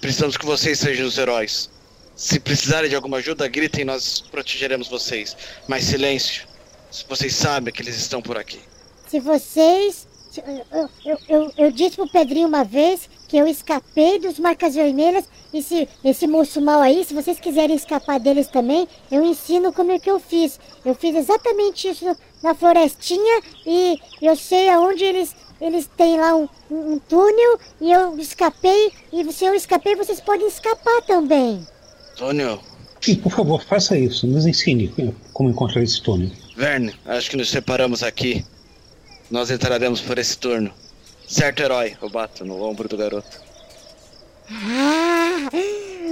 Precisamos 0.00 0.36
que 0.36 0.46
vocês 0.46 0.78
sejam 0.78 1.06
os 1.06 1.18
heróis. 1.18 1.70
Se 2.16 2.38
precisarem 2.38 2.88
de 2.88 2.96
alguma 2.96 3.18
ajuda, 3.18 3.48
gritem, 3.48 3.84
nós 3.84 4.20
protegeremos 4.20 4.88
vocês. 4.88 5.36
Mas 5.66 5.84
silêncio. 5.84 6.46
Se 6.90 7.04
vocês 7.08 7.34
sabem 7.34 7.72
que 7.72 7.82
eles 7.82 7.96
estão 7.96 8.22
por 8.22 8.38
aqui. 8.38 8.60
Se 9.08 9.18
vocês. 9.18 10.06
Eu, 10.72 10.90
eu, 11.04 11.18
eu, 11.28 11.52
eu 11.56 11.72
disse 11.72 11.96
pro 11.96 12.08
Pedrinho 12.08 12.48
uma 12.48 12.64
vez 12.64 13.08
que 13.34 13.38
eu 13.38 13.48
escapei 13.48 14.20
dos 14.20 14.38
marcas 14.38 14.76
vermelhas. 14.76 15.24
E 15.52 15.60
se 15.60 15.88
esse 16.04 16.24
moço 16.24 16.60
mal 16.60 16.80
aí, 16.80 17.04
se 17.04 17.12
vocês 17.12 17.40
quiserem 17.40 17.74
escapar 17.74 18.20
deles 18.20 18.46
também, 18.46 18.86
eu 19.10 19.24
ensino 19.24 19.72
como 19.72 19.90
é 19.90 19.98
que 19.98 20.08
eu 20.08 20.20
fiz. 20.20 20.60
Eu 20.84 20.94
fiz 20.94 21.16
exatamente 21.16 21.88
isso 21.88 22.16
na 22.40 22.54
florestinha 22.54 23.42
e 23.66 23.98
eu 24.22 24.36
sei 24.36 24.68
aonde 24.68 25.02
eles. 25.02 25.34
Eles 25.60 25.88
têm 25.96 26.16
lá 26.20 26.36
um, 26.36 26.48
um 26.70 26.92
um 26.92 26.98
túnel 27.00 27.58
e 27.80 27.90
eu 27.90 28.16
escapei. 28.18 28.92
E 29.12 29.32
se 29.32 29.44
eu 29.44 29.54
escapei, 29.54 29.96
vocês 29.96 30.20
podem 30.20 30.46
escapar 30.46 31.02
também. 31.02 31.66
Antônio, 32.12 32.60
Sim, 33.00 33.16
por 33.16 33.32
favor, 33.32 33.64
faça 33.64 33.98
isso. 33.98 34.28
Nos 34.28 34.46
ensine 34.46 34.94
como 35.32 35.50
encontrar 35.50 35.82
esse 35.82 36.00
túnel. 36.00 36.30
Verne, 36.56 36.94
acho 37.04 37.30
que 37.30 37.36
nos 37.36 37.50
separamos 37.50 38.04
aqui. 38.04 38.44
Nós 39.28 39.50
entraremos 39.50 40.00
por 40.00 40.18
esse 40.18 40.38
turno. 40.38 40.72
Certo, 41.26 41.60
herói. 41.60 41.96
Eu 42.00 42.08
bato 42.10 42.44
no 42.44 42.62
ombro 42.62 42.88
do 42.88 42.96
garoto. 42.96 43.40
Ah! 44.50 45.48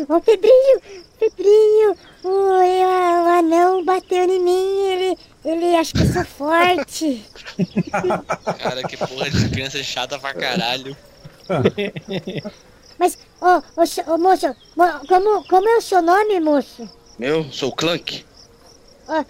Ô 0.09 0.21
Pedrinho! 0.21 0.81
Pedrinho! 1.19 1.97
O, 2.25 2.29
o 2.29 3.29
anão 3.39 3.85
bateu 3.85 4.25
em 4.25 4.41
mim, 4.41 4.79
ele. 4.89 5.19
ele 5.45 5.77
acha 5.77 5.93
que 5.93 6.03
eu 6.03 6.13
sou 6.13 6.25
forte. 6.25 7.25
Cara, 8.59 8.83
que 8.85 8.97
porra 8.97 9.31
de 9.31 9.49
criança 9.51 9.83
chata 9.83 10.19
pra 10.19 10.33
caralho. 10.35 10.97
Mas, 12.99 13.19
ô, 13.41 13.81
ô, 13.81 13.87
so- 13.87 14.03
ô, 14.07 14.17
moço, 14.19 14.47
mo- 14.77 15.07
como, 15.09 15.45
como 15.49 15.69
é 15.69 15.77
o 15.77 15.81
seu 15.83 16.01
nome, 16.01 16.41
moço? 16.41 16.89
Eu 17.21 17.45
sou 17.53 17.69
o 17.71 17.75
Clank. 17.75 18.25
Ó, 19.09 19.25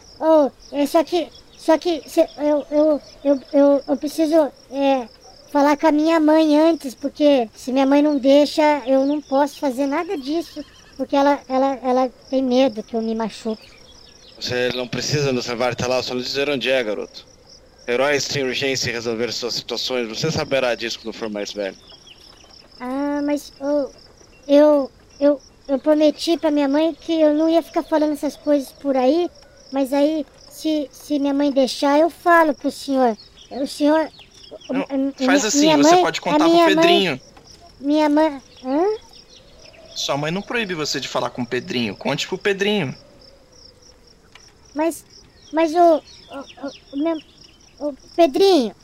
ô, 0.46 0.50
é 0.72 0.86
só 0.86 1.02
que. 1.02 1.28
Só 1.56 1.78
que 1.78 2.02
eu, 2.38 2.66
eu, 2.70 3.00
eu, 3.22 3.40
eu, 3.52 3.84
eu 3.86 3.96
preciso 3.96 4.50
é, 4.72 5.06
falar 5.52 5.76
com 5.76 5.86
a 5.86 5.92
minha 5.92 6.18
mãe 6.18 6.58
antes, 6.58 6.94
porque 6.94 7.48
se 7.54 7.70
minha 7.70 7.84
mãe 7.84 8.00
não 8.00 8.18
deixa, 8.18 8.82
eu 8.86 9.04
não 9.04 9.20
posso 9.20 9.60
fazer 9.60 9.86
nada 9.86 10.16
disso. 10.16 10.64
Porque 10.96 11.14
ela, 11.14 11.40
ela, 11.48 11.78
ela 11.82 12.08
tem 12.30 12.42
medo 12.42 12.82
que 12.82 12.94
eu 12.94 13.02
me 13.02 13.14
machuque. 13.14 13.70
Você 14.38 14.70
não 14.74 14.88
precisa 14.88 15.32
nos 15.32 15.46
levar 15.46 15.72
até 15.72 15.86
lá, 15.86 16.02
só 16.02 16.14
nos 16.14 16.24
dizer 16.24 16.48
onde 16.48 16.70
é, 16.70 16.82
garoto. 16.82 17.26
Heróis 17.86 18.26
têm 18.28 18.44
urgência 18.44 18.90
em 18.90 18.92
resolver 18.92 19.32
suas 19.32 19.54
situações. 19.54 20.08
Você 20.08 20.30
saberá 20.30 20.74
disso 20.74 21.00
quando 21.00 21.14
for 21.14 21.28
mais 21.28 21.52
velho. 21.52 21.76
Ah, 22.80 23.20
mas 23.24 23.52
ô, 23.60 23.90
eu, 24.48 24.90
eu, 25.20 25.40
eu 25.68 25.78
prometi 25.78 26.36
pra 26.36 26.50
minha 26.50 26.68
mãe 26.68 26.94
que 26.94 27.20
eu 27.20 27.34
não 27.34 27.48
ia 27.48 27.62
ficar 27.62 27.82
falando 27.82 28.12
essas 28.12 28.36
coisas 28.36 28.72
por 28.72 28.96
aí, 28.96 29.30
mas 29.72 29.92
aí, 29.92 30.26
se, 30.50 30.88
se 30.92 31.18
minha 31.18 31.34
mãe 31.34 31.50
deixar, 31.50 31.98
eu 31.98 32.10
falo 32.10 32.54
pro 32.54 32.70
senhor. 32.70 33.16
O 33.50 33.66
senhor. 33.66 34.08
Não, 34.72 35.12
Faz 35.26 35.44
assim, 35.44 35.60
minha 35.60 35.76
você 35.76 35.94
mãe- 35.94 36.02
pode 36.02 36.20
contar 36.20 36.38
pro 36.38 36.48
minha 36.50 36.64
mãe- 36.66 36.74
Pedrinho. 36.76 37.20
minha 37.80 38.08
mãe. 38.08 38.40
Hã? 38.64 38.84
Sua 39.94 40.16
mãe 40.16 40.30
não 40.30 40.40
proíbe 40.42 40.74
você 40.74 40.98
de 41.00 41.06
falar 41.08 41.30
com 41.30 41.42
o 41.42 41.46
Pedrinho. 41.46 41.94
Conte 41.96 42.26
pro 42.26 42.38
Pedrinho. 42.38 42.94
Mas. 44.74 45.04
Mas 45.52 45.74
o. 45.74 45.78
O, 45.78 46.00
o, 46.66 46.72
o 46.94 46.96
meu- 47.04 47.18
o 47.80 47.92
Pedrinho. 48.16 48.74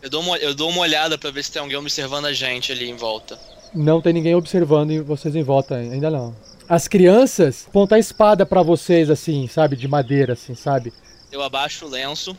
Eu 0.00 0.08
dou, 0.08 0.22
uma, 0.22 0.36
eu 0.38 0.54
dou 0.54 0.70
uma 0.70 0.80
olhada 0.80 1.18
pra 1.18 1.30
ver 1.30 1.42
se 1.44 1.50
tem 1.52 1.60
alguém 1.60 1.76
observando 1.76 2.26
a 2.26 2.32
gente 2.32 2.70
ali 2.72 2.88
em 2.88 2.94
volta. 2.96 3.38
Não 3.74 4.00
tem 4.00 4.12
ninguém 4.12 4.34
observando 4.34 4.92
e 4.92 5.00
vocês 5.00 5.34
em 5.34 5.42
volta 5.42 5.74
ainda 5.74 6.08
não. 6.08 6.34
As 6.68 6.86
crianças 6.86 7.66
apontam 7.68 7.96
a 7.96 7.98
espada 7.98 8.46
pra 8.46 8.62
vocês, 8.62 9.10
assim, 9.10 9.48
sabe? 9.48 9.74
De 9.76 9.88
madeira, 9.88 10.34
assim, 10.34 10.54
sabe? 10.54 10.92
Eu 11.32 11.42
abaixo 11.42 11.84
o 11.84 11.88
lenço 11.88 12.36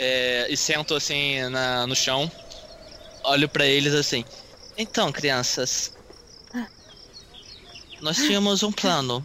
é, 0.00 0.46
e 0.48 0.56
sento 0.56 0.94
assim 0.94 1.42
na, 1.50 1.86
no 1.86 1.94
chão. 1.94 2.30
Olho 3.22 3.48
pra 3.48 3.66
eles 3.66 3.92
assim. 3.92 4.24
Então, 4.76 5.12
crianças. 5.12 5.92
Nós 8.00 8.16
tínhamos 8.16 8.62
um 8.62 8.72
plano. 8.72 9.24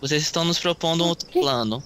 Vocês 0.00 0.22
estão 0.22 0.44
nos 0.44 0.58
propondo 0.60 1.04
um 1.04 1.08
outro 1.08 1.28
plano. 1.32 1.82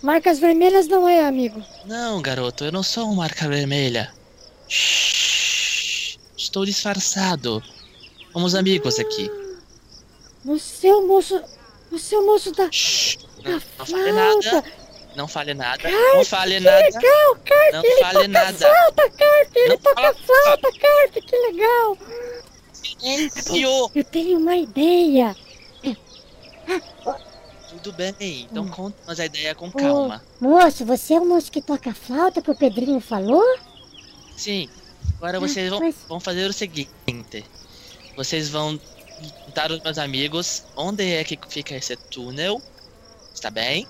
Marcas 0.00 0.38
vermelhas 0.38 0.86
não 0.86 1.08
é, 1.08 1.26
amigo. 1.26 1.64
Não, 1.84 2.22
garoto, 2.22 2.64
eu 2.64 2.70
não 2.70 2.82
sou 2.82 3.06
uma 3.06 3.22
marca 3.22 3.48
vermelha. 3.48 4.14
Shhh, 4.68 6.16
estou 6.36 6.64
disfarçado. 6.64 7.60
Somos 8.32 8.54
amigos 8.54 9.00
aqui. 9.00 9.28
Você 10.44 10.88
é 10.88 10.94
o 10.94 11.08
moço. 11.08 11.42
Você 11.90 12.14
é 12.14 12.18
o 12.18 12.26
moço 12.26 12.52
da. 12.52 12.64
Não, 12.64 13.52
não 13.52 13.60
fale 13.60 14.12
flauta. 14.12 14.52
nada. 14.52 14.83
Não 15.16 15.28
fale 15.28 15.54
nada. 15.54 15.78
Carpe, 15.82 15.96
Não 16.16 16.24
fale 16.24 16.54
que 16.56 16.60
nada. 16.64 16.78
legal, 16.84 17.36
Carpe, 17.44 17.72
Não 17.72 17.84
ele 17.84 18.00
fale 18.00 18.14
toca 18.14 18.28
nada. 18.28 18.58
flauta, 18.58 19.10
Carpe, 19.10 19.58
ele 19.58 19.68
Não 19.68 19.78
toca 19.78 20.02
fala- 20.02 20.14
flauta, 20.14 20.68
Carpe, 20.80 21.20
que 21.22 21.36
legal. 21.36 21.98
Silêncio. 22.72 23.90
Eu 23.94 24.04
tenho 24.04 24.38
uma 24.38 24.56
ideia. 24.56 25.36
Tudo 27.68 27.92
bem, 27.92 28.46
então 28.50 28.68
conta-nos 28.68 29.18
a 29.20 29.26
ideia 29.26 29.54
com 29.54 29.66
Ô, 29.68 29.72
calma. 29.72 30.22
moço, 30.40 30.84
você 30.84 31.14
é 31.14 31.20
o 31.20 31.26
moço 31.26 31.50
que 31.50 31.60
toca 31.60 31.92
flauta 31.92 32.40
que 32.40 32.50
o 32.50 32.54
Pedrinho 32.56 33.00
falou? 33.00 33.42
Sim, 34.36 34.68
agora 35.18 35.38
vocês 35.40 35.68
vão, 35.70 35.92
vão 36.08 36.20
fazer 36.20 36.48
o 36.48 36.52
seguinte: 36.52 37.44
vocês 38.16 38.48
vão 38.48 38.78
juntar 39.46 39.70
os 39.72 39.80
meus 39.82 39.98
amigos. 39.98 40.62
Onde 40.76 41.14
é 41.14 41.24
que 41.24 41.38
fica 41.48 41.74
esse 41.74 41.96
túnel? 41.96 42.62
Está 43.34 43.50
bem? 43.50 43.86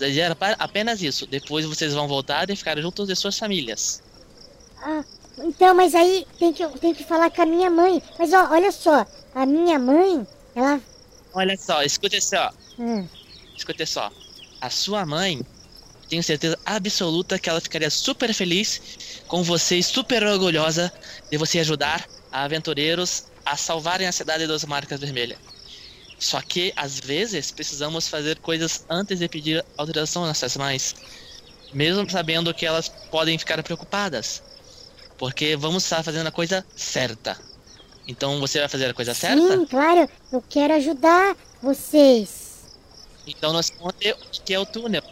Era 0.00 0.36
apenas 0.58 1.02
isso. 1.02 1.26
Depois 1.26 1.66
vocês 1.66 1.92
vão 1.94 2.06
voltar 2.06 2.48
e 2.50 2.56
ficar 2.56 2.80
juntos 2.80 3.06
de 3.08 3.16
suas 3.16 3.36
famílias. 3.36 4.00
Ah, 4.82 5.04
então, 5.38 5.74
mas 5.74 5.94
aí 5.94 6.26
tem 6.38 6.52
que, 6.52 6.66
tem 6.78 6.94
que 6.94 7.04
falar 7.04 7.30
com 7.30 7.42
a 7.42 7.46
minha 7.46 7.70
mãe. 7.70 8.02
Mas 8.18 8.32
ó, 8.32 8.48
olha 8.50 8.72
só, 8.72 9.04
a 9.34 9.46
minha 9.46 9.78
mãe, 9.78 10.26
ela. 10.54 10.80
Olha 11.32 11.56
só, 11.56 11.82
escute 11.82 12.20
só. 12.20 12.50
Hum, 12.78 13.06
Escute 13.56 13.86
só. 13.86 14.10
A 14.60 14.70
sua 14.70 15.04
mãe, 15.06 15.40
tenho 16.08 16.22
certeza 16.22 16.58
absoluta 16.64 17.38
que 17.38 17.48
ela 17.48 17.60
ficaria 17.60 17.90
super 17.90 18.34
feliz 18.34 19.22
com 19.28 19.42
você 19.42 19.76
e 19.76 19.82
super 19.82 20.22
orgulhosa 20.24 20.90
de 21.30 21.38
você 21.38 21.60
ajudar 21.60 22.04
a 22.32 22.44
aventureiros 22.44 23.24
a 23.44 23.56
salvarem 23.56 24.06
a 24.06 24.12
cidade 24.12 24.46
das 24.46 24.64
marcas 24.64 25.00
vermelhas. 25.00 25.38
Só 26.20 26.40
que, 26.42 26.70
às 26.76 27.00
vezes, 27.00 27.50
precisamos 27.50 28.06
fazer 28.06 28.38
coisas 28.38 28.84
antes 28.90 29.18
de 29.18 29.26
pedir 29.26 29.64
autorização 29.76 30.22
às 30.22 30.28
nossas 30.28 30.54
mães. 30.54 30.94
Mesmo 31.72 32.08
sabendo 32.10 32.52
que 32.52 32.66
elas 32.66 32.88
podem 33.10 33.38
ficar 33.38 33.60
preocupadas. 33.62 34.42
Porque 35.16 35.56
vamos 35.56 35.82
estar 35.82 36.02
fazendo 36.02 36.26
a 36.26 36.30
coisa 36.30 36.64
certa. 36.76 37.38
Então 38.06 38.38
você 38.38 38.58
vai 38.58 38.68
fazer 38.68 38.90
a 38.90 38.94
coisa 38.94 39.14
certa? 39.14 39.56
sim, 39.56 39.64
claro, 39.64 40.08
eu 40.30 40.44
quero 40.46 40.74
ajudar 40.74 41.36
vocês. 41.62 42.50
Então 43.26 43.52
nós 43.52 43.70
conte 43.70 44.12
o 44.12 44.42
que 44.44 44.52
é 44.52 44.58
o 44.58 44.66
túnel. 44.66 45.02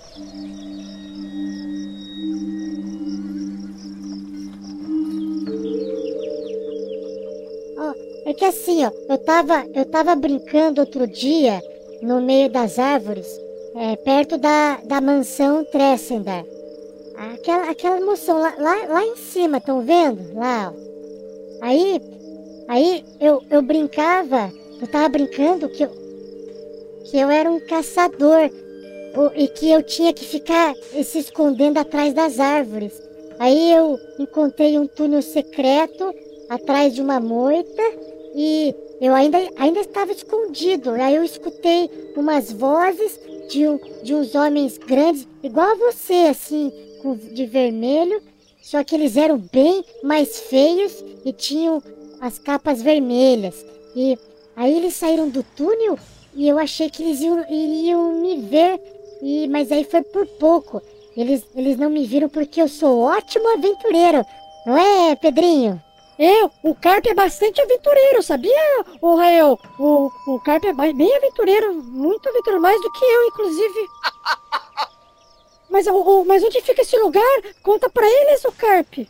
É 8.28 8.34
que 8.34 8.44
assim, 8.44 8.84
ó, 8.84 8.90
eu 9.08 9.16
tava, 9.16 9.64
eu 9.74 9.86
tava 9.86 10.14
brincando 10.14 10.82
outro 10.82 11.06
dia 11.06 11.62
no 12.02 12.20
meio 12.20 12.50
das 12.50 12.78
árvores, 12.78 13.26
é, 13.74 13.96
perto 13.96 14.36
da, 14.36 14.76
da 14.84 15.00
mansão 15.00 15.64
Tressender. 15.64 16.44
Aquela, 17.16 17.70
aquela 17.70 17.98
mansão 18.02 18.38
lá, 18.38 18.54
lá, 18.58 18.86
lá 18.86 19.02
em 19.02 19.16
cima, 19.16 19.56
estão 19.56 19.80
vendo? 19.80 20.34
Lá, 20.34 20.70
ó. 20.70 21.64
Aí, 21.64 22.02
aí 22.68 23.02
eu, 23.18 23.42
eu 23.48 23.62
brincava, 23.62 24.52
eu 24.78 24.86
tava 24.86 25.08
brincando 25.08 25.66
que 25.70 25.84
eu, 25.84 25.90
que 27.10 27.18
eu 27.18 27.30
era 27.30 27.50
um 27.50 27.58
caçador 27.60 28.50
e 29.36 29.48
que 29.48 29.70
eu 29.70 29.82
tinha 29.82 30.12
que 30.12 30.26
ficar 30.26 30.74
se 31.02 31.18
escondendo 31.18 31.78
atrás 31.78 32.12
das 32.12 32.38
árvores. 32.38 32.92
Aí 33.38 33.72
eu 33.72 33.98
encontrei 34.18 34.78
um 34.78 34.86
túnel 34.86 35.22
secreto 35.22 36.14
atrás 36.50 36.94
de 36.94 37.00
uma 37.00 37.18
moita 37.18 37.82
e 38.40 38.72
eu 39.00 39.12
ainda, 39.16 39.36
ainda 39.56 39.80
estava 39.80 40.12
escondido. 40.12 40.92
Aí 40.92 41.16
eu 41.16 41.24
escutei 41.24 41.90
umas 42.16 42.52
vozes 42.52 43.18
de, 43.50 43.66
um, 43.66 43.80
de 44.04 44.14
uns 44.14 44.32
homens 44.36 44.78
grandes, 44.78 45.26
igual 45.42 45.72
a 45.72 45.74
você, 45.74 46.28
assim, 46.30 46.72
com, 47.02 47.16
de 47.16 47.46
vermelho, 47.46 48.22
só 48.62 48.84
que 48.84 48.94
eles 48.94 49.16
eram 49.16 49.38
bem 49.52 49.84
mais 50.04 50.38
feios 50.38 51.04
e 51.24 51.32
tinham 51.32 51.82
as 52.20 52.38
capas 52.38 52.80
vermelhas. 52.80 53.66
E 53.96 54.16
aí 54.54 54.76
eles 54.76 54.94
saíram 54.94 55.28
do 55.28 55.42
túnel 55.42 55.98
e 56.32 56.48
eu 56.48 56.60
achei 56.60 56.88
que 56.88 57.02
eles 57.02 57.20
iam, 57.20 57.44
iriam 57.50 58.20
me 58.20 58.40
ver, 58.42 58.80
e, 59.20 59.48
mas 59.48 59.72
aí 59.72 59.82
foi 59.82 60.02
por 60.02 60.24
pouco. 60.38 60.80
Eles, 61.16 61.44
eles 61.56 61.76
não 61.76 61.90
me 61.90 62.06
viram 62.06 62.28
porque 62.28 62.62
eu 62.62 62.68
sou 62.68 63.00
ótimo 63.00 63.48
aventureiro, 63.48 64.24
não 64.64 64.78
é, 64.78 65.16
Pedrinho? 65.16 65.82
É, 66.18 66.44
o 66.64 66.74
Carpe 66.74 67.08
é 67.10 67.14
bastante 67.14 67.60
aventureiro, 67.60 68.22
sabia, 68.22 68.84
o 69.00 69.14
Rael? 69.14 69.58
O, 69.78 70.10
o 70.26 70.40
Carpe 70.40 70.66
é 70.66 70.72
bem 70.72 71.16
aventureiro, 71.16 71.74
muito 71.82 72.28
aventureiro, 72.28 72.60
mais 72.60 72.80
do 72.82 72.90
que 72.92 73.04
eu, 73.04 73.26
inclusive. 73.28 73.80
Mas, 75.70 75.86
o, 75.86 75.92
o- 75.94 76.24
mas 76.24 76.42
onde 76.42 76.60
fica 76.62 76.82
esse 76.82 76.96
lugar? 76.98 77.42
Conta 77.62 77.88
pra 77.90 78.06
eles, 78.06 78.44
o 78.44 78.52
Carpe. 78.52 79.08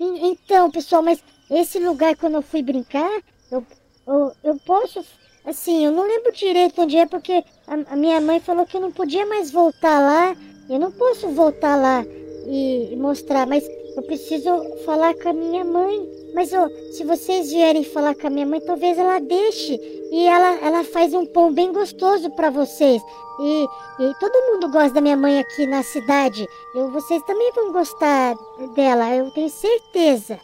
En- 0.00 0.30
Então, 0.30 0.70
pessoal, 0.70 1.02
mas 1.02 1.22
esse 1.50 1.78
lugar 1.78 2.16
quando 2.16 2.34
eu 2.34 2.42
fui 2.42 2.62
brincar, 2.62 3.10
eu, 3.50 3.64
eu, 4.06 4.32
eu 4.44 4.56
posso. 4.64 5.04
Assim, 5.44 5.84
eu 5.84 5.92
não 5.92 6.06
lembro 6.06 6.32
direito 6.32 6.82
onde 6.82 6.96
é, 6.98 7.06
porque 7.06 7.42
a, 7.66 7.92
a 7.94 7.96
minha 7.96 8.20
mãe 8.20 8.38
falou 8.40 8.66
que 8.66 8.76
eu 8.76 8.80
não 8.80 8.92
podia 8.92 9.24
mais 9.26 9.50
voltar 9.50 9.98
lá. 10.00 10.36
Eu 10.68 10.78
não 10.78 10.92
posso 10.92 11.28
voltar 11.30 11.76
lá 11.76 12.04
e, 12.46 12.90
e 12.92 12.96
mostrar, 12.96 13.46
mas 13.46 13.64
eu 13.98 14.02
preciso 14.02 14.76
falar 14.84 15.14
com 15.14 15.28
a 15.28 15.32
minha 15.32 15.64
mãe. 15.64 16.08
Mas 16.34 16.50
se 16.92 17.04
vocês 17.04 17.50
vierem 17.50 17.82
falar 17.82 18.14
com 18.14 18.26
a 18.26 18.30
minha 18.30 18.46
mãe, 18.46 18.60
talvez 18.60 18.96
ela 18.96 19.18
deixe. 19.18 19.74
E 20.12 20.26
ela, 20.26 20.58
ela 20.64 20.84
faz 20.84 21.12
um 21.12 21.26
pão 21.26 21.52
bem 21.52 21.72
gostoso 21.72 22.30
pra 22.30 22.50
vocês. 22.50 23.02
E, 23.40 23.64
e 24.00 24.14
todo 24.20 24.52
mundo 24.52 24.70
gosta 24.70 24.94
da 24.94 25.00
minha 25.00 25.16
mãe 25.16 25.40
aqui 25.40 25.66
na 25.66 25.82
cidade. 25.82 26.46
Eu, 26.74 26.90
vocês 26.90 27.22
também 27.24 27.52
vão 27.52 27.72
gostar 27.72 28.36
dela, 28.74 29.14
eu 29.14 29.30
tenho 29.32 29.48
certeza. 29.48 30.38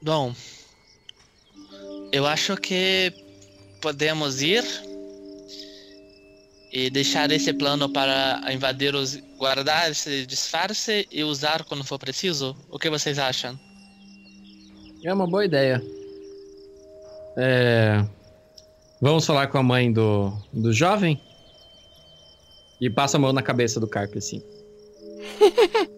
Bom, 0.00 0.32
eu 2.12 2.26
acho 2.26 2.56
que 2.56 3.12
podemos 3.80 4.42
ir 4.42 4.64
e 6.74 6.90
deixar 6.90 7.30
esse 7.30 7.52
plano 7.52 7.88
para 7.88 8.42
invadir 8.52 8.96
os 8.96 9.16
guardar 9.38 9.92
esse 9.92 10.26
disfarce 10.26 11.06
e 11.08 11.22
usar 11.22 11.62
quando 11.62 11.84
for 11.84 12.00
preciso. 12.00 12.56
O 12.68 12.80
que 12.80 12.90
vocês 12.90 13.16
acham? 13.16 13.56
É 15.04 15.14
uma 15.14 15.24
boa 15.24 15.44
ideia. 15.44 15.80
É... 17.36 18.04
Vamos 19.00 19.24
falar 19.24 19.46
com 19.46 19.58
a 19.58 19.62
mãe 19.62 19.92
do, 19.92 20.32
do 20.52 20.72
jovem? 20.72 21.20
E 22.80 22.90
passa 22.90 23.18
a 23.18 23.20
mão 23.20 23.32
na 23.32 23.42
cabeça 23.42 23.78
do 23.78 23.86
Carpe, 23.86 24.18
assim. 24.18 24.42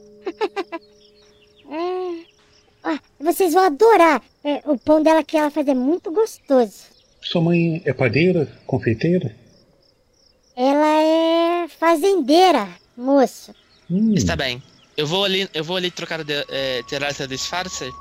Ah, 2.88 3.00
vocês 3.18 3.52
vão 3.52 3.64
adorar. 3.64 4.22
É, 4.44 4.62
o 4.64 4.78
pão 4.78 5.02
dela 5.02 5.24
que 5.24 5.36
ela 5.36 5.50
faz 5.50 5.66
é 5.66 5.74
muito 5.74 6.12
gostoso. 6.12 6.84
Sua 7.20 7.40
mãe 7.40 7.82
é 7.84 7.92
padeira, 7.92 8.46
confeiteira? 8.64 9.34
Ela 10.56 11.02
é 11.02 11.68
fazendeira, 11.68 12.66
moço. 12.96 13.54
Está 14.14 14.34
bem. 14.34 14.62
Eu 14.96 15.06
vou 15.06 15.24
ali, 15.24 15.46
eu 15.52 15.62
vou 15.62 15.76
ali 15.76 15.90
trocar 15.90 16.24
de, 16.24 16.32
eh, 16.48 16.82
tirar 16.88 17.10
esse 17.10 17.26
disfarce. 17.26 17.92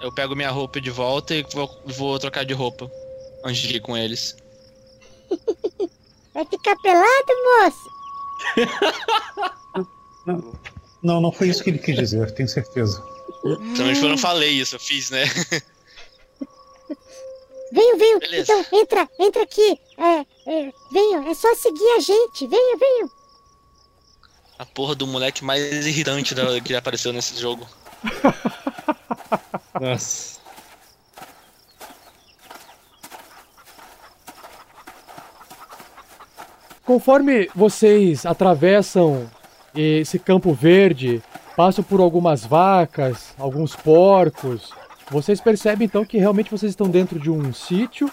Eu 0.00 0.14
pego 0.14 0.36
minha 0.36 0.50
roupa 0.50 0.80
de 0.80 0.90
volta 0.90 1.34
e 1.34 1.44
vou, 1.52 1.68
vou 1.84 2.16
trocar 2.20 2.44
de 2.44 2.54
roupa 2.54 2.88
antes 3.44 3.62
de 3.62 3.76
ir 3.76 3.80
com 3.80 3.96
eles. 3.96 4.36
Vai 6.32 6.44
ficar 6.44 6.76
pelado, 6.76 7.32
moço? 7.64 7.90
Não, 11.02 11.20
não 11.20 11.32
foi 11.32 11.48
isso 11.48 11.64
que 11.64 11.70
ele 11.70 11.78
quis 11.78 11.96
dizer, 11.96 12.30
tenho 12.32 12.48
certeza. 12.48 13.02
Então 13.44 13.90
eu 13.90 14.08
não 14.08 14.18
falei 14.18 14.50
isso, 14.50 14.76
eu 14.76 14.80
fiz, 14.80 15.10
né? 15.10 15.24
Venham. 17.72 18.18
Beleza. 18.20 18.52
Então, 18.52 18.78
entra, 18.80 19.08
entra 19.18 19.42
aqui. 19.42 19.80
É, 19.98 20.26
é, 20.46 20.72
venham, 20.90 21.28
é 21.28 21.34
só 21.34 21.54
seguir 21.54 21.88
a 21.96 22.00
gente. 22.00 22.46
Venham, 22.46 22.78
venham. 22.78 23.10
A 24.58 24.64
porra 24.64 24.94
do 24.94 25.06
moleque 25.06 25.44
mais 25.44 25.86
irritante 25.86 26.34
da- 26.34 26.60
que 26.60 26.74
apareceu 26.74 27.12
nesse 27.12 27.38
jogo. 27.38 27.66
Nossa. 29.80 30.36
Conforme 36.84 37.48
vocês 37.54 38.24
atravessam 38.24 39.28
esse 39.74 40.18
campo 40.18 40.52
verde, 40.54 41.22
passam 41.56 41.82
por 41.82 42.00
algumas 42.00 42.44
vacas, 42.44 43.34
alguns 43.38 43.74
porcos, 43.74 44.70
vocês 45.10 45.40
percebem 45.40 45.86
então 45.86 46.04
que 46.04 46.18
realmente 46.18 46.50
vocês 46.50 46.70
estão 46.70 46.88
dentro 46.88 47.18
de 47.18 47.30
um 47.30 47.52
sítio. 47.52 48.10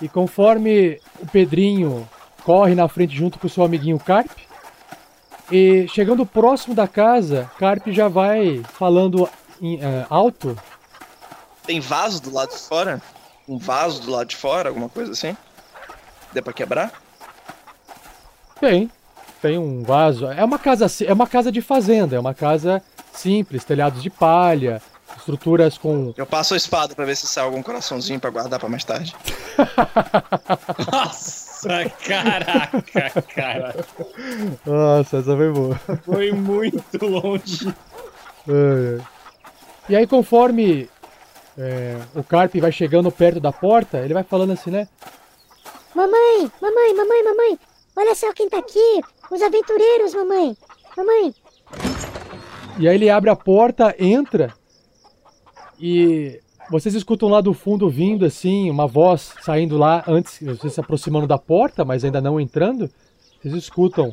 E 0.00 0.08
conforme 0.08 1.00
o 1.20 1.26
Pedrinho 1.26 2.08
corre 2.44 2.74
na 2.74 2.86
frente 2.86 3.14
junto 3.14 3.38
com 3.38 3.46
o 3.46 3.50
seu 3.50 3.64
amiguinho 3.64 3.98
Carp. 3.98 4.30
E 5.50 5.86
chegando 5.88 6.26
próximo 6.26 6.74
da 6.74 6.86
casa, 6.86 7.50
Carp 7.58 7.88
já 7.88 8.08
vai 8.08 8.62
falando 8.74 9.28
em, 9.60 9.80
eh, 9.80 10.06
alto. 10.08 10.56
Tem 11.64 11.80
vaso 11.80 12.22
do 12.22 12.32
lado 12.32 12.50
de 12.50 12.58
fora? 12.58 13.02
Um 13.48 13.58
vaso 13.58 14.02
do 14.02 14.10
lado 14.10 14.28
de 14.28 14.36
fora, 14.36 14.68
alguma 14.68 14.88
coisa 14.88 15.12
assim? 15.12 15.36
Dê 16.32 16.42
pra 16.42 16.52
quebrar? 16.52 16.92
Tem, 18.60 18.90
tem 19.40 19.58
um 19.58 19.82
vaso. 19.82 20.26
É 20.26 20.44
uma 20.44 20.58
casa, 20.58 20.86
é 21.04 21.12
uma 21.12 21.26
casa 21.26 21.50
de 21.52 21.60
fazenda, 21.60 22.16
é 22.16 22.20
uma 22.20 22.34
casa 22.34 22.82
simples, 23.12 23.64
telhados 23.64 24.02
de 24.02 24.10
palha, 24.10 24.80
estruturas 25.26 25.76
com 25.76 26.14
Eu 26.16 26.24
passo 26.24 26.54
a 26.54 26.56
espada 26.56 26.94
pra 26.94 27.04
ver 27.04 27.16
se 27.16 27.26
sai 27.26 27.44
algum 27.44 27.60
coraçãozinho 27.60 28.20
pra 28.20 28.30
guardar 28.30 28.60
pra 28.60 28.68
mais 28.68 28.84
tarde. 28.84 29.14
Nossa, 30.92 31.90
caraca, 32.06 33.22
cara. 33.34 33.74
Nossa, 34.64 35.18
essa 35.18 35.36
foi 35.36 35.50
boa. 35.50 35.74
Foi 36.04 36.30
muito 36.30 37.04
longe. 37.04 37.74
É. 38.48 39.00
E 39.88 39.96
aí, 39.96 40.06
conforme 40.06 40.88
é, 41.58 41.98
o 42.14 42.22
Carp 42.22 42.54
vai 42.56 42.70
chegando 42.70 43.10
perto 43.10 43.40
da 43.40 43.50
porta, 43.50 43.98
ele 43.98 44.14
vai 44.14 44.22
falando 44.22 44.52
assim, 44.52 44.70
né? 44.70 44.86
Mamãe, 45.92 46.50
mamãe, 46.62 46.94
mamãe, 46.94 47.24
mamãe. 47.24 47.58
Olha 47.96 48.14
só 48.14 48.32
quem 48.32 48.48
tá 48.48 48.58
aqui. 48.58 49.00
Os 49.30 49.42
aventureiros, 49.42 50.14
mamãe. 50.14 50.56
Mamãe. 50.96 51.34
E 52.78 52.86
aí 52.86 52.94
ele 52.94 53.10
abre 53.10 53.30
a 53.30 53.34
porta, 53.36 53.92
entra 53.98 54.54
e 55.78 56.40
vocês 56.70 56.94
escutam 56.94 57.28
lá 57.28 57.40
do 57.40 57.52
fundo 57.54 57.88
vindo 57.88 58.24
assim, 58.24 58.70
uma 58.70 58.86
voz 58.86 59.34
saindo 59.42 59.78
lá 59.78 60.02
antes, 60.06 60.38
vocês 60.42 60.72
se 60.72 60.80
aproximando 60.80 61.26
da 61.26 61.38
porta, 61.38 61.84
mas 61.84 62.04
ainda 62.04 62.20
não 62.20 62.40
entrando. 62.40 62.90
Vocês 63.40 63.54
escutam. 63.54 64.12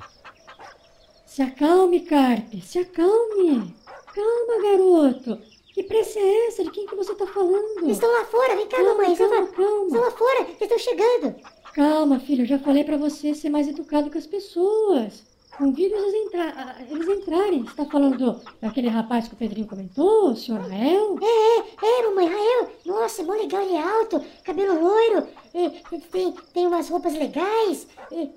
Se 1.26 1.42
acalme, 1.42 2.02
Carpe, 2.02 2.62
se 2.62 2.80
acalme. 2.80 3.74
Calma, 4.14 4.62
garoto. 4.62 5.40
Que 5.74 5.82
pressa 5.82 6.20
é 6.20 6.48
essa? 6.48 6.64
De 6.64 6.70
quem 6.70 6.86
que 6.86 6.96
você 6.96 7.16
tá 7.16 7.26
falando? 7.26 7.80
Eles 7.82 7.94
estão 7.98 8.12
lá 8.12 8.24
fora. 8.26 8.56
Vem 8.56 8.68
cá, 8.68 8.78
Calma, 8.78 8.92
mamãe. 8.92 9.12
Estão 9.14 9.30
calma, 9.30 9.46
lá, 9.46 9.52
calma. 9.52 9.86
estão 9.88 10.02
lá 10.02 10.12
fora. 10.12 10.42
Eles 10.42 10.62
estão 10.62 10.78
chegando. 10.78 11.36
Calma, 11.74 12.20
filho, 12.20 12.44
eu 12.44 12.46
já 12.46 12.60
falei 12.60 12.84
pra 12.84 12.98
você 12.98 13.34
ser 13.34 13.50
mais 13.50 13.68
educado 13.68 14.12
com 14.12 14.18
as 14.20 14.28
pessoas. 14.28 15.24
Convide 15.58 15.94
eles, 15.94 16.14
entra- 16.26 16.50
a- 16.50 16.76
eles 16.90 17.08
entrarem. 17.08 17.64
Você 17.64 17.76
tá 17.76 17.86
falando 17.86 18.18
do- 18.18 18.40
daquele 18.62 18.88
rapaz 18.90 19.28
que 19.28 19.36
o 19.36 19.38
Pedrinho 19.38 19.68
comentou, 19.68 20.32
o 20.32 20.36
senhor 20.36 20.62
Rael? 20.62 21.18
É, 21.22 21.60
é, 21.86 22.00
é, 22.02 22.08
mamãe. 22.10 22.28
Rael. 22.28 22.70
Nossa, 22.86 23.24
mó 23.24 23.34
legal. 23.34 23.62
Ele 23.62 23.76
é 23.76 23.82
alto. 24.00 24.20
Cabelo 24.44 24.82
loiro. 24.82 25.28
E 25.54 25.70
tem, 26.12 26.34
tem 26.54 26.66
umas 26.68 26.90
roupas 26.90 27.14
legais. 27.14 27.88
E, 28.12 28.32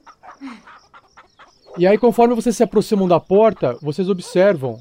E 1.79 1.87
aí, 1.87 1.99
conforme 1.99 2.35
vocês 2.35 2.57
se 2.57 2.63
aproximam 2.63 3.07
da 3.09 3.21
porta, 3.21 3.77
vocês 3.83 4.09
observam 4.09 4.79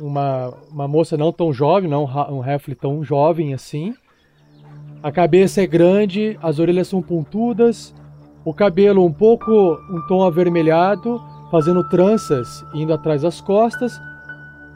uma, 0.00 0.54
uma 0.70 0.86
moça 0.88 1.16
não 1.16 1.32
tão 1.32 1.52
jovem, 1.52 1.88
não 1.90 2.04
um 2.30 2.40
rifle 2.40 2.74
tão 2.74 3.02
jovem 3.04 3.54
assim. 3.54 3.94
A 5.02 5.10
cabeça 5.12 5.62
é 5.62 5.66
grande, 5.66 6.38
as 6.42 6.58
orelhas 6.58 6.88
são 6.88 7.00
pontudas, 7.02 7.94
o 8.44 8.52
cabelo 8.54 9.04
um 9.04 9.12
pouco 9.12 9.52
um 9.52 10.04
tom 10.08 10.24
avermelhado, 10.24 11.20
fazendo 11.50 11.82
tranças 11.84 12.64
indo 12.74 12.92
atrás 12.92 13.22
das 13.22 13.40
costas. 13.40 14.00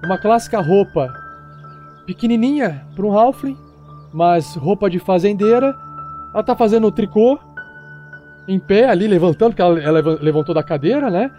Uma 0.04 0.18
clássica 0.18 0.60
roupa 0.60 1.12
pequenininha 2.06 2.84
para 2.94 3.06
um 3.06 3.16
halfling, 3.16 3.56
mas 4.12 4.54
roupa 4.56 4.90
de 4.90 4.98
fazendeira. 4.98 5.76
Ela 6.34 6.42
tá 6.42 6.56
fazendo 6.56 6.90
tricô 6.90 7.38
em 8.48 8.58
pé 8.58 8.88
ali, 8.88 9.06
levantando, 9.06 9.50
porque 9.50 9.62
ela, 9.62 9.78
ela 9.80 9.92
leva- 9.92 10.18
levantou 10.20 10.54
da 10.54 10.62
cadeira, 10.62 11.08
né? 11.10 11.30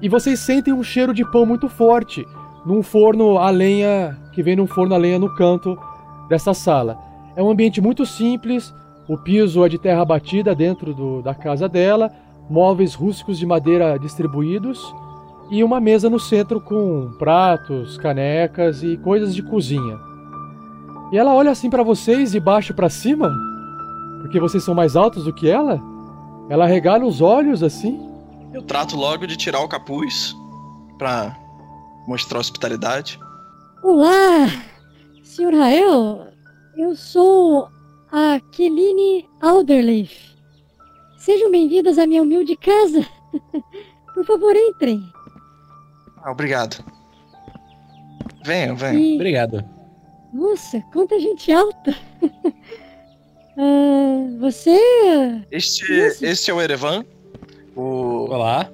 E 0.00 0.08
vocês 0.08 0.38
sentem 0.40 0.72
um 0.72 0.82
cheiro 0.82 1.12
de 1.12 1.24
pão 1.30 1.44
muito 1.46 1.68
forte 1.68 2.26
num 2.64 2.82
forno 2.82 3.38
a 3.38 3.50
lenha 3.50 4.16
que 4.32 4.42
vem 4.42 4.54
num 4.56 4.66
forno 4.66 4.94
a 4.94 4.98
lenha 4.98 5.18
no 5.18 5.34
canto 5.34 5.76
dessa 6.28 6.52
sala. 6.52 6.96
É 7.34 7.42
um 7.42 7.50
ambiente 7.50 7.80
muito 7.80 8.04
simples, 8.04 8.74
o 9.08 9.16
piso 9.16 9.64
é 9.64 9.68
de 9.68 9.78
terra 9.78 10.04
batida 10.04 10.54
dentro 10.54 10.92
do- 10.94 11.22
da 11.22 11.34
casa 11.34 11.68
dela, 11.68 12.10
móveis 12.48 12.94
rústicos 12.94 13.38
de 13.38 13.46
madeira 13.46 13.98
distribuídos 13.98 14.94
e 15.50 15.62
uma 15.62 15.80
mesa 15.80 16.10
no 16.10 16.18
centro 16.18 16.60
com 16.60 17.12
pratos, 17.18 17.96
canecas 17.98 18.82
e 18.82 18.96
coisas 18.96 19.34
de 19.34 19.42
cozinha. 19.42 19.98
E 21.12 21.18
ela 21.18 21.34
olha 21.34 21.50
assim 21.50 21.70
pra 21.70 21.82
vocês 21.82 22.32
de 22.32 22.40
baixo 22.40 22.74
pra 22.74 22.88
cima, 22.88 23.32
porque 24.22 24.40
vocês 24.40 24.64
são 24.64 24.74
mais 24.74 24.96
altos 24.96 25.24
do 25.24 25.32
que 25.32 25.48
ela. 25.48 25.80
Ela 26.48 26.66
regala 26.66 27.04
os 27.04 27.20
olhos 27.20 27.62
assim. 27.62 28.00
Eu 28.52 28.62
trato 28.62 28.96
logo 28.96 29.26
de 29.26 29.36
tirar 29.36 29.60
o 29.60 29.68
capuz 29.68 30.34
pra 30.98 31.36
mostrar 32.06 32.38
hospitalidade. 32.38 33.20
Olá, 33.82 34.48
senhor 35.22 35.54
Rael. 35.54 36.26
Eu 36.76 36.94
sou 36.94 37.68
a 38.10 38.40
Keline 38.52 39.28
Alderleif. 39.40 40.35
Sejam 41.26 41.50
bem-vindas 41.50 41.98
à 41.98 42.06
minha 42.06 42.22
humilde 42.22 42.56
casa. 42.56 43.04
Por 44.14 44.24
favor, 44.24 44.54
entrem. 44.54 45.02
Ah, 46.22 46.30
obrigado. 46.30 46.84
Venham, 48.44 48.76
venham. 48.76 49.00
E- 49.00 49.14
Obrigado. 49.16 49.64
Nossa, 50.32 50.80
quanta 50.92 51.18
gente 51.18 51.50
alta. 51.52 51.92
Ah, 53.58 54.36
você. 54.38 54.78
Este, 55.50 55.90
este 55.90 56.50
é 56.50 56.52
o 56.54 56.60
Erevan. 56.60 57.06
O, 57.74 58.28
Olá. 58.30 58.70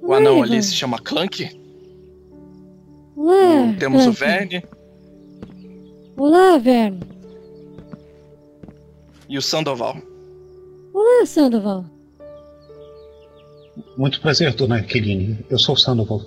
o 0.00 0.14
anão 0.14 0.40
Oi, 0.40 0.48
ali 0.48 0.62
se 0.62 0.74
chama 0.74 0.98
Clank. 0.98 1.50
Olá. 3.14 3.74
Temos 3.78 4.06
o 4.06 4.14
Clank. 4.14 4.18
Verne 4.18 4.64
Olá, 6.16 6.56
Verne. 6.56 7.00
e 9.28 9.36
o 9.36 9.42
Sandoval. 9.42 9.98
Olá, 10.96 11.26
Sandoval. 11.26 11.84
Muito 13.98 14.18
prazer, 14.18 14.54
dona 14.54 14.82
Keline. 14.82 15.44
Eu 15.50 15.58
sou 15.58 15.74
o 15.74 15.78
Sandoval. 15.78 16.22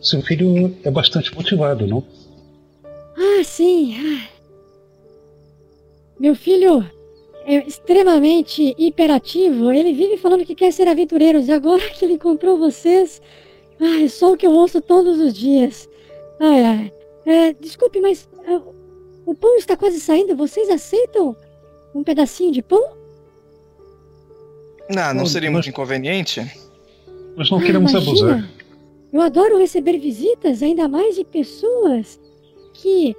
Seu 0.00 0.22
filho 0.22 0.74
é 0.82 0.90
bastante 0.90 1.34
motivado, 1.34 1.86
não? 1.86 2.02
Ah, 3.14 3.44
sim. 3.44 3.94
ah. 3.98 4.28
Meu 6.18 6.34
filho 6.34 6.90
é 7.44 7.66
extremamente 7.66 8.74
hiperativo. 8.78 9.70
Ele 9.70 9.92
vive 9.92 10.16
falando 10.16 10.46
que 10.46 10.54
quer 10.54 10.72
ser 10.72 10.88
aventureiro. 10.88 11.38
E 11.40 11.52
agora 11.52 11.90
que 11.90 12.02
ele 12.02 12.14
encontrou 12.14 12.56
vocês, 12.56 13.20
ah, 13.78 14.02
é 14.02 14.08
só 14.08 14.32
o 14.32 14.38
que 14.38 14.46
eu 14.46 14.52
ouço 14.52 14.80
todos 14.80 15.20
os 15.20 15.34
dias. 15.34 15.86
Ai, 16.40 16.64
ai. 16.64 16.92
É, 17.26 17.52
desculpe, 17.52 18.00
mas 18.00 18.26
ah, 18.48 18.62
o 19.26 19.34
pão 19.34 19.54
está 19.56 19.76
quase 19.76 20.00
saindo. 20.00 20.34
Vocês 20.34 20.70
aceitam 20.70 21.36
um 21.98 22.04
pedacinho 22.04 22.52
de 22.52 22.62
pão? 22.62 22.82
Não, 24.88 25.14
não 25.14 25.22
Bom, 25.24 25.26
seria 25.26 25.50
muito 25.50 25.68
inconveniente? 25.68 26.40
Nós 27.36 27.50
não 27.50 27.58
Ah, 27.58 27.62
queremos 27.62 27.90
imagina. 27.90 28.10
abusar. 28.32 28.50
Eu 29.12 29.20
adoro 29.20 29.58
receber 29.58 29.98
visitas, 29.98 30.62
ainda 30.62 30.88
mais 30.88 31.14
de 31.16 31.24
pessoas 31.24 32.20
que 32.74 33.16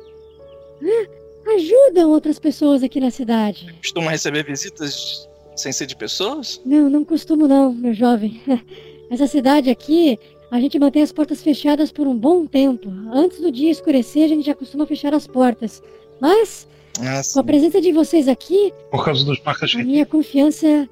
ah, 0.84 1.52
ajudam 1.56 2.12
outras 2.12 2.40
pessoas 2.40 2.84
aqui 2.84 3.00
na 3.00 3.10
cidade. 3.12 3.74
Costuma 3.82 4.12
receber 4.12 4.44
visitas 4.46 5.28
sem 5.56 5.72
ser 5.72 5.88
de 5.88 5.96
pessoas? 5.96 6.62
Não, 6.66 6.90
não 6.90 7.04
costumo 7.04 7.48
não, 7.48 7.74
meu 7.74 7.94
jovem. 7.94 8.42
Essa 9.10 9.26
cidade 9.28 9.70
aqui, 9.70 10.20
a 10.52 10.60
gente 10.60 10.78
mantém 10.78 11.02
as 11.02 11.12
portas 11.12 11.42
fechadas 11.42 11.92
por 11.92 12.08
um 12.08 12.16
bom 12.18 12.46
tempo. 12.46 12.90
Antes 13.12 13.40
do 13.42 13.52
dia 13.52 13.72
escurecer, 13.72 14.26
a 14.26 14.28
gente 14.28 14.46
já 14.46 14.54
costuma 14.54 14.86
fechar 14.86 15.14
as 15.14 15.26
portas. 15.26 15.82
Mas, 16.20 16.68
Ah, 17.02 17.22
com 17.34 17.40
a 17.40 17.44
presença 17.44 17.80
de 17.80 17.92
vocês 17.92 18.28
aqui, 18.28 18.74
Por 18.92 19.06
causa 19.06 19.24
dos 19.24 19.40
marcas 19.44 19.74
a 19.76 19.84
minha 19.84 20.06
confiança 20.06 20.90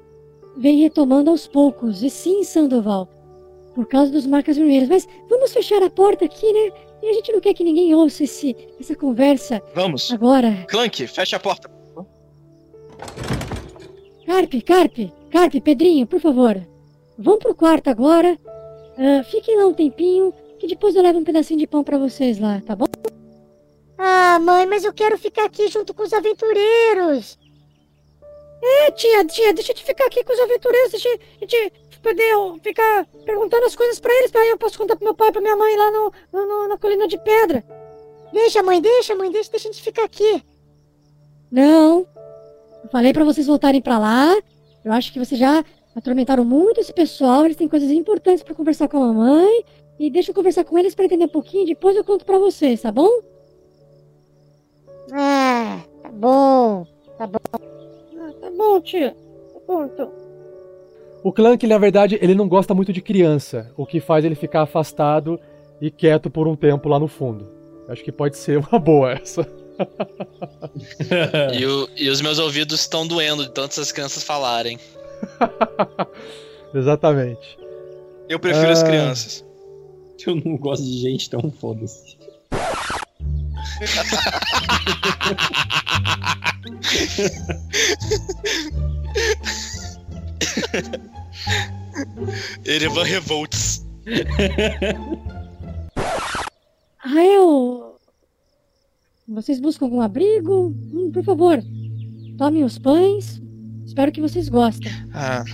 vem 0.56 0.80
retomando 0.82 1.30
aos 1.30 1.46
poucos. 1.46 2.02
E 2.02 2.10
sim, 2.10 2.44
Sandoval, 2.44 3.08
por 3.74 3.86
causa 3.86 4.12
dos 4.12 4.26
marcas 4.26 4.56
vermelhas. 4.56 4.88
Mas 4.88 5.08
vamos 5.28 5.52
fechar 5.52 5.82
a 5.82 5.90
porta 5.90 6.24
aqui, 6.24 6.50
né? 6.52 6.72
E 7.02 7.08
a 7.10 7.12
gente 7.12 7.32
não 7.32 7.40
quer 7.40 7.54
que 7.54 7.62
ninguém 7.64 7.94
ouça 7.94 8.24
esse, 8.24 8.56
essa 8.80 8.94
conversa 8.94 9.62
Vamos. 9.74 10.10
agora. 10.12 10.64
Clank, 10.68 11.06
fecha 11.06 11.36
a 11.36 11.40
porta. 11.40 11.70
Carpe, 14.26 14.60
Carpe, 14.60 15.12
Carpe, 15.30 15.60
Pedrinho, 15.60 16.06
por 16.06 16.20
favor. 16.20 16.60
Vão 17.18 17.38
pro 17.38 17.54
quarto 17.54 17.88
agora. 17.88 18.38
Ah, 18.98 19.22
fiquem 19.24 19.56
lá 19.58 19.66
um 19.66 19.74
tempinho, 19.74 20.32
que 20.58 20.66
depois 20.66 20.94
eu 20.96 21.02
levo 21.02 21.18
um 21.18 21.24
pedacinho 21.24 21.60
de 21.60 21.66
pão 21.66 21.84
pra 21.84 21.98
vocês 21.98 22.38
lá, 22.38 22.60
tá 22.64 22.74
bom? 22.74 22.86
Ah, 23.98 24.38
mãe, 24.38 24.66
mas 24.66 24.84
eu 24.84 24.92
quero 24.92 25.16
ficar 25.16 25.44
aqui 25.44 25.68
junto 25.68 25.94
com 25.94 26.02
os 26.02 26.12
aventureiros. 26.12 27.38
É, 28.62 28.90
tia, 28.90 29.24
tia, 29.24 29.52
deixa 29.52 29.72
eu 29.72 29.76
ficar 29.76 30.06
aqui 30.06 30.22
com 30.24 30.32
os 30.32 30.40
aventureiros, 30.40 30.90
deixa 30.90 31.08
eu 31.40 31.46
te 31.46 31.72
poder 32.02 32.34
ficar 32.62 33.06
perguntando 33.24 33.64
as 33.66 33.74
coisas 33.76 33.98
pra 33.98 34.12
eles, 34.14 34.34
aí 34.34 34.48
eu 34.48 34.58
posso 34.58 34.78
contar 34.78 34.96
pro 34.96 35.04
meu 35.04 35.14
pai 35.14 35.28
e 35.28 35.32
pra 35.32 35.40
minha 35.40 35.56
mãe 35.56 35.76
lá 35.76 35.90
no, 35.90 36.12
no- 36.32 36.68
na 36.68 36.78
colina 36.78 37.06
de 37.08 37.18
pedra. 37.18 37.64
Deixa, 38.32 38.62
mãe, 38.62 38.80
deixa, 38.80 39.14
mãe, 39.14 39.30
deixa, 39.30 39.50
deixa 39.50 39.68
a 39.68 39.72
gente 39.72 39.82
ficar 39.82 40.04
aqui. 40.04 40.42
Não. 41.50 42.06
Eu 42.82 42.90
falei 42.90 43.12
pra 43.12 43.24
vocês 43.24 43.46
voltarem 43.46 43.80
pra 43.80 43.98
lá. 43.98 44.36
Eu 44.84 44.92
acho 44.92 45.12
que 45.12 45.18
vocês 45.18 45.38
já 45.38 45.64
atormentaram 45.94 46.44
muito 46.44 46.80
esse 46.80 46.92
pessoal, 46.92 47.44
eles 47.44 47.56
têm 47.56 47.68
coisas 47.68 47.90
importantes 47.90 48.42
pra 48.42 48.54
conversar 48.54 48.88
com 48.88 48.98
a 49.02 49.06
mamãe. 49.12 49.64
E 49.98 50.10
deixa 50.10 50.30
eu 50.30 50.34
conversar 50.34 50.64
com 50.64 50.78
eles 50.78 50.94
pra 50.94 51.04
entender 51.06 51.24
um 51.24 51.28
pouquinho, 51.28 51.66
depois 51.66 51.96
eu 51.96 52.04
conto 52.04 52.24
pra 52.24 52.38
vocês, 52.38 52.82
tá 52.82 52.92
bom? 52.92 53.08
Ah, 55.12 55.80
tá 56.02 56.08
bom. 56.10 56.86
Tá 57.18 57.26
bom. 57.26 57.38
Ah, 57.54 58.32
tá 58.40 58.50
bom, 58.56 58.80
tia. 58.80 59.10
Tá 59.52 59.60
bom, 59.66 59.84
então. 59.84 60.12
O 61.22 61.32
Clank, 61.32 61.66
na 61.66 61.78
verdade, 61.78 62.18
ele 62.20 62.34
não 62.34 62.48
gosta 62.48 62.74
muito 62.74 62.92
de 62.92 63.00
criança, 63.02 63.72
o 63.76 63.84
que 63.84 63.98
faz 64.00 64.24
ele 64.24 64.34
ficar 64.34 64.62
afastado 64.62 65.40
e 65.80 65.90
quieto 65.90 66.30
por 66.30 66.46
um 66.46 66.54
tempo 66.54 66.88
lá 66.88 66.98
no 67.00 67.08
fundo. 67.08 67.48
Acho 67.88 68.02
que 68.04 68.12
pode 68.12 68.36
ser 68.36 68.58
uma 68.58 68.78
boa 68.78 69.12
essa. 69.12 69.46
E, 71.52 71.66
o- 71.66 71.86
e 71.96 72.08
os 72.08 72.20
meus 72.22 72.38
ouvidos 72.38 72.80
estão 72.80 73.06
doendo 73.06 73.44
de 73.44 73.50
tanto 73.52 73.72
essas 73.72 73.92
crianças 73.92 74.22
falarem. 74.22 74.78
Exatamente. 76.74 77.58
Eu 78.28 78.38
prefiro 78.38 78.70
as 78.70 78.82
Ah. 78.82 78.86
crianças. 78.86 79.44
Eu 80.26 80.34
não 80.36 80.56
gosto 80.56 80.82
de 80.82 80.98
gente, 80.98 81.26
então 81.28 81.50
foda-se. 81.50 82.15
Erevan 92.64 93.04
Revolts. 93.04 93.84
Rael, 96.98 97.98
vocês 99.28 99.60
buscam 99.60 99.86
algum 99.86 100.00
abrigo? 100.00 100.68
Hum, 100.92 101.10
por 101.12 101.24
favor, 101.24 101.62
tomem 102.36 102.64
os 102.64 102.78
pães. 102.78 103.40
Espero 103.86 104.12
que 104.12 104.20
vocês 104.20 104.48
gostem. 104.48 104.90
Ah, 105.12 105.44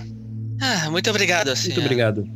ah 0.60 0.90
muito 0.90 1.08
obrigado, 1.10 1.54
senhor. 1.56 1.74
Muito 1.74 1.84
obrigado. 1.84 2.28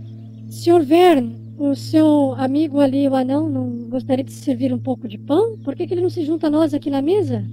Senhor 0.50 0.84
Vern, 0.84 1.45
o 1.58 1.74
seu 1.74 2.34
amigo 2.38 2.80
ali, 2.80 3.08
o 3.08 3.14
anão, 3.14 3.48
não 3.48 3.88
gostaria 3.88 4.24
de 4.24 4.32
servir 4.32 4.72
um 4.72 4.78
pouco 4.78 5.08
de 5.08 5.18
pão? 5.18 5.58
Por 5.58 5.74
que, 5.74 5.86
que 5.86 5.94
ele 5.94 6.02
não 6.02 6.10
se 6.10 6.24
junta 6.24 6.46
a 6.48 6.50
nós 6.50 6.74
aqui 6.74 6.90
na 6.90 7.00
mesa? 7.02 7.44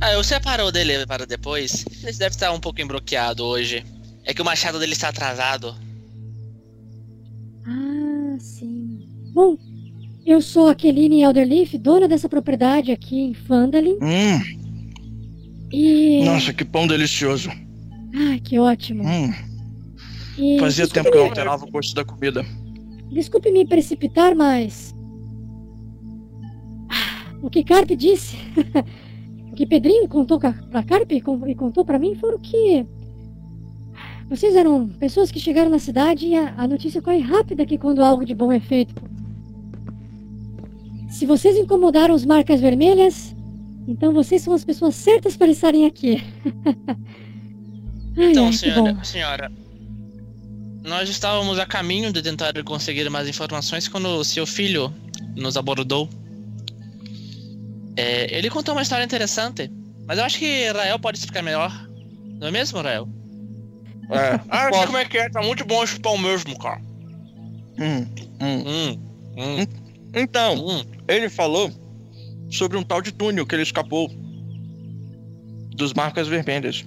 Ah, 0.00 0.12
eu 0.12 0.24
separo 0.24 0.64
o 0.64 0.72
dele 0.72 1.06
para 1.06 1.26
depois. 1.26 1.84
Ele 2.02 2.16
deve 2.16 2.34
estar 2.34 2.52
um 2.52 2.60
pouco 2.60 2.80
embroqueado 2.80 3.44
hoje. 3.44 3.84
É 4.24 4.32
que 4.32 4.40
o 4.40 4.44
machado 4.44 4.78
dele 4.78 4.92
está 4.92 5.08
atrasado. 5.08 5.74
Ah, 7.66 8.36
sim. 8.38 9.06
Bom, 9.32 9.58
eu 10.24 10.40
sou 10.40 10.68
a 10.68 10.74
Keline 10.74 11.22
Elderleaf, 11.22 11.76
dona 11.76 12.08
dessa 12.08 12.28
propriedade 12.28 12.90
aqui 12.90 13.20
em 13.20 13.34
Fandalin. 13.34 13.98
Hum, 14.00 14.40
E. 15.70 16.24
nossa, 16.24 16.52
que 16.52 16.64
pão 16.64 16.86
delicioso. 16.86 17.50
Ai, 18.14 18.40
que 18.40 18.58
ótimo. 18.58 19.04
Hum, 19.04 19.32
E 20.38 20.58
fazia 20.58 20.86
tempo 20.88 21.10
que 21.10 21.16
eu 21.18 21.24
alterava 21.24 21.64
o 21.64 21.70
gosto 21.70 21.94
da 21.94 22.04
comida. 22.04 22.44
Desculpe 23.10 23.50
me 23.50 23.66
precipitar, 23.66 24.34
mas. 24.34 24.94
O 27.42 27.48
que 27.48 27.64
Carpe 27.64 27.96
disse, 27.96 28.36
o 29.50 29.54
que 29.56 29.66
Pedrinho 29.66 30.06
contou 30.08 30.38
pra 30.38 30.82
Carpe 30.82 31.16
e 31.16 31.20
con- 31.20 31.40
contou 31.54 31.84
pra 31.84 31.98
mim 31.98 32.14
foram 32.14 32.38
que. 32.38 32.84
Vocês 34.28 34.54
eram 34.54 34.88
pessoas 34.88 35.30
que 35.30 35.40
chegaram 35.40 35.70
na 35.70 35.78
cidade 35.80 36.26
e 36.26 36.36
a, 36.36 36.54
a 36.56 36.68
notícia 36.68 37.02
corre 37.02 37.18
rápida 37.20 37.62
aqui 37.64 37.76
quando 37.76 38.04
algo 38.04 38.24
de 38.24 38.34
bom 38.34 38.52
é 38.52 38.60
feito. 38.60 38.94
Se 41.08 41.26
vocês 41.26 41.56
incomodaram 41.56 42.14
os 42.14 42.24
marcas 42.24 42.60
vermelhas, 42.60 43.34
então 43.88 44.12
vocês 44.12 44.42
são 44.42 44.52
as 44.54 44.64
pessoas 44.64 44.94
certas 44.94 45.36
para 45.36 45.48
estarem 45.50 45.84
aqui. 45.86 46.22
Ai, 48.16 48.30
Então, 48.32 48.44
ai, 48.44 48.50
que 48.50 48.56
senhora, 48.58 49.04
senhora, 49.04 49.52
nós 50.82 51.08
estávamos 51.08 51.58
a 51.58 51.66
caminho 51.66 52.12
de 52.12 52.22
tentar 52.22 52.52
conseguir 52.64 53.08
mais 53.10 53.28
informações 53.28 53.86
quando 53.88 54.06
o 54.08 54.24
seu 54.24 54.46
filho 54.46 54.92
nos 55.36 55.56
abordou. 55.56 56.08
É, 57.96 58.36
ele 58.36 58.48
contou 58.50 58.74
uma 58.74 58.82
história 58.82 59.04
interessante, 59.04 59.70
mas 60.06 60.18
eu 60.18 60.24
acho 60.24 60.38
que 60.38 60.70
Rael 60.70 60.98
pode 60.98 61.18
explicar 61.18 61.42
melhor. 61.42 61.70
Não 62.38 62.48
é 62.48 62.50
mesmo, 62.50 62.80
Rael? 62.80 63.08
É, 64.10 64.40
Ah, 64.48 64.56
eu 64.56 64.60
sei 64.60 64.70
posso- 64.70 64.86
como 64.86 64.98
é 64.98 65.04
que 65.04 65.18
é, 65.18 65.28
tá 65.28 65.42
muito 65.42 65.64
bom 65.64 65.84
esse 65.84 66.00
pão 66.00 66.16
mesmo, 66.16 66.58
cara. 66.58 66.80
hum, 67.78 68.06
hum. 68.40 68.96
Hum, 69.36 69.60
hum, 69.60 69.66
Então, 70.14 70.54
hum. 70.66 70.82
ele 71.06 71.28
falou 71.28 71.70
sobre 72.50 72.76
um 72.76 72.82
tal 72.82 73.00
de 73.02 73.12
túnel 73.12 73.46
que 73.46 73.54
ele 73.54 73.62
escapou 73.62 74.10
dos 75.76 75.92
marcas 75.94 76.26
vermelhas. 76.26 76.84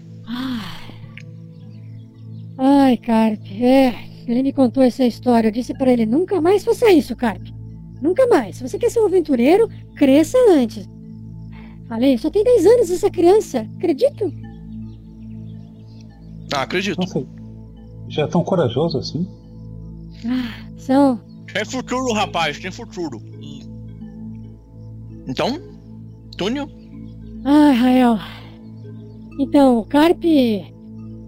Ai, 2.66 2.96
Carpe, 2.96 3.62
é. 3.62 3.94
Ele 4.26 4.42
me 4.42 4.54
contou 4.54 4.82
essa 4.82 5.04
história. 5.04 5.50
Eu 5.50 5.52
disse 5.52 5.74
pra 5.74 5.92
ele: 5.92 6.06
nunca 6.06 6.40
mais 6.40 6.64
faça 6.64 6.90
isso, 6.90 7.14
Carpe. 7.14 7.54
Nunca 8.02 8.26
mais. 8.28 8.56
Se 8.56 8.64
você 8.66 8.80
quer 8.80 8.90
ser 8.90 9.02
um 9.02 9.06
aventureiro, 9.06 9.68
cresça 9.98 10.38
antes. 10.50 10.88
Falei, 11.90 12.18
só 12.18 12.30
tem 12.30 12.42
10 12.42 12.66
anos 12.66 12.90
essa 12.90 13.12
criança. 13.12 13.68
Acredito? 13.76 14.34
Ah, 16.54 16.62
acredito. 16.62 16.98
Nossa, 17.02 17.28
já 18.08 18.24
é 18.24 18.28
tão 18.28 18.46
corajoso 18.46 18.98
assim? 18.98 19.28
Ah, 20.26 20.66
são. 20.78 21.20
Tem 21.52 21.66
futuro, 21.66 22.14
rapaz, 22.14 22.58
tem 22.60 22.72
futuro. 22.72 23.22
Então, 25.28 25.60
túnel? 26.38 26.70
Ai, 27.44 27.76
Rael. 27.76 28.18
Então, 29.38 29.80
o 29.80 29.86
Carpe 29.86 30.73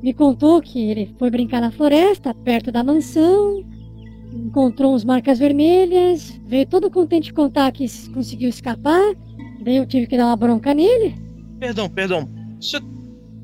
me 0.05 0.13
contou 0.13 0.61
que 0.61 0.79
ele 0.79 1.15
foi 1.17 1.31
brincar 1.31 1.59
na 1.59 1.71
floresta, 1.71 2.31
perto 2.31 2.71
da 2.71 2.83
mansão. 2.83 3.65
Encontrou 4.31 4.93
uns 4.93 5.03
marcas 5.03 5.39
vermelhas. 5.39 6.39
Veio 6.45 6.67
todo 6.67 6.91
contente 6.91 7.33
contar 7.33 7.71
que 7.71 7.87
conseguiu 8.13 8.47
escapar. 8.47 9.15
Daí 9.63 9.77
eu 9.77 9.85
tive 9.87 10.05
que 10.05 10.15
dar 10.15 10.27
uma 10.27 10.35
bronca 10.35 10.75
nele. 10.75 11.15
Perdão, 11.59 11.89
perdão. 11.89 12.29
Você 12.61 12.79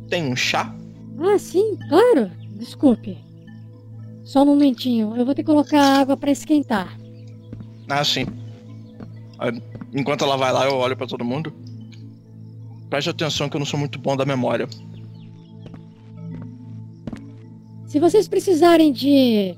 tem 0.08 0.32
um 0.32 0.36
chá? 0.36 0.72
Ah, 1.18 1.40
sim, 1.40 1.80
claro. 1.90 2.30
Desculpe. 2.52 3.18
Só 4.24 4.44
um 4.44 4.46
momentinho. 4.46 5.16
Eu 5.18 5.26
vou 5.26 5.34
ter 5.34 5.42
que 5.42 5.52
colocar 5.52 5.82
água 5.82 6.16
pra 6.16 6.30
esquentar. 6.30 6.96
Ah, 7.90 8.04
sim. 8.04 8.28
Ah, 9.40 9.52
Enquanto 9.92 10.24
ela 10.24 10.38
vai 10.38 10.54
lá, 10.54 10.66
eu 10.68 10.76
olho 10.76 10.96
pra 10.96 11.08
todo 11.08 11.26
mundo. 11.26 11.52
Preste 12.88 13.10
atenção 13.10 13.50
que 13.50 13.56
eu 13.56 13.60
não 13.60 13.66
sou 13.66 13.80
muito 13.80 13.98
bom 13.98 14.16
da 14.16 14.26
memória. 14.28 14.70
Se 17.92 18.00
vocês 18.00 18.26
precisarem 18.26 18.90
de 18.94 19.54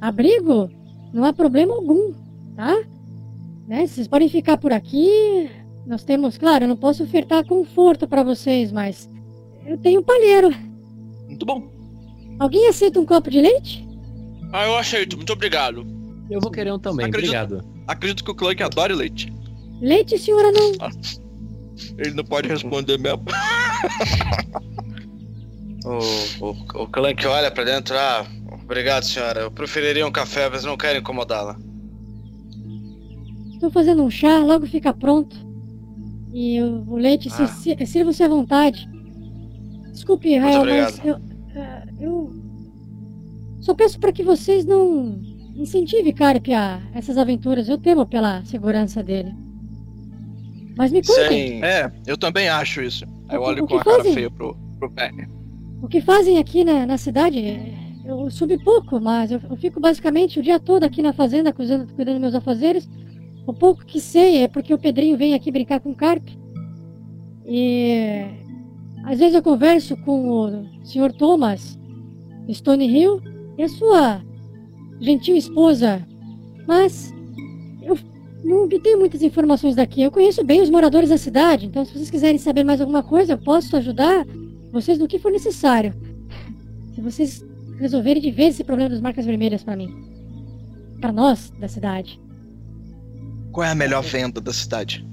abrigo, 0.00 0.68
não 1.14 1.22
há 1.22 1.32
problema 1.32 1.72
algum, 1.72 2.12
tá? 2.56 2.76
Né? 3.68 3.86
Vocês 3.86 4.08
podem 4.08 4.28
ficar 4.28 4.56
por 4.56 4.72
aqui. 4.72 5.48
Nós 5.86 6.02
temos, 6.02 6.36
claro, 6.36 6.64
eu 6.64 6.68
não 6.68 6.76
posso 6.76 7.04
ofertar 7.04 7.46
conforto 7.46 8.08
pra 8.08 8.24
vocês, 8.24 8.72
mas 8.72 9.08
eu 9.64 9.78
tenho 9.78 10.00
um 10.00 10.02
palheiro. 10.02 10.50
Muito 11.28 11.46
bom. 11.46 11.62
Alguém 12.40 12.66
aceita 12.66 12.98
um 12.98 13.06
copo 13.06 13.30
de 13.30 13.40
leite? 13.40 13.86
Ah, 14.52 14.66
eu 14.66 14.76
aceito, 14.76 15.16
muito 15.16 15.32
obrigado. 15.32 15.86
Eu 16.28 16.40
vou 16.40 16.50
querer 16.50 16.72
um 16.72 16.80
também, 16.80 17.06
Acredito. 17.06 17.36
obrigado. 17.36 17.64
Acredito 17.86 18.24
que 18.24 18.30
o 18.32 18.34
Clank 18.34 18.64
adore 18.64 18.94
leite. 18.94 19.32
Leite, 19.80 20.18
senhora, 20.18 20.50
não. 20.50 20.72
Ele 21.98 22.14
não 22.14 22.24
pode 22.24 22.48
responder 22.48 22.98
mesmo. 22.98 23.22
O, 25.86 26.44
o, 26.44 26.82
o 26.82 26.86
Clank 26.88 27.24
olha 27.26 27.50
pra 27.50 27.62
dentro. 27.64 27.96
Ah, 27.96 28.26
obrigado, 28.62 29.04
senhora. 29.04 29.42
Eu 29.42 29.50
preferiria 29.50 30.06
um 30.06 30.10
café, 30.10 30.48
mas 30.50 30.64
não 30.64 30.76
quero 30.76 30.98
incomodá-la. 30.98 31.56
Estou 33.52 33.70
fazendo 33.70 34.02
um 34.02 34.10
chá, 34.10 34.38
logo 34.38 34.66
fica 34.66 34.92
pronto. 34.92 35.36
E 36.32 36.60
o, 36.60 36.84
o 36.90 36.96
leite, 36.96 37.30
se- 37.30 37.42
Ah. 37.42 37.46
se- 37.46 37.86
sirva-se 37.86 38.22
à 38.22 38.28
vontade. 38.28 38.88
Desculpe, 39.92 40.36
Rael, 40.36 40.64
mas 40.64 40.98
obrigado. 40.98 41.06
eu, 41.06 41.16
ah, 41.62 41.86
eu 42.00 42.30
só 43.60 43.72
peço 43.74 43.98
para 43.98 44.12
que 44.12 44.22
vocês 44.22 44.64
não 44.66 45.18
incentivem 45.54 46.12
Carpe 46.12 46.52
a 46.52 46.82
essas 46.94 47.16
aventuras. 47.16 47.68
Eu 47.68 47.78
temo 47.78 48.04
pela 48.04 48.44
segurança 48.44 49.02
dele. 49.02 49.32
Mas 50.76 50.92
me 50.92 51.00
contem, 51.02 51.48
Sem. 51.60 51.64
É, 51.64 51.90
eu 52.06 52.18
também 52.18 52.48
acho 52.48 52.82
isso. 52.82 53.06
Aí 53.28 53.36
eu 53.36 53.42
olho 53.42 53.64
o 53.64 53.66
com 53.66 53.74
que 53.76 53.80
a 53.80 53.84
cara 53.84 53.96
fazem? 53.98 54.12
feia 54.12 54.30
pro, 54.30 54.54
pro 54.78 54.90
Penny. 54.90 55.26
O 55.82 55.88
que 55.88 56.00
fazem 56.00 56.38
aqui 56.38 56.64
na, 56.64 56.86
na 56.86 56.98
cidade? 56.98 57.74
Eu 58.04 58.30
subi 58.30 58.62
pouco, 58.62 59.00
mas 59.00 59.30
eu, 59.30 59.40
eu 59.50 59.56
fico 59.56 59.80
basicamente 59.80 60.38
o 60.38 60.42
dia 60.42 60.60
todo 60.60 60.84
aqui 60.84 61.02
na 61.02 61.12
fazenda 61.12 61.52
cuidando, 61.52 61.92
cuidando 61.92 62.14
dos 62.14 62.22
meus 62.22 62.34
afazeres. 62.34 62.88
O 63.46 63.52
pouco 63.52 63.84
que 63.84 64.00
sei 64.00 64.38
é 64.38 64.48
porque 64.48 64.72
o 64.72 64.78
Pedrinho 64.78 65.16
vem 65.16 65.34
aqui 65.34 65.50
brincar 65.50 65.80
com 65.80 65.94
Carpe. 65.94 66.38
E 67.44 68.24
às 69.04 69.18
vezes 69.18 69.34
eu 69.34 69.42
converso 69.42 69.96
com 69.98 70.28
o 70.28 70.66
Sr. 70.84 71.12
Thomas 71.12 71.78
Stone 72.52 72.86
Hill 72.86 73.20
e 73.58 73.62
a 73.62 73.68
sua 73.68 74.22
gentil 75.00 75.36
esposa. 75.36 76.06
Mas 76.66 77.12
eu 77.82 77.98
não 78.44 78.64
obtenho 78.64 78.98
muitas 78.98 79.22
informações 79.22 79.74
daqui. 79.74 80.02
Eu 80.02 80.10
conheço 80.10 80.44
bem 80.44 80.60
os 80.60 80.70
moradores 80.70 81.10
da 81.10 81.18
cidade, 81.18 81.66
então 81.66 81.84
se 81.84 81.92
vocês 81.92 82.10
quiserem 82.10 82.38
saber 82.38 82.64
mais 82.64 82.80
alguma 82.80 83.02
coisa, 83.02 83.34
eu 83.34 83.38
posso 83.38 83.76
ajudar 83.76 84.26
vocês 84.76 84.98
no 84.98 85.08
que 85.08 85.18
for 85.18 85.32
necessário. 85.32 85.94
se 86.94 87.00
vocês 87.00 87.44
resolverem 87.78 88.22
de 88.22 88.30
vez 88.30 88.54
esse 88.54 88.64
problema 88.64 88.90
das 88.90 89.00
marcas 89.00 89.24
vermelhas 89.24 89.62
pra 89.62 89.76
mim. 89.76 89.88
Pra 91.00 91.12
nós, 91.12 91.50
da 91.58 91.68
cidade. 91.68 92.20
Qual 93.52 93.66
é 93.66 93.70
a 93.70 93.74
melhor 93.74 94.02
venda 94.02 94.40
da 94.40 94.52
cidade? 94.52 95.04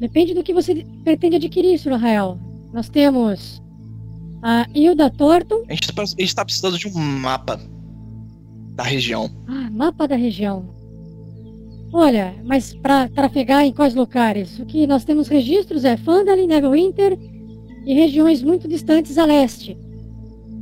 Depende 0.00 0.34
do 0.34 0.42
que 0.42 0.54
você 0.54 0.86
pretende 1.04 1.36
adquirir, 1.36 1.78
Sr. 1.78 1.96
Rael. 1.96 2.38
Nós 2.72 2.88
temos 2.88 3.62
a 4.42 4.66
Hilda 4.74 5.10
Thornton. 5.10 5.64
A 5.68 5.74
gente, 5.74 5.92
tá, 5.92 6.04
gente 6.04 6.34
tá 6.34 6.44
precisando 6.44 6.78
de 6.78 6.88
um 6.88 6.98
mapa 6.98 7.60
da 8.74 8.82
região. 8.82 9.30
Ah, 9.46 9.70
mapa 9.70 10.08
da 10.08 10.16
região. 10.16 10.66
Olha, 11.92 12.34
mas 12.42 12.74
pra 12.74 13.06
trafegar 13.08 13.64
em 13.64 13.72
quais 13.72 13.94
locais? 13.94 14.58
O 14.58 14.64
que 14.64 14.86
nós 14.86 15.04
temos 15.04 15.28
registros 15.28 15.84
é 15.84 15.96
Fandalin, 15.98 16.46
Neverwinter 16.46 17.18
e 17.86 17.94
regiões 17.94 18.42
muito 18.42 18.68
distantes 18.68 19.18
a 19.18 19.24
leste. 19.24 19.76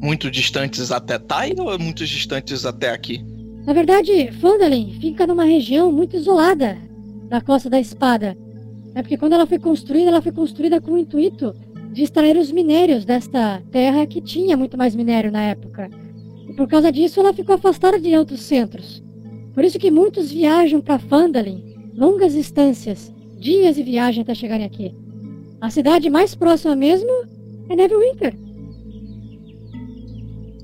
Muito 0.00 0.30
distantes 0.30 0.90
até 0.90 1.18
Tai 1.18 1.54
ou 1.58 1.78
muito 1.78 2.06
distantes 2.06 2.64
até 2.64 2.90
aqui? 2.90 3.22
Na 3.66 3.72
verdade, 3.72 4.32
Fandalin 4.40 4.98
fica 5.00 5.26
numa 5.26 5.44
região 5.44 5.92
muito 5.92 6.16
isolada 6.16 6.78
da 7.28 7.40
Costa 7.40 7.68
da 7.68 7.78
Espada. 7.78 8.36
É 8.94 9.02
porque 9.02 9.18
quando 9.18 9.34
ela 9.34 9.46
foi 9.46 9.58
construída, 9.58 10.08
ela 10.08 10.22
foi 10.22 10.32
construída 10.32 10.80
com 10.80 10.92
o 10.92 10.98
intuito 10.98 11.54
de 11.92 12.02
extrair 12.02 12.36
os 12.36 12.50
minérios 12.50 13.04
desta 13.04 13.62
terra 13.70 14.06
que 14.06 14.20
tinha 14.20 14.56
muito 14.56 14.76
mais 14.78 14.94
minério 14.94 15.30
na 15.30 15.42
época. 15.42 15.90
E 16.48 16.54
por 16.54 16.66
causa 16.66 16.90
disso, 16.90 17.20
ela 17.20 17.32
ficou 17.32 17.54
afastada 17.54 18.00
de 18.00 18.16
outros 18.16 18.40
centros. 18.40 19.02
Por 19.54 19.64
isso 19.64 19.78
que 19.78 19.90
muitos 19.90 20.32
viajam 20.32 20.80
para 20.80 20.98
Fandalin, 20.98 21.62
longas 21.94 22.32
distâncias, 22.32 23.12
dias 23.38 23.76
de 23.76 23.82
viagem 23.82 24.22
até 24.22 24.34
chegarem 24.34 24.66
aqui. 24.66 24.94
A 25.60 25.70
cidade 25.70 26.08
mais 26.08 26.34
próxima 26.34 26.74
mesmo 26.74 27.10
é 27.68 27.76
Neverwinter. 27.76 28.34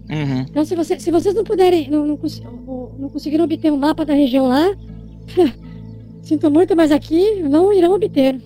Uhum. 0.08 0.40
Então, 0.48 0.64
se, 0.64 0.74
você, 0.74 0.98
se 0.98 1.10
vocês 1.10 1.34
não 1.34 1.44
puderem, 1.44 1.90
não, 1.90 2.06
não, 2.06 2.18
não 2.98 3.08
conseguiram 3.08 3.44
obter 3.44 3.72
um 3.72 3.76
mapa 3.76 4.04
da 4.04 4.14
região 4.14 4.46
lá, 4.46 4.70
sinto 6.22 6.50
muito, 6.50 6.76
mas 6.76 6.92
aqui 6.92 7.42
não 7.42 7.72
irão 7.72 7.92
obter. 7.92 8.40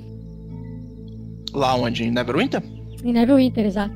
Lá 1.53 1.75
onde? 1.75 2.05
Em 2.05 2.11
Neverwinter? 2.11 2.63
Em 3.05 3.13
Neverwinter, 3.13 3.67
exato. 3.67 3.95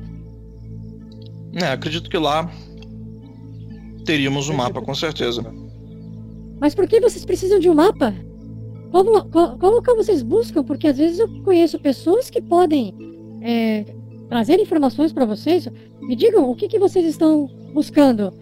É, 1.53 1.67
acredito 1.67 2.09
que 2.09 2.17
lá 2.17 2.51
teríamos 4.05 4.49
um 4.49 4.53
mapa, 4.53 4.81
com 4.81 4.93
certeza. 4.93 5.43
Mas 6.59 6.75
por 6.75 6.87
que 6.87 7.01
vocês 7.01 7.25
precisam 7.25 7.59
de 7.59 7.69
um 7.69 7.73
mapa? 7.73 8.13
Qual, 9.03 9.57
qual 9.57 9.71
local 9.73 9.95
vocês 9.97 10.21
buscam? 10.21 10.63
Porque 10.63 10.87
às 10.87 10.97
vezes 10.97 11.19
eu 11.19 11.27
conheço 11.43 11.77
pessoas 11.79 12.29
que 12.29 12.41
podem 12.41 12.95
é, 13.41 13.83
trazer 14.29 14.57
informações 14.57 15.11
para 15.11 15.25
vocês. 15.25 15.67
Me 15.99 16.15
digam 16.15 16.49
o 16.49 16.55
que, 16.55 16.69
que 16.69 16.79
vocês 16.79 17.05
estão 17.05 17.47
buscando 17.73 18.33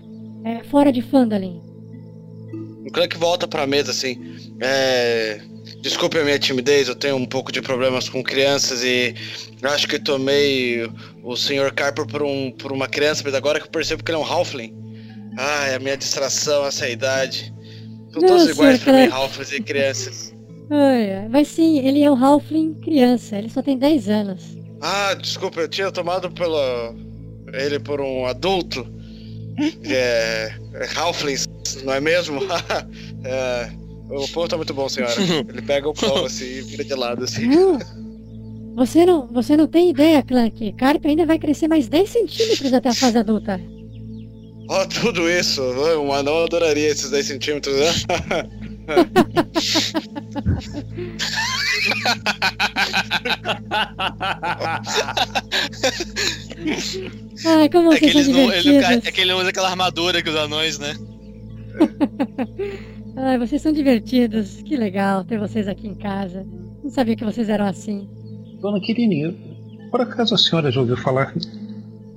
é, 0.43 0.64
fora 0.66 0.91
de 0.91 1.01
Fandalin. 1.01 1.60
O 2.86 2.91
Clank 2.91 3.18
volta 3.18 3.47
pra 3.47 3.66
mesa 3.66 3.89
assim. 3.89 4.20
É. 4.60 5.41
Desculpe 5.82 6.20
a 6.20 6.24
minha 6.24 6.38
timidez, 6.38 6.89
eu 6.89 6.95
tenho 6.95 7.16
um 7.16 7.26
pouco 7.26 7.49
de 7.51 7.62
problemas 7.62 8.10
com 8.10 8.22
crianças 8.22 8.84
e 8.84 9.16
acho 9.64 9.88
que 9.88 9.97
tomei 9.97 10.86
o 11.24 11.38
Sr. 11.38 11.74
Carper 11.74 12.06
por, 12.06 12.22
um, 12.22 12.51
por 12.51 12.72
uma 12.74 12.88
criança, 12.88 13.24
mas 13.26 13.34
agora 13.34 13.60
que 13.60 13.66
eu 13.66 13.72
percebo 13.72 14.04
que 14.04 14.12
ele 14.12 14.18
é 14.18 14.22
um 14.22 14.26
Halfling. 14.26 14.76
Ai, 15.38 15.74
a 15.74 15.80
minha 15.80 15.95
distração, 15.95 16.66
essa 16.66 16.88
idade. 16.89 17.54
São 18.12 18.22
todos 18.22 18.49
iguais 18.49 18.84
pra 18.84 18.93
mim. 18.93 19.12
Halflings 19.12 19.54
e 19.54 19.62
crianças. 19.62 20.33
Ai, 20.70 21.28
mas 21.30 21.47
sim, 21.47 21.80
ele 21.80 22.01
é 22.03 22.09
um 22.09 22.16
Halfling 22.16 22.74
criança, 22.76 23.38
ele 23.38 23.49
só 23.49 23.61
tem 23.61 23.78
10 23.78 24.09
anos. 24.09 24.57
Ah, 24.82 25.14
desculpa, 25.14 25.61
eu 25.61 25.68
tinha 25.68 25.91
tomado 25.91 26.30
pelo. 26.32 26.57
ele 27.53 27.80
por 27.80 28.01
um 28.01 28.26
adulto. 28.26 28.86
É. 29.86 30.51
é 30.74 30.99
Halflings, 30.99 31.47
não 31.84 31.93
é 31.93 32.01
mesmo? 32.01 32.39
é, 33.24 33.70
o 34.09 34.28
pão 34.30 34.47
tá 34.47 34.57
muito 34.57 34.74
bom, 34.74 34.89
senhora. 34.89 35.14
Ele 35.47 35.61
pega 35.61 35.88
o 35.88 35.93
pão 35.93 36.26
assim 36.26 36.45
e 36.45 36.61
vira 36.61 36.84
de 36.84 36.93
lado 36.93 37.24
assim. 37.24 37.47
Não. 37.47 37.80
Você 38.76 39.05
não, 39.05 39.28
você 39.28 39.55
não 39.55 39.68
tem 39.68 39.91
ideia, 39.91 40.24
Clank. 40.24 40.74
Carpe 40.74 41.07
ainda 41.07 41.26
vai 41.26 41.38
crescer 41.38 41.68
mais 41.68 41.88
10 41.88 42.09
centímetros 42.09 42.74
até 42.74 42.89
a 42.89 42.93
fase 42.93 43.18
adulta. 43.18 43.61
Ó, 44.68 44.86
tudo 44.86 45.30
isso. 45.30 45.61
Um 45.61 46.11
anão 46.11 46.43
adoraria 46.43 46.89
esses 46.89 47.09
10 47.09 47.26
centímetros, 47.26 47.76
né? 47.76 47.91
Ai, 57.46 57.70
como 57.70 57.94
É 57.94 58.00
que, 58.00 58.14
não, 58.14 58.20
ele 58.20 58.32
não, 58.32 58.40
divertidos. 58.48 58.82
ca- 58.82 58.94
é 59.10 59.12
que 59.12 59.22
ele 59.22 59.32
não 59.32 59.40
usa 59.40 59.50
aquela 59.50 59.70
armadura 59.70 60.22
que 60.22 60.30
os 60.30 60.36
anões, 60.36 60.80
né? 60.80 60.94
Ai, 63.16 63.38
vocês 63.38 63.62
são 63.62 63.72
divertidos. 63.72 64.62
Que 64.64 64.76
legal 64.78 65.24
ter 65.24 65.38
vocês 65.40 65.68
aqui 65.68 65.88
em 65.88 65.96
casa. 65.96 66.46
Não 66.84 66.90
sabia 66.90 67.16
que 67.16 67.24
vocês 67.26 67.50
eram 67.50 67.66
assim. 67.66 68.08
Dona 68.62 68.80
Quirine, 68.80 69.34
por 69.92 70.02
acaso 70.02 70.34
a 70.36 70.38
senhora 70.38 70.72
já 70.72 70.80
ouviu 70.82 70.98
falar 70.98 71.34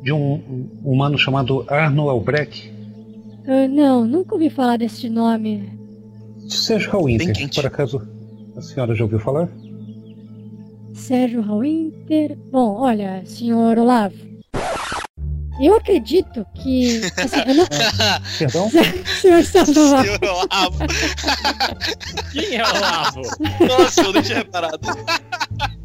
de 0.02 0.12
um 0.12 0.68
um 0.84 0.92
humano 0.92 1.18
chamado 1.18 1.64
Arno 1.68 2.08
Albrecht? 2.08 2.72
Ah, 3.46 3.68
não, 3.68 4.04
nunca 4.04 4.34
ouvi 4.34 4.48
falar 4.50 4.76
deste 4.76 5.08
nome. 5.08 5.75
Sérgio 6.48 6.90
Hallwinter, 6.92 7.48
por 7.54 7.66
acaso 7.66 8.02
a 8.56 8.62
senhora 8.62 8.94
já 8.94 9.04
ouviu 9.04 9.18
falar? 9.18 9.48
Sérgio 10.94 11.42
Hallwinter. 11.42 12.36
Bom, 12.50 12.80
olha, 12.80 13.22
senhor 13.26 13.78
Olavo. 13.78 14.16
Eu 15.60 15.74
acredito 15.76 16.46
que. 16.54 17.00
Assim, 17.16 17.40
eu 17.46 17.54
não... 17.54 17.66
Perdão? 18.38 18.70
senhor 19.20 19.42
Sandoval. 19.42 20.04
Senhor 20.04 20.24
Olavo. 20.24 20.78
Quem 22.32 22.56
é 22.56 22.62
Olavo? 22.66 23.22
Nossa, 23.66 24.02
eu 24.02 24.12
nem 24.12 24.22
tinha 24.22 24.38
reparado. 24.38 24.80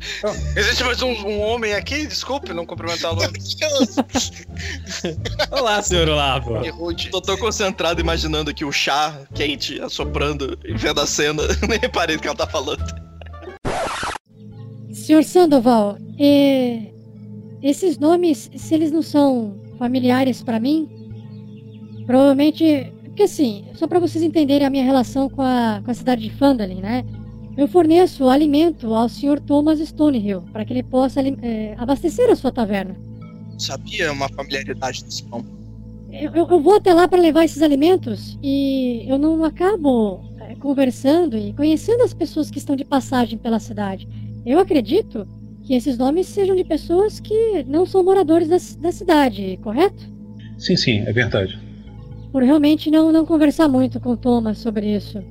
Existe 0.55 0.83
mais 0.83 1.01
um, 1.01 1.11
um 1.11 1.41
homem 1.41 1.73
aqui? 1.73 2.07
Desculpe 2.07 2.53
não 2.53 2.65
cumprimentá-lo. 2.65 3.21
Olá, 5.51 5.81
senhor 5.81 6.09
Olavo. 6.09 6.61
Que. 6.95 7.09
Tô 7.09 7.21
tão 7.21 7.37
concentrado 7.37 8.01
imaginando 8.01 8.49
aqui 8.49 8.65
o 8.65 8.71
chá 8.71 9.21
quente 9.33 9.79
assoprando 9.81 10.57
e 10.65 10.73
vendo 10.73 11.01
a 11.01 11.05
cena. 11.05 11.43
Nem 11.67 11.79
reparei 11.79 12.15
do 12.15 12.21
que 12.21 12.27
ela 12.27 12.37
tá 12.37 12.47
falando. 12.47 12.83
Senhor 14.91 15.23
Sandoval, 15.23 15.97
é, 16.19 16.91
esses 17.61 17.97
nomes, 17.97 18.49
se 18.55 18.73
eles 18.73 18.91
não 18.91 19.01
são 19.01 19.59
familiares 19.77 20.43
pra 20.43 20.59
mim, 20.59 20.89
provavelmente. 22.05 22.91
Porque 23.05 23.23
assim, 23.23 23.65
só 23.75 23.87
pra 23.87 23.99
vocês 23.99 24.23
entenderem 24.23 24.65
a 24.65 24.69
minha 24.69 24.85
relação 24.85 25.29
com 25.29 25.41
a, 25.41 25.81
com 25.83 25.91
a 25.91 25.93
cidade 25.93 26.21
de 26.21 26.29
Fandalin, 26.29 26.81
né? 26.81 27.03
Eu 27.57 27.67
forneço 27.67 28.27
alimento 28.29 28.93
ao 28.93 29.09
Sr. 29.09 29.39
Thomas 29.39 29.79
Stonehill 29.79 30.41
para 30.53 30.63
que 30.65 30.73
ele 30.73 30.83
possa 30.83 31.21
é, 31.21 31.75
abastecer 31.77 32.29
a 32.29 32.35
sua 32.35 32.51
taverna. 32.51 32.95
Sabia 33.57 34.11
uma 34.11 34.29
familiaridade 34.29 35.03
desse 35.03 35.23
pão. 35.23 35.43
Eu, 36.11 36.31
eu- 36.33 36.47
eu 36.49 36.59
vou 36.61 36.75
até 36.75 36.93
lá 36.93 37.07
para 37.07 37.21
levar 37.21 37.43
esses 37.45 37.61
alimentos 37.61 38.37
e 38.41 39.05
eu 39.07 39.17
não 39.17 39.43
acabo 39.43 40.21
é, 40.39 40.55
conversando 40.55 41.37
e 41.37 41.53
conhecendo 41.53 42.03
as 42.03 42.13
pessoas 42.13 42.49
que 42.49 42.57
estão 42.57 42.75
de 42.75 42.83
passagem 42.85 43.37
pela 43.37 43.59
cidade. 43.59 44.07
Eu 44.45 44.57
acredito 44.59 45.27
que 45.63 45.73
esses 45.75 45.97
nomes 45.97 46.27
sejam 46.27 46.55
de 46.55 46.63
pessoas 46.63 47.19
que 47.19 47.63
não 47.67 47.85
são 47.85 48.03
moradores 48.03 48.47
da, 48.47 48.57
da 48.81 48.91
cidade, 48.91 49.59
correto? 49.61 50.09
Sim, 50.57 50.75
sim, 50.75 50.99
é 50.99 51.11
verdade. 51.13 51.59
Por 52.31 52.43
realmente 52.43 52.89
não, 52.89 53.11
não 53.11 53.25
conversar 53.25 53.67
muito 53.67 53.99
com 53.99 54.11
o 54.11 54.17
Thomas 54.17 54.57
sobre 54.57 54.95
isso. 54.95 55.21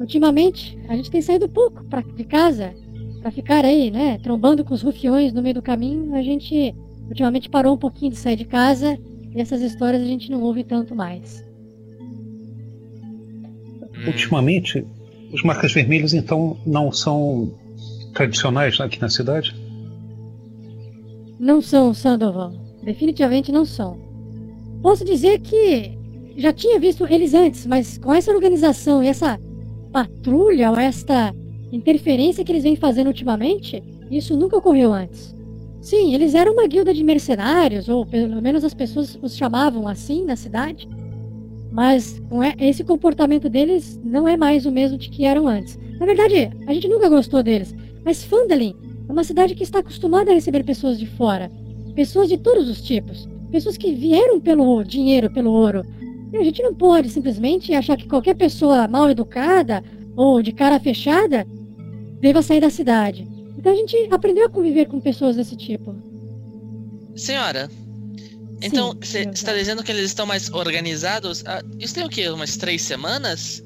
Ultimamente, 0.00 0.78
a 0.88 0.96
gente 0.96 1.10
tem 1.10 1.20
saído 1.20 1.48
pouco 1.48 1.84
pra, 1.84 2.00
de 2.00 2.24
casa 2.24 2.74
para 3.20 3.30
ficar 3.30 3.64
aí, 3.64 3.90
né, 3.90 4.18
trombando 4.22 4.64
com 4.64 4.72
os 4.72 4.82
rufiões 4.82 5.32
no 5.32 5.42
meio 5.42 5.56
do 5.56 5.62
caminho. 5.62 6.14
A 6.14 6.22
gente 6.22 6.74
ultimamente 7.08 7.48
parou 7.48 7.74
um 7.74 7.78
pouquinho 7.78 8.12
de 8.12 8.18
sair 8.18 8.36
de 8.36 8.44
casa 8.44 8.96
e 9.34 9.40
essas 9.40 9.60
histórias 9.60 10.02
a 10.02 10.06
gente 10.06 10.30
não 10.30 10.40
ouve 10.42 10.62
tanto 10.62 10.94
mais. 10.94 11.44
Ultimamente, 14.06 14.86
os 15.32 15.42
marcas 15.42 15.72
vermelhas 15.72 16.14
então 16.14 16.56
não 16.64 16.92
são 16.92 17.52
tradicionais 18.14 18.80
aqui 18.80 19.00
na 19.00 19.08
cidade? 19.08 19.54
Não 21.38 21.60
são, 21.60 21.92
Sandoval. 21.92 22.52
Definitivamente 22.82 23.50
não 23.50 23.64
são. 23.64 23.98
Posso 24.80 25.04
dizer 25.04 25.40
que 25.40 25.96
já 26.36 26.52
tinha 26.52 26.78
visto 26.78 27.06
eles 27.06 27.34
antes, 27.34 27.66
mas 27.66 27.98
com 27.98 28.14
essa 28.14 28.32
organização 28.32 29.02
e 29.02 29.08
essa 29.08 29.38
patrulha 29.92 30.70
ou 30.70 30.76
esta 30.76 31.34
interferência 31.72 32.44
que 32.44 32.52
eles 32.52 32.62
vêm 32.62 32.76
fazendo 32.76 33.08
ultimamente, 33.08 33.82
isso 34.10 34.36
nunca 34.36 34.56
ocorreu 34.56 34.92
antes. 34.92 35.34
Sim, 35.80 36.14
eles 36.14 36.34
eram 36.34 36.54
uma 36.54 36.66
guilda 36.66 36.92
de 36.92 37.04
mercenários, 37.04 37.88
ou 37.88 38.04
pelo 38.04 38.42
menos 38.42 38.64
as 38.64 38.74
pessoas 38.74 39.18
os 39.22 39.36
chamavam 39.36 39.86
assim 39.86 40.24
na 40.24 40.36
cidade. 40.36 40.88
Mas 41.70 42.20
esse 42.58 42.82
comportamento 42.82 43.48
deles 43.48 44.00
não 44.02 44.26
é 44.26 44.36
mais 44.36 44.66
o 44.66 44.72
mesmo 44.72 44.98
de 44.98 45.08
que 45.10 45.24
eram 45.24 45.46
antes. 45.46 45.78
Na 46.00 46.06
verdade, 46.06 46.50
a 46.66 46.72
gente 46.74 46.88
nunca 46.88 47.08
gostou 47.08 47.42
deles. 47.42 47.74
Mas 48.04 48.24
Fandalin 48.24 48.74
é 49.08 49.12
uma 49.12 49.22
cidade 49.22 49.54
que 49.54 49.62
está 49.62 49.80
acostumada 49.80 50.30
a 50.30 50.34
receber 50.34 50.64
pessoas 50.64 50.98
de 50.98 51.06
fora. 51.06 51.50
Pessoas 51.94 52.28
de 52.28 52.38
todos 52.38 52.68
os 52.68 52.82
tipos. 52.82 53.28
pessoas 53.50 53.76
que 53.76 53.92
vieram 53.94 54.40
pelo 54.40 54.82
dinheiro, 54.82 55.30
pelo 55.30 55.50
ouro. 55.50 55.82
A 56.32 56.44
gente 56.44 56.62
não 56.62 56.74
pode 56.74 57.08
simplesmente 57.08 57.72
achar 57.72 57.96
que 57.96 58.08
qualquer 58.08 58.34
pessoa 58.34 58.86
mal 58.86 59.10
educada 59.10 59.82
ou 60.14 60.42
de 60.42 60.52
cara 60.52 60.78
fechada 60.78 61.46
deva 62.20 62.42
sair 62.42 62.60
da 62.60 62.70
cidade. 62.70 63.26
Então 63.56 63.72
a 63.72 63.76
gente 63.76 63.96
aprendeu 64.10 64.46
a 64.46 64.50
conviver 64.50 64.86
com 64.86 65.00
pessoas 65.00 65.36
desse 65.36 65.56
tipo. 65.56 65.94
Senhora, 67.16 67.68
então 68.62 68.92
Sim, 68.92 68.98
você 69.00 69.20
está 69.32 69.54
dizendo 69.54 69.82
que 69.82 69.90
eles 69.90 70.04
estão 70.04 70.26
mais 70.26 70.50
organizados? 70.52 71.44
Ah, 71.46 71.62
isso 71.78 71.94
tem 71.94 72.04
o 72.04 72.08
quê? 72.08 72.28
Umas 72.28 72.56
três 72.56 72.82
semanas? 72.82 73.62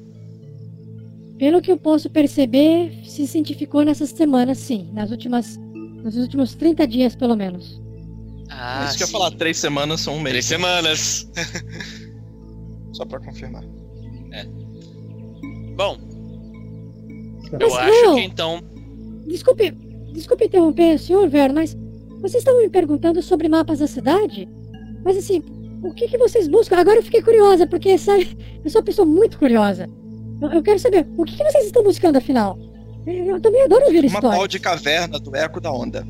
Pelo 1.37 1.61
que 1.61 1.71
eu 1.71 1.77
posso 1.77 2.09
perceber, 2.09 3.01
se 3.05 3.27
cientificou 3.27 3.83
nessas 3.83 4.09
semanas, 4.11 4.57
sim. 4.59 4.89
Nas 4.93 5.11
últimas. 5.11 5.57
Nos 6.03 6.17
últimos 6.17 6.53
30 6.53 6.85
dias, 6.85 7.15
pelo 7.15 7.35
menos. 7.35 7.81
Ah, 8.49 8.85
Isso 8.85 8.97
que 8.97 9.03
eu 9.03 9.05
ia 9.05 9.07
sim. 9.07 9.13
falar, 9.13 9.31
três 9.31 9.57
semanas 9.57 10.01
são 10.01 10.15
um 10.15 10.19
mês. 10.19 10.31
Três 10.33 10.45
semanas. 10.45 11.27
Só 12.93 13.05
pra 13.05 13.19
confirmar. 13.19 13.63
Bom, 15.75 15.97
Mas 17.51 17.61
eu 17.61 17.75
acho 17.75 18.15
que 18.15 18.21
então. 18.21 18.61
Desculpe, 19.25 19.71
desculpe 20.13 20.45
interromper, 20.45 20.99
senhor 20.99 21.27
Vero, 21.27 21.53
mas 21.53 21.75
vocês 22.21 22.35
estavam 22.35 22.61
me 22.61 22.69
perguntando 22.69 23.21
sobre 23.21 23.49
mapas 23.49 23.79
da 23.79 23.87
cidade? 23.87 24.47
Mas 25.03 25.17
assim, 25.17 25.41
o 25.83 25.93
que, 25.93 26.07
que 26.07 26.17
vocês 26.17 26.47
buscam? 26.47 26.77
Agora 26.77 26.97
eu 26.99 27.03
fiquei 27.03 27.21
curiosa, 27.21 27.65
porque, 27.65 27.97
sabe, 27.97 28.37
eu 28.63 28.69
sou 28.69 28.79
uma 28.81 28.85
pessoa 28.85 29.05
muito 29.05 29.37
curiosa. 29.39 29.89
Eu, 30.41 30.49
eu 30.51 30.63
quero 30.63 30.77
saber, 30.79 31.07
o 31.17 31.23
que, 31.23 31.35
que 31.35 31.43
vocês 31.43 31.65
estão 31.65 31.83
buscando, 31.83 32.17
afinal? 32.17 32.57
Eu, 33.07 33.13
eu 33.25 33.41
também 33.41 33.63
adoro 33.63 33.85
ouvir 33.85 33.99
Uma 33.99 34.07
histórias. 34.07 34.35
pau 34.35 34.47
de 34.47 34.59
caverna 34.59 35.19
do 35.19 35.35
eco 35.35 35.59
da 35.59 35.71
onda. 35.71 36.05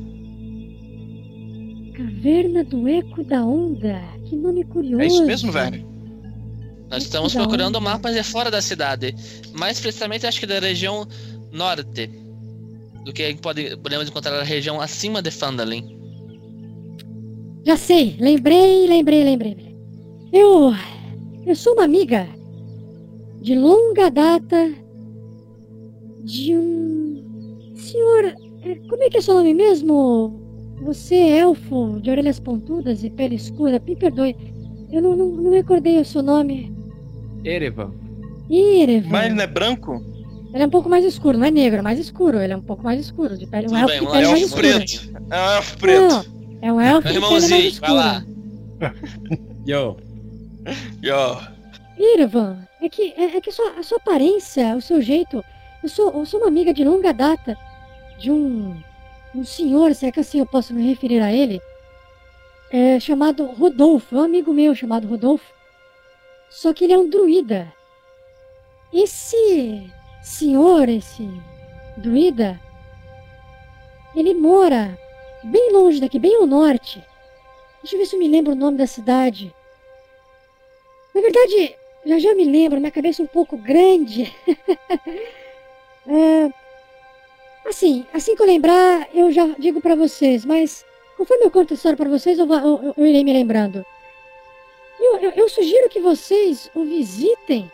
Caverna 1.96 2.64
do 2.64 2.88
Eco 2.88 3.24
da 3.24 3.46
Onda. 3.46 4.02
Que 4.26 4.36
nome 4.36 4.64
curioso. 4.64 5.00
É 5.02 5.06
isso 5.06 5.26
mesmo, 5.26 5.52
Verne? 5.52 5.86
Nós 6.94 7.06
estamos 7.06 7.34
procurando 7.34 7.82
mapas 7.82 8.14
de 8.14 8.22
fora 8.22 8.52
da 8.52 8.62
cidade. 8.62 9.16
Mais 9.52 9.80
precisamente, 9.80 10.28
acho 10.28 10.40
que 10.40 10.46
da 10.46 10.60
região 10.60 11.08
norte. 11.52 12.08
Do 13.04 13.12
que 13.12 13.34
pode, 13.42 13.76
podemos 13.78 14.08
encontrar 14.08 14.40
a 14.40 14.44
região 14.44 14.80
acima 14.80 15.20
de 15.20 15.32
Fandalin. 15.32 16.00
Já 17.66 17.78
sei, 17.78 18.16
lembrei, 18.20 18.86
lembrei, 18.88 19.24
lembrei. 19.24 19.76
Eu. 20.32 20.72
Eu 21.48 21.56
sou 21.56 21.74
uma 21.74 21.86
amiga 21.86 22.30
de 23.42 23.56
longa 23.56 24.12
data 24.12 24.72
de 26.24 26.56
um. 26.56 27.74
Senhor. 27.76 28.36
é, 28.62 28.76
Como 28.88 29.02
é 29.02 29.10
que 29.10 29.18
é 29.18 29.22
seu 29.22 29.34
nome 29.34 29.56
mesmo? 29.56 30.40
Você 30.84 31.16
é 31.16 31.40
elfo 31.40 32.00
de 32.00 32.12
orelhas 32.12 32.40
pontudas 32.40 33.04
e 33.04 33.10
pele 33.10 33.34
escura, 33.34 33.82
me 33.84 33.96
perdoe. 33.96 34.36
Eu 34.92 35.02
não, 35.02 35.16
não, 35.16 35.30
não 35.30 35.52
recordei 35.52 36.00
o 36.00 36.06
seu 36.06 36.22
nome. 36.22 36.83
Erevan. 37.44 37.92
Irevan. 38.50 39.10
Mas 39.10 39.26
ele 39.26 39.36
não 39.36 39.44
é 39.44 39.48
branco? 39.48 40.04
Ele 40.54 40.64
é 40.64 40.68
um 40.68 40.70
pouco 40.70 40.88
mais 40.88 41.04
escuro, 41.04 41.38
não 41.38 41.46
é 41.46 41.52
negro, 41.52 41.80
é 41.80 41.82
mais 41.82 41.98
escuro. 41.98 42.40
Ele 42.40 42.54
é 42.54 42.58
um 42.58 42.62
pouco 42.62 42.84
mais 42.84 43.00
escuro, 43.00 43.38
de 43.38 43.48
pele. 43.48 43.68
Um 43.70 43.78
elfo 43.78 43.88
bem, 43.88 44.00
de 44.00 44.06
um 44.06 44.16
elfo 44.16 44.38
escura. 44.38 44.62
preto. 44.62 45.14
É 45.32 45.42
um 45.42 45.52
elfo 45.56 45.78
preto. 45.78 46.02
Não, 46.02 46.26
é 46.62 46.74
um 46.74 46.82
elfo 46.82 47.08
de 47.08 47.14
pele 47.14 47.20
mais 47.20 47.44
Irmãozinho, 47.44 47.60
vai 47.60 47.68
escura. 47.68 47.94
lá. 47.94 48.26
Yo. 49.68 49.98
Yo. 51.02 51.42
Irvan, 51.98 52.58
é 52.82 52.90
que, 52.90 53.14
é, 53.18 53.38
é 53.38 53.42
que 53.42 53.50
a 53.50 53.54
sua, 53.54 53.72
a 53.80 53.84
sua 53.84 53.98
aparência, 53.98 54.76
o 54.76 54.82
seu 54.82 55.02
jeito. 55.02 55.44
Eu 55.82 55.90
sou, 55.90 56.12
eu 56.12 56.26
sou 56.26 56.40
uma 56.40 56.48
amiga 56.48 56.74
de 56.74 56.84
longa 56.84 57.14
data 57.14 57.58
de 58.20 58.32
um, 58.32 58.76
um 59.36 59.44
senhor, 59.44 59.94
se 59.96 60.06
é 60.06 60.12
que 60.12 60.20
assim 60.20 60.40
eu 60.40 60.46
posso 60.46 60.74
me 60.74 60.88
referir 60.88 61.20
a 61.22 61.32
ele, 61.34 61.60
é, 62.72 63.00
chamado 63.00 63.46
Rodolfo. 63.46 64.16
É 64.16 64.20
um 64.20 64.24
amigo 64.24 64.54
meu 64.54 64.74
chamado 64.76 65.08
Rodolfo. 65.08 65.53
Só 66.54 66.74
que 66.74 66.84
ele 66.84 66.94
é 66.94 66.98
um 66.98 67.10
druida. 67.10 67.72
Esse 68.94 69.90
senhor, 70.22 70.88
esse 70.88 71.28
druida, 71.98 72.60
ele 74.16 74.34
mora 74.34 74.98
bem 75.44 75.72
longe 75.74 76.00
daqui, 76.00 76.20
bem 76.20 76.36
ao 76.36 76.46
norte. 76.46 77.04
Deixa 77.82 77.96
eu 77.96 78.00
ver 78.00 78.06
se 78.06 78.16
eu 78.16 78.20
me 78.20 78.28
lembro 78.28 78.54
o 78.54 78.56
nome 78.56 78.78
da 78.78 78.88
cidade. 78.88 79.54
Na 81.14 81.22
verdade, 81.22 81.76
já 82.06 82.20
já 82.20 82.36
me 82.36 82.46
lembro, 82.46 82.80
minha 82.80 82.92
cabeça 82.92 83.22
é 83.22 83.26
um 83.26 83.28
pouco 83.28 83.58
grande. 83.58 84.34
É, 86.06 86.50
assim, 87.66 88.06
assim 88.14 88.36
que 88.36 88.42
eu 88.42 88.46
lembrar, 88.46 89.08
eu 89.14 89.32
já 89.32 89.48
digo 89.58 89.80
pra 89.80 89.96
vocês, 89.96 90.44
mas 90.44 90.86
conforme 91.16 91.46
eu 91.46 91.50
conto 91.50 91.74
a 91.74 91.76
história 91.76 91.96
pra 91.96 92.10
vocês, 92.10 92.38
eu, 92.38 92.46
vou- 92.46 92.58
eu- 92.60 92.94
eu 92.98 93.06
irei 93.06 93.24
me 93.24 93.32
lembrando. 93.32 93.86
Eu, 95.06 95.18
eu- 95.18 95.32
eu 95.36 95.50
sugiro 95.50 95.90
que 95.90 96.00
vocês 96.00 96.72
o 96.74 96.86
visitem 96.86 97.70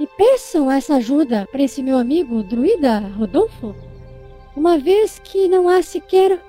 e 0.00 0.06
peçam 0.06 0.68
essa 0.70 0.96
ajuda 0.96 1.46
para 1.52 1.62
esse 1.62 1.80
meu 1.80 1.96
amigo, 1.96 2.42
druida 2.42 2.98
Rodolfo, 2.98 3.72
uma 4.56 4.76
vez 4.76 5.20
que 5.22 5.46
não 5.46 5.68
há 5.68 5.80
sequer 5.80 6.42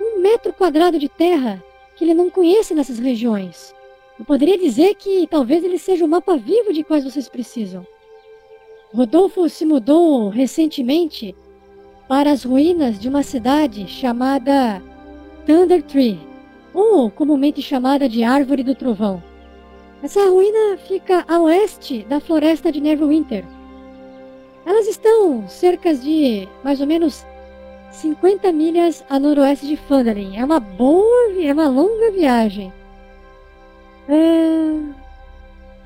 um 0.00 0.20
metro 0.20 0.52
quadrado 0.52 0.96
de 0.96 1.08
terra 1.08 1.60
que 1.96 2.04
ele 2.04 2.14
não 2.14 2.30
conhece 2.30 2.72
nessas 2.72 3.00
regiões. 3.00 3.74
Eu 4.16 4.24
poderia 4.24 4.56
dizer 4.56 4.94
que 4.94 5.26
talvez 5.26 5.64
ele 5.64 5.76
seja 5.78 6.04
o 6.04 6.08
mapa 6.08 6.36
vivo 6.36 6.72
de 6.72 6.84
quais 6.84 7.02
vocês 7.04 7.28
precisam. 7.28 7.84
Rodolfo 8.94 9.48
se 9.48 9.66
mudou 9.66 10.28
recentemente 10.28 11.34
para 12.08 12.30
as 12.30 12.44
ruínas 12.44 12.96
de 12.98 13.08
uma 13.08 13.22
cidade 13.22 13.86
chamada 13.88 14.80
Thunder 15.44 15.82
Tree, 15.82 16.18
ou 16.72 17.10
comumente 17.10 17.60
chamada 17.60 18.08
de 18.08 18.22
Árvore 18.22 18.62
do 18.62 18.74
Trovão. 18.74 19.20
Essa 20.02 20.28
ruína 20.28 20.78
fica 20.86 21.24
a 21.26 21.40
oeste 21.40 22.04
da 22.08 22.20
floresta 22.20 22.70
de 22.70 22.80
Neverwinter. 22.80 23.44
Elas 24.64 24.86
estão 24.86 25.48
cerca 25.48 25.94
de 25.94 26.48
mais 26.62 26.80
ou 26.80 26.86
menos 26.86 27.26
50 27.90 28.52
milhas 28.52 29.04
a 29.08 29.18
noroeste 29.18 29.66
de 29.66 29.76
Phandalin. 29.76 30.36
É 30.36 30.44
uma 30.44 30.60
boa, 30.60 31.32
é 31.42 31.52
uma 31.52 31.68
longa 31.68 32.10
viagem. 32.12 32.72
É, 34.08 34.58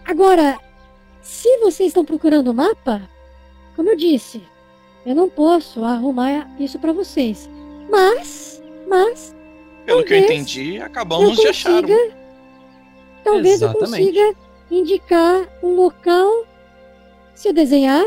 Agora, 0.04 0.58
se 1.20 1.58
vocês 1.58 1.88
estão 1.88 2.04
procurando 2.04 2.50
o 2.50 2.54
mapa, 2.54 3.08
como 3.76 3.90
eu 3.90 3.96
disse, 3.96 4.42
eu 5.06 5.14
não 5.14 5.28
posso 5.28 5.84
arrumar 5.84 6.50
isso 6.58 6.78
para 6.78 6.92
vocês. 6.92 7.48
Mas, 7.88 8.62
mas, 8.88 9.34
Pelo 9.86 10.04
que 10.04 10.12
eu 10.12 10.18
entendi, 10.18 10.76
eu 10.76 10.84
acabamos 10.84 11.36
de 11.36 11.48
achar. 11.48 11.82
Talvez 13.24 13.62
eu 13.62 13.68
Exatamente. 13.68 14.04
consiga 14.04 14.34
indicar 14.70 15.48
um 15.62 15.74
local. 15.74 16.46
Se 17.34 17.48
eu 17.48 17.52
desenhar, 17.52 18.04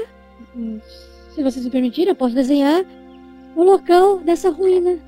se 1.34 1.44
vocês 1.44 1.66
me 1.66 1.72
permitirem, 1.72 2.10
eu 2.10 2.16
posso 2.16 2.36
desenhar 2.36 2.84
o 3.56 3.64
local 3.64 4.20
dessa 4.20 4.50
ruína 4.50 5.00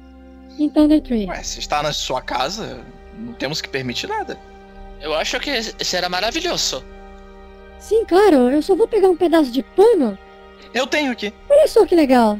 em 0.57 0.69
Thunder 0.69 1.01
Tree. 1.01 1.27
Ué, 1.27 1.43
se 1.43 1.59
está 1.59 1.83
na 1.83 1.93
sua 1.93 2.21
casa, 2.21 2.83
não 3.17 3.33
temos 3.33 3.61
que 3.61 3.69
permitir 3.69 4.07
nada. 4.07 4.39
Eu 5.01 5.13
acho 5.13 5.39
que 5.39 5.61
será 5.83 6.09
maravilhoso. 6.09 6.83
Sim, 7.79 8.03
claro, 8.05 8.49
eu 8.49 8.61
só 8.61 8.75
vou 8.75 8.87
pegar 8.87 9.09
um 9.09 9.15
pedaço 9.15 9.51
de 9.51 9.61
pano. 9.61 10.17
Eu 10.73 10.87
tenho 10.87 11.11
aqui. 11.11 11.31
Olha 11.49 11.67
só 11.67 11.85
que 11.85 11.95
legal. 11.95 12.39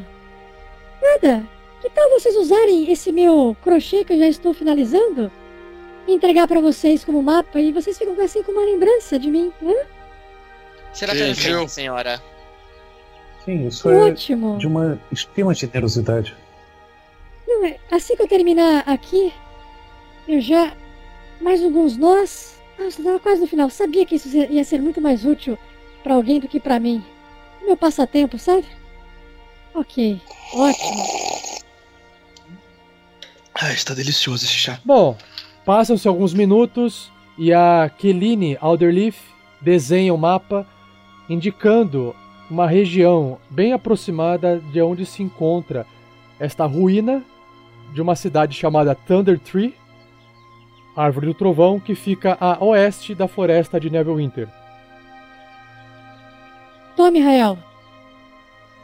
Nada. 1.02 1.44
Que 1.82 1.90
tal 1.92 2.10
vocês 2.10 2.36
usarem 2.36 2.92
esse 2.92 3.12
meu 3.12 3.56
crochê 3.64 4.04
que 4.04 4.14
eu 4.14 4.18
já 4.18 4.28
estou 4.28 4.54
finalizando? 4.54 5.32
Entregar 6.08 6.48
pra 6.48 6.62
vocês 6.62 7.04
como 7.04 7.22
mapa 7.22 7.60
e 7.60 7.72
vocês 7.74 7.98
ficam 7.98 8.20
assim 8.24 8.42
com 8.42 8.52
uma 8.54 8.64
lembrança 8.64 9.20
de 9.20 9.30
mim, 9.30 9.52
né? 9.62 9.76
Será 10.94 11.14
perfeito, 11.14 11.60
viu? 11.60 11.68
senhora. 11.68 12.22
Sim, 13.44 13.68
isso 13.68 13.90
é 13.90 13.96
Ótimo. 13.96 14.58
de 14.58 14.68
uma 14.68 15.00
extrema 15.12 15.54
generosidade. 15.54 16.36
Não, 17.48 17.66
é, 17.66 17.78
assim 17.92 18.16
que 18.16 18.22
eu 18.22 18.28
terminar 18.28 18.84
aqui, 18.88 19.34
eu 20.28 20.42
já. 20.42 20.74
Mais 21.40 21.64
alguns 21.64 21.96
nós. 21.98 22.60
Nossa, 22.80 23.04
tava 23.04 23.20
quase 23.20 23.42
no 23.42 23.48
final. 23.48 23.70
Sabia 23.70 24.06
que 24.06 24.16
isso 24.16 24.28
ia 24.36 24.64
ser 24.64 24.82
muito 24.82 25.00
mais 25.00 25.26
útil 25.26 25.58
pra 26.04 26.16
alguém 26.16 26.40
do 26.40 26.48
que 26.48 26.60
pra 26.60 26.80
mim. 26.80 27.04
Meu 27.64 27.78
passatempo, 27.78 28.38
sabe? 28.40 28.66
Ok, 29.74 30.20
ótimo. 30.54 31.64
Ah, 33.54 33.74
está 33.74 33.94
delicioso 33.94 34.46
esse 34.46 34.54
chá. 34.54 34.80
Bom, 34.84 35.18
passam-se 35.68 36.08
alguns 36.08 36.34
minutos 36.34 37.12
e 37.38 37.52
a 37.52 37.92
Keline 37.98 38.58
Alderleaf 38.62 39.20
desenha 39.60 40.14
o 40.14 40.18
mapa 40.18 40.66
indicando 41.30 42.16
uma 42.50 42.66
região 42.66 43.38
bem 43.50 43.74
aproximada 43.74 44.62
de 44.72 44.82
onde 44.82 45.06
se 45.06 45.22
encontra 45.22 45.86
esta 46.40 46.66
ruína 46.66 47.22
de 47.94 48.02
uma 48.02 48.16
cidade 48.16 48.56
chamada 48.56 48.96
Thunder 48.96 49.38
Tree, 49.38 49.76
Árvore 50.96 51.28
do 51.28 51.34
Trovão, 51.34 51.82
que 51.82 51.96
fica 51.96 52.38
a 52.40 52.64
oeste 52.64 53.14
da 53.14 53.28
floresta 53.28 53.78
de 53.78 53.90
Neverwinter. 53.90 54.48
Tome, 56.96 57.20
Rael. 57.20 57.58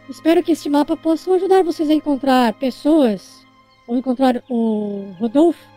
Espero 0.09 0.43
que 0.43 0.51
este 0.51 0.69
mapa 0.69 0.97
possa 0.97 1.33
ajudar 1.33 1.63
vocês 1.63 1.89
a 1.89 1.93
encontrar 1.93 2.51
pessoas 2.55 3.47
ou 3.87 3.95
encontrar 3.95 4.43
o 4.49 5.13
Rodolfo 5.17 5.72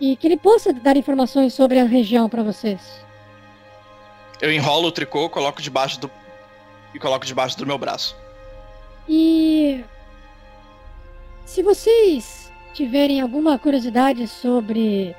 e 0.00 0.16
que 0.16 0.26
ele 0.26 0.36
possa 0.36 0.72
dar 0.72 0.96
informações 0.96 1.54
sobre 1.54 1.78
a 1.78 1.84
região 1.84 2.28
para 2.28 2.42
vocês. 2.42 3.04
Eu 4.40 4.52
enrolo 4.52 4.88
o 4.88 4.92
tricô, 4.92 5.28
coloco 5.28 5.62
debaixo 5.62 6.00
do. 6.00 6.10
e 6.92 6.98
coloco 6.98 7.24
debaixo 7.24 7.56
do 7.56 7.66
meu 7.66 7.78
braço. 7.78 8.16
E 9.08 9.84
se 11.44 11.62
vocês 11.62 12.52
tiverem 12.72 13.20
alguma 13.20 13.58
curiosidade 13.58 14.26
sobre 14.26 15.14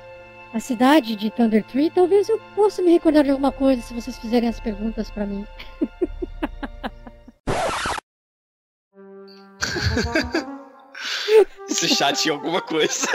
a 0.52 0.60
cidade 0.60 1.16
de 1.16 1.30
Thunder 1.30 1.64
Tree, 1.64 1.90
talvez 1.90 2.28
eu 2.28 2.40
possa 2.54 2.82
me 2.82 2.90
recordar 2.90 3.24
de 3.24 3.30
alguma 3.30 3.52
coisa 3.52 3.82
se 3.82 3.94
vocês 3.94 4.18
fizerem 4.18 4.48
as 4.48 4.60
perguntas 4.60 5.10
para 5.10 5.26
mim. 5.26 5.46
Esse 11.68 11.88
chat 11.88 12.20
tinha 12.20 12.34
alguma 12.34 12.60
coisa. 12.60 13.06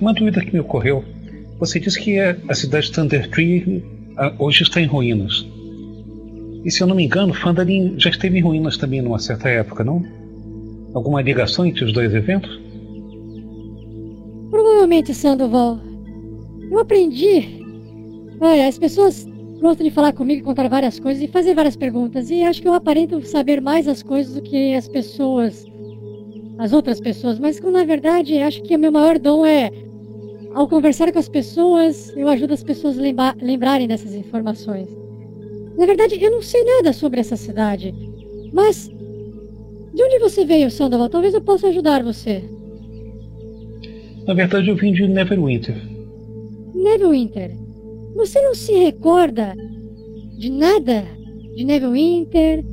Uma, 0.00 0.14
dúvida 0.14 0.40
que 0.40 0.52
me 0.52 0.60
ocorreu. 0.60 1.04
Você 1.58 1.78
disse 1.78 2.00
que 2.00 2.18
a, 2.18 2.36
a 2.48 2.54
cidade 2.54 2.86
de 2.86 2.92
Thunder 2.92 3.30
Tree 3.30 3.84
ah, 4.16 4.34
hoje 4.38 4.62
está 4.62 4.80
em 4.80 4.86
ruínas. 4.86 5.46
E 6.64 6.70
se 6.70 6.82
eu 6.82 6.86
não 6.86 6.94
me 6.94 7.04
engano, 7.04 7.34
Phandalin 7.34 7.98
já 7.98 8.10
esteve 8.10 8.38
em 8.38 8.42
ruínas 8.42 8.76
também 8.76 9.02
numa 9.02 9.18
certa 9.18 9.48
época, 9.48 9.82
não? 9.82 10.02
Alguma 10.94 11.20
ligação 11.20 11.66
entre 11.66 11.84
os 11.84 11.92
dois 11.92 12.14
eventos? 12.14 12.60
Provavelmente, 14.50 15.14
Sandoval. 15.14 15.91
Eu 16.72 16.78
aprendi. 16.78 17.62
Olha, 18.40 18.66
as 18.66 18.78
pessoas 18.78 19.26
gostam 19.60 19.84
de 19.86 19.92
falar 19.92 20.14
comigo, 20.14 20.42
contar 20.42 20.66
várias 20.68 20.98
coisas 20.98 21.22
e 21.22 21.28
fazer 21.28 21.54
várias 21.54 21.76
perguntas. 21.76 22.30
E 22.30 22.42
acho 22.42 22.62
que 22.62 22.66
eu 22.66 22.72
aparento 22.72 23.20
saber 23.26 23.60
mais 23.60 23.86
as 23.86 24.02
coisas 24.02 24.34
do 24.34 24.40
que 24.40 24.74
as 24.74 24.88
pessoas. 24.88 25.66
As 26.58 26.72
outras 26.72 26.98
pessoas. 26.98 27.38
Mas 27.38 27.60
na 27.60 27.84
verdade, 27.84 28.38
acho 28.38 28.62
que 28.62 28.74
o 28.74 28.78
meu 28.78 28.90
maior 28.90 29.18
dom 29.18 29.44
é. 29.44 29.70
Ao 30.54 30.66
conversar 30.66 31.12
com 31.12 31.18
as 31.18 31.28
pessoas, 31.28 32.10
eu 32.16 32.26
ajudo 32.28 32.54
as 32.54 32.62
pessoas 32.62 32.98
a 32.98 33.02
lembra- 33.02 33.36
lembrarem 33.40 33.86
dessas 33.86 34.14
informações. 34.14 34.88
Na 35.76 35.84
verdade, 35.84 36.22
eu 36.22 36.30
não 36.30 36.42
sei 36.42 36.64
nada 36.64 36.92
sobre 36.94 37.20
essa 37.20 37.36
cidade. 37.36 37.94
Mas. 38.50 38.90
De 39.94 40.02
onde 40.02 40.18
você 40.18 40.42
veio, 40.42 40.70
Sandoval? 40.70 41.10
Talvez 41.10 41.34
eu 41.34 41.42
possa 41.42 41.68
ajudar 41.68 42.02
você. 42.02 42.42
Na 44.26 44.32
verdade, 44.32 44.70
eu 44.70 44.76
vim 44.76 44.92
de 44.94 45.06
Neverwinter. 45.06 45.91
Neverwinter, 46.82 47.56
você 48.14 48.40
não 48.42 48.54
se 48.54 48.72
recorda 48.72 49.54
de 50.38 50.50
nada 50.50 51.04
de 51.54 51.64
Neverwinter 51.64 52.64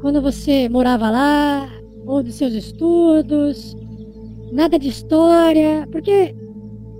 quando 0.00 0.20
você 0.20 0.68
morava 0.68 1.08
lá, 1.10 1.70
ou 2.04 2.22
dos 2.22 2.34
seus 2.34 2.52
estudos, 2.54 3.76
nada 4.50 4.78
de 4.78 4.88
história, 4.88 5.86
porque 5.92 6.34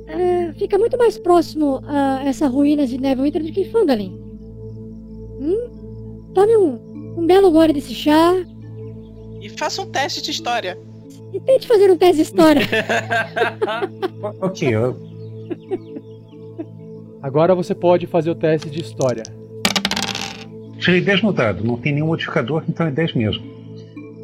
é, 0.07 0.53
fica 0.55 0.79
muito 0.79 0.97
mais 0.97 1.19
próximo 1.19 1.81
a 1.85 2.23
essa 2.25 2.47
ruínas 2.47 2.91
de 2.91 2.99
Neverwinter 2.99 3.43
do 3.43 3.51
que 3.53 3.65
Phandalin. 3.65 4.17
Hum? 5.41 6.31
Tome 6.35 6.57
um, 6.57 7.15
um 7.19 7.27
belo 7.27 7.51
gole 7.51 7.73
desse 7.73 7.95
chá 7.95 8.33
E 9.41 9.49
faça 9.49 9.83
um 9.83 9.87
teste 9.87 10.23
de 10.23 10.31
história. 10.31 10.79
e 11.33 11.41
tente 11.41 11.67
fazer 11.67 11.91
um 11.91 11.97
teste 11.97 12.17
de 12.17 12.23
história. 12.23 12.63
Ok, 14.41 14.69
eu, 14.73 14.97
Agora 17.23 17.55
você 17.55 17.75
pode 17.75 18.07
fazer 18.07 18.31
o 18.31 18.35
teste 18.35 18.69
de 18.69 18.81
história. 18.81 19.23
tirei 20.79 21.01
10 21.01 21.23
no 21.23 21.33
dado, 21.33 21.65
não 21.65 21.77
tem 21.77 21.93
nenhum 21.93 22.09
modificador, 22.09 22.65
então 22.69 22.87
é 22.87 22.91
10 22.91 23.15
mesmo. 23.15 23.53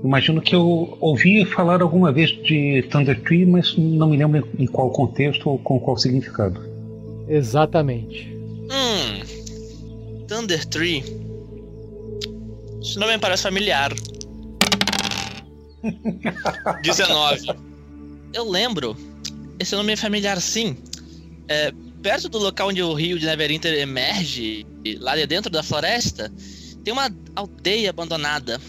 Imagino 0.03 0.41
que 0.41 0.55
eu 0.55 0.97
ouvi 1.01 1.45
falar 1.45 1.81
alguma 1.81 2.13
vez 2.13 2.31
de 2.31 2.83
Thunder 2.91 3.21
Tree, 3.23 3.47
mas 3.47 3.77
não 3.77 4.09
me 4.09 4.17
lembro 4.17 4.49
em 4.59 4.67
qual 4.67 4.91
contexto 4.91 5.49
ou 5.49 5.59
com 5.59 5.79
qual 5.79 5.97
significado. 5.97 6.61
Exatamente. 7.29 8.33
Hum. 8.71 10.27
Thunder 10.27 10.65
Tree. 10.67 11.05
Esse 12.81 12.99
nome 12.99 13.13
me 13.13 13.19
parece 13.19 13.45
familiar. 13.45 13.93
19. 16.83 17.47
Eu 18.33 18.49
lembro. 18.49 18.97
Esse 19.59 19.75
nome 19.75 19.93
é 19.93 19.97
familiar 19.97 20.41
sim. 20.41 20.77
É, 21.49 21.73
perto 22.03 22.29
do 22.29 22.39
local 22.39 22.69
onde 22.69 22.83
o 22.83 22.95
rio 22.95 23.19
de 23.19 23.27
Neverinter 23.27 23.75
emerge, 23.75 24.67
lá 25.01 25.17
de 25.17 25.27
dentro 25.27 25.51
da 25.51 25.63
floresta, 25.63 26.33
tem 26.85 26.93
uma 26.93 27.11
aldeia 27.35 27.91
abandonada. 27.91 28.61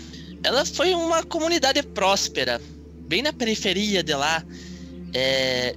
Ela 0.44 0.66
foi 0.66 0.94
uma 0.94 1.24
comunidade 1.24 1.82
próspera, 1.84 2.62
bem 3.08 3.22
na 3.22 3.34
periferia 3.34 4.04
de 4.04 4.14
lá. 4.14 4.44
É, 5.14 5.76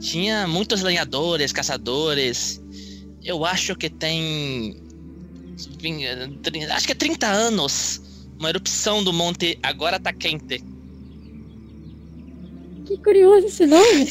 tinha 0.00 0.46
muitos 0.46 0.82
lenhadores, 0.82 1.52
caçadores. 1.52 2.60
Eu 3.24 3.44
acho 3.44 3.76
que 3.76 3.88
tem. 3.88 4.76
Acho 6.70 6.86
que 6.86 6.92
é 6.92 6.96
30 6.96 7.26
anos. 7.26 8.00
Uma 8.38 8.48
erupção 8.48 9.04
do 9.04 9.12
monte 9.12 9.58
agora 9.62 10.00
tá 10.00 10.12
quente. 10.12 10.64
que 12.84 12.98
curioso 12.98 13.46
esse 13.46 13.66
nome. 13.66 14.06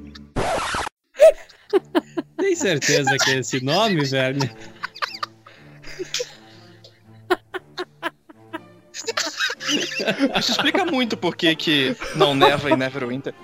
Tem 2.36 2.54
certeza 2.54 3.16
que 3.18 3.30
é 3.30 3.38
esse 3.38 3.64
nome, 3.64 4.04
velho? 4.04 4.38
Isso 10.38 10.52
explica 10.52 10.84
muito 10.84 11.16
por 11.16 11.36
que 11.36 11.54
que 11.56 11.96
não 12.14 12.34
neva 12.34 12.70
em 12.70 12.76
Neverwinter. 12.76 13.34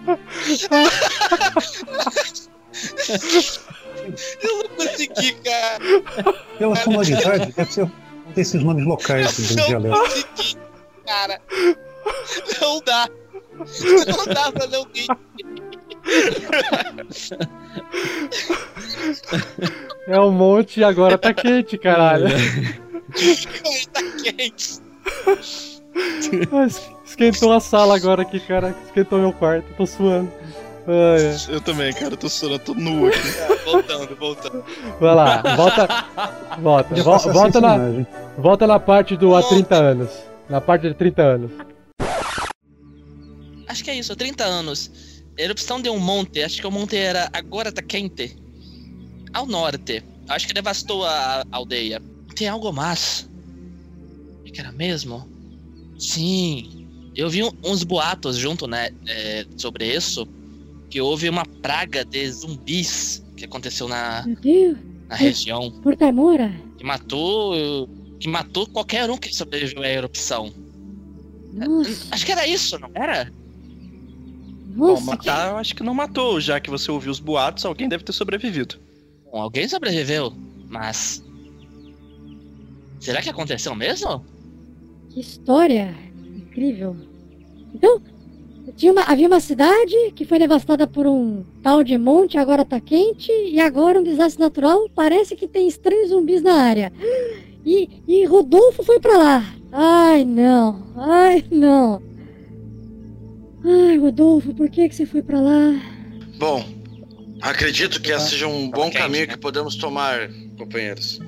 Eu 4.43 4.59
não 4.59 4.69
consegui, 4.77 5.33
cara. 5.43 5.79
Pela 6.59 6.77
sonoridade, 6.77 7.53
deve 7.53 7.73
ser 7.73 7.85
um 7.85 7.91
desses 8.35 8.63
nomes 8.63 8.85
locais 8.85 9.37
do 9.37 9.57
Não 9.57 9.67
dialeto. 9.67 9.97
consegui, 9.99 10.57
cara. 11.07 11.41
Não 12.61 12.81
dá. 12.81 13.09
Não 14.07 14.35
dá 14.35 14.53
pra 14.53 14.67
não 14.67 14.87
rir. 14.95 15.07
É 20.07 20.21
um 20.21 20.31
monte 20.31 20.81
e 20.81 20.85
agora 20.85 21.17
tá 21.19 21.33
quente, 21.33 21.79
caralho. 21.79 22.27
Tá 23.93 24.01
quente. 24.23 24.81
Ah, 26.53 26.65
es- 26.67 26.93
Esquentou 27.05 27.53
a 27.53 27.61
sala 27.61 27.95
agora 27.97 28.23
aqui, 28.23 28.41
cara. 28.41 28.75
Esquentou 28.87 29.19
meu 29.19 29.33
quarto. 29.35 29.67
Tô 29.77 29.85
suando. 29.87 30.33
Ai. 30.89 31.37
Eu 31.55 31.61
também, 31.61 31.93
cara, 31.93 32.17
tô 32.17 32.27
suando, 32.29 32.59
tô 32.59 32.73
nu 32.75 33.07
aqui. 33.07 33.19
Voltando, 33.67 34.17
voltando. 34.17 34.65
Vai 34.99 35.15
lá, 35.15 35.43
volta. 35.57 35.87
Volta, 36.59 36.95
volta, 37.33 37.61
na, 37.61 37.77
imagem. 37.77 38.07
volta 38.39 38.67
na 38.67 38.81
parte 38.81 39.15
do 39.17 39.37
há 39.37 39.43
30 39.43 39.75
anos. 39.77 40.11
Na 40.49 40.61
parte 40.61 40.89
de 40.89 40.95
30 40.95 41.23
anos. 41.23 41.51
Acho 43.69 43.85
que 43.85 43.91
é 43.91 43.95
isso, 43.97 44.17
30 44.17 44.45
anos. 44.45 44.91
Erupção 45.37 45.81
de 45.81 45.89
um 45.89 45.99
monte, 45.99 46.43
acho 46.43 46.61
que 46.61 46.67
o 46.67 46.71
monte 46.71 46.97
era 46.97 47.29
agora 47.33 47.73
tá 47.73 47.83
quente. 47.83 48.37
Ao 49.33 49.47
norte. 49.47 50.03
Acho 50.29 50.47
que 50.47 50.55
devastou 50.55 51.05
a 51.05 51.45
aldeia. 51.51 52.03
Tem 52.37 52.49
algo 52.49 52.73
mais. 52.73 53.29
O 54.41 54.45
que 54.45 54.61
era 54.61 54.73
mesmo? 54.73 55.27
Sim. 55.99 56.87
Eu 57.15 57.29
vi 57.29 57.43
uns 57.65 57.83
boatos 57.83 58.37
junto, 58.37 58.67
né, 58.67 58.91
é, 59.07 59.47
sobre 59.57 59.95
isso. 59.95 60.27
Que 60.91 61.01
houve 61.01 61.29
uma 61.29 61.45
praga 61.47 62.05
de 62.05 62.31
zumbis 62.31 63.23
que 63.37 63.45
aconteceu 63.45 63.89
na, 63.89 64.25
na 65.09 65.17
região. 65.17 65.71
por 65.83 65.97
Taimora? 65.97 66.55
Que 66.77 66.85
matou. 66.85 67.89
Que 68.21 68.29
matou 68.29 68.67
qualquer 68.67 69.11
um 69.11 69.17
que 69.17 69.35
sobreviveu 69.35 69.83
à 69.83 69.89
erupção. 69.89 70.53
Nossa, 71.53 72.07
Acho 72.11 72.25
que 72.25 72.33
era 72.33 72.47
isso, 72.47 72.79
não 72.79 72.91
era? 72.95 73.33
Bom, 74.75 75.01
matar 75.01 75.51
eu 75.51 75.57
acho 75.59 75.75
que 75.77 75.83
não 75.83 75.95
matou, 75.95 76.41
já 76.41 76.59
que 76.61 76.71
você 76.71 76.91
ouviu 76.91 77.11
os 77.13 77.21
boatos, 77.21 77.65
alguém 77.65 77.89
deve 77.89 78.05
ter 78.05 78.13
sobrevivido. 78.13 78.77
Bom, 79.31 79.41
alguém 79.41 79.69
sobreviveu, 79.69 80.33
mas. 80.69 81.23
Será 83.01 83.21
que 83.21 83.29
aconteceu 83.31 83.75
mesmo? 83.75 84.25
que 85.11 85.21
história 85.21 85.95
incrível. 86.35 86.97
Então, 87.75 88.01
tinha 88.77 88.93
uma- 88.93 89.03
havia 89.03 89.27
uma 89.27 89.41
cidade 89.41 89.95
que 90.17 90.25
foi 90.25 90.39
devastada 90.39 90.87
por 90.87 91.07
um 91.07 91.45
tal 91.63 91.85
de 91.85 91.99
monte, 91.99 92.39
agora 92.39 92.65
tá 92.65 92.81
quente, 92.81 93.31
e 93.31 93.61
agora 93.61 94.01
um 94.01 94.03
desastre 94.03 94.41
natural, 94.41 94.89
parece 94.95 95.37
que 95.37 95.47
tem 95.47 95.69
estranhos 95.69 96.09
zumbis 96.09 96.41
na 96.43 96.55
área. 96.55 96.91
E, 97.65 97.91
e 98.09 98.25
Rodolfo 98.25 98.83
foi 98.83 98.99
pra 99.01 99.19
lá. 99.19 99.55
Ai, 99.71 100.25
não. 100.25 100.83
Ai, 100.97 101.45
não. 101.51 102.01
Ai, 103.65 103.97
Rodolfo, 103.99 104.53
por 104.55 104.69
que 104.69 104.89
que 104.89 104.95
você 104.95 105.07
foi 105.07 105.23
pra 105.23 105.41
lá? 105.41 105.81
Bom, 106.39 106.65
acredito 107.41 108.01
que 108.01 108.11
esse 108.11 108.31
seja 108.31 108.47
um 108.47 108.71
bom 108.71 108.85
quente, 108.91 108.99
caminho 108.99 109.27
né? 109.27 109.33
que 109.35 109.39
podemos 109.39 109.77
tomar, 109.77 110.29
companheiros. 110.59 111.21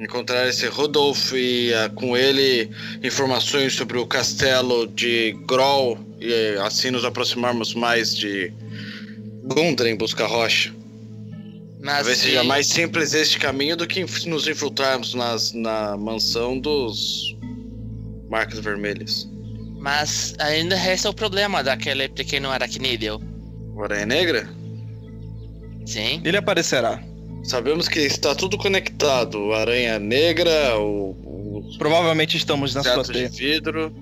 encontrar 0.00 0.48
esse 0.48 0.66
Rodolfo 0.66 1.36
e 1.36 1.72
ah, 1.74 1.88
com 1.88 2.16
ele 2.16 2.68
informações 3.02 3.74
sobre 3.74 3.98
o 3.98 4.06
castelo 4.06 4.86
de 4.88 5.32
Groll 5.46 5.98
e 6.20 6.56
assim 6.60 6.90
nos 6.90 7.04
aproximarmos 7.04 7.72
mais 7.74 8.14
de 8.14 8.52
Gundren 9.44 9.96
busca 9.96 10.26
rocha. 10.26 10.74
Mas 11.80 11.96
Talvez 11.98 12.18
se- 12.18 12.24
seja 12.24 12.42
mais 12.44 12.66
simples 12.66 13.14
este 13.14 13.38
caminho 13.38 13.76
do 13.76 13.86
que 13.86 14.04
nos 14.28 14.48
infiltrarmos 14.48 15.14
nas, 15.14 15.52
na 15.52 15.96
mansão 15.96 16.58
dos 16.58 17.36
Marcas 18.28 18.58
Vermelhas. 18.58 19.28
Mas 19.86 20.34
ainda 20.40 20.74
resta 20.74 21.08
o 21.08 21.14
problema 21.14 21.62
daquele 21.62 22.08
pequeno 22.08 22.50
aracnídeo. 22.50 23.20
O 23.72 23.84
Aranha 23.84 24.04
Negra? 24.04 24.48
Sim. 25.86 26.20
Ele 26.24 26.36
aparecerá. 26.36 27.00
Sabemos 27.44 27.86
que 27.86 28.00
está 28.00 28.34
tudo 28.34 28.58
conectado. 28.58 29.38
O 29.38 29.54
Aranha 29.54 30.00
Negra, 30.00 30.76
o, 30.76 31.10
o 31.10 31.78
Provavelmente 31.78 32.36
estamos 32.36 32.74
na 32.74 32.82
sua 32.82 33.04
de 33.04 33.28
vidro, 33.28 33.94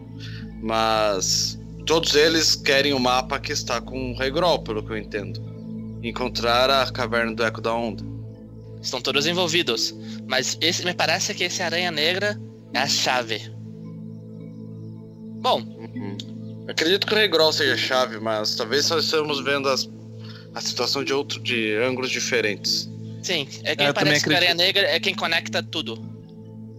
mas 0.62 1.59
todos 1.85 2.15
eles 2.15 2.56
querem 2.56 2.94
o 2.94 2.98
mapa 2.98 3.39
que 3.39 3.52
está 3.52 3.78
com 3.78 4.12
o 4.12 4.16
Rei 4.16 4.31
Grol, 4.31 4.61
pelo 4.61 4.82
que 4.82 4.90
eu 4.90 4.97
entendo. 4.97 5.39
Encontrar 6.02 6.70
a 6.70 6.90
caverna 6.90 7.35
do 7.35 7.44
Eco 7.44 7.61
da 7.61 7.74
Onda. 7.74 8.02
Estão 8.81 9.02
todos 9.02 9.27
envolvidos. 9.27 9.94
Mas 10.27 10.56
esse 10.62 10.82
me 10.82 10.94
parece 10.94 11.35
que 11.35 11.44
esse 11.44 11.62
aranha 11.62 11.90
negra 11.90 12.40
é 12.73 12.78
a 12.78 12.89
chave. 12.89 13.53
Bom, 15.44 15.62
Acredito 16.66 17.06
que 17.06 17.12
o 17.12 17.16
Rei 17.16 17.28
Grol 17.28 17.52
seja 17.52 17.74
a 17.74 17.76
chave, 17.76 18.18
mas 18.18 18.56
talvez 18.56 18.86
só 18.86 18.98
estamos 18.98 19.44
vendo 19.44 19.68
as, 19.68 19.86
a 20.54 20.60
situação 20.62 21.04
de 21.04 21.12
outro 21.12 21.38
de 21.40 21.74
ângulos 21.76 22.10
diferentes. 22.10 22.88
sim, 23.22 23.46
é 23.64 23.76
quem 23.76 23.86
Eu 23.86 23.92
parece 23.92 24.24
que 24.24 24.32
a 24.32 24.36
aranha 24.36 24.52
acredito. 24.52 24.76
negra 24.76 24.90
é 24.90 24.98
quem 24.98 25.14
conecta 25.14 25.62
tudo. 25.62 26.02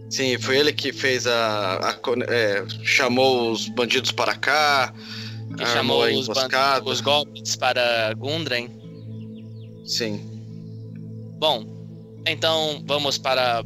Sim, 0.09 0.37
foi 0.39 0.57
ele 0.57 0.73
que 0.73 0.91
fez 0.91 1.27
a. 1.27 1.75
a 1.77 1.99
é, 2.27 2.65
chamou 2.83 3.51
os 3.51 3.67
bandidos 3.69 4.11
para 4.11 4.35
cá. 4.35 4.91
Que 5.57 5.65
chamou 5.67 6.03
a 6.03 6.07
os, 6.07 6.27
emboscada. 6.27 6.89
os 6.89 7.01
goblins 7.01 7.55
para 7.55 8.13
Gundren. 8.15 8.69
Sim. 9.85 10.19
Bom, 11.37 11.63
então 12.25 12.83
vamos 12.87 13.19
para 13.19 13.63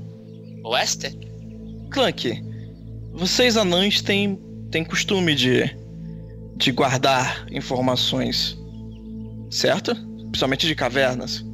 oeste? 0.66 1.18
Clank, 1.92 2.44
vocês 3.14 3.56
anões 3.58 4.02
têm, 4.02 4.38
têm 4.72 4.84
costume 4.84 5.36
de, 5.36 5.76
de 6.56 6.72
guardar 6.72 7.48
informações, 7.52 8.58
certo? 9.50 9.96
Principalmente 10.30 10.68
de 10.68 10.76
cavernas. 10.76 11.46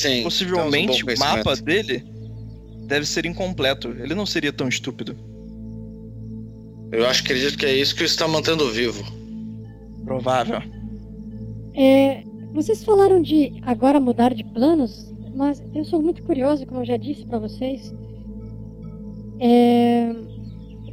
Sim. 0.00 0.22
Possivelmente 0.22 1.02
o 1.02 1.10
um 1.10 1.14
bom 1.14 1.18
mapa 1.18 1.56
dele 1.56 2.04
deve 2.86 3.06
ser 3.06 3.26
incompleto. 3.26 3.88
Ele 3.88 4.14
não 4.14 4.26
seria 4.26 4.52
tão 4.52 4.68
estúpido. 4.68 5.16
Eu 6.92 7.06
acho 7.06 7.22
que 7.24 7.32
acredito 7.32 7.58
que 7.58 7.66
é 7.66 7.74
isso 7.74 7.96
que 7.96 8.02
o 8.02 8.04
está 8.04 8.28
mantendo 8.28 8.70
vivo. 8.70 9.02
Provável. 10.04 10.62
É, 11.74 12.22
vocês 12.52 12.84
falaram 12.84 13.22
de 13.22 13.54
agora 13.62 13.98
mudar 13.98 14.34
de 14.34 14.44
planos, 14.44 15.10
mas 15.34 15.62
eu 15.74 15.84
sou 15.84 16.02
muito 16.02 16.22
curioso, 16.22 16.66
como 16.66 16.80
eu 16.80 16.84
já 16.84 16.98
disse 16.98 17.24
pra 17.24 17.38
vocês. 17.38 17.94
É, 19.40 20.14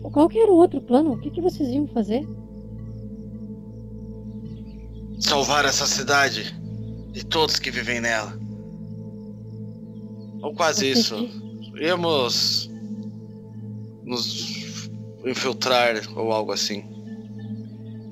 qual 0.02 0.30
que 0.30 0.40
era 0.40 0.52
o 0.52 0.56
outro 0.56 0.82
plano? 0.82 1.14
O 1.14 1.18
que, 1.20 1.30
que 1.30 1.42
vocês 1.42 1.70
iam 1.70 1.88
fazer? 1.88 2.26
Salvar 5.20 5.66
essa 5.66 5.86
cidade 5.86 6.56
e 7.14 7.24
todos 7.24 7.60
que 7.60 7.70
vivem 7.70 8.00
nela. 8.00 8.40
Ou 10.42 10.54
quase 10.54 10.90
isso. 10.90 11.30
Íamos 11.80 12.70
nos 14.06 14.90
infiltrar 15.26 16.02
ou 16.16 16.32
algo 16.32 16.54
assim. 16.54 16.84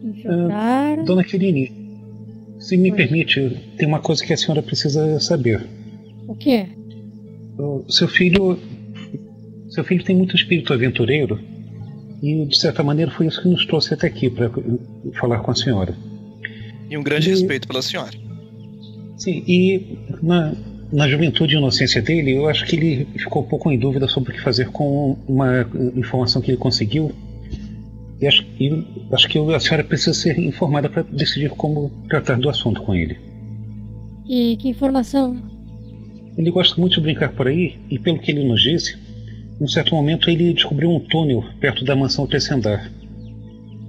Infiltrar. 0.03 1.03
Dona 1.05 1.23
Querini, 1.23 1.71
se 2.59 2.75
me 2.75 2.91
permite, 2.91 3.49
tem 3.77 3.87
uma 3.87 3.99
coisa 3.99 4.25
que 4.25 4.33
a 4.33 4.37
senhora 4.37 4.61
precisa 4.61 5.19
saber. 5.19 5.65
O 6.27 6.35
quê? 6.35 6.67
O 7.57 7.85
seu 7.89 8.07
filho. 8.07 8.59
Seu 9.69 9.83
filho 9.83 10.03
tem 10.03 10.15
muito 10.15 10.35
espírito 10.35 10.73
aventureiro 10.73 11.39
e, 12.21 12.45
de 12.45 12.57
certa 12.57 12.83
maneira, 12.83 13.11
foi 13.11 13.27
isso 13.27 13.41
que 13.41 13.47
nos 13.47 13.65
trouxe 13.65 13.93
até 13.93 14.07
aqui 14.07 14.29
para 14.29 14.49
falar 15.19 15.39
com 15.39 15.51
a 15.51 15.55
senhora. 15.55 15.95
E 16.89 16.97
um 16.97 17.03
grande 17.03 17.29
respeito 17.29 17.67
pela 17.67 17.81
senhora. 17.81 18.17
Sim, 19.17 19.43
e 19.47 19.97
na, 20.21 20.53
na 20.91 21.07
juventude 21.07 21.55
e 21.55 21.57
inocência 21.57 22.01
dele, 22.01 22.35
eu 22.35 22.47
acho 22.47 22.65
que 22.65 22.75
ele 22.75 23.07
ficou 23.17 23.43
um 23.43 23.45
pouco 23.45 23.71
em 23.71 23.77
dúvida 23.77 24.07
sobre 24.07 24.31
o 24.31 24.35
que 24.35 24.41
fazer 24.41 24.69
com 24.69 25.17
uma 25.27 25.67
informação 25.95 26.41
que 26.41 26.51
ele 26.51 26.57
conseguiu. 26.57 27.11
E 28.19 28.25
acho, 28.25 28.43
e 28.59 28.85
acho 29.11 29.27
que 29.27 29.37
a 29.53 29.59
senhora 29.59 29.83
precisa 29.83 30.13
ser 30.13 30.39
informada 30.39 30.89
para 30.89 31.03
decidir 31.03 31.49
como 31.51 31.91
tratar 32.09 32.39
do 32.39 32.49
assunto 32.49 32.81
com 32.81 32.95
ele. 32.95 33.17
E 34.27 34.57
que 34.57 34.69
informação? 34.69 35.39
Ele 36.37 36.51
gosta 36.51 36.79
muito 36.79 36.95
de 36.95 37.01
brincar 37.01 37.29
por 37.29 37.47
aí, 37.47 37.75
e 37.89 37.99
pelo 37.99 38.19
que 38.19 38.31
ele 38.31 38.43
nos 38.43 38.61
disse, 38.61 38.97
em 39.59 39.63
um 39.63 39.67
certo 39.67 39.95
momento 39.95 40.29
ele 40.29 40.53
descobriu 40.53 40.91
um 40.91 40.99
túnel 40.99 41.43
perto 41.59 41.83
da 41.83 41.95
mansão 41.95 42.27
Tessendar, 42.27 42.91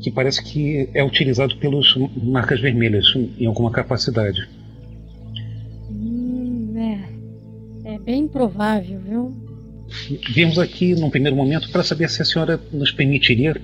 que 0.00 0.10
parece 0.10 0.42
que 0.42 0.88
é 0.94 1.04
utilizado 1.04 1.56
pelos 1.56 1.96
marcas 2.22 2.60
vermelhas 2.60 3.06
em 3.38 3.46
alguma 3.46 3.70
capacidade. 3.70 4.48
Hum, 5.90 6.74
é. 6.76 7.94
É 7.94 7.98
bem 7.98 8.26
provável, 8.28 9.00
viu? 9.00 9.48
Viemos 10.30 10.58
aqui 10.58 10.94
num 10.94 11.10
primeiro 11.10 11.36
momento 11.36 11.70
para 11.70 11.82
saber 11.82 12.08
se 12.10 12.22
a 12.22 12.24
senhora 12.24 12.60
nos 12.72 12.92
permitiria 12.92 13.56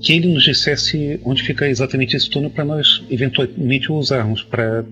que 0.00 0.12
ele 0.12 0.32
nos 0.32 0.44
dissesse 0.44 1.20
onde 1.24 1.42
fica 1.42 1.68
exatamente 1.68 2.16
esse 2.16 2.28
túnel 2.28 2.50
para 2.50 2.64
nós 2.64 3.04
eventualmente 3.10 3.92
o 3.92 3.96
usarmos 3.96 4.42
para 4.42 4.84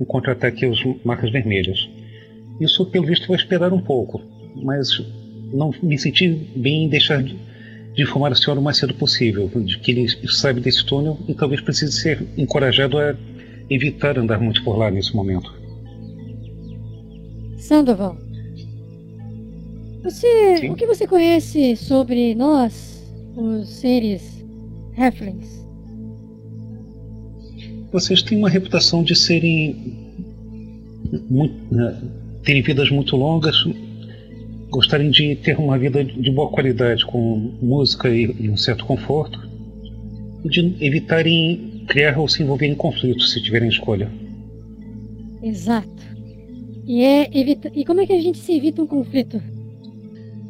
um 0.00 0.04
contra-ataque 0.04 0.64
aos 0.64 0.80
marcas 1.04 1.30
vermelhas. 1.30 1.88
Isso, 2.60 2.86
pelo 2.86 3.06
visto, 3.06 3.28
vai 3.28 3.36
esperar 3.36 3.72
um 3.72 3.80
pouco, 3.80 4.22
mas 4.56 5.00
não 5.52 5.72
me 5.82 5.98
senti 5.98 6.28
bem 6.56 6.84
em 6.84 6.88
deixar 6.88 7.22
de 7.22 7.36
de 7.98 8.04
informar 8.04 8.30
a 8.30 8.34
senhora 8.36 8.60
o 8.60 8.62
mais 8.62 8.76
cedo 8.76 8.94
possível, 8.94 9.50
de 9.56 9.76
que 9.80 9.90
ele 9.90 10.06
sabe 10.28 10.60
desse 10.60 10.86
túnel 10.86 11.18
e 11.26 11.34
talvez 11.34 11.60
precise 11.60 11.90
ser 11.90 12.24
encorajado 12.36 12.96
a 12.96 13.16
evitar 13.68 14.16
andar 14.16 14.38
muito 14.38 14.62
por 14.62 14.78
lá 14.78 14.88
nesse 14.88 15.16
momento. 15.16 15.52
Sandoval. 17.56 18.16
Você. 20.04 20.68
O 20.70 20.76
que 20.76 20.86
você 20.86 21.08
conhece 21.08 21.74
sobre 21.74 22.36
nós, 22.36 23.04
os 23.36 23.68
seres 23.68 24.46
Halflings? 24.96 25.66
Vocês 27.90 28.22
têm 28.22 28.38
uma 28.38 28.48
reputação 28.48 29.02
de 29.02 29.16
serem. 29.16 29.98
Muito, 31.28 31.52
terem 32.44 32.62
vidas 32.62 32.90
muito 32.90 33.16
longas, 33.16 33.56
gostarem 34.70 35.10
de 35.10 35.36
ter 35.36 35.58
uma 35.58 35.78
vida 35.78 36.04
de 36.04 36.30
boa 36.30 36.50
qualidade, 36.50 37.04
com 37.06 37.52
música 37.60 38.08
e, 38.08 38.34
e 38.38 38.48
um 38.48 38.56
certo 38.56 38.84
conforto, 38.84 39.38
e 40.44 40.48
de 40.48 40.76
evitarem 40.80 41.84
criar 41.88 42.18
ou 42.18 42.28
se 42.28 42.42
envolver 42.42 42.66
em 42.66 42.74
conflitos 42.74 43.32
se 43.32 43.42
tiverem 43.42 43.68
escolha. 43.68 44.10
Exato. 45.42 45.88
E 46.86 47.02
é 47.02 47.30
evita... 47.32 47.70
E 47.74 47.84
como 47.84 48.00
é 48.00 48.06
que 48.06 48.12
a 48.12 48.20
gente 48.20 48.38
se 48.38 48.52
evita 48.52 48.82
um 48.82 48.86
conflito? 48.86 49.40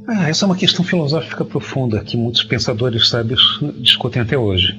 Ah, 0.06 0.28
essa 0.28 0.44
é 0.44 0.46
uma 0.46 0.56
questão 0.56 0.84
filosófica 0.84 1.44
profunda 1.44 2.00
que 2.00 2.16
muitos 2.16 2.42
pensadores 2.42 3.08
sábios 3.08 3.60
discutem 3.80 4.22
até 4.22 4.38
hoje. 4.38 4.76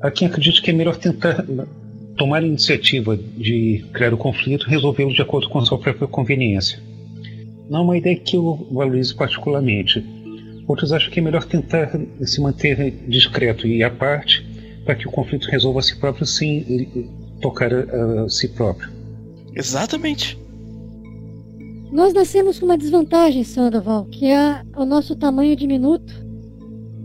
Há 0.00 0.10
quem 0.10 0.28
acredite 0.28 0.62
que 0.62 0.70
é 0.70 0.72
melhor 0.72 0.96
tentar 0.96 1.44
tomar 2.16 2.42
a 2.42 2.46
iniciativa 2.46 3.16
de 3.16 3.84
criar 3.92 4.14
o 4.14 4.18
conflito 4.18 4.66
e 4.66 4.70
resolvê-lo 4.70 5.12
de 5.12 5.20
acordo 5.20 5.48
com 5.48 5.58
a 5.58 5.64
sua 5.64 5.78
própria 5.78 6.06
conveniência. 6.06 6.78
Não 7.70 7.78
é 7.78 7.82
uma 7.82 7.96
ideia 7.96 8.16
que 8.16 8.36
eu 8.36 8.66
valorizo 8.72 9.16
particularmente. 9.16 10.04
Outros 10.66 10.92
acham 10.92 11.08
que 11.08 11.20
é 11.20 11.22
melhor 11.22 11.44
tentar 11.44 11.88
se 12.20 12.40
manter 12.40 12.90
discreto 13.06 13.64
e 13.64 13.84
à 13.84 13.88
parte 13.88 14.44
para 14.84 14.96
que 14.96 15.06
o 15.06 15.10
conflito 15.10 15.48
resolva 15.48 15.78
a 15.78 15.82
si 15.82 15.96
próprio 15.96 16.26
sem 16.26 17.08
tocar 17.40 17.72
a, 17.72 18.24
a 18.24 18.28
si 18.28 18.48
próprio. 18.48 18.90
Exatamente. 19.54 20.36
Nós 21.92 22.12
nascemos 22.12 22.58
com 22.58 22.66
uma 22.66 22.76
desvantagem, 22.76 23.44
Sandoval, 23.44 24.04
que 24.06 24.26
é 24.26 24.62
o 24.76 24.84
nosso 24.84 25.14
tamanho 25.14 25.54
diminuto. 25.54 26.12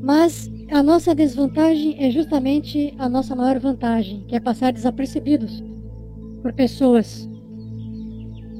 Mas 0.02 0.50
a 0.72 0.82
nossa 0.82 1.14
desvantagem 1.14 1.96
é 2.04 2.10
justamente 2.10 2.92
a 2.98 3.08
nossa 3.08 3.36
maior 3.36 3.60
vantagem, 3.60 4.26
que 4.28 4.36
é 4.36 4.40
passar 4.40 4.74
desapercebidos 4.74 5.64
por 6.42 6.54
pessoas. 6.54 7.30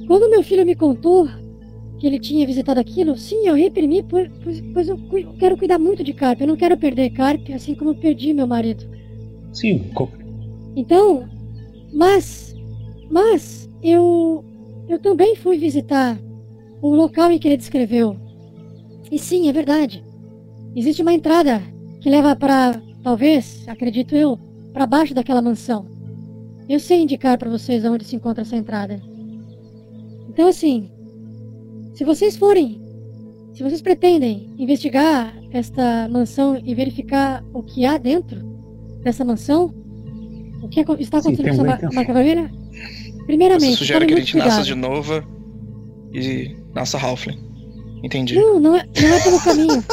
Quando 0.06 0.30
meu 0.30 0.42
filho 0.44 0.64
me 0.64 0.76
contou 0.76 1.28
que 1.98 2.06
ele 2.06 2.18
tinha 2.18 2.46
visitado 2.46 2.78
aquilo, 2.78 3.16
sim, 3.16 3.46
eu 3.46 3.54
reprimi, 3.54 4.02
pois, 4.02 4.30
pois 4.72 4.88
eu, 4.88 4.98
quero 5.38 5.56
cuidar 5.56 5.78
muito 5.78 6.04
de 6.04 6.12
Carpe. 6.12 6.42
Eu 6.42 6.48
não 6.48 6.56
quero 6.56 6.76
perder 6.76 7.10
Carpe, 7.10 7.52
assim 7.52 7.74
como 7.74 7.90
eu 7.90 7.94
perdi 7.94 8.34
meu 8.34 8.46
marido. 8.46 8.84
Sim. 9.52 9.90
Então, 10.74 11.26
mas, 11.92 12.54
mas 13.10 13.70
eu, 13.82 14.44
eu 14.88 14.98
também 14.98 15.34
fui 15.36 15.56
visitar 15.56 16.18
o 16.82 16.94
local 16.94 17.30
em 17.30 17.38
que 17.38 17.48
ele 17.48 17.56
descreveu. 17.56 18.16
E 19.10 19.18
sim, 19.18 19.48
é 19.48 19.52
verdade. 19.52 20.04
Existe 20.74 21.00
uma 21.00 21.14
entrada 21.14 21.62
que 22.00 22.10
leva 22.10 22.36
para, 22.36 22.82
talvez, 23.02 23.64
acredito 23.66 24.14
eu, 24.14 24.38
para 24.72 24.86
baixo 24.86 25.14
daquela 25.14 25.40
mansão. 25.40 25.86
Eu 26.68 26.78
sei 26.78 27.00
indicar 27.00 27.38
para 27.38 27.48
vocês 27.48 27.84
onde 27.84 28.04
se 28.04 28.16
encontra 28.16 28.42
essa 28.42 28.56
entrada. 28.56 29.00
Então, 30.28 30.48
assim, 30.48 30.90
se 31.96 32.04
vocês 32.04 32.36
forem, 32.36 32.80
se 33.54 33.62
vocês 33.62 33.80
pretendem 33.82 34.50
investigar 34.58 35.34
esta 35.50 36.08
mansão 36.08 36.60
e 36.62 36.74
verificar 36.74 37.42
o 37.52 37.62
que 37.62 37.84
há 37.84 37.96
dentro 37.98 38.40
dessa 39.02 39.24
mansão, 39.24 39.72
o 40.62 40.68
que 40.68 40.80
aco- 40.80 40.96
está 41.00 41.18
acontecendo 41.18 41.64
com 41.64 41.70
essa 41.72 41.90
marca 41.92 42.12
vermelha, 42.12 42.50
Você 42.52 43.24
primeiramente, 43.24 43.76
sugere 43.76 44.06
que 44.06 44.14
a 44.14 44.18
gente 44.18 44.36
nasça 44.36 44.62
cuidado. 44.62 44.66
de 44.66 44.74
novo 44.74 45.22
e 46.12 46.56
nasça 46.74 46.98
Halfling. 46.98 47.38
Entendi. 48.02 48.34
Não, 48.36 48.60
não 48.60 48.76
é, 48.76 48.84
não 49.00 49.08
é 49.14 49.20
pelo 49.22 49.40
caminho. 49.40 49.84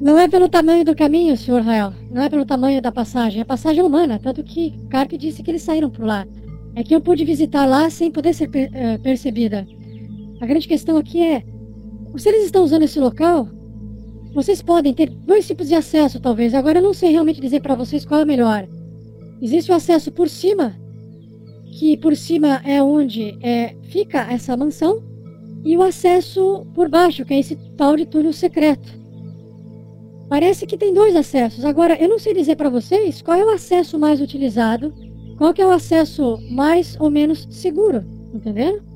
Não 0.00 0.18
é 0.18 0.28
pelo 0.28 0.48
tamanho 0.48 0.84
do 0.84 0.94
caminho, 0.94 1.36
Sr. 1.36 1.60
Rael. 1.62 1.92
Não 2.10 2.22
é 2.22 2.28
pelo 2.28 2.44
tamanho 2.44 2.80
da 2.80 2.92
passagem. 2.92 3.40
É 3.40 3.44
passagem 3.44 3.82
humana, 3.82 4.18
tanto 4.22 4.44
que 4.44 4.78
Carpe 4.90 5.16
disse 5.18 5.42
que 5.42 5.50
eles 5.50 5.62
saíram 5.62 5.90
por 5.90 6.04
lá. 6.04 6.26
É 6.76 6.84
que 6.84 6.94
eu 6.94 7.00
pude 7.00 7.24
visitar 7.24 7.66
lá 7.66 7.88
sem 7.90 8.10
poder 8.10 8.32
ser 8.34 8.48
per- 8.48 8.70
eh, 8.72 8.98
percebida. 8.98 9.66
A 10.40 10.46
grande 10.46 10.68
questão 10.68 10.96
aqui 10.96 11.22
é: 11.22 11.42
se 12.16 12.28
eles 12.28 12.44
estão 12.44 12.64
usando 12.64 12.82
esse 12.82 12.98
local, 12.98 13.48
vocês 14.34 14.62
podem 14.62 14.94
ter 14.94 15.10
dois 15.10 15.46
tipos 15.46 15.68
de 15.68 15.74
acesso, 15.74 16.20
talvez. 16.20 16.54
Agora 16.54 16.78
eu 16.78 16.82
não 16.82 16.94
sei 16.94 17.10
realmente 17.10 17.40
dizer 17.40 17.60
para 17.60 17.74
vocês 17.74 18.04
qual 18.04 18.20
é 18.20 18.24
o 18.24 18.26
melhor. 18.26 18.68
Existe 19.40 19.70
o 19.70 19.74
acesso 19.74 20.12
por 20.12 20.28
cima, 20.28 20.76
que 21.78 21.96
por 21.96 22.16
cima 22.16 22.60
é 22.64 22.82
onde 22.82 23.38
é, 23.40 23.74
fica 23.84 24.20
essa 24.32 24.56
mansão, 24.56 25.02
e 25.64 25.76
o 25.76 25.82
acesso 25.82 26.66
por 26.74 26.88
baixo, 26.88 27.24
que 27.24 27.34
é 27.34 27.38
esse 27.38 27.56
tal 27.76 27.96
de 27.96 28.06
túnel 28.06 28.32
secreto. 28.32 28.98
Parece 30.28 30.66
que 30.66 30.76
tem 30.76 30.92
dois 30.92 31.16
acessos. 31.16 31.64
Agora, 31.64 32.00
eu 32.00 32.08
não 32.08 32.18
sei 32.18 32.34
dizer 32.34 32.56
para 32.56 32.68
vocês 32.68 33.22
qual 33.22 33.36
é 33.36 33.44
o 33.44 33.50
acesso 33.50 33.98
mais 33.98 34.20
utilizado, 34.20 34.92
qual 35.36 35.54
que 35.54 35.62
é 35.62 35.66
o 35.66 35.70
acesso 35.70 36.38
mais 36.50 36.96
ou 37.00 37.10
menos 37.10 37.46
seguro, 37.50 38.04
entenderam? 38.34 38.87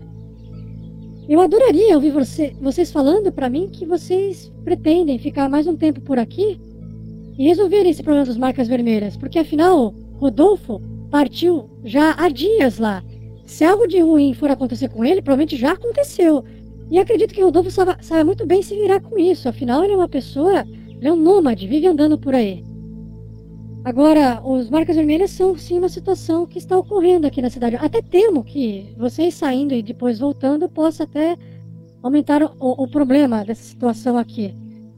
Eu 1.28 1.40
adoraria 1.40 1.94
ouvir 1.94 2.11
você- 2.11 2.53
vocês 2.61 2.90
falando 2.90 3.31
para 3.31 3.49
mim 3.49 3.69
que 3.70 3.86
vocês 3.86 4.53
pretendem 4.65 5.19
ficar 5.19 5.49
mais 5.49 5.66
um 5.66 5.77
tempo 5.77 6.01
por 6.01 6.19
aqui 6.19 6.61
e 7.39 7.44
resolverem 7.44 7.90
esse 7.90 8.03
problema 8.03 8.27
das 8.27 8.36
marcas 8.36 8.69
vermelhas, 8.69 9.16
porque 9.16 9.39
afinal, 9.39 9.94
Rodolfo 10.19 10.81
partiu 11.11 11.70
já 11.85 12.15
há 12.19 12.28
dias 12.28 12.78
lá. 12.78 13.03
Se 13.47 13.65
algo 13.65 13.86
de 13.86 14.01
ruim 14.01 14.35
for 14.35 14.51
acontecer 14.51 14.89
com 14.89 15.05
ele, 15.05 15.23
provavelmente 15.23 15.57
já 15.57 15.73
aconteceu. 15.73 16.44
E 16.90 16.99
acredito 16.99 17.32
que 17.32 17.43
Rodolfo 17.43 17.70
saiba 17.70 18.24
muito 18.24 18.47
bem 18.47 18.62
se 18.62 18.74
virar 18.74 19.01
com 19.01 19.19
isso. 19.19 19.49
Afinal, 19.49 19.82
ele 19.85 19.93
é 19.94 19.97
uma 19.97 20.09
pessoa, 20.09 20.66
ele 20.99 21.09
é 21.09 21.12
um 21.12 21.16
nômade, 21.16 21.66
vive 21.66 21.86
andando 21.86 22.19
por 22.19 22.35
aí. 22.35 22.65
Agora, 23.85 24.41
os 24.45 24.71
marcas 24.71 24.95
vermelhas 24.95 25.31
são 25.33 25.59
sim 25.59 25.79
uma 25.79 25.89
situação 25.89 26.47
que 26.47 26.59
está 26.59 26.77
ocorrendo 26.77 27.27
aqui 27.27 27.43
na 27.43 27.51
cidade. 27.51 27.77
Até 27.77 28.01
temo 28.01 28.45
que 28.45 28.95
vocês 28.97 29.35
saindo 29.35 29.75
e 29.75 29.83
depois 29.83 30.21
voltando 30.21 30.69
possa 30.69 31.03
até 31.03 31.37
aumentar 32.01 32.43
o, 32.43 32.53
o 32.61 32.87
problema 32.89 33.45
dessa 33.45 33.63
situação 33.65 34.17
aqui. 34.17 34.55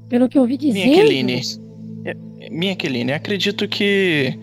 Pelo 0.09 0.29
que 0.29 0.37
eu 0.37 0.43
ouvi 0.43 0.59
dizer. 0.59 0.85
Minha 0.85 1.03
Keline. 1.03 1.43
Minha 2.51 2.77
Keline, 2.77 3.13
acredito 3.13 3.67
que. 3.67 4.39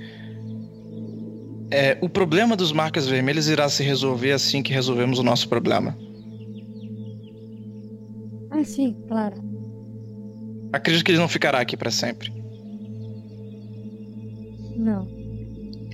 é, 1.70 1.98
o 2.02 2.10
problema 2.10 2.56
dos 2.56 2.72
marcas 2.72 3.08
vermelhas 3.08 3.48
irá 3.48 3.70
se 3.70 3.84
resolver 3.84 4.32
assim 4.32 4.64
que 4.64 4.74
resolvemos 4.74 5.20
o 5.20 5.24
nosso 5.24 5.48
problema. 5.48 5.96
Ah, 8.50 8.64
sim, 8.64 8.96
claro. 9.08 9.36
Acredito 10.74 11.06
que 11.06 11.12
ele 11.12 11.20
não 11.20 11.28
ficará 11.28 11.60
aqui 11.60 11.78
para 11.78 11.92
sempre. 11.92 12.41
Não. 14.76 15.08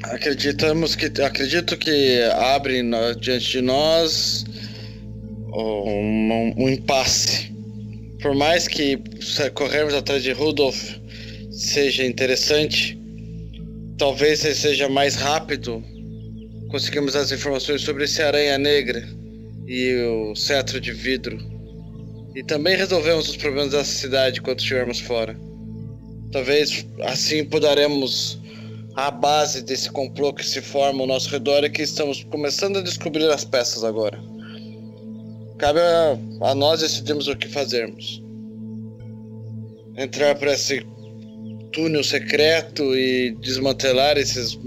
Acreditamos 0.03 0.95
que. 0.95 1.05
Acredito 1.21 1.77
que 1.77 2.21
abre 2.35 2.81
diante 3.19 3.51
de 3.51 3.61
nós 3.61 4.45
um, 5.53 6.53
um 6.57 6.69
impasse. 6.69 7.51
Por 8.21 8.35
mais 8.35 8.67
que 8.67 8.99
corrermos 9.53 9.93
atrás 9.93 10.23
de 10.23 10.31
Rudolf 10.31 10.95
seja 11.51 12.05
interessante, 12.05 12.97
talvez 13.97 14.43
ele 14.45 14.55
seja 14.55 14.89
mais 14.89 15.15
rápido. 15.15 15.83
Conseguimos 16.69 17.15
as 17.15 17.31
informações 17.31 17.81
sobre 17.81 18.03
esse 18.03 18.21
aranha 18.21 18.57
negra 18.57 19.07
e 19.67 19.95
o 20.03 20.35
cetro 20.35 20.79
de 20.79 20.91
vidro. 20.91 21.37
E 22.35 22.43
também 22.43 22.75
resolvemos 22.75 23.29
os 23.29 23.37
problemas 23.37 23.71
dessa 23.71 23.91
cidade 23.91 24.41
quando 24.41 24.59
estivermos 24.59 24.99
fora. 24.99 25.35
Talvez 26.31 26.85
assim 27.03 27.45
poderemos 27.45 28.39
a 28.97 29.11
base 29.11 29.61
desse 29.61 29.91
complô 29.91 30.33
que 30.33 30.43
se 30.43 30.59
forma 30.59 31.01
ao 31.01 31.07
nosso 31.07 31.29
redor 31.29 31.63
e 31.63 31.69
que 31.69 31.83
estamos 31.83 32.23
começando 32.23 32.77
a 32.77 32.81
descobrir 32.81 33.29
as 33.29 33.45
peças 33.45 33.83
agora. 33.83 34.19
Cabe 35.59 35.79
a, 35.79 36.17
a 36.49 36.55
nós 36.55 36.81
decidirmos 36.81 37.27
o 37.27 37.35
que 37.35 37.47
fazermos. 37.47 38.23
Entrar 39.95 40.33
por 40.33 40.47
esse 40.47 40.83
túnel 41.71 42.03
secreto 42.03 42.95
e 42.95 43.37
desmantelar 43.39 44.17
esses 44.17 44.57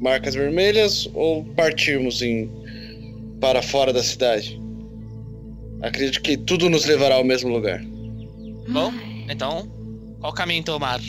marcas 0.00 0.34
vermelhas 0.34 1.06
ou 1.12 1.44
partirmos 1.44 2.22
em, 2.22 2.50
para 3.38 3.60
fora 3.60 3.92
da 3.92 4.02
cidade. 4.02 4.58
Acredito 5.82 6.22
que 6.22 6.38
tudo 6.38 6.70
nos 6.70 6.86
levará 6.86 7.16
ao 7.16 7.24
mesmo 7.24 7.50
lugar. 7.50 7.84
Bom, 8.66 8.90
então, 9.28 9.68
qual 10.20 10.32
caminho 10.32 10.64
tomar? 10.64 11.00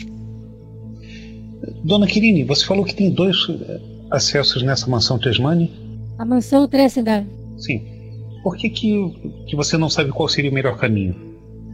Dona 1.84 2.06
Kirini, 2.06 2.44
você 2.44 2.64
falou 2.64 2.84
que 2.84 2.94
tem 2.94 3.10
dois 3.10 3.36
eh, 3.48 3.80
acessos 4.10 4.62
nessa 4.62 4.88
mansão 4.88 5.18
Tesmani? 5.18 5.70
A 6.18 6.24
mansão 6.24 6.66
Trescendar. 6.68 7.24
Sim. 7.56 7.82
Por 8.42 8.56
que, 8.56 8.70
que, 8.70 9.10
que 9.46 9.56
você 9.56 9.76
não 9.76 9.88
sabe 9.88 10.10
qual 10.10 10.28
seria 10.28 10.50
o 10.50 10.54
melhor 10.54 10.76
caminho? 10.76 11.14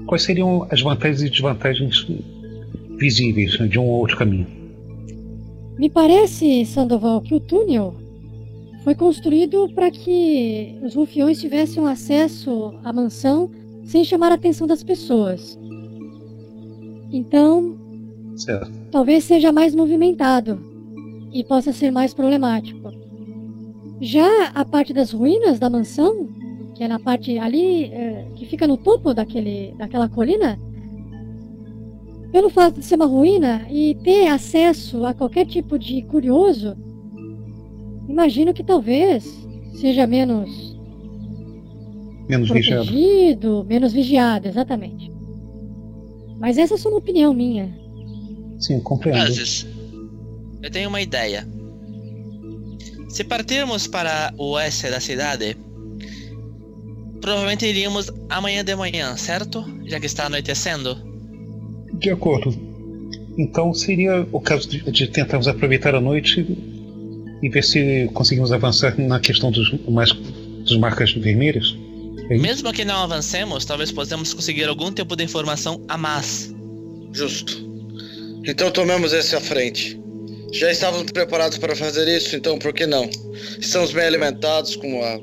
Quais 0.06 0.22
seriam 0.22 0.66
as 0.70 0.80
vantagens 0.80 1.22
e 1.22 1.30
desvantagens 1.30 2.06
visíveis 2.98 3.52
de 3.68 3.78
um 3.78 3.84
ou 3.84 4.00
outro 4.00 4.16
caminho? 4.16 4.46
Me 5.78 5.90
parece, 5.90 6.64
Sandoval, 6.64 7.20
que 7.20 7.34
o 7.34 7.40
túnel 7.40 7.94
foi 8.84 8.94
construído 8.94 9.68
para 9.74 9.90
que 9.90 10.78
os 10.82 10.94
rufiões 10.94 11.40
tivessem 11.40 11.86
acesso 11.86 12.74
à 12.84 12.92
mansão 12.92 13.50
sem 13.84 14.04
chamar 14.04 14.32
a 14.32 14.34
atenção 14.34 14.66
das 14.66 14.82
pessoas. 14.82 15.58
Então, 17.12 17.78
Certo. 18.36 18.81
Talvez 18.92 19.24
seja 19.24 19.50
mais 19.50 19.74
movimentado 19.74 20.60
e 21.32 21.42
possa 21.42 21.72
ser 21.72 21.90
mais 21.90 22.12
problemático. 22.14 22.92
Já 24.00 24.48
a 24.54 24.64
parte 24.64 24.92
das 24.92 25.10
ruínas 25.12 25.58
da 25.58 25.70
mansão, 25.70 26.28
que 26.74 26.84
é 26.84 26.88
na 26.88 26.98
parte 27.00 27.38
ali 27.38 27.84
eh, 27.84 28.26
que 28.36 28.44
fica 28.46 28.66
no 28.66 28.76
topo 28.76 29.14
daquele, 29.14 29.74
daquela 29.78 30.08
colina, 30.08 30.58
pelo 32.30 32.50
fato 32.50 32.80
de 32.80 32.84
ser 32.84 32.96
uma 32.96 33.06
ruína 33.06 33.66
e 33.70 33.94
ter 34.02 34.26
acesso 34.28 35.04
a 35.06 35.14
qualquer 35.14 35.46
tipo 35.46 35.78
de 35.78 36.02
curioso, 36.02 36.76
imagino 38.08 38.52
que 38.52 38.62
talvez 38.64 39.24
seja 39.74 40.06
menos 40.06 40.76
Menos 42.28 42.50
vigiado. 42.50 42.84
protegido, 42.86 43.64
menos 43.68 43.92
vigiado, 43.92 44.48
exatamente. 44.48 45.10
Mas 46.38 46.58
essa 46.58 46.74
é 46.74 46.76
só 46.76 46.88
uma 46.88 46.98
opinião 46.98 47.32
minha. 47.32 47.81
Sim, 48.62 48.78
compreendo. 48.78 49.24
Francis, 49.24 49.66
eu 50.62 50.70
tenho 50.70 50.88
uma 50.88 51.00
ideia. 51.00 51.46
Se 53.08 53.24
partirmos 53.24 53.88
para 53.88 54.32
o 54.38 54.52
oeste 54.52 54.88
da 54.88 55.00
cidade, 55.00 55.56
provavelmente 57.20 57.66
iríamos 57.66 58.08
amanhã 58.30 58.64
de 58.64 58.74
manhã, 58.76 59.16
certo? 59.16 59.64
Já 59.84 59.98
que 59.98 60.06
está 60.06 60.26
anoitecendo. 60.26 60.96
De 61.94 62.10
acordo. 62.10 62.56
Então 63.36 63.74
seria 63.74 64.26
o 64.30 64.40
caso 64.40 64.68
de, 64.68 64.88
de 64.90 65.08
tentarmos 65.08 65.48
aproveitar 65.48 65.94
a 65.96 66.00
noite 66.00 66.46
e 67.42 67.48
ver 67.48 67.64
se 67.64 68.08
conseguimos 68.14 68.52
avançar 68.52 68.96
na 68.96 69.18
questão 69.18 69.50
dos, 69.50 69.72
mais, 69.88 70.12
dos 70.12 70.76
marcas 70.76 71.12
vermelhas? 71.12 71.76
É? 72.30 72.38
Mesmo 72.38 72.72
que 72.72 72.84
não 72.84 73.02
avancemos, 73.02 73.64
talvez 73.64 73.90
possamos 73.90 74.32
conseguir 74.32 74.68
algum 74.68 74.92
tipo 74.92 75.16
de 75.16 75.24
informação 75.24 75.82
a 75.88 75.98
mais. 75.98 76.54
Justo. 77.12 77.71
Então 78.44 78.70
tomemos 78.70 79.12
esse 79.12 79.36
à 79.36 79.40
frente. 79.40 80.00
Já 80.52 80.70
estávamos 80.70 81.10
preparados 81.12 81.58
para 81.58 81.74
fazer 81.76 82.08
isso, 82.08 82.36
então 82.36 82.58
por 82.58 82.72
que 82.72 82.86
não? 82.86 83.08
Estamos 83.60 83.92
bem 83.92 84.04
alimentados 84.04 84.76
com 84.76 85.02
a 85.02 85.18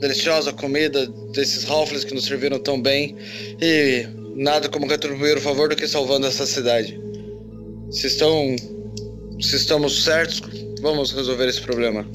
deliciosa 0.00 0.52
comida 0.52 1.06
desses 1.32 1.68
Halflings 1.68 2.04
que 2.04 2.14
nos 2.14 2.24
serviram 2.24 2.58
tão 2.58 2.80
bem 2.80 3.16
e 3.60 4.06
nada 4.34 4.68
como 4.68 4.86
retribuir 4.86 5.36
o 5.36 5.40
favor 5.40 5.68
do 5.68 5.76
que 5.76 5.86
salvando 5.86 6.26
essa 6.26 6.46
cidade. 6.46 6.98
Se 7.90 8.06
estão 8.08 8.56
se 9.40 9.56
estamos 9.56 10.04
certos, 10.04 10.40
vamos 10.80 11.12
resolver 11.12 11.48
esse 11.48 11.60
problema 11.60 12.08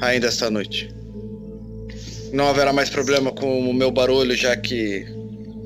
ainda 0.00 0.28
esta 0.28 0.50
noite. 0.50 0.88
não 2.32 2.48
haverá 2.48 2.72
mais 2.72 2.88
problema 2.88 3.32
com 3.32 3.68
o 3.68 3.74
meu 3.74 3.90
barulho, 3.90 4.34
já 4.34 4.56
que 4.56 5.04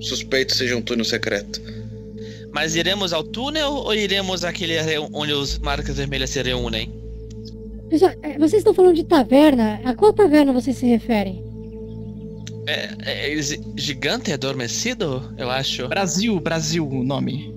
suspeito 0.00 0.54
seja 0.54 0.76
um 0.76 0.82
túnel 0.82 1.04
secreto. 1.04 1.60
Mas 2.54 2.76
iremos 2.76 3.12
ao 3.12 3.24
túnel 3.24 3.72
ou 3.72 3.92
iremos 3.92 4.44
àquele 4.44 4.74
onde 5.12 5.32
os 5.32 5.58
marcas 5.58 5.96
vermelhas 5.96 6.30
se 6.30 6.40
reúnem? 6.40 6.88
Pessoal, 7.90 8.12
é, 8.22 8.34
vocês 8.38 8.60
estão 8.60 8.72
falando 8.72 8.94
de 8.94 9.02
taverna? 9.02 9.80
A 9.84 9.92
qual 9.92 10.12
taverna 10.12 10.52
vocês 10.52 10.76
se 10.76 10.86
referem? 10.86 11.42
É, 12.68 13.32
é 13.32 13.42
gi- 13.42 13.60
gigante 13.76 14.32
adormecido, 14.32 15.20
eu 15.36 15.50
acho. 15.50 15.88
Brasil, 15.88 16.38
Brasil, 16.38 16.86
o 16.88 17.02
nome. 17.02 17.52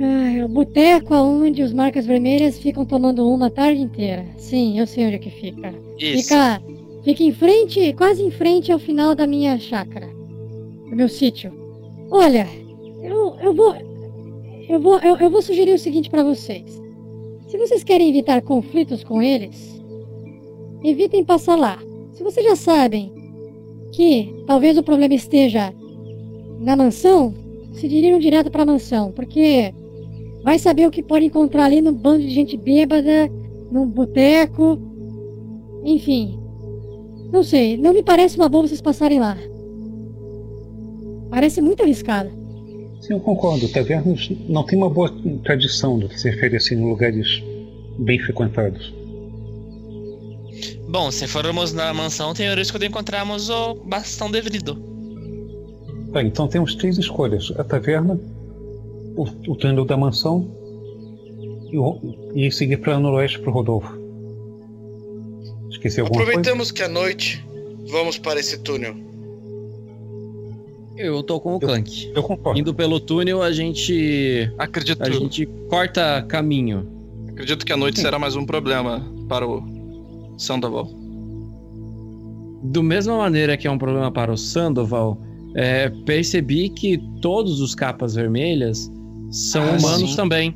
Ah, 0.00 0.30
é 0.38 0.44
o 0.44 0.48
boteco 0.48 1.14
onde 1.16 1.60
os 1.60 1.72
marcas 1.72 2.06
vermelhas 2.06 2.60
ficam 2.60 2.86
tomando 2.86 3.28
uma 3.28 3.48
a 3.48 3.50
tarde 3.50 3.82
inteira. 3.82 4.24
Sim, 4.38 4.78
eu 4.78 4.86
sei 4.86 5.06
onde 5.06 5.16
é 5.16 5.18
que 5.18 5.30
fica. 5.30 5.74
Isso. 5.98 6.28
Fica, 6.28 6.62
fica 7.02 7.22
em 7.24 7.32
frente, 7.32 7.92
quase 7.94 8.22
em 8.22 8.30
frente 8.30 8.70
ao 8.70 8.78
final 8.78 9.16
da 9.16 9.26
minha 9.26 9.58
chácara. 9.58 10.06
Do 10.88 10.94
meu 10.94 11.08
sítio. 11.08 11.52
Olha, 12.08 12.46
eu, 13.02 13.36
eu 13.42 13.52
vou. 13.52 13.87
Eu 14.68 14.78
vou, 14.78 14.98
eu, 14.98 15.16
eu 15.16 15.30
vou 15.30 15.40
sugerir 15.40 15.72
o 15.72 15.78
seguinte 15.78 16.10
pra 16.10 16.22
vocês. 16.22 16.80
Se 17.48 17.56
vocês 17.56 17.82
querem 17.82 18.10
evitar 18.10 18.42
conflitos 18.42 19.02
com 19.02 19.22
eles, 19.22 19.82
evitem 20.84 21.24
passar 21.24 21.56
lá. 21.56 21.78
Se 22.12 22.22
vocês 22.22 22.44
já 22.44 22.54
sabem 22.54 23.10
que 23.92 24.44
talvez 24.46 24.76
o 24.76 24.82
problema 24.82 25.14
esteja 25.14 25.72
na 26.60 26.76
mansão, 26.76 27.32
se 27.72 27.88
diriam 27.88 28.18
direto 28.18 28.50
pra 28.50 28.66
mansão, 28.66 29.10
porque 29.12 29.72
vai 30.42 30.58
saber 30.58 30.86
o 30.86 30.90
que 30.90 31.02
pode 31.02 31.24
encontrar 31.24 31.64
ali 31.64 31.80
num 31.80 31.94
bando 31.94 32.20
de 32.20 32.30
gente 32.30 32.56
bêbada, 32.56 33.30
num 33.70 33.86
boteco, 33.86 34.78
enfim. 35.84 36.38
Não 37.32 37.42
sei, 37.42 37.78
não 37.78 37.94
me 37.94 38.02
parece 38.02 38.36
uma 38.36 38.48
boa 38.48 38.66
vocês 38.66 38.82
passarem 38.82 39.20
lá. 39.20 39.38
Parece 41.30 41.62
muito 41.62 41.82
arriscado. 41.82 42.30
Sim, 43.00 43.14
eu 43.14 43.20
concordo. 43.20 43.68
Tavernas 43.68 44.30
não 44.48 44.64
tem 44.64 44.76
uma 44.76 44.90
boa 44.90 45.12
tradição 45.44 45.98
do 45.98 46.08
que 46.08 46.18
se 46.18 46.30
refere 46.30 46.56
assim 46.56 46.74
em 46.74 46.84
lugares 46.84 47.42
bem 47.98 48.18
frequentados. 48.18 48.92
Bom, 50.88 51.10
se 51.10 51.26
formos 51.26 51.72
na 51.72 51.92
mansão, 51.92 52.32
tem 52.32 52.50
o 52.50 52.54
risco 52.54 52.78
de 52.78 52.86
encontrarmos 52.86 53.50
o 53.50 53.74
bastão 53.74 54.30
de 54.30 54.40
vidro. 54.40 54.76
Tá, 56.12 56.22
então 56.22 56.48
temos 56.48 56.74
três 56.74 56.96
escolhas: 56.98 57.52
a 57.56 57.64
taverna, 57.64 58.18
o, 59.14 59.24
o 59.48 59.56
túnel 59.56 59.84
da 59.84 59.96
mansão 59.96 60.50
e, 61.70 61.78
o, 61.78 62.32
e 62.34 62.50
seguir 62.50 62.78
para 62.78 62.98
noroeste 62.98 63.38
para 63.38 63.50
o 63.50 63.52
Rodolfo. 63.52 63.98
Esqueci 65.70 66.00
alguma 66.00 66.16
coisa? 66.16 66.30
Aproveitamos 66.30 66.70
que 66.70 66.82
é 66.82 66.88
noite, 66.88 67.44
vamos 67.90 68.18
para 68.18 68.40
esse 68.40 68.58
túnel. 68.58 69.07
Eu 70.98 71.22
tô 71.22 71.38
com 71.40 71.54
o 71.54 71.60
Clank. 71.60 72.10
Eu 72.12 72.22
concordo. 72.24 72.58
Indo 72.58 72.74
pelo 72.74 72.98
túnel, 72.98 73.40
a 73.40 73.52
gente. 73.52 74.52
Acredito. 74.58 75.00
A 75.00 75.08
gente 75.08 75.46
corta 75.68 76.24
caminho. 76.28 76.86
Acredito 77.28 77.64
que 77.64 77.72
a 77.72 77.76
noite 77.76 78.00
será 78.00 78.18
mais 78.18 78.34
um 78.34 78.44
problema 78.44 79.00
para 79.28 79.46
o 79.46 79.62
Sandoval. 80.36 80.90
Do 82.64 82.82
mesma 82.82 83.16
maneira 83.16 83.56
que 83.56 83.68
é 83.68 83.70
um 83.70 83.78
problema 83.78 84.10
para 84.10 84.32
o 84.32 84.36
Sandoval, 84.36 85.20
é, 85.54 85.88
percebi 86.04 86.68
que 86.68 86.98
todos 87.22 87.60
os 87.60 87.76
capas 87.76 88.16
vermelhas 88.16 88.90
são 89.30 89.62
Ah, 89.62 89.76
humanos 89.78 90.10
sim. 90.10 90.16
também. 90.16 90.54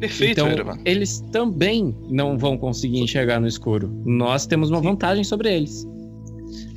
Perfeito, 0.00 0.40
então, 0.40 0.76
eles 0.84 1.20
também 1.30 1.94
não 2.10 2.36
vão 2.36 2.58
conseguir 2.58 2.98
enxergar 2.98 3.38
no 3.38 3.46
escuro. 3.46 3.88
Nós 4.04 4.44
temos 4.44 4.68
uma 4.68 4.80
vantagem 4.80 5.22
sobre 5.22 5.54
eles. 5.54 5.86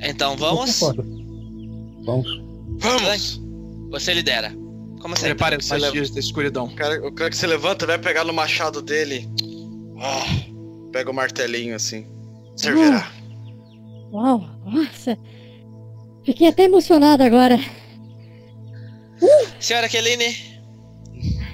Então 0.00 0.36
vamos. 0.36 0.78
Vamos. 2.04 2.45
Vamos! 2.78 3.40
Você 3.90 4.12
lidera. 4.14 4.50
Como 5.00 5.14
sempre. 5.16 5.34
Prepare 5.34 5.56
as 5.56 5.64
Você 5.66 5.74
leva- 5.74 5.86
magias 5.86 6.10
da 6.10 6.20
escuridão. 6.20 6.64
O 6.66 6.74
cara, 6.74 7.06
o 7.06 7.12
cara 7.12 7.30
que 7.30 7.36
se 7.36 7.46
levanta 7.46 7.86
vai 7.86 7.98
pegar 7.98 8.24
no 8.24 8.32
machado 8.32 8.82
dele. 8.82 9.28
Ah, 10.00 10.24
pega 10.92 11.10
o 11.10 11.14
martelinho 11.14 11.74
assim. 11.76 12.06
Servirá. 12.56 13.10
Uau, 14.12 14.40
nossa. 14.64 15.16
Fiquei 16.24 16.48
até 16.48 16.64
emocionado 16.64 17.22
agora. 17.22 17.58
Senhora 19.60 19.88
Keline, 19.88 20.34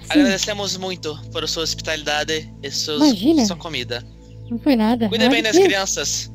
agradecemos 0.09 0.77
muito 0.77 1.17
por 1.31 1.47
sua 1.49 1.63
hospitalidade 1.63 2.53
e 2.63 2.71
seus, 2.71 3.03
Imagina. 3.03 3.45
sua 3.47 3.57
comida. 3.57 4.05
Não 4.51 4.59
foi 4.59 4.77
nada. 4.77 5.09
Cuide 5.09 5.29
bem 5.29 5.43
das 5.43 5.57
crianças. 5.59 6.31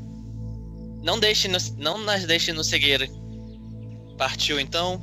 Não 1.04 1.20
deixe 1.20 1.48
nos, 1.48 1.72
não 1.76 1.98
nas 2.00 2.26
deixe 2.26 2.52
nos 2.54 2.68
seguir. 2.68 3.10
Partiu 4.18 4.60
então? 4.60 5.02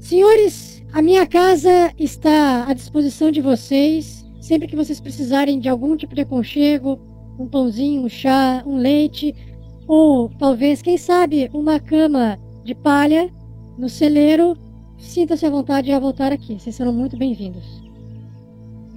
Senhores, 0.00 0.82
a 0.92 1.00
minha 1.00 1.26
casa 1.26 1.92
está 1.98 2.66
à 2.68 2.74
disposição 2.74 3.30
de 3.30 3.40
vocês. 3.40 4.24
Sempre 4.40 4.66
que 4.68 4.76
vocês 4.76 5.00
precisarem 5.00 5.60
de 5.60 5.68
algum 5.68 5.96
tipo 5.96 6.14
de 6.14 6.22
aconchego, 6.22 6.98
um 7.38 7.46
pãozinho, 7.46 8.02
um 8.02 8.08
chá, 8.08 8.62
um 8.66 8.76
leite, 8.76 9.34
ou 9.86 10.28
talvez, 10.30 10.82
quem 10.82 10.98
sabe, 10.98 11.48
uma 11.54 11.78
cama 11.78 12.38
de 12.64 12.74
palha 12.74 13.30
no 13.78 13.88
celeiro, 13.88 14.56
sinta-se 14.98 15.46
à 15.46 15.50
vontade 15.50 15.92
a 15.92 15.98
voltar 16.00 16.32
aqui. 16.32 16.58
Vocês 16.58 16.74
serão 16.74 16.92
muito 16.92 17.16
bem-vindos. 17.16 17.64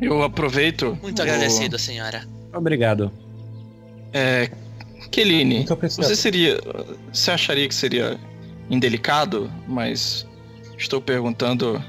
Eu 0.01 0.23
aproveito. 0.23 0.97
Muito 1.01 1.19
o- 1.19 1.21
agradecido, 1.21 1.77
senhora. 1.79 2.27
Obrigado. 2.53 3.11
É. 4.11 4.49
Keline, 5.11 5.65
você 5.79 6.15
seria. 6.15 6.59
Você 7.13 7.31
acharia 7.31 7.67
que 7.67 7.75
seria 7.75 8.19
indelicado, 8.69 9.51
mas 9.67 10.27
estou 10.77 11.01
perguntando. 11.01 11.83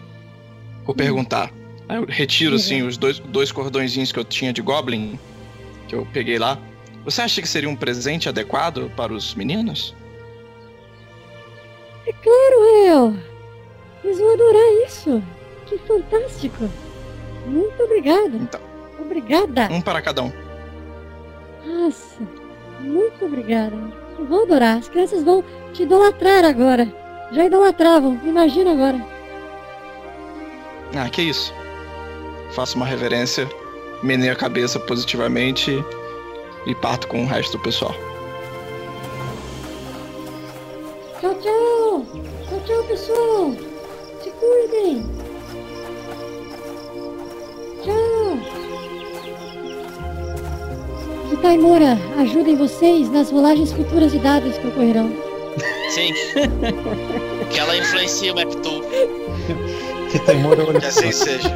Vou 0.84 0.94
perguntar. 0.94 1.52
Aí 1.88 1.96
eu 1.96 2.04
retiro 2.06 2.56
assim 2.56 2.82
os 2.82 2.96
dois, 2.96 3.18
dois 3.18 3.52
cordõezinhos 3.52 4.12
que 4.12 4.18
eu 4.18 4.24
tinha 4.24 4.52
de 4.52 4.62
Goblin, 4.62 5.18
que 5.88 5.94
eu 5.94 6.06
peguei 6.12 6.38
lá. 6.38 6.58
Você 7.04 7.22
acha 7.22 7.40
que 7.40 7.48
seria 7.48 7.68
um 7.68 7.76
presente 7.76 8.28
adequado 8.28 8.90
para 8.96 9.12
os 9.12 9.34
meninos? 9.34 9.94
É 12.06 12.12
claro, 12.12 12.64
El! 12.86 13.16
Eles 14.04 14.18
vão 14.18 14.34
adorar 14.34 14.86
isso! 14.86 15.22
Que 15.66 15.78
fantástico! 15.78 16.68
Muito 17.46 17.82
obrigado! 17.82 18.36
Então. 18.36 18.60
Obrigada! 18.98 19.68
Um 19.70 19.80
para 19.80 20.02
cada 20.02 20.22
um. 20.22 20.32
Nossa, 21.64 22.20
muito 22.80 23.24
obrigada. 23.24 23.76
Vão 24.28 24.42
adorar. 24.42 24.78
As 24.78 24.88
crianças 24.88 25.22
vão 25.22 25.44
te 25.76 25.82
idolatrar 25.82 26.44
agora. 26.44 26.88
Já 27.32 27.44
idolatravam, 27.44 28.18
imagina 28.24 28.72
agora. 28.72 29.04
Ah, 30.96 31.08
que 31.10 31.22
isso. 31.22 31.52
Faço 32.52 32.76
uma 32.76 32.86
reverência, 32.86 33.46
meneio 34.02 34.32
a 34.32 34.36
cabeça 34.36 34.80
positivamente 34.80 35.84
e 36.66 36.74
parto 36.76 37.06
com 37.08 37.22
o 37.22 37.26
resto 37.26 37.58
do 37.58 37.62
pessoal. 37.62 37.94
Tchau, 41.20 41.34
tchau! 41.42 42.06
Tchau, 42.48 42.60
tchau, 42.64 42.84
pessoal! 42.84 43.52
Se 44.22 44.30
cuidem! 44.30 45.04
Tchau! 47.82 48.38
Que 51.28 51.36
Taimora 51.42 51.98
ajudem 52.18 52.56
vocês 52.56 53.10
nas 53.10 53.30
rolagens 53.30 53.72
futuras 53.72 54.12
de 54.12 54.18
dados 54.20 54.56
que 54.56 54.68
ocorrerão. 54.68 55.25
Sim. 55.90 56.12
que 57.50 57.58
ela 57.58 57.76
influencia 57.76 58.32
o 58.32 58.36
Meptu. 58.36 58.82
Que 60.10 60.18
temor 60.20 60.58
olha 60.60 60.80
Que 60.80 60.86
assim 60.86 61.12
seja. 61.12 61.52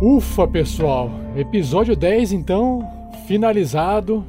Ufa, 0.00 0.46
pessoal! 0.46 1.10
Episódio 1.34 1.96
10, 1.96 2.32
então, 2.32 2.86
finalizado. 3.26 4.22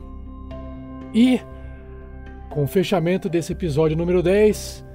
E 1.14 1.42
com 2.50 2.64
o 2.64 2.68
fechamento 2.68 3.28
desse 3.28 3.52
episódio 3.52 3.98
número 3.98 4.24
10, 4.24 4.86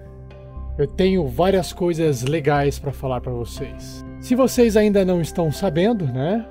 eu 0.79 0.87
tenho 0.87 1.29
várias 1.29 1.75
coisas 1.75 2.23
legais 2.23 2.79
para 2.79 2.91
falar 2.91 3.21
para 3.21 3.33
vocês. 3.33 4.03
Se 4.19 4.35
vocês 4.35 4.75
ainda 4.75 5.05
não 5.05 5.21
estão 5.21 5.53
sabendo, 5.53 6.07
né? 6.07 6.49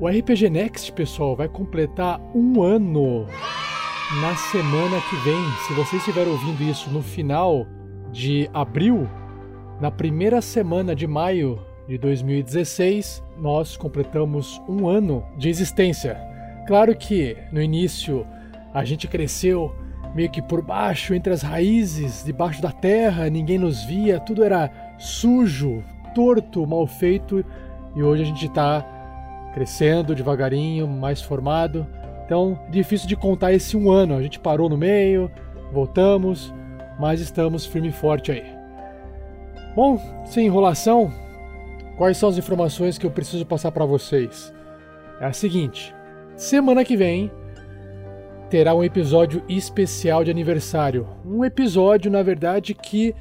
O 0.00 0.08
RPG 0.08 0.48
Next, 0.48 0.90
pessoal, 0.92 1.36
vai 1.36 1.46
completar 1.46 2.18
um 2.34 2.62
ano 2.62 3.26
na 4.22 4.34
semana 4.34 4.98
que 5.10 5.16
vem. 5.16 5.44
Se 5.66 5.74
você 5.74 5.96
estiver 5.96 6.26
ouvindo 6.26 6.62
isso 6.62 6.88
no 6.88 7.02
final 7.02 7.66
de 8.10 8.48
abril, 8.54 9.06
na 9.78 9.90
primeira 9.90 10.40
semana 10.40 10.96
de 10.96 11.06
maio 11.06 11.60
de 11.90 11.98
2016, 11.98 13.20
nós 13.36 13.76
completamos 13.76 14.62
um 14.68 14.86
ano 14.86 15.24
de 15.36 15.48
existência. 15.48 16.16
Claro 16.64 16.94
que 16.96 17.36
no 17.50 17.60
início 17.60 18.24
a 18.72 18.84
gente 18.84 19.08
cresceu 19.08 19.74
meio 20.14 20.30
que 20.30 20.40
por 20.40 20.62
baixo, 20.62 21.14
entre 21.14 21.32
as 21.32 21.42
raízes, 21.42 22.22
debaixo 22.24 22.62
da 22.62 22.70
terra, 22.70 23.28
ninguém 23.28 23.58
nos 23.58 23.82
via, 23.82 24.20
tudo 24.20 24.44
era 24.44 24.70
sujo, 24.98 25.82
torto, 26.14 26.64
mal 26.64 26.86
feito, 26.86 27.44
e 27.96 28.02
hoje 28.04 28.22
a 28.22 28.26
gente 28.26 28.46
está 28.46 29.50
crescendo 29.52 30.14
devagarinho, 30.14 30.86
mais 30.86 31.20
formado. 31.20 31.84
Então, 32.24 32.56
difícil 32.70 33.08
de 33.08 33.16
contar 33.16 33.52
esse 33.52 33.76
um 33.76 33.90
ano. 33.90 34.14
A 34.14 34.22
gente 34.22 34.38
parou 34.38 34.68
no 34.68 34.76
meio, 34.76 35.28
voltamos, 35.72 36.54
mas 37.00 37.20
estamos 37.20 37.66
firme 37.66 37.88
e 37.88 37.92
forte 37.92 38.30
aí. 38.30 38.44
Bom, 39.74 40.00
sem 40.24 40.46
enrolação, 40.46 41.12
quais 42.00 42.16
são 42.16 42.30
as 42.30 42.38
informações 42.38 42.96
que 42.96 43.04
eu 43.04 43.10
preciso 43.10 43.44
passar 43.44 43.70
para 43.70 43.84
vocês? 43.84 44.50
É 45.20 45.26
a 45.26 45.34
seguinte: 45.34 45.94
semana 46.34 46.82
que 46.82 46.96
vem 46.96 47.30
terá 48.48 48.74
um 48.74 48.82
episódio 48.82 49.42
especial 49.46 50.24
de 50.24 50.30
aniversário. 50.30 51.06
Um 51.26 51.44
episódio, 51.44 52.10
na 52.10 52.22
verdade, 52.22 52.72
que 52.72 53.14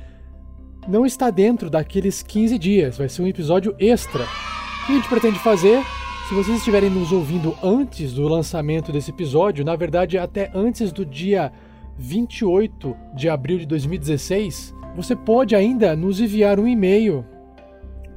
não 0.87 1.05
está 1.05 1.29
dentro 1.29 1.69
daqueles 1.69 2.23
15 2.23 2.57
dias, 2.57 2.97
vai 2.97 3.09
ser 3.09 3.21
um 3.21 3.27
episódio 3.27 3.75
extra. 3.77 4.23
O 4.23 4.85
que 4.85 4.91
a 4.93 4.95
gente 4.95 5.09
pretende 5.09 5.39
fazer? 5.39 5.83
Se 6.29 6.33
vocês 6.33 6.59
estiverem 6.59 6.89
nos 6.89 7.11
ouvindo 7.11 7.57
antes 7.61 8.13
do 8.13 8.29
lançamento 8.29 8.93
desse 8.93 9.11
episódio, 9.11 9.65
na 9.65 9.75
verdade 9.75 10.17
até 10.17 10.49
antes 10.55 10.93
do 10.93 11.05
dia 11.05 11.51
28 11.97 12.95
de 13.13 13.27
abril 13.27 13.57
de 13.59 13.65
2016, 13.65 14.73
você 14.95 15.17
pode 15.17 15.53
ainda 15.53 15.97
nos 15.97 16.21
enviar 16.21 16.61
um 16.61 16.67
e-mail 16.67 17.25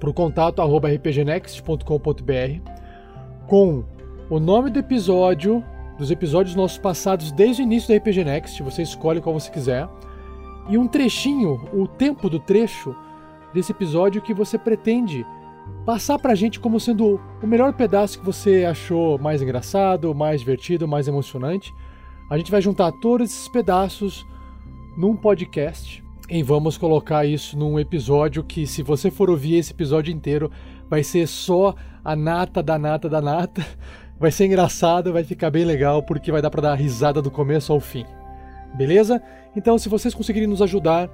para 0.03 0.11
o 0.11 0.13
contato 0.13 0.61
rpgnext.com.br 0.61 1.85
com 3.47 3.85
o 4.29 4.41
nome 4.41 4.69
do 4.69 4.81
episódio, 4.81 5.63
dos 5.97 6.11
episódios 6.11 6.57
nossos 6.57 6.77
passados 6.77 7.31
desde 7.31 7.63
o 7.63 7.65
início 7.65 7.89
da 7.89 7.95
RPG 7.99 8.25
Next, 8.25 8.61
você 8.65 8.83
escolhe 8.83 9.21
qual 9.21 9.39
você 9.39 9.49
quiser, 9.49 9.89
e 10.69 10.77
um 10.77 10.89
trechinho, 10.89 11.69
o 11.73 11.87
tempo 11.87 12.29
do 12.29 12.41
trecho 12.41 12.97
desse 13.55 13.71
episódio 13.71 14.21
que 14.21 14.35
você 14.35 14.59
pretende 14.59 15.25
passar 15.87 16.19
pra 16.19 16.35
gente 16.35 16.59
como 16.59 16.81
sendo 16.81 17.21
o 17.41 17.47
melhor 17.47 17.73
pedaço 17.73 18.19
que 18.19 18.27
você 18.27 18.65
achou 18.65 19.21
mais 19.21 19.41
engraçado, 19.41 20.13
mais 20.13 20.41
divertido, 20.41 20.89
mais 20.89 21.07
emocionante. 21.07 21.73
A 22.29 22.37
gente 22.37 22.51
vai 22.51 22.61
juntar 22.61 22.91
todos 22.91 23.31
esses 23.31 23.47
pedaços 23.47 24.27
num 24.97 25.15
podcast 25.15 26.02
e 26.33 26.43
vamos 26.43 26.79
colocar 26.79 27.27
isso 27.27 27.59
num 27.59 27.79
episódio 27.79 28.43
que, 28.43 28.67
se 28.67 28.83
você 28.83 29.11
for 29.11 29.29
ouvir 29.29 29.57
esse 29.57 29.71
episódio 29.71 30.11
inteiro, 30.11 30.51
vai 30.89 31.03
ser 31.03 31.29
só 31.29 31.75
a 32.03 32.17
nata 32.17 32.63
da 32.63 32.79
nata 32.79 33.07
da 33.07 33.21
nata. 33.21 33.63
Vai 34.19 34.31
ser 34.31 34.47
engraçado, 34.47 35.13
vai 35.13 35.25
ficar 35.25 35.51
bem 35.51 35.65
legal, 35.65 36.01
porque 36.01 36.31
vai 36.31 36.41
dar 36.41 36.49
para 36.49 36.63
dar 36.63 36.75
risada 36.77 37.21
do 37.21 37.29
começo 37.29 37.73
ao 37.73 37.81
fim. 37.81 38.05
Beleza? 38.73 39.21
Então, 39.57 39.77
se 39.77 39.89
vocês 39.89 40.15
conseguirem 40.15 40.49
nos 40.49 40.63
ajudar 40.63 41.11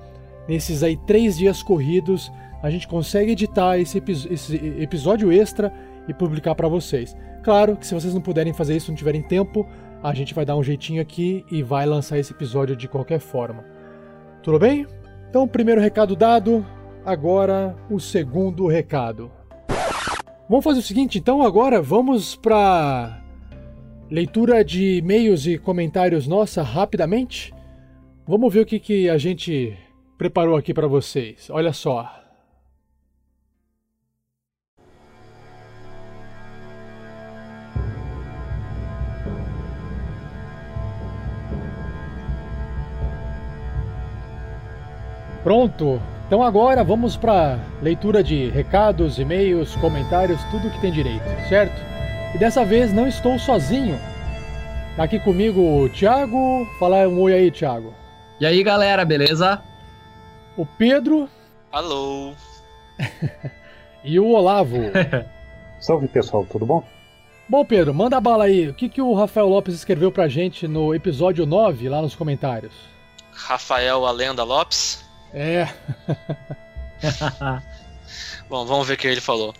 nesses 0.47 0.82
aí 0.82 0.95
três 0.95 1.39
dias 1.39 1.62
corridos, 1.62 2.31
a 2.62 2.69
gente 2.69 2.86
consegue 2.86 3.32
editar 3.32 3.78
esse, 3.78 4.03
esse 4.31 4.57
episódio 4.78 5.32
extra 5.32 5.73
e 6.07 6.12
publicar 6.12 6.55
para 6.55 6.69
vocês. 6.69 7.16
Claro 7.43 7.78
que 7.78 7.86
se 7.86 7.95
vocês 7.95 8.12
não 8.12 8.20
puderem 8.20 8.53
fazer 8.53 8.77
isso, 8.77 8.90
não 8.90 8.97
tiverem 8.97 9.23
tempo, 9.23 9.66
a 10.03 10.12
gente 10.12 10.35
vai 10.35 10.45
dar 10.45 10.57
um 10.57 10.62
jeitinho 10.62 11.01
aqui 11.01 11.47
e 11.51 11.62
vai 11.62 11.86
lançar 11.86 12.19
esse 12.19 12.35
episódio 12.35 12.77
de 12.77 12.89
qualquer 12.89 13.20
forma. 13.20 13.65
Tudo 14.43 14.59
bem? 14.59 14.86
Então, 15.28 15.46
primeiro 15.46 15.80
recado 15.80 16.16
dado, 16.16 16.64
agora 17.05 17.76
o 17.90 18.00
segundo 18.00 18.66
recado. 18.66 19.30
Vamos 20.48 20.64
fazer 20.64 20.80
o 20.80 20.82
seguinte, 20.82 21.18
então 21.18 21.42
agora 21.42 21.82
vamos 21.82 22.34
para 22.34 23.22
leitura 24.10 24.64
de 24.64 24.96
e-mails 24.96 25.46
e 25.46 25.59
comentários 25.59 26.26
nossa 26.26 26.62
rapidamente. 26.62 27.52
Vamos 28.26 28.52
ver 28.52 28.60
o 28.60 28.66
que, 28.66 28.78
que 28.78 29.10
a 29.10 29.18
gente 29.18 29.76
preparou 30.16 30.56
aqui 30.56 30.72
para 30.72 30.86
vocês. 30.86 31.48
Olha 31.50 31.72
só. 31.72 32.10
Pronto. 45.48 45.98
Então 46.26 46.42
agora 46.42 46.84
vamos 46.84 47.16
para 47.16 47.58
leitura 47.80 48.22
de 48.22 48.50
recados, 48.50 49.18
e-mails, 49.18 49.74
comentários, 49.76 50.44
tudo 50.50 50.70
que 50.70 50.78
tem 50.78 50.92
direito, 50.92 51.24
certo? 51.48 51.74
E 52.34 52.38
dessa 52.38 52.66
vez 52.66 52.92
não 52.92 53.08
estou 53.08 53.38
sozinho. 53.38 53.98
Tá 54.94 55.04
aqui 55.04 55.18
comigo 55.18 55.58
o 55.58 55.88
Thiago. 55.88 56.66
Fala 56.78 57.08
um 57.08 57.18
oi 57.22 57.32
aí, 57.32 57.50
Thiago. 57.50 57.94
E 58.38 58.44
aí, 58.44 58.62
galera, 58.62 59.06
beleza? 59.06 59.62
O 60.54 60.66
Pedro. 60.66 61.30
Alô. 61.72 62.34
e 64.04 64.20
o 64.20 64.28
Olavo. 64.28 64.76
Salve 65.80 66.08
pessoal, 66.08 66.44
tudo 66.44 66.66
bom? 66.66 66.84
Bom, 67.48 67.64
Pedro, 67.64 67.94
manda 67.94 68.20
bala 68.20 68.44
aí. 68.44 68.68
O 68.68 68.74
que, 68.74 68.86
que 68.86 69.00
o 69.00 69.14
Rafael 69.14 69.48
Lopes 69.48 69.74
escreveu 69.74 70.12
pra 70.12 70.28
gente 70.28 70.68
no 70.68 70.94
episódio 70.94 71.46
9, 71.46 71.88
lá 71.88 72.02
nos 72.02 72.14
comentários? 72.14 72.74
Rafael 73.32 74.04
Alenda 74.04 74.44
Lopes. 74.44 75.07
É. 75.32 75.68
Bom, 78.48 78.64
vamos 78.64 78.88
ver 78.88 78.94
o 78.94 78.96
que 78.96 79.06
ele 79.06 79.20
falou. 79.20 79.55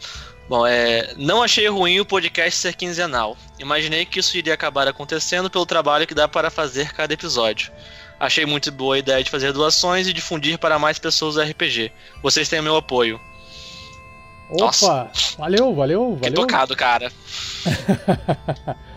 Bom, 0.49 0.67
é, 0.67 1.13
não 1.17 1.43
achei 1.43 1.69
ruim 1.69 2.01
o 2.01 2.07
podcast 2.07 2.59
ser 2.59 2.75
quinzenal. 2.75 3.37
Imaginei 3.59 4.07
que 4.07 4.19
isso 4.19 4.37
iria 4.37 4.55
acabar 4.55 4.89
acontecendo 4.89 5.51
pelo 5.51 5.67
trabalho 5.67 6.07
que 6.07 6.15
dá 6.15 6.27
para 6.27 6.51
fazer 6.51 6.93
cada 6.93 7.13
episódio. 7.13 7.71
Achei 8.19 8.47
muito 8.47 8.73
boa 8.73 8.97
a 8.97 8.99
ideia 8.99 9.23
de 9.23 9.31
fazer 9.31 9.53
doações 9.53 10.09
e 10.09 10.13
difundir 10.13 10.59
para 10.59 10.79
mais 10.79 10.99
pessoas 10.99 11.37
o 11.37 11.43
RPG. 11.43 11.93
Vocês 12.23 12.49
têm 12.49 12.61
o 12.61 12.63
meu 12.63 12.77
apoio. 12.77 13.21
Opa! 14.51 14.65
Nossa. 14.65 15.11
Valeu, 15.37 15.75
valeu, 15.75 16.17
valeu. 16.17 16.19
Que 16.19 16.31
tocado, 16.31 16.75
cara. 16.75 17.13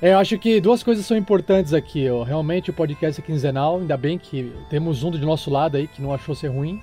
É, 0.00 0.12
eu 0.12 0.18
acho 0.18 0.38
que 0.38 0.60
duas 0.60 0.82
coisas 0.82 1.06
são 1.06 1.16
importantes 1.16 1.72
aqui. 1.72 2.08
Ó. 2.10 2.22
Realmente 2.22 2.70
o 2.70 2.72
podcast 2.72 3.20
é 3.20 3.24
quinzenal, 3.24 3.78
ainda 3.78 3.96
bem 3.96 4.18
que 4.18 4.52
temos 4.68 5.02
um 5.02 5.10
do 5.10 5.18
nosso 5.20 5.50
lado 5.50 5.76
aí 5.76 5.86
que 5.86 6.02
não 6.02 6.12
achou 6.12 6.34
ser 6.34 6.48
ruim, 6.48 6.80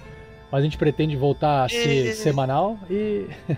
mas 0.51 0.61
a 0.61 0.63
gente 0.63 0.77
pretende 0.77 1.15
voltar 1.15 1.65
a 1.65 1.69
ser 1.69 2.13
semanal 2.15 2.77
e 2.89 3.27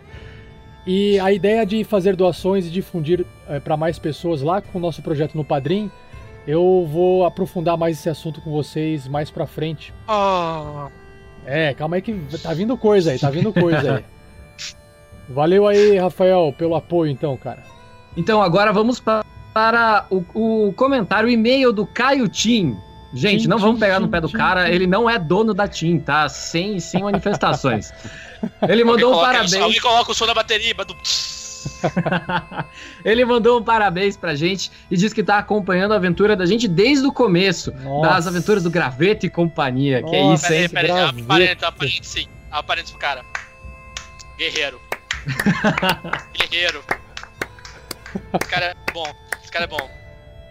e 0.85 1.19
a 1.19 1.31
ideia 1.31 1.65
de 1.65 1.83
fazer 1.83 2.15
doações 2.15 2.67
e 2.67 2.69
difundir 2.69 3.25
é, 3.47 3.59
para 3.59 3.77
mais 3.77 3.97
pessoas 3.97 4.41
lá 4.41 4.61
com 4.61 4.77
o 4.77 4.81
nosso 4.81 5.01
projeto 5.01 5.35
no 5.35 5.43
Padrim, 5.43 5.89
eu 6.45 6.87
vou 6.91 7.25
aprofundar 7.25 7.77
mais 7.77 7.97
esse 7.97 8.09
assunto 8.09 8.41
com 8.41 8.51
vocês 8.51 9.07
mais 9.07 9.31
para 9.31 9.47
frente. 9.47 9.93
Oh. 10.07 10.89
É, 11.45 11.73
calma 11.73 11.95
aí 11.95 12.01
que 12.01 12.13
tá 12.41 12.53
vindo 12.53 12.77
coisa 12.77 13.11
aí, 13.11 13.19
tá 13.19 13.29
vindo 13.29 13.53
coisa 13.53 13.97
aí. 13.97 14.05
Valeu 15.29 15.65
aí, 15.65 15.97
Rafael, 15.97 16.53
pelo 16.55 16.75
apoio 16.75 17.09
então, 17.09 17.35
cara. 17.37 17.63
Então 18.15 18.41
agora 18.41 18.71
vamos 18.71 18.99
para 18.99 19.25
para 19.55 20.05
o, 20.09 20.67
o 20.67 20.73
comentário, 20.73 21.29
o 21.29 21.31
e-mail 21.31 21.71
do 21.71 21.87
Caio 21.87 22.27
Tim. 22.27 22.77
Gente, 23.13 23.43
tim, 23.43 23.47
não 23.47 23.57
vamos 23.57 23.79
pegar 23.79 23.95
tim, 23.95 24.01
no 24.01 24.09
pé 24.09 24.19
do 24.19 24.27
tim, 24.27 24.35
cara, 24.35 24.69
ele 24.69 24.85
não 24.85 25.09
é 25.09 25.17
dono 25.17 25.53
da 25.53 25.65
Tim, 25.65 25.97
tá? 25.97 26.27
Sem, 26.27 26.77
sem 26.81 27.01
manifestações. 27.01 27.93
ele 28.67 28.83
mandou 28.83 29.13
um 29.13 29.21
parabéns. 29.21 29.53
Alguém 29.53 29.79
coloca 29.79 30.11
o 30.11 30.13
som 30.13 30.25
da 30.25 30.33
bateria. 30.33 30.75
ele 33.05 33.23
mandou 33.23 33.61
um 33.61 33.63
parabéns 33.63 34.17
pra 34.17 34.35
gente 34.35 34.69
e 34.91 34.97
diz 34.97 35.13
que 35.13 35.23
tá 35.23 35.37
acompanhando 35.37 35.93
a 35.93 35.95
aventura 35.95 36.35
da 36.35 36.45
gente 36.45 36.67
desde 36.67 37.07
o 37.07 37.13
começo, 37.13 37.71
Nossa. 37.75 38.09
das 38.09 38.27
aventuras 38.27 38.61
do 38.61 38.69
Graveto 38.69 39.25
e 39.25 39.29
companhia. 39.29 40.01
Nossa, 40.01 40.11
que 40.11 40.17
é 40.17 40.33
isso, 40.33 40.53
hein? 40.53 40.67
Peraí, 40.67 40.91
peraí, 40.91 41.21
aparenta, 41.21 41.67
aparenta 41.69 42.03
sim. 42.03 42.27
Aparenta 42.51 42.89
pro 42.89 42.99
cara. 42.99 43.23
Guerreiro. 44.37 44.81
Guerreiro. 46.33 46.83
Esse 48.33 48.49
cara 48.49 48.65
é 48.65 48.75
bom 48.91 49.24
cara 49.55 49.65
é 49.65 49.67
bom. 49.67 49.89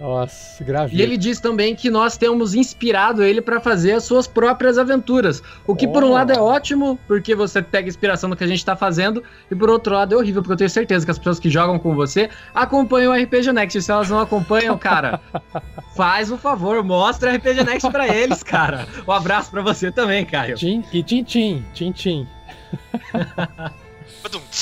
Nossa, 0.01 0.61
E 0.61 0.67
gravíssimo. 0.67 1.03
ele 1.03 1.17
diz 1.17 1.39
também 1.39 1.73
que 1.77 1.89
nós 1.89 2.17
temos 2.17 2.53
inspirado 2.53 3.23
ele 3.23 3.41
pra 3.41 3.61
fazer 3.61 3.93
as 3.93 4.03
suas 4.03 4.27
próprias 4.27 4.77
aventuras. 4.77 5.41
O 5.69 5.75
que, 5.77 5.87
por 5.87 6.03
um 6.03 6.09
Oh. 6.09 6.15
lado, 6.15 6.33
é 6.33 6.39
ótimo, 6.41 6.99
porque 7.07 7.33
você 7.33 7.63
pega 7.63 7.89
inspiração 7.89 8.29
no 8.29 8.35
que 8.35 8.43
a 8.43 8.47
gente 8.47 8.65
tá 8.65 8.75
fazendo, 8.75 9.23
e 9.49 9.55
por 9.55 9.71
outro 9.71 9.95
lado, 9.95 10.13
é 10.13 10.19
horrível, 10.19 10.43
porque 10.43 10.53
eu 10.55 10.57
tenho 10.57 10.69
certeza 10.71 11.05
que 11.05 11.13
as 11.13 11.19
pessoas 11.19 11.39
que 11.39 11.49
jogam 11.49 11.79
com 11.79 11.95
você 11.95 12.29
acompanham 12.53 13.13
o 13.13 13.17
RPG 13.17 13.53
Next. 13.53 13.79
E 13.79 13.83
se 13.83 13.93
elas 13.93 14.11
não 14.11 14.19
acompanham, 14.19 14.77
cara, 14.77 15.21
faz 15.97 16.29
um 16.29 16.37
favor, 16.37 16.83
mostra 16.83 17.31
o 17.31 17.37
RPG 17.37 17.63
Next 17.63 17.89
pra 17.93 18.09
eles, 18.09 18.43
cara. 18.43 18.89
Um 19.07 19.13
abraço 19.13 19.49
pra 19.53 19.63
você 19.63 19.93
também, 19.93 20.27
Caio. 20.27 20.57
Tim, 20.57 20.83
e 20.93 21.05
Tintim, 21.05 21.65
Tintim. 21.73 22.27
Badum. 24.25 24.41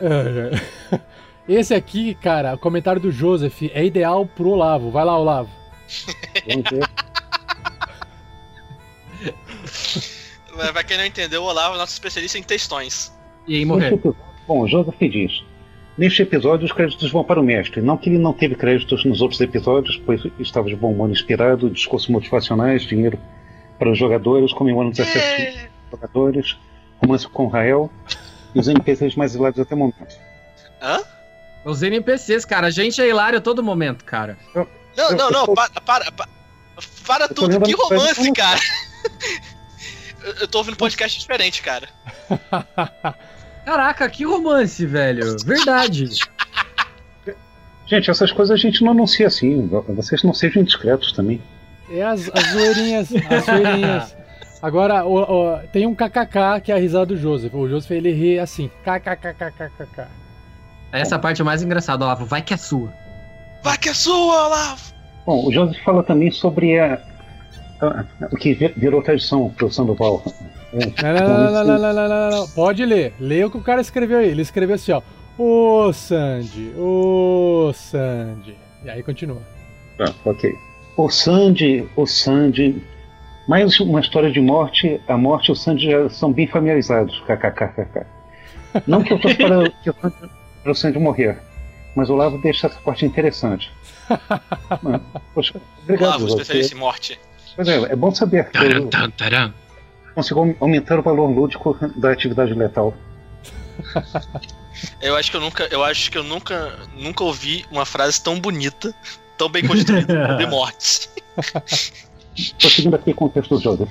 É. 0.00 1.00
Esse 1.48 1.74
aqui, 1.74 2.14
cara, 2.14 2.54
o 2.54 2.58
comentário 2.58 3.00
do 3.00 3.10
Joseph 3.10 3.62
é 3.72 3.84
ideal 3.84 4.26
pro 4.26 4.50
Olavo. 4.50 4.90
Vai 4.90 5.04
lá, 5.04 5.18
Olavo. 5.18 5.50
Vamos 6.46 6.70
ver. 6.70 6.88
Pra 10.72 10.82
quem 10.84 10.98
não 10.98 11.04
entendeu, 11.06 11.42
o 11.42 11.46
Olavo 11.46 11.76
é 11.76 11.78
nosso 11.78 11.92
especialista 11.92 12.36
em 12.38 12.42
textões. 12.42 13.12
E 13.46 13.56
aí 13.56 13.64
morrer. 13.64 13.92
episódio- 13.94 14.16
Bom, 14.46 14.60
o 14.62 14.68
Joseph 14.68 14.98
diz. 15.00 15.42
Neste 15.96 16.22
episódio, 16.22 16.64
os 16.66 16.72
créditos 16.72 17.10
vão 17.10 17.24
para 17.24 17.40
o 17.40 17.42
mestre. 17.42 17.80
Não 17.80 17.96
que 17.96 18.08
ele 18.08 18.18
não 18.18 18.32
teve 18.32 18.54
créditos 18.54 19.04
nos 19.04 19.20
outros 19.20 19.40
episódios, 19.40 19.96
pois 20.04 20.22
estava 20.38 20.68
de 20.68 20.76
bom 20.76 20.92
humor 20.92 21.10
inspirado, 21.10 21.68
discursos 21.70 22.08
motivacionais, 22.08 22.82
dinheiro 22.82 23.18
para 23.78 23.90
os 23.90 23.98
jogadores, 23.98 24.52
comemorando 24.52 24.92
os 24.92 25.00
acessos 25.00 25.54
dos 25.54 25.68
jogadores, 25.92 26.56
romance 27.02 27.28
com 27.28 27.46
Rael 27.48 27.90
e 28.54 28.58
os 28.60 28.68
NPCs 28.68 29.14
mais 29.16 29.34
hilários 29.34 29.60
até 29.60 29.74
o 29.74 29.78
momento. 29.78 30.16
Hã? 30.82 30.98
Os 31.70 31.82
NPCs, 31.82 32.44
cara, 32.44 32.66
a 32.68 32.70
gente 32.70 33.00
é 33.00 33.08
hilário 33.08 33.38
a 33.38 33.42
todo 33.42 33.62
momento, 33.62 34.04
cara. 34.04 34.36
Não, 34.54 34.66
Eu- 34.96 35.16
não, 35.16 35.26
eu 35.26 35.30
não, 35.30 35.54
para, 35.54 35.68
para, 35.80 36.12
para, 36.12 36.28
para 37.06 37.24
Eu 37.26 37.34
tudo. 37.34 37.60
Que 37.60 37.72
romance, 37.74 38.32
cara. 38.32 38.60
Eu- 40.24 40.34
Eu 40.40 40.48
tô 40.48 40.58
ouvindo 40.58 40.76
podcast 40.76 41.18
diferente, 41.18 41.62
cara. 41.62 41.88
Caraca, 43.64 44.08
que 44.08 44.24
romance, 44.24 44.84
velho. 44.86 45.36
Verdade. 45.44 46.08
Gente, 47.86 48.10
essas 48.10 48.32
coisas 48.32 48.52
a 48.54 48.56
gente 48.60 48.82
não 48.82 48.92
anuncia 48.92 49.26
assim. 49.26 49.66
Vocês 49.88 50.22
não 50.22 50.34
sejam 50.34 50.62
indiscretos 50.62 51.12
também. 51.12 51.40
É 51.90 52.02
as, 52.02 52.28
as 52.34 52.44
zoeirinhas, 52.52 53.08
as 53.30 53.44
zoeirinhas. 53.46 54.16
Agora, 54.60 55.04
o- 55.06 55.22
o- 55.54 55.58
tem 55.72 55.86
um 55.86 55.94
kkk 55.94 56.60
que 56.64 56.72
é 56.72 56.74
a 56.74 56.78
risada 56.78 57.06
do 57.06 57.16
Joseph. 57.16 57.54
O 57.54 57.68
Joseph, 57.68 57.90
ele 57.92 58.12
ri 58.12 58.38
assim, 58.38 58.70
kkkkkkk. 58.84 60.06
Essa 60.92 61.18
parte 61.18 61.40
é 61.42 61.44
mais 61.44 61.62
engraçada, 61.62 62.04
Olavo. 62.04 62.24
Vai 62.24 62.42
que 62.42 62.54
é 62.54 62.56
sua. 62.56 62.92
Vai 63.62 63.76
que 63.76 63.88
é 63.88 63.94
sua, 63.94 64.46
Olavo! 64.46 64.80
Bom, 65.26 65.46
o 65.46 65.52
Joseph 65.52 65.82
fala 65.84 66.02
também 66.02 66.30
sobre 66.30 66.78
a, 66.78 66.98
a- 67.82 68.04
o 68.32 68.36
que 68.36 68.54
vi- 68.54 68.72
virou 68.76 69.02
tradição 69.02 69.50
para 69.50 69.66
o 69.66 69.70
Sandoval. 69.70 70.22
É, 70.72 71.12
Não, 71.12 71.28
não, 71.28 71.28
não, 71.28 71.64
não, 71.64 71.78
não, 71.78 71.92
não, 71.94 72.08
não, 72.08 72.30
não. 72.30 72.48
Pode 72.48 72.84
ler. 72.84 73.12
Lê 73.20 73.44
o 73.44 73.50
que 73.50 73.58
o 73.58 73.62
cara 73.62 73.80
escreveu 73.80 74.18
aí. 74.18 74.28
Ele 74.28 74.42
escreveu 74.42 74.74
assim, 74.76 74.92
ó. 74.92 75.02
Ô, 75.38 75.92
Sandy, 75.92 76.72
ô, 76.76 77.70
Sandy. 77.74 78.56
E 78.84 78.90
aí 78.90 79.02
continua. 79.02 79.40
Tá, 79.96 80.12
ok. 80.24 80.52
O 80.96 81.08
Sandy, 81.10 81.86
o 81.96 82.06
Sandy. 82.06 82.82
Mais 83.46 83.78
uma 83.80 84.00
história 84.00 84.30
de 84.30 84.40
morte. 84.40 85.00
A 85.08 85.16
morte 85.16 85.48
e 85.48 85.52
o 85.52 85.54
Sandy 85.56 85.90
já 85.90 86.08
são 86.10 86.32
bem 86.32 86.46
familiarizados. 86.46 87.18
KKKKK. 87.26 88.06
Não 88.86 89.02
que 89.02 89.12
eu 89.14 89.18
torça 89.20 89.36
para, 89.36 89.70
que 89.70 89.90
o 89.90 89.94
Sandy- 90.00 90.30
para 90.68 90.72
o 90.72 90.74
Sandy 90.74 90.98
morrer, 90.98 91.38
mas 91.96 92.10
o 92.10 92.14
Lavo 92.14 92.36
deixa 92.36 92.66
essa 92.66 92.78
parte 92.80 93.06
interessante. 93.06 93.72
Mano, 94.82 95.02
Poxa, 95.34 95.58
obrigado. 95.82 96.20
Você. 96.20 96.42
especialista 96.42 96.74
em 96.74 96.78
morte. 96.78 97.20
Pois 97.56 97.68
é, 97.68 97.76
é 97.76 97.96
bom 97.96 98.14
saber 98.14 98.50
que 98.50 98.58
eu 98.58 98.90
consigo 100.14 100.56
aumentar 100.60 100.98
o 100.98 101.02
valor 101.02 101.26
lúdico 101.26 101.74
da 101.96 102.12
atividade 102.12 102.52
letal. 102.52 102.92
Eu 105.00 105.16
acho 105.16 105.30
que 105.30 105.36
eu 105.38 105.40
nunca, 105.40 105.64
eu 105.70 105.82
acho 105.82 106.10
que 106.10 106.18
eu 106.18 106.24
nunca, 106.24 106.78
nunca 106.94 107.24
ouvi 107.24 107.64
uma 107.70 107.86
frase 107.86 108.22
tão 108.22 108.38
bonita, 108.38 108.94
tão 109.38 109.48
bem 109.48 109.66
construída 109.66 110.28
sobre 110.28 110.46
mortes. 110.50 111.10
Prosseguindo 112.60 112.94
aqui 112.94 113.14
com 113.14 113.24
o 113.24 113.28
texto 113.30 113.56
do 113.56 113.60
Joseph. 113.60 113.90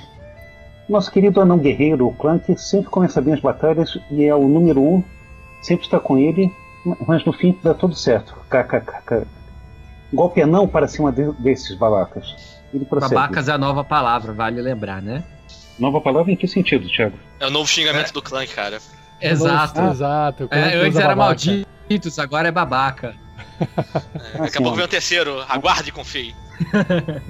Nosso 0.88 1.10
querido 1.10 1.40
anão 1.40 1.58
guerreiro, 1.58 2.06
o 2.06 2.14
Clank, 2.14 2.56
sempre 2.56 2.88
começa 2.88 3.20
bem 3.20 3.34
as 3.34 3.40
batalhas 3.40 3.98
e 4.10 4.24
é 4.24 4.34
o 4.34 4.46
número 4.46 4.80
um, 4.80 5.02
sempre 5.60 5.84
está 5.84 5.98
com 5.98 6.18
ele, 6.18 6.50
mas 7.06 7.24
no 7.24 7.32
fim 7.32 7.56
dá 7.62 7.74
tudo 7.74 7.94
certo. 7.94 8.34
KKKK. 8.50 9.26
Golpe 10.12 10.40
anão 10.42 10.66
para 10.66 10.88
cima 10.88 11.12
de- 11.12 11.32
desses 11.38 11.76
babacas. 11.76 12.58
Ele 12.72 12.84
prossegue. 12.84 13.14
Babacas 13.14 13.48
é 13.48 13.52
a 13.52 13.58
nova 13.58 13.84
palavra, 13.84 14.32
vale 14.32 14.60
lembrar, 14.60 15.02
né? 15.02 15.22
Nova 15.78 16.00
palavra 16.00 16.32
em 16.32 16.36
que 16.36 16.48
sentido, 16.48 16.88
Thiago? 16.88 17.16
É 17.40 17.46
o 17.46 17.50
novo 17.50 17.68
xingamento 17.68 18.12
do 18.12 18.22
clã, 18.22 18.44
cara. 18.46 18.78
Exato. 19.20 19.80
Exato. 19.80 20.44
o 20.44 20.46
É, 20.46 20.48
Clank 20.70 20.76
antes 20.86 20.98
era 20.98 21.14
babaca. 21.14 21.46
malditos, 21.46 22.18
agora 22.18 22.48
é 22.48 22.52
babaca. 22.52 23.14
É, 24.34 24.38
daqui 24.38 24.58
a 24.58 24.62
pouco 24.62 24.76
vem 24.76 24.84
o 24.84 24.88
terceiro, 24.88 25.44
aguarde 25.48 25.90
e 25.90 25.92
confie. 25.92 26.34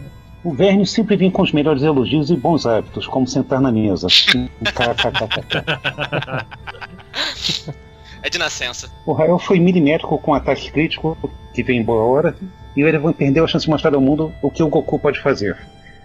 O 0.44 0.54
Verne 0.54 0.86
sempre 0.86 1.16
vem 1.16 1.32
com 1.32 1.42
os 1.42 1.50
melhores 1.50 1.82
elogios 1.82 2.30
e 2.30 2.36
bons 2.36 2.64
hábitos, 2.64 3.08
como 3.08 3.26
sentar 3.26 3.60
na 3.60 3.72
mesa. 3.72 4.06
É 8.28 8.30
de 8.30 8.38
nascença. 8.38 8.90
O 9.06 9.14
Rael 9.14 9.38
foi 9.38 9.58
milimétrico 9.58 10.18
com 10.18 10.32
um 10.32 10.34
ataque 10.34 10.70
crítico, 10.70 11.16
que 11.54 11.62
vem 11.62 11.80
em 11.80 11.82
boa 11.82 12.04
hora, 12.04 12.36
e 12.76 12.84
o 12.84 12.86
Erevan 12.86 13.10
perdeu 13.10 13.42
a 13.42 13.48
chance 13.48 13.64
de 13.64 13.70
mostrar 13.70 13.94
ao 13.94 14.02
mundo 14.02 14.34
o 14.42 14.50
que 14.50 14.62
o 14.62 14.68
Goku 14.68 14.98
pode 14.98 15.18
fazer. 15.18 15.56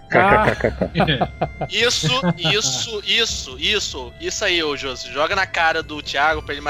KKKK. 0.09 1.19
Isso, 1.69 2.21
isso, 2.37 3.01
isso, 3.05 3.57
isso, 3.59 4.13
isso 4.21 4.45
aí, 4.45 4.63
ô 4.63 4.77
Josi. 4.77 5.11
Joga 5.11 5.35
na 5.35 5.45
cara 5.45 5.83
do 5.83 6.01
Thiago 6.01 6.41
pra 6.41 6.55
ele 6.55 6.63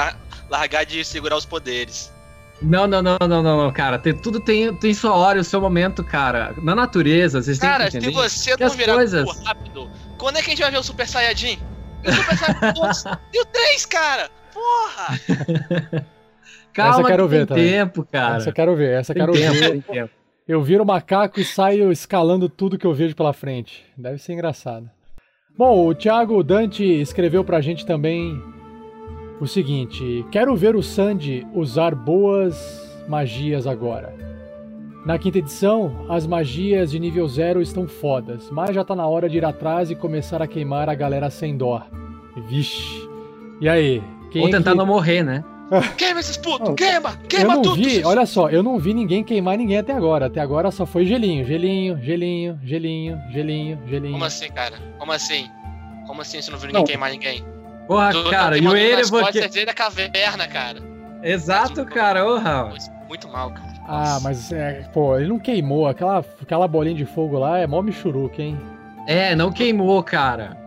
largar 0.50 0.86
de 0.86 1.06
segurar 1.06 1.38
os 1.38 1.46
poderes. 1.46 2.12
Não, 2.60 2.88
não, 2.88 3.04
não, 3.04 3.18
não, 3.20 3.44
não, 3.44 3.64
não, 3.64 3.72
cara. 3.72 4.00
Tem, 4.00 4.16
tudo 4.16 4.40
tem, 4.40 4.74
tem 4.76 4.94
sua 4.94 5.14
hora 5.14 5.38
e 5.38 5.42
o 5.42 5.44
seu 5.44 5.62
momento, 5.62 6.04
cara. 6.04 6.56
Na 6.64 6.74
natureza, 6.74 7.44
vocês 7.44 7.60
têm 7.60 7.70
Cara, 7.70 7.86
que 7.86 7.92
se 7.92 7.98
entender. 7.98 8.14
você 8.14 8.56
que 8.56 8.60
não 8.62 8.68
as 8.68 8.76
virar 8.76 8.96
coisas... 8.96 9.40
Rápido, 9.46 9.92
quando 10.18 10.38
é 10.38 10.42
que 10.42 10.48
a 10.48 10.50
gente 10.50 10.62
vai 10.62 10.72
ver 10.72 10.78
o 10.78 10.84
Super 10.84 11.08
Saiyajin? 11.08 11.60
E 12.04 12.10
o 12.10 12.14
Super 12.14 12.38
Saiyajin 12.38 12.74
2 12.74 13.04
e 13.34 13.42
o 13.42 13.46
3, 13.46 13.86
cara! 13.86 14.30
Porra! 14.54 16.04
Calma, 16.74 17.00
Essa 17.00 17.04
quero 17.08 17.24
que 17.24 17.30
ver 17.30 17.38
tem 17.40 17.46
também. 17.48 17.72
tempo, 17.72 18.08
cara. 18.12 18.38
Essa 18.38 18.50
eu 18.50 18.54
quero 18.54 18.76
ver, 18.76 19.00
essa 19.00 19.12
eu 19.12 19.16
Tem 19.16 19.26
quero 19.26 19.34
tempo, 19.38 19.54
ver. 19.54 19.72
tem 19.72 19.82
tempo. 19.82 20.10
Eu 20.48 20.62
viro 20.62 20.84
o 20.84 20.88
macaco 20.88 21.40
e 21.40 21.46
saio 21.46 21.92
escalando 21.92 22.50
tudo 22.50 22.78
que 22.78 22.86
eu 22.86 22.94
vejo 22.94 23.16
pela 23.16 23.32
frente. 23.32 23.86
Deve 23.98 24.18
ser 24.18 24.34
engraçado. 24.34 24.90
Bom, 25.58 25.88
o 25.88 25.94
Thiago 25.94 26.44
Dante 26.44 26.84
escreveu 26.84 27.44
pra 27.44 27.62
gente 27.62 27.86
também 27.86 28.42
o 29.40 29.46
seguinte: 29.48 30.26
Quero 30.32 30.56
ver 30.56 30.76
o 30.76 30.82
Sandy 30.82 31.46
usar 31.54 31.94
boas 31.94 32.82
magias 33.08 33.68
agora. 33.68 34.14
Na 35.06 35.18
quinta 35.20 35.38
edição, 35.38 36.06
as 36.10 36.26
magias 36.26 36.90
de 36.92 37.00
nível 37.00 37.28
zero 37.28 37.62
estão 37.62 37.88
fodas, 37.88 38.50
mas 38.50 38.74
já 38.74 38.84
tá 38.84 38.96
na 38.96 39.06
hora 39.06 39.30
de 39.30 39.38
ir 39.38 39.46
atrás 39.46 39.92
e 39.92 39.96
começar 39.96 40.42
a 40.42 40.48
queimar 40.48 40.90
a 40.90 40.96
galera 40.96 41.30
sem 41.30 41.56
dó. 41.56 41.84
Vixe. 42.48 43.08
E 43.62 43.70
aí? 43.70 44.02
Quem 44.34 44.42
Ou 44.42 44.48
é 44.50 44.52
tentar 44.52 44.72
que- 44.72 44.78
não 44.78 44.86
morrer, 44.86 45.24
né? 45.24 45.44
Queima 45.98 46.20
esses 46.20 46.36
putos! 46.38 46.76
Queima! 46.76 47.12
eu 47.22 47.28
Queima 47.30 47.56
não 47.56 47.62
tudo! 47.62 47.76
vi, 47.76 48.04
olha 48.04 48.26
só, 48.26 48.50
eu 48.50 48.62
não 48.62 48.78
vi 48.78 48.94
ninguém 48.94 49.24
queimar 49.24 49.58
ninguém 49.58 49.78
até 49.78 49.94
agora. 49.94 50.26
Até 50.26 50.42
agora 50.42 50.70
só 50.72 50.86
foi 50.86 51.06
gelinho, 51.06 51.46
gelinho, 51.46 51.98
gelinho, 52.04 52.60
gelinho, 52.64 53.18
gelinho, 53.32 53.80
gelinho. 53.88 54.12
Como 54.14 54.26
assim, 54.26 54.50
cara? 54.50 54.76
Como 55.00 55.12
assim? 55.12 55.48
Como 56.06 56.22
assim 56.22 56.42
você 56.42 56.52
não 56.52 56.58
viu 56.58 56.68
ninguém 56.68 56.82
Não. 56.82 56.86
queimar 56.88 57.12
ninguém? 57.12 57.44
Porra, 57.88 58.12
Tu 58.12 58.30
cara, 58.30 58.58
e 58.58 58.68
o 58.68 58.76
Erevan 58.76 59.24
dele 59.32 59.66
da 59.66 59.74
caverna, 59.74 60.48
cara. 60.48 60.80
Exato, 61.24 61.86
cara, 61.86 62.26
ô 62.26 62.38
Raul. 62.38 62.74
Muito 63.08 63.28
mal, 63.30 63.52
cara. 63.52 63.74
Ah, 63.88 64.20
mas 64.22 64.52
é, 64.52 64.88
pô, 64.94 65.18
ele 65.18 65.28
não 65.30 65.40
queimou. 65.40 65.88
Aquela, 65.88 66.24
aquela 66.42 66.68
bolinha 66.68 66.96
de 66.96 67.06
fogo 67.06 67.38
lá 67.40 67.60
é 67.60 67.68
mó 67.68 67.82
michuruca, 67.82 68.42
hein? 68.42 68.58
É, 69.08 69.36
não 69.36 69.52
queimou, 69.52 70.02
cara. 70.04 70.58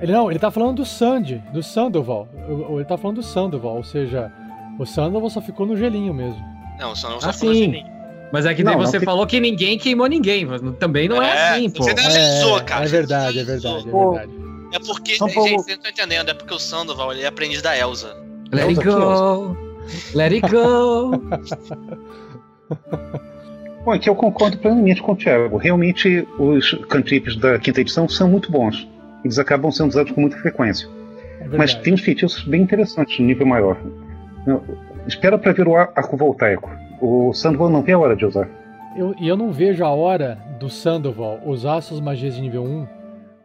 Ele 0.00 0.12
não, 0.12 0.30
ele 0.30 0.38
tá 0.38 0.50
falando 0.50 0.76
do 0.76 0.84
Sandy, 0.84 1.42
do 1.52 1.62
Sandoval. 1.62 2.28
O- 2.48 2.76
Ele 2.78 2.84
tá 2.84 2.96
falando 2.98 3.16
do 3.16 3.22
Sandoval, 3.22 3.76
ou 3.76 3.84
seja, 3.84 4.30
o 4.78 4.84
Sandoval 4.84 5.30
só 5.30 5.40
ficou 5.40 5.64
no 5.66 5.76
gelinho 5.76 6.12
mesmo. 6.12 6.42
Não, 6.78 6.94
só 6.94 7.08
não 7.08 7.18
só 7.20 7.30
Ah, 7.30 7.32
ficou 7.32 7.48
no 7.48 7.54
sim. 7.54 7.60
gelinho. 7.64 7.96
Mas 8.32 8.44
é 8.44 8.52
que 8.54 8.62
daí 8.62 8.74
Não, 8.76 8.84
você 8.84 9.00
falou 9.00 9.26
que 9.26 9.40
ninguém 9.40 9.78
queimou 9.78 10.06
ninguém. 10.08 10.44
mas 10.44 10.60
Também 10.78 11.08
não 11.08 11.22
é, 11.22 11.30
É, 11.30 11.48
assim, 11.50 11.70
pô. 11.70 11.82
você 11.84 11.94
não- 11.94 12.02
Generalizou, 12.02 12.58
é, 12.58 12.62
cara, 12.62 12.84
É 12.84 12.88
verdade, 12.88 13.38
é 13.38 13.44
verdade, 13.44 13.88
é 13.88 13.92
verdade. 13.92 14.32
É 14.74 14.78
porque, 14.80 15.12
gente, 15.12 15.20
vocês 15.32 15.66
não 15.66 15.74
estão 15.74 15.90
entendendo, 15.90 16.28
é 16.28 16.34
porque 16.34 16.52
o 16.52 16.58
Sandoval 16.58 17.12
ele 17.12 17.22
é 17.22 17.26
aprendiz 17.28 17.62
da 17.62 17.76
Elsa. 17.78 18.14
Let 18.52 18.68
it 18.68 18.86
Elsa, 18.86 19.00
go. 19.00 19.56
Let 20.14 20.32
it 20.32 20.46
go. 20.50 21.12
Bom, 23.84 23.92
aqui 23.92 24.10
eu 24.10 24.16
concordo 24.16 24.58
plenamente 24.58 25.00
com 25.00 25.12
o 25.12 25.16
Thiago. 25.16 25.56
Realmente, 25.56 26.26
os 26.38 26.72
cantrips 26.88 27.36
da 27.36 27.58
quinta 27.58 27.80
edição 27.80 28.08
são 28.08 28.28
muito 28.28 28.50
bons. 28.50 28.86
Eles 29.26 29.38
acabam 29.38 29.70
sendo 29.70 29.90
usados 29.90 30.12
com 30.12 30.20
muita 30.20 30.36
frequência. 30.38 30.88
É 31.40 31.48
Mas 31.56 31.74
tem 31.74 31.92
uns 31.94 32.00
feitiços 32.00 32.44
bem 32.44 32.62
interessantes 32.62 33.18
no 33.18 33.26
nível 33.26 33.46
maior. 33.46 33.76
Espera 35.06 35.38
pra 35.38 35.52
ver 35.52 35.66
o 35.68 35.76
ar- 35.76 35.92
arco 35.94 36.16
voltaico. 36.16 36.70
O 37.00 37.32
Sandoval 37.32 37.70
não 37.70 37.82
vê 37.82 37.92
a 37.92 37.98
hora 37.98 38.16
de 38.16 38.24
usar. 38.24 38.48
Eu, 38.96 39.14
e 39.18 39.28
eu 39.28 39.36
não 39.36 39.52
vejo 39.52 39.84
a 39.84 39.90
hora 39.90 40.38
do 40.58 40.70
Sandoval 40.70 41.40
usar 41.44 41.80
suas 41.82 42.00
magias 42.00 42.34
de 42.34 42.40
nível 42.40 42.64
1 42.64 42.86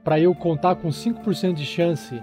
para 0.03 0.19
eu 0.19 0.33
contar 0.33 0.75
com 0.75 0.89
5% 0.89 1.53
de 1.53 1.65
chance 1.65 2.19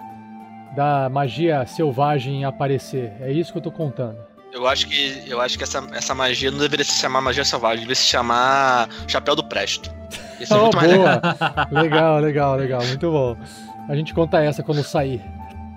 da 0.75 1.09
magia 1.09 1.65
selvagem 1.67 2.45
aparecer. 2.45 3.13
É 3.21 3.31
isso 3.31 3.53
que 3.53 3.59
eu 3.59 3.63
tô 3.63 3.71
contando. 3.71 4.17
Eu 4.53 4.67
acho 4.67 4.89
que, 4.89 5.23
eu 5.29 5.41
acho 5.41 5.59
que 5.59 5.65
essa, 5.65 5.87
essa 5.93 6.15
magia 6.15 6.51
não 6.51 6.59
deveria 6.59 6.85
se 6.85 6.93
chamar 6.99 7.21
magia 7.21 7.45
selvagem, 7.45 7.79
deveria 7.81 7.95
se 7.97 8.05
chamar 8.07 8.89
Chapéu 9.07 9.37
do 9.37 9.45
Presto. 9.45 9.91
Isso 10.40 10.52
é 10.55 10.56
Oh, 10.56 10.62
muito 10.62 10.77
mais 10.77 10.93
boa. 10.94 11.15
legal. 11.15 11.36
legal, 11.82 12.20
legal, 12.20 12.56
legal. 12.56 12.86
Muito 12.86 13.10
bom. 13.10 13.36
A 13.89 13.94
gente 13.97 14.12
conta 14.15 14.40
essa 14.43 14.62
quando 14.62 14.82
sair. 14.82 15.20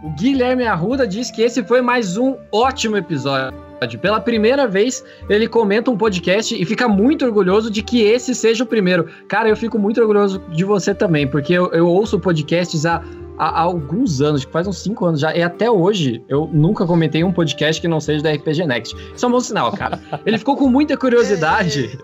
O 0.03 0.09
Guilherme 0.11 0.65
Arruda 0.65 1.07
diz 1.07 1.29
que 1.29 1.41
esse 1.41 1.63
foi 1.63 1.81
mais 1.81 2.17
um 2.17 2.35
ótimo 2.51 2.97
episódio. 2.97 3.57
Pela 3.99 4.19
primeira 4.19 4.67
vez, 4.67 5.03
ele 5.27 5.47
comenta 5.47 5.89
um 5.89 5.97
podcast 5.97 6.59
e 6.59 6.65
fica 6.65 6.87
muito 6.87 7.25
orgulhoso 7.25 7.69
de 7.71 7.81
que 7.81 8.01
esse 8.03 8.35
seja 8.35 8.63
o 8.63 8.67
primeiro. 8.67 9.07
Cara, 9.27 9.49
eu 9.49 9.55
fico 9.57 9.79
muito 9.79 9.99
orgulhoso 9.99 10.39
de 10.51 10.63
você 10.63 10.93
também, 10.93 11.27
porque 11.27 11.53
eu, 11.53 11.71
eu 11.71 11.87
ouço 11.87 12.19
podcasts 12.19 12.85
há, 12.85 13.01
há, 13.39 13.45
há 13.47 13.61
alguns 13.61 14.21
anos, 14.21 14.43
faz 14.43 14.67
uns 14.67 14.77
5 14.83 15.03
anos 15.05 15.19
já, 15.19 15.35
e 15.35 15.41
até 15.41 15.69
hoje 15.69 16.23
eu 16.29 16.47
nunca 16.53 16.85
comentei 16.85 17.23
um 17.23 17.31
podcast 17.31 17.81
que 17.81 17.87
não 17.87 17.99
seja 17.99 18.21
da 18.23 18.31
RPG 18.31 18.67
Next. 18.67 18.95
Isso 19.15 19.25
é 19.25 19.27
um 19.27 19.31
bom 19.31 19.39
sinal, 19.39 19.71
cara. 19.71 19.99
Ele 20.27 20.37
ficou 20.37 20.55
com 20.55 20.67
muita 20.67 20.95
curiosidade. 20.95 21.97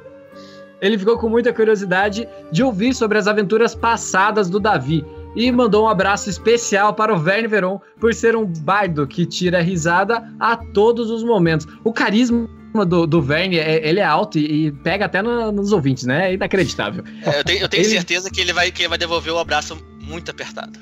Ele 0.82 0.98
ficou 0.98 1.18
com 1.18 1.28
muita 1.30 1.52
curiosidade 1.54 2.28
de 2.52 2.64
ouvir 2.64 2.94
sobre 2.94 3.18
as 3.18 3.28
aventuras 3.28 3.74
passadas 3.74 4.50
do 4.50 4.60
Davi. 4.60 5.04
E 5.36 5.52
mandou 5.52 5.86
um 5.86 5.88
abraço 5.90 6.30
especial 6.30 6.94
para 6.96 7.14
o 7.14 7.20
Verne 7.20 7.48
Veron 7.48 7.80
por 8.00 8.14
ser 8.14 8.36
um 8.36 8.46
bardo 8.46 9.06
que 9.06 9.26
tira 9.26 9.62
risada 9.62 10.28
a 10.40 10.56
todos 10.58 11.10
os 11.12 11.24
momentos. 11.24 11.68
O 11.84 11.94
carisma 11.94 12.48
do, 12.88 13.06
do 13.06 13.22
Verne, 13.22 13.58
é- 13.60 13.88
ele 13.88 14.00
é 14.00 14.04
alto 14.06 14.40
e, 14.40 14.68
e 14.68 14.72
pega 14.72 15.06
até 15.06 15.22
no- 15.22 15.52
nos 15.52 15.72
ouvintes, 15.72 16.06
né? 16.06 16.32
É 16.32 16.34
inacreditável. 16.34 17.04
É, 17.24 17.40
eu 17.40 17.44
tenho, 17.44 17.62
eu 17.62 17.70
tenho 17.70 17.82
Ele- 17.86 17.90
certeza 17.92 18.30
que 18.32 18.42
ele, 18.42 18.52
vai, 18.54 18.72
que 18.72 18.82
ele 18.82 18.90
vai 18.90 18.98
devolver 18.98 19.32
o 19.34 19.38
abraço 19.40 19.78
muito 20.02 20.32
apertado. 20.32 20.80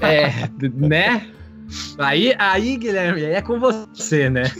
É, 0.00 0.48
né? 0.74 1.26
Aí, 1.98 2.34
aí, 2.38 2.76
Guilherme, 2.76 3.24
aí 3.24 3.32
é 3.34 3.42
com 3.42 3.58
você, 3.60 4.28
né? 4.30 4.50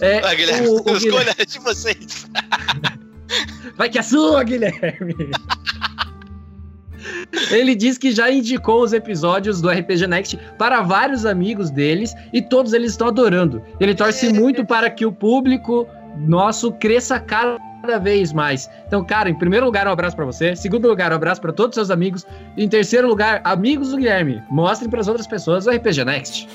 É, 0.00 0.18
Ah, 0.24 0.34
Guilherme, 0.34 0.66
o- 0.68 0.76
o 0.76 0.82
Guilherme- 0.98 1.30
escolha 1.30 1.34
de 1.46 1.58
vocês. 1.60 2.26
Vai 3.76 3.88
que 3.88 3.98
é 3.98 4.02
sua, 4.02 4.42
Guilherme! 4.42 5.14
Ele 7.50 7.74
diz 7.74 7.96
que 7.96 8.12
já 8.12 8.30
indicou 8.30 8.82
os 8.82 8.92
episódios 8.92 9.60
do 9.60 9.68
RPG 9.70 10.06
Next 10.06 10.38
para 10.58 10.82
vários 10.82 11.24
amigos 11.24 11.70
deles 11.70 12.14
e 12.32 12.42
todos 12.42 12.72
eles 12.72 12.92
estão 12.92 13.08
adorando. 13.08 13.62
Ele 13.78 13.94
torce 13.94 14.32
muito 14.32 14.64
para 14.64 14.90
que 14.90 15.06
o 15.06 15.12
público 15.12 15.86
nosso 16.18 16.72
cresça 16.72 17.18
cada 17.18 17.98
vez 17.98 18.32
mais. 18.32 18.68
Então, 18.86 19.02
cara, 19.04 19.30
em 19.30 19.34
primeiro 19.34 19.64
lugar, 19.64 19.88
um 19.88 19.92
abraço 19.92 20.14
para 20.14 20.26
você. 20.26 20.54
Segundo 20.54 20.86
lugar, 20.88 21.10
um 21.12 21.14
abraço 21.16 21.40
para 21.40 21.52
todos 21.52 21.70
os 21.70 21.74
seus 21.76 21.90
amigos. 21.90 22.26
E 22.56 22.64
em 22.64 22.68
terceiro 22.68 23.08
lugar, 23.08 23.40
amigos 23.44 23.90
do 23.90 23.96
Guilherme, 23.96 24.42
mostrem 24.50 24.90
para 24.90 25.00
as 25.00 25.08
outras 25.08 25.26
pessoas 25.26 25.66
o 25.66 25.70
RPG 25.70 26.04
Next. 26.04 26.48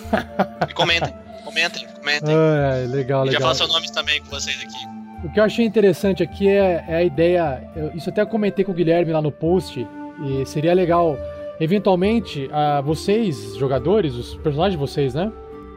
E 0.69 0.73
comentem, 0.73 1.13
comentem, 1.43 1.87
comentem. 1.95 2.35
Ah, 2.35 2.85
legal, 2.87 3.23
E 3.25 3.31
já 3.31 3.37
legal. 3.39 3.41
falo 3.41 3.55
seu 3.55 3.67
nome 3.67 3.91
também 3.91 4.21
com 4.21 4.29
vocês 4.29 4.57
aqui. 4.61 5.04
O 5.25 5.31
que 5.31 5.39
eu 5.39 5.43
achei 5.43 5.65
interessante 5.65 6.21
aqui 6.21 6.47
é, 6.47 6.85
é 6.87 6.95
a 6.95 7.03
ideia. 7.03 7.63
eu- 7.75 7.91
isso 7.95 8.09
até 8.09 8.23
comentei 8.25 8.63
com 8.63 8.71
o 8.71 8.75
Guilherme 8.75 9.11
lá 9.11 9.21
no 9.21 9.31
post. 9.31 9.85
E 10.23 10.45
seria 10.45 10.73
legal, 10.73 11.17
eventualmente, 11.59 12.47
a 12.53 12.79
vocês, 12.79 13.55
jogadores, 13.57 14.13
os 14.15 14.35
personagens 14.35 14.79
de 14.79 14.85
vocês, 14.87 15.13
né? 15.13 15.31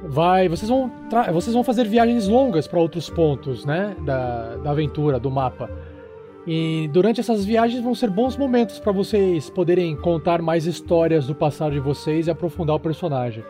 Vai, 0.04 0.48
vocês 0.48 0.68
vão, 0.68 0.92
vocês 1.32 1.54
vão 1.54 1.64
fazer 1.64 1.88
viagens 1.88 2.28
longas 2.28 2.68
para 2.68 2.78
outros 2.78 3.10
pontos, 3.10 3.64
né? 3.64 3.96
Da, 4.04 4.56
da 4.56 4.70
aventura, 4.70 5.18
do 5.18 5.30
mapa. 5.30 5.68
E 6.46 6.88
durante 6.92 7.18
essas 7.20 7.44
viagens 7.44 7.82
vão 7.82 7.94
ser 7.94 8.10
bons 8.10 8.36
momentos 8.36 8.78
para 8.78 8.92
vocês 8.92 9.50
poderem 9.50 9.96
contar 9.96 10.40
mais 10.40 10.66
histórias 10.66 11.26
do 11.26 11.34
passado 11.34 11.72
de 11.72 11.80
vocês 11.80 12.26
e 12.26 12.30
aprofundar 12.30 12.76
o 12.76 12.80
personagem. 12.80 13.42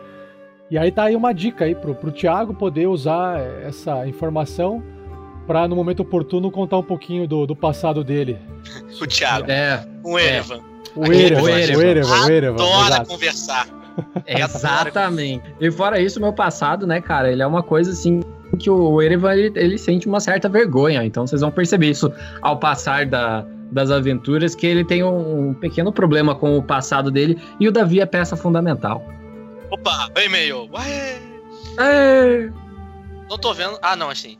E 0.71 0.77
aí 0.77 0.91
tá 0.91 1.03
aí 1.03 1.15
uma 1.15 1.33
dica 1.33 1.65
aí 1.65 1.75
pro, 1.75 1.93
pro 1.93 2.11
Thiago 2.11 2.53
poder 2.53 2.87
usar 2.87 3.39
essa 3.63 4.07
informação 4.07 4.81
para 5.49 5.67
no 5.67 5.75
momento 5.75 6.01
oportuno 6.01 6.51
contar 6.51 6.77
um 6.77 6.83
pouquinho 6.83 7.27
do, 7.27 7.47
do 7.47 7.55
passado 7.55 8.03
dele. 8.03 8.37
O 9.01 9.07
Thiago. 9.07 9.49
É. 9.49 9.83
O 10.03 10.19
Erevan. 10.19 10.59
O 10.95 11.11
Erevan, 11.11 11.41
o 11.41 11.49
Erevan, 11.49 12.25
o 12.27 12.31
Erevan, 12.31 12.63
Adora 12.63 12.87
exato. 12.87 13.09
conversar. 13.09 13.67
Exatamente. 14.27 15.43
E 15.59 15.71
fora 15.71 15.99
isso, 15.99 16.21
meu 16.21 16.33
passado, 16.33 16.85
né, 16.85 17.01
cara, 17.01 17.31
ele 17.31 17.41
é 17.41 17.47
uma 17.47 17.63
coisa 17.63 17.91
assim 17.91 18.19
que 18.59 18.69
o 18.69 19.01
Erevan 19.01 19.33
ele, 19.33 19.51
ele 19.59 19.77
sente 19.79 20.07
uma 20.07 20.19
certa 20.19 20.47
vergonha. 20.47 21.03
Então 21.03 21.25
vocês 21.25 21.41
vão 21.41 21.49
perceber 21.49 21.89
isso 21.89 22.13
ao 22.43 22.59
passar 22.59 23.07
da, 23.07 23.43
das 23.71 23.89
aventuras, 23.89 24.53
que 24.53 24.67
ele 24.67 24.85
tem 24.85 25.03
um, 25.03 25.49
um 25.49 25.53
pequeno 25.55 25.91
problema 25.91 26.35
com 26.35 26.59
o 26.59 26.61
passado 26.61 27.09
dele. 27.09 27.41
E 27.59 27.67
o 27.67 27.71
Davi 27.71 27.99
é 28.01 28.05
peça 28.05 28.35
fundamental. 28.35 29.03
Opa, 29.71 30.11
e-mail. 30.23 30.69
Ué. 30.71 31.19
É. 31.79 32.49
Não 33.27 33.37
tô 33.39 33.51
vendo. 33.51 33.79
Ah, 33.81 33.95
não, 33.95 34.11
assim. 34.11 34.37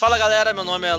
Fala 0.00 0.16
galera, 0.16 0.54
meu 0.54 0.64
nome 0.64 0.88
é. 0.88 0.96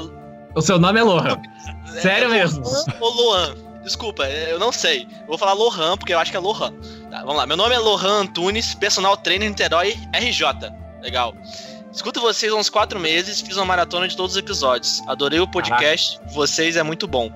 O 0.53 0.61
seu 0.61 0.77
nome 0.77 0.99
é 0.99 1.03
Lohan. 1.03 1.41
Sério 1.99 2.27
é 2.27 2.29
mesmo? 2.29 2.63
Lohan 2.63 2.85
ou 2.99 3.09
Lohan? 3.09 3.55
Desculpa, 3.83 4.29
eu 4.29 4.59
não 4.59 4.71
sei. 4.71 5.07
Eu 5.21 5.25
vou 5.25 5.39
falar 5.39 5.53
Lohan 5.53 5.97
porque 5.97 6.13
eu 6.13 6.19
acho 6.19 6.29
que 6.29 6.37
é 6.37 6.39
Lohan. 6.39 6.71
Tá, 7.09 7.21
vamos 7.21 7.37
lá. 7.37 7.47
Meu 7.47 7.57
nome 7.57 7.73
é 7.73 7.79
Lohan 7.79 8.21
Antunes, 8.21 8.75
personal 8.75 9.17
trainer 9.17 9.49
Niterói 9.49 9.97
RJ. 10.13 10.71
Legal. 11.01 11.33
Escuto 11.91 12.21
vocês 12.21 12.53
há 12.53 12.55
uns 12.55 12.69
quatro 12.69 12.99
meses, 12.99 13.41
fiz 13.41 13.57
uma 13.57 13.65
maratona 13.65 14.07
de 14.07 14.15
todos 14.15 14.33
os 14.33 14.37
episódios. 14.37 15.01
Adorei 15.07 15.39
o 15.39 15.47
podcast, 15.47 16.19
vocês 16.35 16.75
é 16.75 16.83
muito 16.83 17.07
bom. 17.07 17.31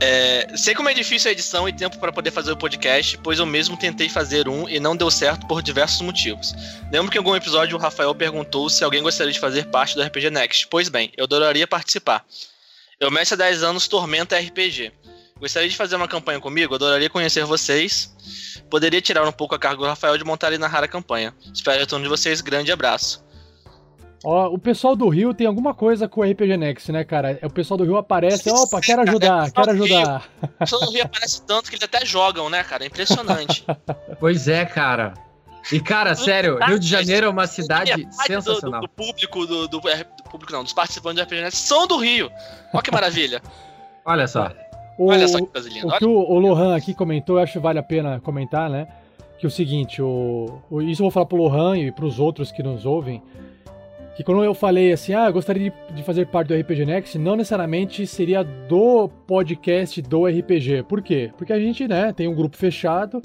É, 0.00 0.56
sei 0.56 0.74
como 0.74 0.88
é 0.88 0.94
difícil 0.94 1.28
a 1.28 1.32
edição 1.32 1.68
e 1.68 1.72
tempo 1.72 1.98
para 1.98 2.12
poder 2.12 2.30
fazer 2.30 2.52
o 2.52 2.56
podcast, 2.56 3.18
pois 3.18 3.38
eu 3.38 3.46
mesmo 3.46 3.76
tentei 3.76 4.08
fazer 4.08 4.48
um 4.48 4.68
e 4.68 4.80
não 4.80 4.96
deu 4.96 5.10
certo 5.10 5.46
por 5.46 5.62
diversos 5.62 6.00
motivos. 6.00 6.54
Lembro 6.92 7.10
que 7.10 7.16
em 7.16 7.20
algum 7.20 7.34
episódio 7.34 7.76
o 7.76 7.80
Rafael 7.80 8.14
perguntou 8.14 8.68
se 8.68 8.82
alguém 8.84 9.02
gostaria 9.02 9.32
de 9.32 9.40
fazer 9.40 9.66
parte 9.66 9.94
do 9.94 10.02
RPG 10.02 10.30
Next. 10.30 10.66
Pois 10.68 10.88
bem, 10.88 11.12
eu 11.16 11.24
adoraria 11.24 11.66
participar. 11.66 12.24
Eu 12.98 13.10
mestre 13.10 13.34
há 13.34 13.48
10 13.48 13.62
anos 13.62 13.88
Tormenta 13.88 14.38
RPG. 14.38 14.92
Gostaria 15.38 15.68
de 15.68 15.76
fazer 15.76 15.96
uma 15.96 16.08
campanha 16.08 16.40
comigo? 16.40 16.74
Adoraria 16.74 17.10
conhecer 17.10 17.44
vocês. 17.44 18.14
Poderia 18.70 19.00
tirar 19.00 19.26
um 19.26 19.32
pouco 19.32 19.54
a 19.54 19.58
carga 19.58 19.78
do 19.78 19.86
Rafael 19.86 20.16
de 20.16 20.24
montar 20.24 20.52
e 20.52 20.58
narrar 20.58 20.84
a 20.84 20.88
campanha. 20.88 21.34
Espero 21.52 21.76
o 21.76 21.80
retorno 21.80 22.04
de 22.04 22.08
vocês. 22.08 22.40
Grande 22.40 22.70
abraço. 22.72 23.24
Ó, 24.24 24.48
o 24.48 24.58
pessoal 24.58 24.96
do 24.96 25.08
Rio 25.08 25.34
tem 25.34 25.46
alguma 25.46 25.74
coisa 25.74 26.08
com 26.08 26.20
o 26.20 26.24
RPG 26.24 26.56
Next, 26.56 26.90
né, 26.90 27.04
cara? 27.04 27.38
O 27.42 27.50
pessoal 27.50 27.76
do 27.78 27.84
Rio 27.84 27.96
aparece, 27.98 28.50
opa, 28.50 28.80
quero 28.80 29.02
ajudar, 29.02 29.50
quero 29.52 29.70
ajudar. 29.72 30.28
O 30.42 30.48
pessoal 30.58 30.80
do 30.86 30.90
Rio 30.92 31.02
aparece 31.04 31.42
tanto 31.42 31.68
que 31.68 31.76
eles 31.76 31.84
até 31.84 32.04
jogam, 32.06 32.48
né, 32.48 32.64
cara? 32.64 32.84
É 32.84 32.86
impressionante. 32.86 33.64
Pois 34.18 34.48
é, 34.48 34.64
cara. 34.64 35.12
E, 35.72 35.80
cara, 35.80 36.14
sério, 36.14 36.58
Rio 36.64 36.78
de 36.78 36.86
Janeiro 36.88 37.26
é 37.26 37.28
uma 37.28 37.46
cidade 37.46 37.90
Metade 37.96 38.08
do- 38.16 38.22
sensacional. 38.26 38.80
Do, 38.80 38.86
do 38.86 38.92
público, 38.92 39.46
do, 39.46 39.66
do, 39.68 39.88
é, 39.88 40.04
do 40.04 40.30
público 40.30 40.52
não, 40.52 40.62
dos 40.62 40.72
participantes 40.72 41.16
do 41.22 41.26
RPG 41.26 41.42
Next 41.42 41.60
são 41.60 41.86
do 41.86 41.96
Rio. 41.98 42.30
Olha 42.72 42.82
que 42.82 42.90
maravilha. 42.90 43.42
Olha 44.06 44.26
só. 44.26 44.50
O, 44.98 45.10
Olha 45.10 45.26
só 45.26 45.38
que 45.38 45.46
coisa 45.46 45.68
linda. 45.68 45.88
O 45.88 45.98
que 45.98 46.04
o, 46.04 46.10
o 46.10 46.38
Lohan 46.38 46.76
aqui 46.76 46.94
comentou, 46.94 47.36
eu 47.36 47.42
acho 47.42 47.54
que 47.54 47.58
vale 47.58 47.78
a 47.78 47.82
pena 47.82 48.20
comentar, 48.20 48.70
né? 48.70 48.86
Que 49.38 49.46
é 49.46 49.48
o 49.48 49.50
seguinte, 49.50 50.00
o, 50.00 50.60
o- 50.70 50.80
isso 50.82 51.02
eu 51.02 51.04
vou 51.04 51.10
falar 51.10 51.26
pro 51.26 51.36
Lohan 51.36 51.76
e 51.78 51.90
pros 51.92 52.18
outros 52.18 52.52
que 52.52 52.62
nos 52.62 52.84
ouvem, 52.86 53.22
que 54.14 54.22
quando 54.22 54.44
eu 54.44 54.54
falei 54.54 54.92
assim, 54.92 55.12
ah, 55.12 55.30
gostaria 55.30 55.70
de, 55.70 55.94
de 55.94 56.02
fazer 56.02 56.26
parte 56.26 56.48
do 56.48 56.54
RPG 56.54 56.86
Next, 56.86 57.18
não 57.18 57.36
necessariamente 57.36 58.06
seria 58.06 58.44
do 58.44 59.08
podcast 59.26 60.00
do 60.02 60.26
RPG. 60.26 60.84
Por 60.88 61.02
quê? 61.02 61.32
Porque 61.36 61.52
a 61.52 61.58
gente, 61.58 61.88
né, 61.88 62.12
tem 62.12 62.28
um 62.28 62.34
grupo 62.34 62.56
fechado, 62.56 63.20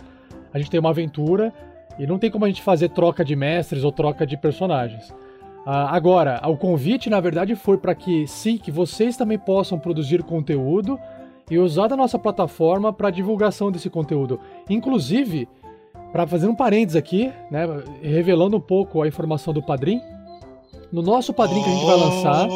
a 0.51 0.57
gente 0.57 0.71
tem 0.71 0.79
uma 0.79 0.89
aventura, 0.89 1.53
e 1.99 2.07
não 2.07 2.17
tem 2.17 2.31
como 2.31 2.45
a 2.45 2.47
gente 2.47 2.61
fazer 2.61 2.89
troca 2.89 3.23
de 3.23 3.35
mestres 3.35 3.83
ou 3.83 3.91
troca 3.91 4.25
de 4.25 4.37
personagens. 4.37 5.13
Ah, 5.65 5.95
agora, 5.95 6.41
o 6.47 6.57
convite, 6.57 7.09
na 7.09 7.19
verdade, 7.19 7.53
foi 7.55 7.77
para 7.77 7.93
que 7.93 8.25
sim, 8.25 8.57
que 8.57 8.71
vocês 8.71 9.17
também 9.17 9.37
possam 9.37 9.77
produzir 9.77 10.23
conteúdo 10.23 10.97
e 11.51 11.59
usar 11.59 11.87
da 11.87 11.97
nossa 11.97 12.17
plataforma 12.17 12.93
para 12.93 13.11
divulgação 13.11 13.71
desse 13.71 13.89
conteúdo. 13.89 14.39
Inclusive, 14.69 15.47
para 16.11 16.25
fazer 16.25 16.47
um 16.47 16.55
parênteses 16.55 16.95
aqui, 16.95 17.31
né, 17.51 17.65
revelando 18.01 18.57
um 18.57 18.61
pouco 18.61 19.03
a 19.03 19.07
informação 19.07 19.53
do 19.53 19.61
Padrim, 19.61 20.01
no 20.91 21.01
nosso 21.01 21.33
Padrim 21.33 21.61
que 21.61 21.69
a 21.69 21.73
gente 21.73 21.85
vai 21.85 21.97
lançar, 21.97 22.47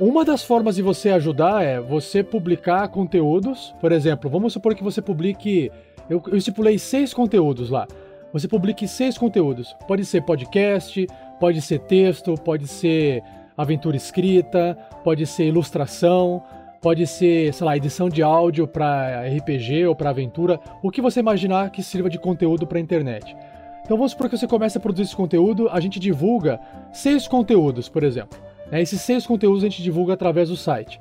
uma 0.00 0.24
das 0.24 0.42
formas 0.42 0.76
de 0.76 0.82
você 0.82 1.10
ajudar 1.10 1.62
é 1.62 1.80
você 1.80 2.22
publicar 2.22 2.88
conteúdos. 2.88 3.74
Por 3.80 3.92
exemplo, 3.92 4.30
vamos 4.30 4.52
supor 4.52 4.74
que 4.74 4.82
você 4.82 5.02
publique. 5.02 5.70
Eu, 6.08 6.22
eu 6.28 6.36
estipulei 6.36 6.78
seis 6.78 7.12
conteúdos 7.12 7.70
lá. 7.70 7.86
Você 8.32 8.48
publique 8.48 8.88
seis 8.88 9.18
conteúdos. 9.18 9.76
Pode 9.86 10.04
ser 10.04 10.22
podcast, 10.22 11.06
pode 11.38 11.60
ser 11.60 11.80
texto, 11.80 12.34
pode 12.34 12.66
ser 12.66 13.22
aventura 13.56 13.96
escrita, 13.96 14.76
pode 15.04 15.26
ser 15.26 15.44
ilustração, 15.44 16.42
pode 16.80 17.06
ser, 17.06 17.52
sei 17.52 17.64
lá, 17.64 17.76
edição 17.76 18.08
de 18.08 18.22
áudio 18.22 18.66
para 18.66 19.22
RPG 19.26 19.86
ou 19.86 19.94
para 19.94 20.10
aventura, 20.10 20.58
o 20.82 20.90
que 20.90 21.00
você 21.00 21.20
imaginar 21.20 21.70
que 21.70 21.82
sirva 21.82 22.10
de 22.10 22.18
conteúdo 22.18 22.66
para 22.66 22.80
internet. 22.80 23.36
Então 23.84 23.96
vamos 23.96 24.12
supor 24.12 24.28
que 24.28 24.36
você 24.36 24.46
comece 24.46 24.78
a 24.78 24.80
produzir 24.80 25.02
esse 25.02 25.16
conteúdo, 25.16 25.68
a 25.68 25.80
gente 25.80 25.98
divulga 25.98 26.60
seis 26.92 27.26
conteúdos, 27.26 27.88
por 27.88 28.02
exemplo. 28.02 28.38
Né? 28.70 28.80
Esses 28.80 29.00
seis 29.00 29.26
conteúdos 29.26 29.62
a 29.62 29.68
gente 29.68 29.82
divulga 29.82 30.14
através 30.14 30.48
do 30.48 30.56
site. 30.56 31.00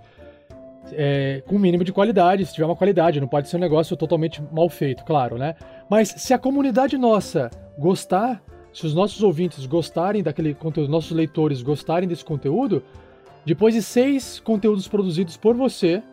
É, 0.93 1.41
com 1.47 1.55
o 1.55 1.59
mínimo 1.59 1.83
de 1.83 1.93
qualidade, 1.93 2.45
se 2.45 2.53
tiver 2.53 2.65
uma 2.65 2.75
qualidade, 2.75 3.21
não 3.21 3.27
pode 3.27 3.47
ser 3.47 3.57
um 3.57 3.59
negócio 3.59 3.95
totalmente 3.95 4.43
mal 4.51 4.67
feito, 4.67 5.05
claro, 5.05 5.37
né? 5.37 5.55
Mas 5.89 6.09
se 6.09 6.33
a 6.33 6.37
comunidade 6.37 6.97
nossa 6.97 7.49
gostar, 7.77 8.43
se 8.73 8.85
os 8.85 8.93
nossos 8.93 9.23
ouvintes 9.23 9.65
gostarem 9.65 10.21
daquele 10.21 10.53
conteúdo, 10.53 10.89
nossos 10.89 11.11
leitores 11.11 11.61
gostarem 11.61 12.09
desse 12.09 12.25
conteúdo, 12.25 12.83
depois 13.45 13.73
de 13.73 13.81
seis 13.81 14.39
conteúdos 14.39 14.87
produzidos 14.87 15.37
por 15.37 15.55
você, 15.55 16.03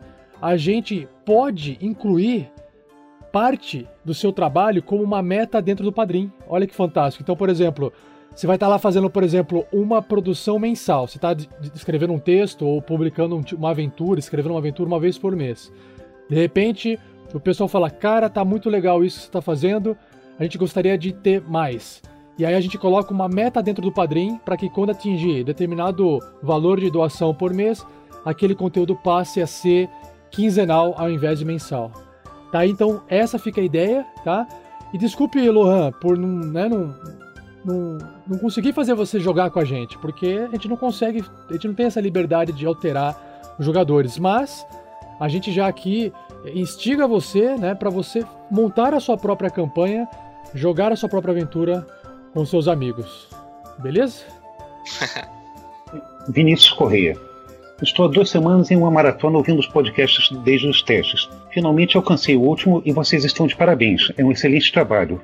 a 0.41 0.55
gente 0.55 1.07
pode 1.25 1.77
incluir 1.81 2.49
parte 3.31 3.87
do 4.03 4.13
seu 4.13 4.31
trabalho 4.31 4.81
como 4.81 5.03
uma 5.03 5.21
meta 5.21 5.61
dentro 5.61 5.83
do 5.83 5.91
Padrim. 5.91 6.31
Olha 6.47 6.67
que 6.67 6.75
fantástico. 6.75 7.23
Então, 7.23 7.35
por 7.35 7.49
exemplo, 7.49 7.91
você 8.35 8.47
vai 8.47 8.55
estar 8.55 8.67
lá 8.67 8.79
fazendo, 8.79 9.09
por 9.09 9.23
exemplo, 9.23 9.65
uma 9.71 10.01
produção 10.01 10.59
mensal. 10.59 11.07
Você 11.07 11.17
está 11.17 11.35
escrevendo 11.75 12.13
um 12.13 12.19
texto 12.19 12.65
ou 12.65 12.81
publicando 12.81 13.39
uma 13.57 13.71
aventura, 13.71 14.19
escrevendo 14.19 14.51
uma 14.51 14.59
aventura 14.59 14.87
uma 14.87 14.99
vez 14.99 15.17
por 15.17 15.35
mês. 15.35 15.71
De 16.29 16.35
repente, 16.35 16.99
o 17.33 17.39
pessoal 17.39 17.67
fala: 17.67 17.89
Cara, 17.89 18.29
tá 18.29 18.45
muito 18.45 18.69
legal 18.69 19.03
isso 19.03 19.17
que 19.17 19.23
você 19.23 19.29
está 19.29 19.41
fazendo, 19.41 19.97
a 20.37 20.43
gente 20.43 20.57
gostaria 20.57 20.97
de 20.97 21.11
ter 21.11 21.41
mais. 21.41 22.01
E 22.37 22.45
aí 22.45 22.55
a 22.55 22.61
gente 22.61 22.77
coloca 22.77 23.13
uma 23.13 23.27
meta 23.27 23.61
dentro 23.61 23.83
do 23.83 23.91
Padrim 23.91 24.39
para 24.45 24.55
que 24.55 24.69
quando 24.69 24.91
atingir 24.91 25.43
determinado 25.43 26.19
valor 26.41 26.79
de 26.79 26.89
doação 26.89 27.33
por 27.33 27.53
mês, 27.53 27.85
aquele 28.23 28.55
conteúdo 28.55 28.95
passe 28.95 29.41
a 29.41 29.47
ser 29.47 29.89
quinzenal 30.31 30.93
ao 30.97 31.09
invés 31.09 31.39
de 31.39 31.45
mensal. 31.45 31.91
Tá? 32.51 32.65
Então 32.65 33.01
essa 33.07 33.37
fica 33.37 33.61
a 33.61 33.63
ideia, 33.63 34.05
tá? 34.23 34.47
E 34.93 34.97
desculpe, 34.97 35.49
Lohan, 35.49 35.91
por 35.91 36.17
não, 36.17 36.27
né, 36.27 36.67
não, 36.67 36.95
não, 37.63 37.97
não 38.27 38.37
conseguir 38.39 38.73
fazer 38.73 38.93
você 38.95 39.19
jogar 39.19 39.51
com 39.51 39.59
a 39.59 39.65
gente, 39.65 39.97
porque 39.99 40.47
a 40.47 40.51
gente 40.51 40.67
não 40.67 40.75
consegue, 40.75 41.23
a 41.47 41.53
gente 41.53 41.67
não 41.67 41.75
tem 41.75 41.85
essa 41.85 42.01
liberdade 42.01 42.51
de 42.51 42.65
alterar 42.65 43.55
os 43.59 43.65
jogadores, 43.65 44.17
mas 44.17 44.65
a 45.19 45.27
gente 45.27 45.51
já 45.51 45.67
aqui 45.67 46.11
instiga 46.55 47.07
você, 47.07 47.55
né, 47.55 47.75
para 47.75 47.89
você 47.89 48.25
montar 48.49 48.93
a 48.93 48.99
sua 48.99 49.17
própria 49.17 49.49
campanha, 49.49 50.07
jogar 50.55 50.91
a 50.91 50.95
sua 50.95 51.09
própria 51.09 51.31
aventura 51.31 51.85
com 52.33 52.45
seus 52.45 52.67
amigos. 52.67 53.27
Beleza? 53.77 54.23
Vinícius 56.29 56.71
Correia. 56.71 57.28
Estou 57.81 58.05
há 58.05 58.07
duas 58.09 58.29
semanas 58.29 58.69
em 58.71 58.75
uma 58.75 58.91
maratona 58.91 59.37
ouvindo 59.37 59.59
os 59.59 59.67
podcasts 59.67 60.29
desde 60.43 60.67
os 60.67 60.81
testes. 60.81 61.29
Finalmente 61.51 61.95
alcancei 61.95 62.35
o 62.35 62.41
último 62.41 62.81
e 62.85 62.91
vocês 62.91 63.23
estão 63.23 63.47
de 63.47 63.55
parabéns. 63.55 64.11
É 64.17 64.23
um 64.23 64.31
excelente 64.31 64.71
trabalho. 64.71 65.21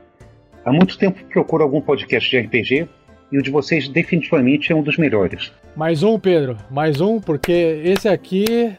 Há 0.64 0.72
muito 0.72 0.98
tempo 0.98 1.20
procuro 1.26 1.64
algum 1.64 1.82
podcast 1.82 2.30
de 2.30 2.40
RPG 2.40 2.88
e 3.30 3.38
o 3.38 3.42
de 3.42 3.52
vocês 3.52 3.90
definitivamente 3.90 4.72
é 4.72 4.76
um 4.76 4.82
dos 4.82 4.98
melhores. 4.98 5.52
Mais 5.76 6.02
um, 6.02 6.18
Pedro. 6.18 6.58
Mais 6.72 7.02
um, 7.02 7.20
porque 7.20 7.52
esse 7.84 8.08
aqui 8.08 8.74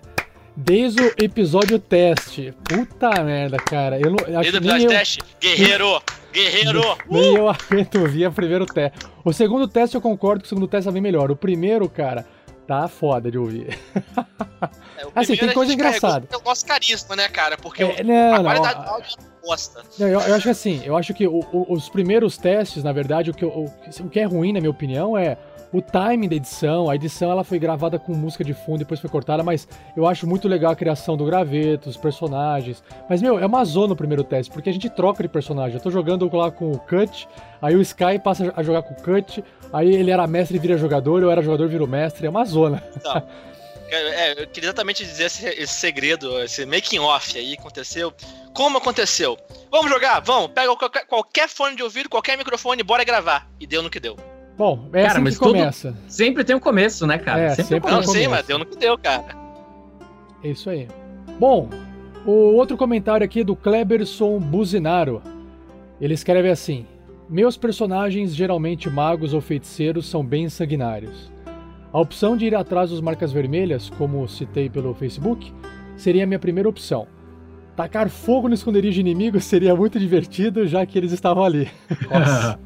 desde 0.56 1.02
o 1.02 1.12
episódio 1.18 1.78
teste. 1.78 2.54
Puta 2.64 3.22
merda, 3.22 3.58
cara. 3.58 4.00
Eu 4.00 4.10
não, 4.10 4.38
acho 4.38 4.52
Desde 4.52 4.56
o 4.56 4.58
episódio 4.58 4.84
eu, 4.86 4.88
teste, 4.88 5.18
guerreiro! 5.38 6.02
Guerreiro! 6.32 6.80
Nem 7.10 7.34
uh! 7.34 7.36
eu 7.36 7.48
aguento 7.50 8.00
ouvir 8.00 8.26
o 8.26 8.32
primeiro 8.32 8.64
teste. 8.64 8.98
O 9.22 9.32
segundo 9.34 9.68
teste 9.68 9.96
eu 9.96 10.00
concordo 10.00 10.40
que 10.40 10.46
o 10.46 10.48
segundo 10.48 10.66
teste 10.66 10.88
é 10.88 10.92
bem 10.92 11.02
melhor. 11.02 11.30
O 11.30 11.36
primeiro, 11.36 11.86
cara, 11.90 12.24
tá 12.66 12.88
foda 12.88 13.30
de 13.30 13.38
ouvir. 13.38 13.78
É, 14.98 15.06
assim, 15.14 15.36
tem 15.36 15.52
coisa 15.52 15.72
engraçada. 15.72 16.28
É 16.30 16.36
o 16.36 16.42
nosso 16.42 16.66
carisma, 16.66 17.16
né, 17.16 17.28
cara? 17.28 17.56
Porque 17.56 17.82
é, 17.82 18.02
não, 18.02 18.34
a 18.34 18.36
não, 18.36 18.44
qualidade 18.44 18.84
do 18.84 18.90
áudio 18.90 19.16
bosta. 19.42 19.82
Não, 19.98 20.08
eu, 20.08 20.20
eu, 20.20 20.34
acho 20.34 20.42
que 20.42 20.50
assim, 20.50 20.82
eu 20.84 20.96
acho 20.96 21.14
que 21.14 21.26
o, 21.26 21.38
o, 21.52 21.72
os 21.72 21.88
primeiros 21.88 22.36
testes, 22.36 22.82
na 22.82 22.92
verdade, 22.92 23.30
o 23.30 23.34
que, 23.34 23.44
o, 23.44 23.64
o 23.64 24.08
que 24.10 24.18
é 24.18 24.24
ruim, 24.24 24.52
na 24.52 24.60
minha 24.60 24.70
opinião, 24.70 25.16
é 25.16 25.38
o 25.72 25.82
timing 25.82 26.28
da 26.28 26.36
edição, 26.36 26.88
a 26.88 26.94
edição 26.94 27.30
ela 27.30 27.44
foi 27.44 27.58
gravada 27.58 27.98
com 27.98 28.14
música 28.14 28.44
de 28.44 28.54
fundo, 28.54 28.78
depois 28.78 29.00
foi 29.00 29.10
cortada, 29.10 29.42
mas 29.42 29.68
eu 29.96 30.06
acho 30.06 30.26
muito 30.26 30.48
legal 30.48 30.72
a 30.72 30.76
criação 30.76 31.16
do 31.16 31.24
graveto, 31.24 31.88
os 31.88 31.96
personagens. 31.96 32.82
Mas, 33.08 33.20
meu, 33.20 33.38
é 33.38 33.46
uma 33.46 33.64
zona 33.64 33.92
o 33.92 33.96
primeiro 33.96 34.24
teste, 34.24 34.52
porque 34.52 34.70
a 34.70 34.72
gente 34.72 34.88
troca 34.88 35.22
de 35.22 35.28
personagem. 35.28 35.76
Eu 35.76 35.82
tô 35.82 35.90
jogando 35.90 36.34
lá 36.34 36.50
com 36.50 36.70
o 36.72 36.78
Cut, 36.78 37.28
aí 37.60 37.74
o 37.74 37.80
Sky 37.80 38.18
passa 38.22 38.52
a 38.56 38.62
jogar 38.62 38.82
com 38.82 38.94
o 38.94 39.02
Cut, 39.02 39.42
aí 39.72 39.94
ele 39.94 40.10
era 40.10 40.26
mestre 40.26 40.56
e 40.56 40.60
vira 40.60 40.76
jogador, 40.78 41.22
eu 41.22 41.30
era 41.30 41.42
jogador 41.42 41.64
e 41.64 41.68
viro 41.68 41.86
mestre, 41.86 42.26
é 42.26 42.30
uma 42.30 42.44
zona. 42.44 42.82
Então, 42.96 43.22
é, 43.88 44.42
eu 44.42 44.46
queria 44.48 44.68
exatamente 44.68 45.04
dizer 45.04 45.24
esse, 45.24 45.46
esse 45.46 45.74
segredo, 45.74 46.40
esse 46.42 46.66
making 46.66 46.98
off 46.98 47.36
aí 47.38 47.54
aconteceu. 47.54 48.12
Como 48.52 48.78
aconteceu? 48.78 49.38
Vamos 49.70 49.90
jogar? 49.90 50.20
Vamos, 50.20 50.50
pega 50.52 50.74
qualquer, 50.76 51.06
qualquer 51.06 51.48
fone 51.48 51.76
de 51.76 51.82
ouvido, 51.82 52.08
qualquer 52.08 52.36
microfone, 52.36 52.82
bora 52.82 53.04
gravar. 53.04 53.48
E 53.60 53.66
deu 53.66 53.82
no 53.82 53.90
que 53.90 54.00
deu. 54.00 54.16
Bom, 54.56 54.88
é 54.92 55.02
cara, 55.02 55.12
assim 55.14 55.20
mas 55.22 55.38
que 55.38 55.44
começa. 55.44 55.94
Sempre 56.08 56.44
tem 56.44 56.56
um 56.56 56.60
começo, 56.60 57.06
né, 57.06 57.18
cara? 57.18 57.40
É, 57.40 57.48
sempre, 57.50 57.64
sempre 57.64 57.88
tem 57.88 57.98
um 57.98 58.02
começo. 58.02 58.14
Não, 58.14 58.22
sim, 58.22 58.28
mas 58.28 58.46
deu 58.46 58.58
no 58.58 58.66
que 58.66 58.76
deu, 58.76 58.96
cara. 58.96 59.26
É 60.42 60.48
isso 60.48 60.70
aí. 60.70 60.88
Bom, 61.38 61.68
o 62.24 62.54
outro 62.54 62.76
comentário 62.76 63.24
aqui 63.24 63.40
é 63.40 63.44
do 63.44 63.54
Kleberson 63.54 64.38
Buzinaro. 64.38 65.22
Ele 66.00 66.14
escreve 66.14 66.48
assim: 66.48 66.86
Meus 67.28 67.56
personagens, 67.56 68.34
geralmente 68.34 68.88
magos 68.88 69.34
ou 69.34 69.40
feiticeiros, 69.40 70.06
são 70.06 70.24
bem 70.24 70.48
sanguinários. 70.48 71.30
A 71.92 72.00
opção 72.00 72.36
de 72.36 72.46
ir 72.46 72.54
atrás 72.54 72.90
dos 72.90 73.00
marcas 73.00 73.32
vermelhas, 73.32 73.90
como 73.90 74.28
citei 74.28 74.68
pelo 74.70 74.94
Facebook, 74.94 75.52
seria 75.96 76.24
a 76.24 76.26
minha 76.26 76.38
primeira 76.38 76.68
opção. 76.68 77.06
Tacar 77.74 78.08
fogo 78.08 78.48
no 78.48 78.54
esconderijo 78.54 78.94
de 78.94 79.00
inimigos 79.00 79.42
seria 79.46 79.74
muito 79.74 79.98
divertido, 79.98 80.66
já 80.66 80.84
que 80.86 80.96
eles 80.96 81.12
estavam 81.12 81.44
ali. 81.44 81.68
Nossa. 82.10 82.58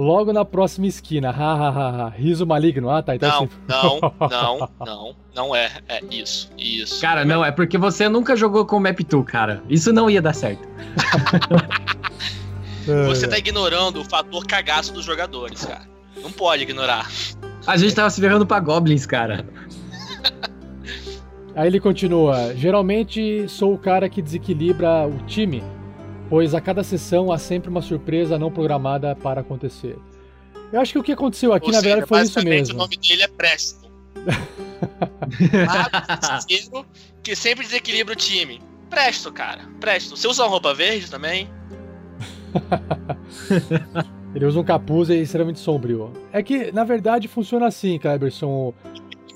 Logo 0.00 0.32
na 0.32 0.46
próxima 0.46 0.86
esquina. 0.86 1.28
Ha, 1.28 2.08
Riso 2.16 2.46
maligno. 2.46 2.88
Ah, 2.88 3.02
tá. 3.02 3.14
Então 3.14 3.50
não, 3.68 3.84
assim... 3.84 4.00
não, 4.08 4.08
não, 4.30 4.70
não. 4.86 5.16
Não 5.34 5.54
é. 5.54 5.70
É 5.86 6.00
isso, 6.10 6.50
isso. 6.56 7.02
Cara, 7.02 7.22
não, 7.22 7.44
é 7.44 7.52
porque 7.52 7.76
você 7.76 8.08
nunca 8.08 8.34
jogou 8.34 8.64
com 8.64 8.78
o 8.78 8.80
Map 8.80 8.98
2, 8.98 9.26
cara. 9.26 9.62
Isso 9.68 9.92
não 9.92 10.08
ia 10.08 10.22
dar 10.22 10.32
certo. 10.32 10.66
você 13.06 13.28
tá 13.28 13.36
ignorando 13.36 14.00
o 14.00 14.04
fator 14.04 14.46
cagaço 14.46 14.90
dos 14.94 15.04
jogadores, 15.04 15.66
cara. 15.66 15.82
Não 16.22 16.32
pode 16.32 16.62
ignorar. 16.62 17.06
A 17.66 17.76
gente 17.76 17.94
tava 17.94 18.08
se 18.08 18.22
ferrando 18.22 18.46
pra 18.46 18.58
Goblins, 18.58 19.04
cara. 19.04 19.46
Aí 21.54 21.66
ele 21.66 21.78
continua: 21.78 22.54
Geralmente 22.56 23.46
sou 23.48 23.74
o 23.74 23.78
cara 23.78 24.08
que 24.08 24.22
desequilibra 24.22 25.06
o 25.06 25.18
time 25.26 25.62
pois 26.30 26.54
a 26.54 26.60
cada 26.60 26.84
sessão 26.84 27.32
há 27.32 27.38
sempre 27.38 27.68
uma 27.68 27.82
surpresa 27.82 28.38
não 28.38 28.50
programada 28.50 29.14
para 29.16 29.40
acontecer. 29.40 29.98
Eu 30.72 30.80
acho 30.80 30.92
que 30.92 30.98
o 30.98 31.02
que 31.02 31.12
aconteceu 31.12 31.52
aqui, 31.52 31.66
Ou 31.66 31.72
na 31.72 31.80
seja, 31.80 31.96
verdade, 31.96 32.08
foi 32.08 32.22
isso 32.22 32.44
mesmo. 32.44 32.76
O 32.76 32.78
nome 32.78 32.96
dele 32.96 33.22
é 33.22 33.28
Presto. 33.28 33.90
Mago 35.66 36.86
que 37.22 37.34
sempre 37.34 37.64
desequilibra 37.64 38.14
o 38.14 38.16
time. 38.16 38.62
Presto, 38.88 39.32
cara. 39.32 39.68
Presto. 39.80 40.16
Você 40.16 40.28
usa 40.28 40.44
uma 40.44 40.50
roupa 40.50 40.72
verde 40.72 41.10
também? 41.10 41.50
Ele 44.34 44.44
usa 44.44 44.60
um 44.60 44.64
capuz 44.64 45.08
e 45.08 45.14
é 45.14 45.16
extremamente 45.16 45.58
sombrio. 45.58 46.12
É 46.32 46.40
que, 46.42 46.70
na 46.70 46.84
verdade, 46.84 47.26
funciona 47.26 47.66
assim, 47.66 47.98
Kleberson. 47.98 48.46
O, 48.46 48.74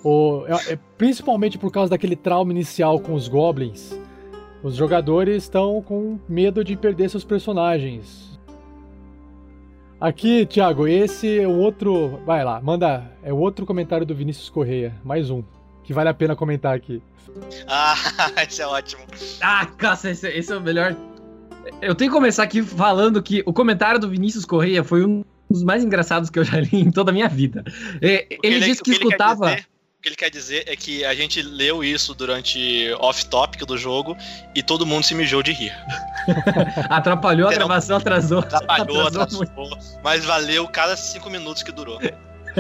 o, 0.09 0.47
é, 0.47 0.79
principalmente 0.97 1.59
por 1.59 1.73
causa 1.73 1.91
daquele 1.91 2.15
trauma 2.15 2.53
inicial 2.53 3.01
com 3.01 3.15
os 3.15 3.27
goblins. 3.27 3.99
Os 4.65 4.75
jogadores 4.77 5.43
estão 5.43 5.83
com 5.83 6.19
medo 6.27 6.65
de 6.65 6.75
perder 6.75 7.11
seus 7.11 7.23
personagens. 7.23 8.41
Aqui, 10.01 10.47
Thiago, 10.47 10.89
esse 10.89 11.39
é 11.41 11.47
o 11.47 11.55
outro. 11.59 12.19
Vai 12.25 12.43
lá, 12.43 12.63
manda. 12.63 13.13
É 13.23 13.31
o 13.31 13.37
outro 13.37 13.67
comentário 13.67 14.07
do 14.07 14.15
Vinícius 14.15 14.49
Correia. 14.49 14.95
Mais 15.05 15.29
um. 15.29 15.43
Que 15.83 15.93
vale 15.93 16.09
a 16.09 16.15
pena 16.15 16.35
comentar 16.35 16.75
aqui. 16.75 17.03
Ah, 17.67 17.95
esse 18.49 18.63
é 18.63 18.67
ótimo. 18.67 19.03
Ah, 19.41 19.67
caça, 19.67 20.11
esse, 20.11 20.29
esse 20.29 20.53
é 20.53 20.57
o 20.57 20.61
melhor. 20.61 20.97
Eu 21.83 21.95
tenho 21.95 22.11
que 22.11 22.17
começar 22.17 22.45
aqui 22.45 22.63
falando 22.63 23.21
que 23.23 23.43
o 23.45 23.53
comentário 23.53 23.99
do 23.99 24.09
Vinícius 24.09 24.45
Correia 24.45 24.85
foi 24.85 25.05
um 25.05 25.25
dos 25.51 25.65
mais 25.65 25.83
engraçados 25.83 26.31
que 26.31 26.39
eu 26.39 26.45
já 26.45 26.61
li 26.61 26.81
em 26.81 26.91
toda 26.91 27.11
a 27.11 27.13
minha 27.13 27.29
vida. 27.29 27.65
É, 28.01 28.27
ele, 28.31 28.39
ele 28.43 28.61
disse 28.61 28.83
que 28.83 28.93
escutava 28.93 29.57
que 30.05 30.09
ele 30.11 30.17
quer 30.17 30.29
dizer 30.29 30.65
é 30.67 30.77
que 30.77 31.03
a 31.03 31.15
gente 31.15 31.41
leu 31.41 31.83
isso 31.83 32.15
durante 32.15 32.93
off-topic 32.99 33.65
do 33.65 33.79
jogo 33.79 34.15
e 34.55 34.63
todo 34.63 34.85
mundo 34.85 35.03
se 35.03 35.15
mijou 35.15 35.43
de 35.43 35.53
rir. 35.53 35.73
Atrapalhou 36.91 37.49
a 37.49 37.55
gravação, 37.55 37.97
atrasou. 37.97 38.41
Atrapalhou, 38.41 39.07
atrasou, 39.07 39.43
atrasou 39.43 39.79
mas 40.03 40.23
valeu 40.27 40.69
cada 40.69 40.95
cinco 40.95 41.31
minutos 41.31 41.63
que 41.63 41.73
durou. 41.73 41.99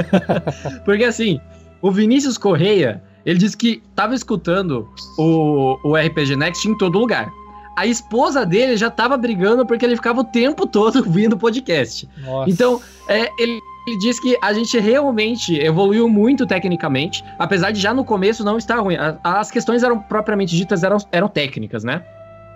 Porque 0.86 1.04
assim, 1.04 1.38
o 1.82 1.92
Vinícius 1.92 2.38
Correia, 2.38 3.02
ele 3.26 3.38
disse 3.38 3.58
que 3.58 3.82
tava 3.94 4.14
escutando 4.14 4.88
o, 5.18 5.78
o 5.84 5.96
RPG 5.96 6.36
Next 6.36 6.66
em 6.66 6.78
todo 6.78 6.98
lugar. 6.98 7.30
A 7.76 7.86
esposa 7.86 8.46
dele 8.46 8.76
já 8.78 8.88
tava 8.88 9.16
brigando 9.16 9.66
porque 9.66 9.84
ele 9.84 9.96
ficava 9.96 10.20
o 10.20 10.24
tempo 10.24 10.66
todo 10.66 11.00
ouvindo 11.04 11.34
o 11.34 11.38
podcast. 11.38 12.08
Nossa. 12.16 12.48
Então, 12.48 12.80
é, 13.08 13.28
ele 13.38 13.60
ele 13.86 13.98
diz 13.98 14.18
que 14.20 14.36
a 14.40 14.52
gente 14.52 14.78
realmente 14.78 15.58
evoluiu 15.58 16.08
muito 16.08 16.46
tecnicamente, 16.46 17.22
apesar 17.38 17.70
de 17.70 17.80
já 17.80 17.92
no 17.92 18.04
começo 18.04 18.44
não 18.44 18.56
estar 18.58 18.78
ruim. 18.80 18.96
As 19.22 19.50
questões 19.50 19.82
eram 19.82 19.98
propriamente 19.98 20.56
ditas 20.56 20.82
eram, 20.82 20.98
eram 21.12 21.28
técnicas, 21.28 21.84
né? 21.84 22.02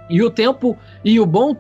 E 0.09 0.23
o 0.23 0.31
tempo 0.31 0.77
e 1.05 1.21
o 1.21 1.27
bom 1.27 1.55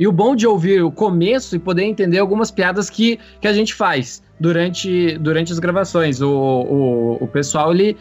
E 0.00 0.06
o 0.06 0.12
bom 0.12 0.36
de 0.36 0.46
ouvir 0.46 0.80
o 0.84 0.92
começo 0.92 1.56
e 1.56 1.58
poder 1.58 1.82
entender 1.82 2.18
algumas 2.18 2.52
piadas 2.52 2.88
que, 2.88 3.18
que 3.40 3.48
a 3.48 3.52
gente 3.52 3.74
faz 3.74 4.22
durante, 4.38 5.18
durante 5.18 5.52
as 5.52 5.58
gravações. 5.58 6.20
O, 6.20 6.30
o, 6.30 7.18
o 7.24 7.26
pessoal, 7.26 7.72
ele, 7.72 7.96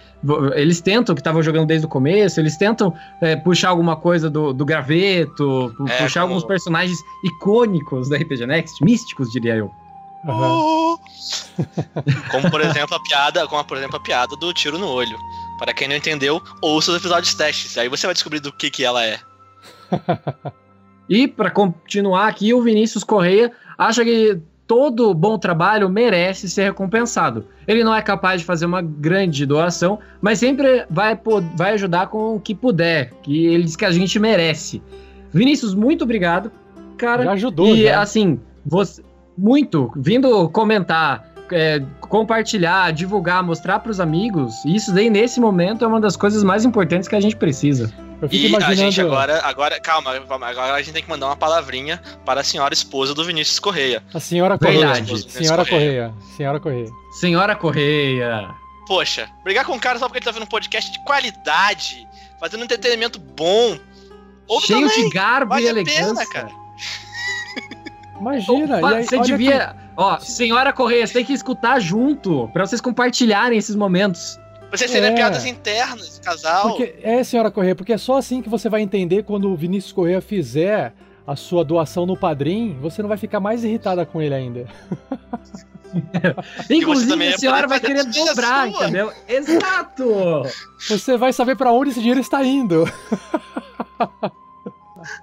eles 0.54 0.80
tentam, 0.80 1.16
que 1.16 1.22
estavam 1.22 1.42
jogando 1.42 1.66
desde 1.66 1.88
o 1.88 1.90
começo, 1.90 2.40
eles 2.40 2.56
tentam 2.56 2.94
é, 3.20 3.36
puxar 3.36 3.70
alguma 3.70 3.96
coisa 3.96 4.30
do, 4.30 4.54
do 4.54 4.64
graveto, 4.64 5.74
É, 5.90 6.04
puxar 6.04 6.22
como- 6.22 6.34
alguns 6.34 6.44
personagens 6.48 7.00
icônicos 7.24 8.10
da 8.10 8.18
RPG 8.18 8.46
Next, 8.46 8.84
místicos, 8.86 9.32
diria 9.32 9.56
eu. 9.56 9.72
Como 12.32 12.50
por 12.52 12.62
exemplo 12.62 12.96
a 12.96 13.04
piada, 13.04 13.48
como 13.48 13.64
por 13.64 13.78
exemplo 13.78 13.98
a 13.98 14.00
piada 14.00 14.36
do 14.36 14.54
tiro 14.54 14.78
no 14.78 14.88
olho. 14.88 15.18
Para 15.60 15.74
quem 15.74 15.88
não 15.88 15.96
entendeu, 15.96 16.42
ouça 16.62 16.92
os 16.92 16.98
episódios 16.98 17.34
testes, 17.34 17.78
aí 17.78 17.90
você 17.90 18.06
vai 18.06 18.14
descobrir 18.14 18.40
do 18.40 18.52
que 18.52 18.70
que 18.70 18.84
ela 18.84 19.04
é. 19.06 19.20
E 21.10 21.26
para 21.26 21.50
continuar 21.50 22.28
aqui, 22.28 22.54
o 22.54 22.62
Vinícius 22.62 23.02
Correia 23.02 23.52
acha 23.78 24.04
que 24.04 24.42
todo 24.68 25.14
bom 25.14 25.40
trabalho 25.40 25.90
merece 25.90 26.50
ser 26.50 26.64
recompensado. 26.66 27.46
Ele 27.66 27.84
não 27.84 27.96
é 27.96 28.02
capaz 28.02 28.42
de 28.42 28.46
fazer 28.46 28.66
uma 28.66 28.82
grande 28.82 29.46
doação, 29.46 30.00
mas 30.22 30.40
sempre 30.40 30.86
vai, 30.90 31.18
vai 31.56 31.72
ajudar 31.76 32.08
com 32.08 32.36
o 32.36 32.40
que 32.42 32.54
puder, 32.54 33.14
que 33.24 33.46
ele 33.46 33.64
diz 33.64 33.78
que 33.78 33.86
a 33.86 33.92
gente 33.92 34.20
merece. 34.20 34.82
Vinícius, 35.32 35.74
muito 35.74 36.04
obrigado, 36.04 36.52
cara. 36.98 37.24
Já 37.24 37.32
ajudou, 37.32 37.74
E 37.74 37.84
já. 37.84 38.02
assim, 38.02 38.40
você 38.66 39.02
muito 39.38 39.92
vindo 39.96 40.50
comentar, 40.50 41.30
é, 41.52 41.82
compartilhar, 42.02 42.92
divulgar, 42.92 43.44
mostrar 43.44 43.80
para 43.80 43.92
os 43.92 44.00
amigos. 44.00 44.54
Isso 44.66 44.94
daí 44.94 45.10
nesse 45.10 45.40
momento 45.40 45.86
é 45.86 45.88
uma 45.88 46.02
das 46.02 46.16
coisas 46.16 46.44
mais 46.44 46.66
importantes 46.66 47.08
que 47.08 47.16
a 47.16 47.20
gente 47.22 47.36
precisa. 47.36 47.94
Eu 48.20 48.30
E 48.32 48.56
a 48.56 48.74
gente 48.74 49.00
agora, 49.00 49.40
agora, 49.44 49.80
calma, 49.80 50.12
agora 50.12 50.74
a 50.74 50.82
gente 50.82 50.94
tem 50.94 51.04
que 51.04 51.10
mandar 51.10 51.28
uma 51.28 51.36
palavrinha 51.36 52.02
para 52.26 52.42
a 52.42 52.44
senhora 52.44 52.74
esposa 52.74 53.14
do 53.14 53.24
Vinícius 53.24 53.60
Correia. 53.60 54.02
A 54.12 54.20
senhora 54.20 54.58
Correia. 54.58 54.96
Senhora 55.30 55.64
Correia. 55.64 56.14
Senhora 56.36 56.60
Correia. 56.60 56.90
Senhora 57.20 57.56
Correia. 57.56 58.50
Poxa, 58.88 59.30
brigar 59.44 59.66
com 59.66 59.74
o 59.74 59.80
cara 59.80 60.00
só 60.00 60.08
porque 60.08 60.18
ele 60.18 60.26
tá 60.26 60.32
fazendo 60.32 60.48
um 60.48 60.50
podcast 60.50 60.92
de 60.92 61.04
qualidade, 61.04 62.08
fazendo 62.40 62.62
um 62.62 62.64
entretenimento 62.64 63.20
bom. 63.20 63.78
Ouve 64.48 64.66
Cheio 64.66 64.88
também, 64.88 65.10
de 65.10 65.14
garbo 65.14 65.50
vale 65.50 65.66
e 65.66 65.70
a 65.70 65.74
pena, 65.74 65.90
elegância. 65.90 66.30
cara. 66.30 66.67
Imagina. 68.20 68.78
Opa, 68.78 68.92
e 68.92 68.96
aí, 68.98 69.04
você 69.06 69.20
devia. 69.20 69.76
Ó, 69.96 70.20
senhora 70.20 70.72
Correia, 70.74 71.06
você 71.08 71.14
tem 71.14 71.26
que 71.26 71.34
escutar 71.34 71.80
junto, 71.80 72.50
pra 72.54 72.66
vocês 72.66 72.82
compartilharem 72.82 73.58
esses 73.58 73.76
momentos. 73.76 74.40
Vocês 74.72 74.92
terem 74.92 75.12
É. 75.12 75.16
piadas 75.16 75.46
internas 75.46 76.16
de 76.16 76.22
casal. 76.22 76.70
Porque, 76.70 76.96
é, 77.02 77.24
senhora 77.24 77.50
Correia, 77.50 77.74
porque 77.76 77.94
é 77.94 77.98
só 77.98 78.18
assim 78.18 78.42
que 78.42 78.50
você 78.50 78.68
vai 78.70 78.82
entender 78.82 79.24
quando 79.24 79.50
o 79.50 79.56
Vinícius 79.56 79.94
Correia 79.94 80.20
fizer 80.22 80.94
a 81.26 81.36
sua 81.36 81.64
doação 81.64 82.06
no 82.06 82.18
Padrim, 82.18 82.78
você 82.82 83.02
não 83.02 83.10
vai 83.10 83.18
ficar 83.18 83.40
mais 83.40 83.64
irritada 83.64 84.06
com 84.06 84.22
ele 84.22 84.34
ainda. 84.36 84.66
Inclusive, 86.70 87.28
a 87.28 87.38
senhora 87.38 87.68
vai 87.68 87.80
querer 87.80 88.04
dobrar, 88.06 88.70
sua. 88.70 88.84
entendeu? 88.84 89.12
Exato! 89.28 90.44
Você 90.90 91.18
vai 91.18 91.32
saber 91.32 91.56
pra 91.56 91.72
onde 91.72 91.92
esse 91.92 92.00
dinheiro 92.00 92.20
está 92.20 92.44
indo. 92.44 92.86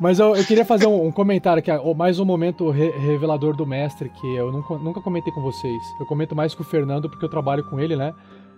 Mas 0.01 0.18
eu, 0.18 0.34
eu 0.36 0.44
queria 0.44 0.64
fazer 0.64 0.86
um, 0.86 1.06
um 1.06 1.12
comentário 1.12 1.59
aqui, 1.60 1.70
mais 1.94 2.18
um 2.18 2.24
momento 2.24 2.70
re- 2.70 2.90
revelador 2.90 3.56
do 3.56 3.66
mestre, 3.66 4.09
que 4.09 4.36
eu 4.36 4.52
nunca, 4.52 4.74
nunca 4.78 5.01
comentei 5.01 5.32
com 5.32 5.40
vocês. 5.40 5.82
Eu 5.98 6.06
comento 6.06 6.34
mais 6.34 6.55
com 6.55 6.62
o 6.62 6.66
Fernando 6.66 7.09
porque 7.09 7.24
eu 7.24 7.28
trabalho 7.28 7.64
com 7.64 7.78
ele, 7.80 7.96
né? 7.96 8.12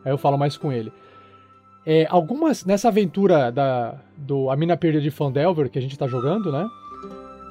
Aí 0.05 0.13
eu 0.13 0.19
falo 0.19 0.37
mais 0.39 0.57
com 0.57 0.73
ele. 0.73 0.93
É, 1.85 2.07
algumas, 2.11 2.65
nessa 2.65 2.89
aventura 2.89 3.53
da, 3.53 3.95
do 4.17 4.51
A 4.51 4.57
Mina 4.57 4.77
Perdida 4.77 5.03
de 5.03 5.11
Fandelver, 5.11 5.71
que 5.71 5.79
a 5.79 5.83
gente 5.83 5.97
tá 5.99 6.07
jogando, 6.07 6.51
né? 6.51 6.69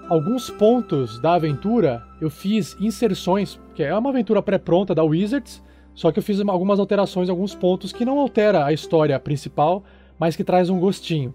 Alguns 0.10 0.50
pontos 0.50 1.20
da 1.20 1.34
aventura 1.34 2.04
eu 2.22 2.30
fiz 2.30 2.76
inserções, 2.80 3.60
que 3.74 3.82
é 3.82 3.98
uma 3.98 4.10
aventura 4.10 4.42
pré-pronta 4.42 4.94
da 4.94 5.04
Wizards, 5.04 5.64
só 5.96 6.12
que 6.12 6.20
eu 6.20 6.24
fiz 6.24 6.40
algumas 6.42 6.80
alterações, 6.80 7.30
alguns 7.30 7.56
pontos 7.56 7.94
que 7.94 8.04
não 8.04 8.20
altera 8.20 8.66
a 8.66 8.74
história 8.74 9.18
principal, 9.20 9.84
mas 10.20 10.36
que 10.36 10.44
traz 10.44 10.70
um 10.70 10.80
gostinho, 10.80 11.34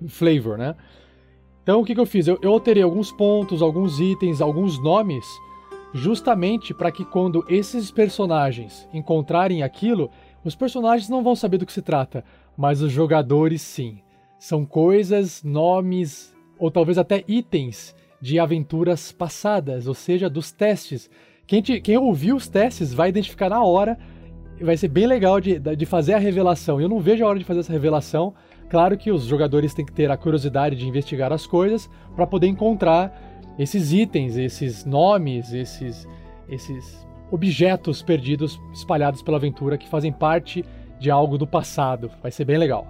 um 0.00 0.08
flavor, 0.08 0.56
né? 0.56 0.74
Então 1.68 1.82
o 1.82 1.84
que, 1.84 1.94
que 1.94 2.00
eu 2.00 2.06
fiz? 2.06 2.26
Eu, 2.26 2.38
eu 2.40 2.50
alterei 2.50 2.82
alguns 2.82 3.12
pontos, 3.12 3.60
alguns 3.60 4.00
itens, 4.00 4.40
alguns 4.40 4.82
nomes, 4.82 5.26
justamente 5.92 6.72
para 6.72 6.90
que 6.90 7.04
quando 7.04 7.44
esses 7.46 7.90
personagens 7.90 8.88
encontrarem 8.90 9.62
aquilo, 9.62 10.10
os 10.42 10.54
personagens 10.54 11.10
não 11.10 11.22
vão 11.22 11.36
saber 11.36 11.58
do 11.58 11.66
que 11.66 11.72
se 11.74 11.82
trata, 11.82 12.24
mas 12.56 12.80
os 12.80 12.90
jogadores 12.90 13.60
sim. 13.60 13.98
São 14.38 14.64
coisas, 14.64 15.42
nomes 15.44 16.34
ou 16.58 16.70
talvez 16.70 16.96
até 16.96 17.22
itens 17.28 17.94
de 18.18 18.38
aventuras 18.38 19.12
passadas, 19.12 19.86
ou 19.86 19.92
seja, 19.94 20.30
dos 20.30 20.50
testes. 20.50 21.10
Quem, 21.46 21.60
te- 21.60 21.82
quem 21.82 21.98
ouviu 21.98 22.36
os 22.36 22.48
testes 22.48 22.94
vai 22.94 23.10
identificar 23.10 23.50
na 23.50 23.62
hora. 23.62 23.98
Vai 24.58 24.78
ser 24.78 24.88
bem 24.88 25.06
legal 25.06 25.38
de, 25.38 25.58
de 25.58 25.84
fazer 25.84 26.14
a 26.14 26.18
revelação. 26.18 26.80
Eu 26.80 26.88
não 26.88 26.98
vejo 26.98 27.22
a 27.26 27.28
hora 27.28 27.38
de 27.38 27.44
fazer 27.44 27.60
essa 27.60 27.72
revelação. 27.74 28.32
Claro 28.70 28.96
que 28.98 29.10
os 29.10 29.24
jogadores 29.24 29.72
têm 29.72 29.84
que 29.84 29.92
ter 29.92 30.10
a 30.10 30.16
curiosidade 30.16 30.76
de 30.76 30.86
investigar 30.86 31.32
as 31.32 31.46
coisas 31.46 31.88
para 32.14 32.26
poder 32.26 32.46
encontrar 32.48 33.12
esses 33.58 33.92
itens, 33.92 34.36
esses 34.36 34.84
nomes, 34.84 35.52
esses, 35.52 36.06
esses 36.48 37.06
objetos 37.30 38.02
perdidos 38.02 38.60
espalhados 38.74 39.22
pela 39.22 39.36
aventura 39.38 39.78
que 39.78 39.88
fazem 39.88 40.12
parte 40.12 40.64
de 41.00 41.10
algo 41.10 41.38
do 41.38 41.46
passado. 41.46 42.10
Vai 42.22 42.30
ser 42.30 42.44
bem 42.44 42.58
legal. 42.58 42.86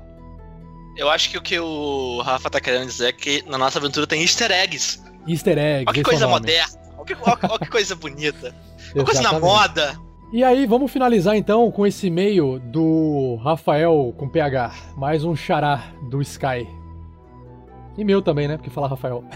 Eu 0.97 1.09
acho 1.09 1.31
que 1.31 1.39
o 1.39 1.43
que 1.43 1.59
o 1.61 2.21
Rafa 2.23 2.51
tá 2.51 2.61
querendo 2.61 2.87
dizer 2.87 3.07
é 3.09 3.13
que 3.13 3.45
na 3.49 3.57
nossa 3.57 3.79
aventura 3.79 4.07
tem 4.07 4.21
easter 4.23 4.51
eggs. 4.51 5.01
Easter 5.29 5.57
eggs. 5.57 5.85
Olha 5.87 5.95
que 5.95 6.01
é 6.01 6.03
coisa 6.03 6.27
moderna. 6.27 6.75
Olha 6.97 7.05
que, 7.05 7.15
olha- 7.15 7.39
olha 7.51 7.59
que 7.61 7.71
coisa 7.71 7.95
bonita. 7.95 8.55
Uma 8.97 9.05
coisa 9.05 9.23
na 9.23 9.39
moda. 9.39 9.97
E 10.31 10.45
aí, 10.45 10.67
vamos 10.67 10.91
finalizar 10.93 11.37
então 11.37 11.71
com 11.71 11.87
esse 11.87 12.09
e-mail 12.09 12.59
do 12.59 13.37
Rafael 13.43 14.15
com 14.19 14.29
PH. 14.29 14.75
Mais 14.97 15.25
um 15.25 15.35
xará 15.35 15.83
do 16.11 16.21
Sky. 16.21 16.69
E 17.97 18.05
meu 18.05 18.21
também, 18.21 18.47
né? 18.47 18.57
Porque 18.57 18.71
fala 18.71 18.89
Rafael. 18.89 19.25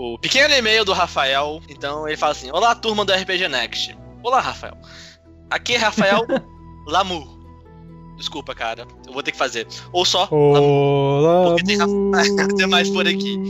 O 0.00 0.16
pequeno 0.16 0.54
e-mail 0.54 0.84
do 0.84 0.92
Rafael. 0.92 1.60
Então 1.68 2.06
ele 2.06 2.16
fala 2.16 2.30
assim: 2.30 2.48
Olá, 2.52 2.72
turma 2.72 3.04
do 3.04 3.12
RPG 3.12 3.48
Next. 3.48 3.98
Olá, 4.22 4.38
Rafael. 4.38 4.76
Aqui 5.50 5.74
é 5.74 5.76
Rafael 5.78 6.20
Lamu. 6.86 7.26
Desculpa, 8.16 8.54
cara. 8.54 8.86
Eu 9.04 9.12
vou 9.12 9.24
ter 9.24 9.32
que 9.32 9.36
fazer. 9.36 9.66
Ou 9.92 10.04
só 10.04 10.28
Olá, 10.30 11.48
Porque 11.50 11.64
tem, 11.64 11.76
Rafa- 11.78 12.54
tem 12.56 12.66
mais 12.68 12.88
por 12.90 13.08
aqui. 13.08 13.40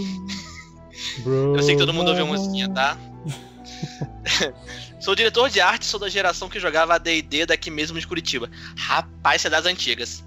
Eu 1.26 1.62
sei 1.62 1.74
que 1.74 1.80
todo 1.80 1.92
mundo 1.92 2.08
ouviu 2.08 2.24
uma 2.24 2.32
musiquinha, 2.34 2.70
tá? 2.70 2.96
sou 5.00 5.14
diretor 5.14 5.48
de 5.50 5.60
arte, 5.60 5.84
sou 5.84 6.00
da 6.00 6.08
geração 6.08 6.48
que 6.48 6.58
jogava 6.60 6.94
AD&D 6.94 7.46
daqui 7.46 7.70
mesmo 7.70 7.98
de 7.98 8.06
Curitiba. 8.06 8.50
Rapaz, 8.76 9.42
você 9.42 9.48
é 9.48 9.50
das 9.50 9.66
antigas. 9.66 10.24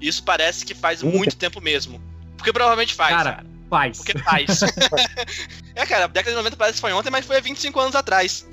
Isso 0.00 0.22
parece 0.22 0.64
que 0.64 0.74
faz 0.74 1.02
muito 1.02 1.36
tempo 1.36 1.60
mesmo. 1.60 2.00
Porque 2.36 2.52
provavelmente 2.52 2.94
faz. 2.94 3.16
Cara, 3.16 3.44
faz. 3.68 3.96
Porque 3.98 4.18
faz. 4.18 4.62
é, 5.74 5.86
cara, 5.86 6.04
a 6.04 6.08
década 6.08 6.30
de 6.30 6.36
90 6.36 6.56
parece 6.56 6.76
que 6.76 6.80
foi 6.80 6.92
ontem, 6.92 7.10
mas 7.10 7.24
foi 7.24 7.36
há 7.36 7.40
25 7.40 7.80
anos 7.80 7.96
atrás. 7.96 8.46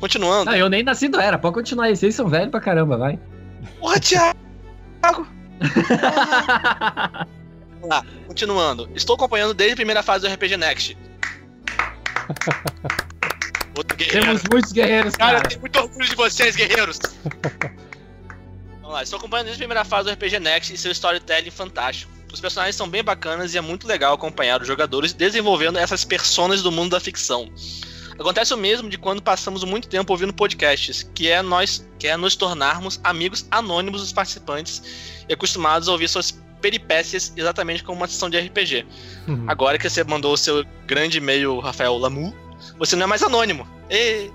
Continuando. 0.00 0.50
Não, 0.50 0.56
eu 0.56 0.68
nem 0.68 0.82
nasci 0.82 1.08
do 1.08 1.20
era, 1.20 1.38
pode 1.38 1.54
continuar 1.54 1.86
aí, 1.86 1.96
vocês 1.96 2.14
são 2.14 2.28
velhos 2.28 2.50
pra 2.50 2.60
caramba, 2.60 2.96
vai. 2.96 3.18
Porra, 3.78 4.00
Thiago! 4.00 4.38
Vamos 7.80 7.88
lá, 7.88 8.04
continuando. 8.26 8.90
Estou 8.94 9.14
acompanhando 9.14 9.54
desde 9.54 9.74
a 9.74 9.76
primeira 9.76 10.02
fase 10.02 10.26
do 10.26 10.32
RPG 10.32 10.56
Next. 10.56 10.96
Outro 13.78 13.96
guerreiro. 13.96 14.26
Temos 14.26 14.42
muitos 14.50 14.72
guerreiros, 14.72 15.16
Cara, 15.16 15.34
cara. 15.34 15.44
eu 15.44 15.48
tenho 15.50 15.60
muito 15.60 15.78
orgulho 15.78 16.08
de 16.08 16.16
vocês, 16.16 16.56
guerreiros. 16.56 16.98
Vamos 18.82 18.92
lá, 18.92 19.02
estou 19.04 19.18
acompanhando 19.18 19.46
desde 19.46 19.62
a 19.62 19.64
primeira 19.64 19.84
fase 19.84 20.08
do 20.08 20.12
RPG 20.14 20.40
Next 20.40 20.74
e 20.74 20.76
seu 20.76 20.90
storytelling 20.90 21.50
fantástico. 21.52 22.10
Os 22.32 22.40
personagens 22.40 22.74
são 22.74 22.88
bem 22.88 23.04
bacanas 23.04 23.54
e 23.54 23.58
é 23.58 23.60
muito 23.60 23.86
legal 23.86 24.14
acompanhar 24.14 24.60
os 24.60 24.66
jogadores 24.66 25.12
desenvolvendo 25.12 25.78
essas 25.78 26.04
personas 26.04 26.60
do 26.60 26.72
mundo 26.72 26.90
da 26.90 26.98
ficção. 26.98 27.48
Acontece 28.18 28.52
o 28.52 28.56
mesmo 28.56 28.88
de 28.90 28.98
quando 28.98 29.22
passamos 29.22 29.62
muito 29.62 29.86
tempo 29.86 30.12
ouvindo 30.12 30.32
podcasts, 30.32 31.08
que 31.14 31.28
é 31.28 31.40
nós, 31.40 31.88
que 32.00 32.08
é 32.08 32.16
nos 32.16 32.34
tornarmos 32.34 32.98
amigos 33.04 33.46
anônimos 33.48 34.00
dos 34.00 34.12
participantes 34.12 34.82
e 35.28 35.32
acostumados 35.32 35.88
a 35.88 35.92
ouvir 35.92 36.08
suas 36.08 36.32
peripécias 36.60 37.32
exatamente 37.36 37.84
como 37.84 37.98
uma 37.98 38.08
sessão 38.08 38.28
de 38.28 38.40
RPG. 38.40 38.84
Uhum. 39.28 39.44
Agora 39.46 39.78
que 39.78 39.88
você 39.88 40.02
mandou 40.02 40.32
o 40.32 40.36
seu 40.36 40.64
grande 40.84 41.18
e-mail, 41.18 41.60
Rafael 41.60 41.96
Lamu, 41.96 42.34
você 42.78 42.96
não 42.96 43.04
é 43.04 43.06
mais 43.06 43.22
anônimo. 43.22 43.66
Ê! 43.90 44.30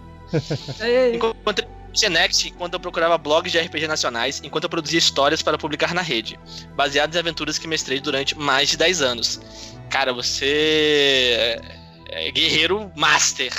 Enquanto 1.13 1.59
eu 1.59 2.09
Next, 2.09 2.49
enquanto 2.49 2.73
eu 2.73 2.79
procurava 2.79 3.17
blogs 3.19 3.51
de 3.51 3.59
RPG 3.59 3.87
nacionais, 3.87 4.41
enquanto 4.43 4.63
eu 4.63 4.69
produzia 4.69 4.97
histórias 4.97 5.43
para 5.43 5.59
publicar 5.59 5.93
na 5.93 6.01
rede, 6.01 6.39
baseadas 6.75 7.15
em 7.15 7.19
aventuras 7.19 7.59
que 7.59 7.67
mestrei 7.67 7.99
durante 7.99 8.35
mais 8.35 8.69
de 8.69 8.77
10 8.77 9.01
anos. 9.03 9.39
Cara, 9.91 10.11
você 10.11 11.61
é 12.09 12.31
guerreiro 12.31 12.91
master. 12.95 13.53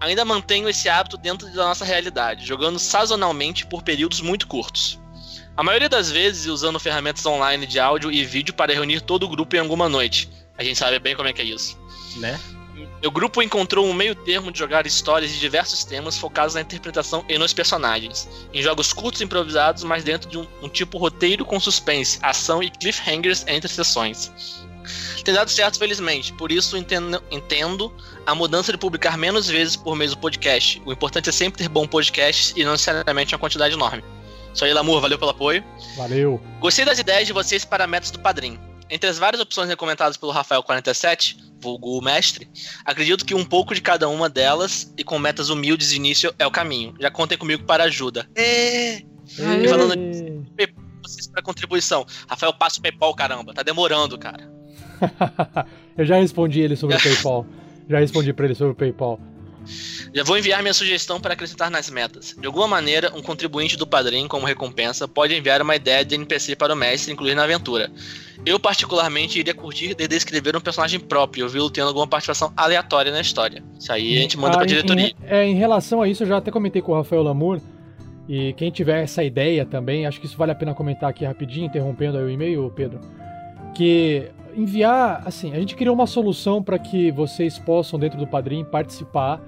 Ainda 0.00 0.24
mantenho 0.24 0.68
esse 0.68 0.88
hábito 0.88 1.18
dentro 1.18 1.46
da 1.48 1.64
nossa 1.64 1.84
realidade, 1.84 2.46
jogando 2.46 2.78
sazonalmente 2.78 3.66
por 3.66 3.82
períodos 3.82 4.20
muito 4.20 4.46
curtos. 4.46 4.98
A 5.56 5.62
maioria 5.62 5.88
das 5.88 6.10
vezes 6.10 6.46
usando 6.46 6.80
ferramentas 6.80 7.24
online 7.26 7.66
de 7.66 7.78
áudio 7.78 8.10
e 8.10 8.24
vídeo 8.24 8.54
para 8.54 8.72
reunir 8.72 9.00
todo 9.02 9.24
o 9.24 9.28
grupo 9.28 9.54
em 9.54 9.60
alguma 9.60 9.88
noite. 9.88 10.28
A 10.58 10.64
gente 10.64 10.78
sabe 10.78 10.98
bem 10.98 11.14
como 11.14 11.28
é 11.28 11.32
que 11.32 11.42
é 11.42 11.44
isso. 11.44 11.78
Né? 12.16 12.38
Meu 13.04 13.10
grupo 13.10 13.42
encontrou 13.42 13.86
um 13.86 13.92
meio 13.92 14.14
termo 14.14 14.50
de 14.50 14.58
jogar 14.58 14.86
histórias 14.86 15.30
de 15.30 15.38
diversos 15.38 15.84
temas 15.84 16.16
focados 16.16 16.54
na 16.54 16.62
interpretação 16.62 17.22
e 17.28 17.36
nos 17.36 17.52
personagens, 17.52 18.26
em 18.50 18.62
jogos 18.62 18.94
curtos 18.94 19.20
e 19.20 19.24
improvisados, 19.24 19.84
mas 19.84 20.02
dentro 20.02 20.26
de 20.26 20.38
um, 20.38 20.46
um 20.62 20.70
tipo 20.70 20.96
roteiro 20.96 21.44
com 21.44 21.60
suspense, 21.60 22.18
ação 22.22 22.62
e 22.62 22.70
cliffhangers 22.70 23.44
entre 23.46 23.68
sessões. 23.68 24.32
Tem 25.22 25.34
dado 25.34 25.50
certo, 25.50 25.78
felizmente, 25.78 26.32
por 26.32 26.50
isso 26.50 26.78
entendo, 26.78 27.22
entendo 27.30 27.92
a 28.24 28.34
mudança 28.34 28.72
de 28.72 28.78
publicar 28.78 29.18
menos 29.18 29.48
vezes 29.48 29.76
por 29.76 29.94
mês 29.94 30.14
o 30.14 30.16
podcast. 30.16 30.80
O 30.86 30.90
importante 30.90 31.28
é 31.28 31.32
sempre 31.32 31.62
ter 31.62 31.68
bom 31.68 31.86
podcast 31.86 32.54
e 32.56 32.64
não 32.64 32.72
necessariamente 32.72 33.34
uma 33.34 33.38
quantidade 33.38 33.74
enorme. 33.74 34.02
Isso 34.54 34.64
aí, 34.64 34.72
Lamour, 34.72 35.02
valeu 35.02 35.18
pelo 35.18 35.32
apoio. 35.32 35.62
Valeu. 35.94 36.40
Gostei 36.58 36.86
das 36.86 36.98
ideias 36.98 37.26
de 37.26 37.34
vocês 37.34 37.66
para 37.66 37.86
metas 37.86 38.10
do 38.10 38.18
padrinho. 38.18 38.58
Entre 38.94 39.10
as 39.10 39.18
várias 39.18 39.42
opções 39.42 39.68
recomendadas 39.68 40.16
pelo 40.16 40.32
Rafael47, 40.32 41.36
vulgo 41.60 41.98
o 41.98 42.00
mestre, 42.00 42.48
acredito 42.84 43.24
que 43.24 43.34
um 43.34 43.44
pouco 43.44 43.74
de 43.74 43.80
cada 43.80 44.08
uma 44.08 44.30
delas 44.30 44.94
e 44.96 45.02
com 45.02 45.18
metas 45.18 45.50
humildes 45.50 45.90
de 45.90 45.96
início 45.96 46.32
é 46.38 46.46
o 46.46 46.50
caminho. 46.50 46.94
Já 47.00 47.10
contem 47.10 47.36
comigo 47.36 47.64
para 47.64 47.82
ajuda. 47.82 48.24
É. 48.36 48.98
E 48.98 49.68
falando 49.68 49.96
nisso, 49.96 50.22
vocês 51.02 51.26
para 51.26 51.42
contribuição. 51.42 52.06
Rafael, 52.28 52.52
passa 52.54 52.78
o 52.78 52.82
PayPal, 52.82 53.12
caramba. 53.16 53.52
Tá 53.52 53.64
demorando, 53.64 54.16
cara. 54.16 54.48
Eu 55.98 56.04
já 56.04 56.14
respondi 56.14 56.60
ele 56.60 56.76
sobre 56.76 56.94
o 56.94 56.98
PayPal. 57.02 57.44
Já 57.90 57.98
respondi 57.98 58.32
pra 58.32 58.44
ele 58.44 58.54
sobre 58.54 58.74
o 58.74 58.76
PayPal. 58.76 59.18
Já 60.14 60.22
vou 60.24 60.38
enviar 60.38 60.62
minha 60.62 60.74
sugestão 60.74 61.20
para 61.20 61.34
acrescentar 61.34 61.70
nas 61.70 61.88
metas. 61.90 62.34
De 62.38 62.46
alguma 62.46 62.66
maneira, 62.68 63.12
um 63.14 63.22
contribuinte 63.22 63.76
do 63.76 63.86
padrinho, 63.86 64.28
como 64.28 64.46
recompensa, 64.46 65.06
pode 65.08 65.34
enviar 65.34 65.60
uma 65.62 65.74
ideia 65.76 66.04
de 66.04 66.14
NPC 66.14 66.56
para 66.56 66.72
o 66.72 66.76
mestre 66.76 67.12
incluir 67.12 67.34
na 67.34 67.44
aventura. 67.44 67.90
Eu, 68.44 68.58
particularmente, 68.60 69.38
iria 69.38 69.54
curtir 69.54 69.94
de 69.94 70.06
descrever 70.06 70.56
um 70.56 70.60
personagem 70.60 71.00
próprio, 71.00 71.44
ouvi-lo 71.44 71.70
tendo 71.70 71.88
alguma 71.88 72.06
participação 72.06 72.52
aleatória 72.56 73.10
na 73.10 73.20
história. 73.20 73.62
Isso 73.78 73.90
aí 73.92 74.16
a 74.16 74.20
gente 74.20 74.36
manda 74.36 74.54
Ah, 74.54 74.58
pra 74.58 74.64
em- 74.64 74.68
diretoria. 74.68 75.06
Em, 75.06 75.14
é, 75.26 75.44
em 75.46 75.54
relação 75.54 76.02
a 76.02 76.08
isso, 76.08 76.22
eu 76.22 76.26
já 76.26 76.36
até 76.36 76.50
comentei 76.50 76.82
com 76.82 76.92
o 76.92 76.94
Rafael 76.96 77.22
Lamour. 77.22 77.60
E 78.28 78.52
quem 78.54 78.70
tiver 78.70 79.02
essa 79.02 79.22
ideia 79.22 79.66
também, 79.66 80.06
acho 80.06 80.18
que 80.20 80.26
isso 80.26 80.36
vale 80.36 80.52
a 80.52 80.54
pena 80.54 80.74
comentar 80.74 81.10
aqui 81.10 81.24
rapidinho, 81.24 81.66
interrompendo 81.66 82.16
aí 82.18 82.24
o 82.24 82.30
e-mail, 82.30 82.72
Pedro. 82.74 83.00
Que 83.74 84.30
enviar, 84.56 85.22
assim, 85.26 85.52
a 85.52 85.58
gente 85.58 85.74
criou 85.74 85.94
uma 85.94 86.06
solução 86.06 86.62
para 86.62 86.78
que 86.78 87.10
vocês 87.10 87.58
possam, 87.58 87.98
dentro 87.98 88.18
do 88.18 88.26
Padrim, 88.26 88.64
participar 88.64 89.40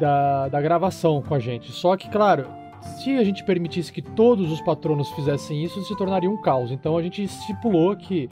da, 0.00 0.48
da 0.48 0.60
gravação 0.60 1.22
com 1.22 1.34
a 1.34 1.38
gente. 1.38 1.70
Só 1.70 1.96
que, 1.96 2.08
claro, 2.08 2.46
se 2.80 3.16
a 3.16 3.22
gente 3.22 3.44
permitisse 3.44 3.92
que 3.92 4.00
todos 4.02 4.50
os 4.50 4.60
patronos 4.62 5.10
fizessem 5.10 5.62
isso, 5.62 5.80
se 5.84 5.96
tornaria 5.96 6.30
um 6.30 6.40
caos. 6.40 6.70
Então 6.72 6.96
a 6.96 7.02
gente 7.02 7.22
estipulou 7.22 7.94
que 7.94 8.28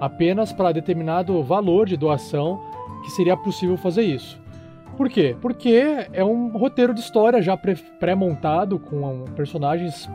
apenas 0.00 0.52
para 0.52 0.72
determinado 0.72 1.40
valor 1.42 1.86
de 1.86 1.96
doação 1.96 2.60
que 3.04 3.10
seria 3.10 3.36
possível 3.36 3.76
fazer 3.76 4.02
isso. 4.02 4.40
Por 4.96 5.08
quê? 5.08 5.34
Porque 5.40 6.06
é 6.12 6.22
um 6.24 6.48
roteiro 6.56 6.92
de 6.92 7.00
história 7.00 7.40
já 7.40 7.56
pré- 7.56 7.76
pré-montado, 7.98 8.78
com 8.78 9.24
personagens 9.34 10.06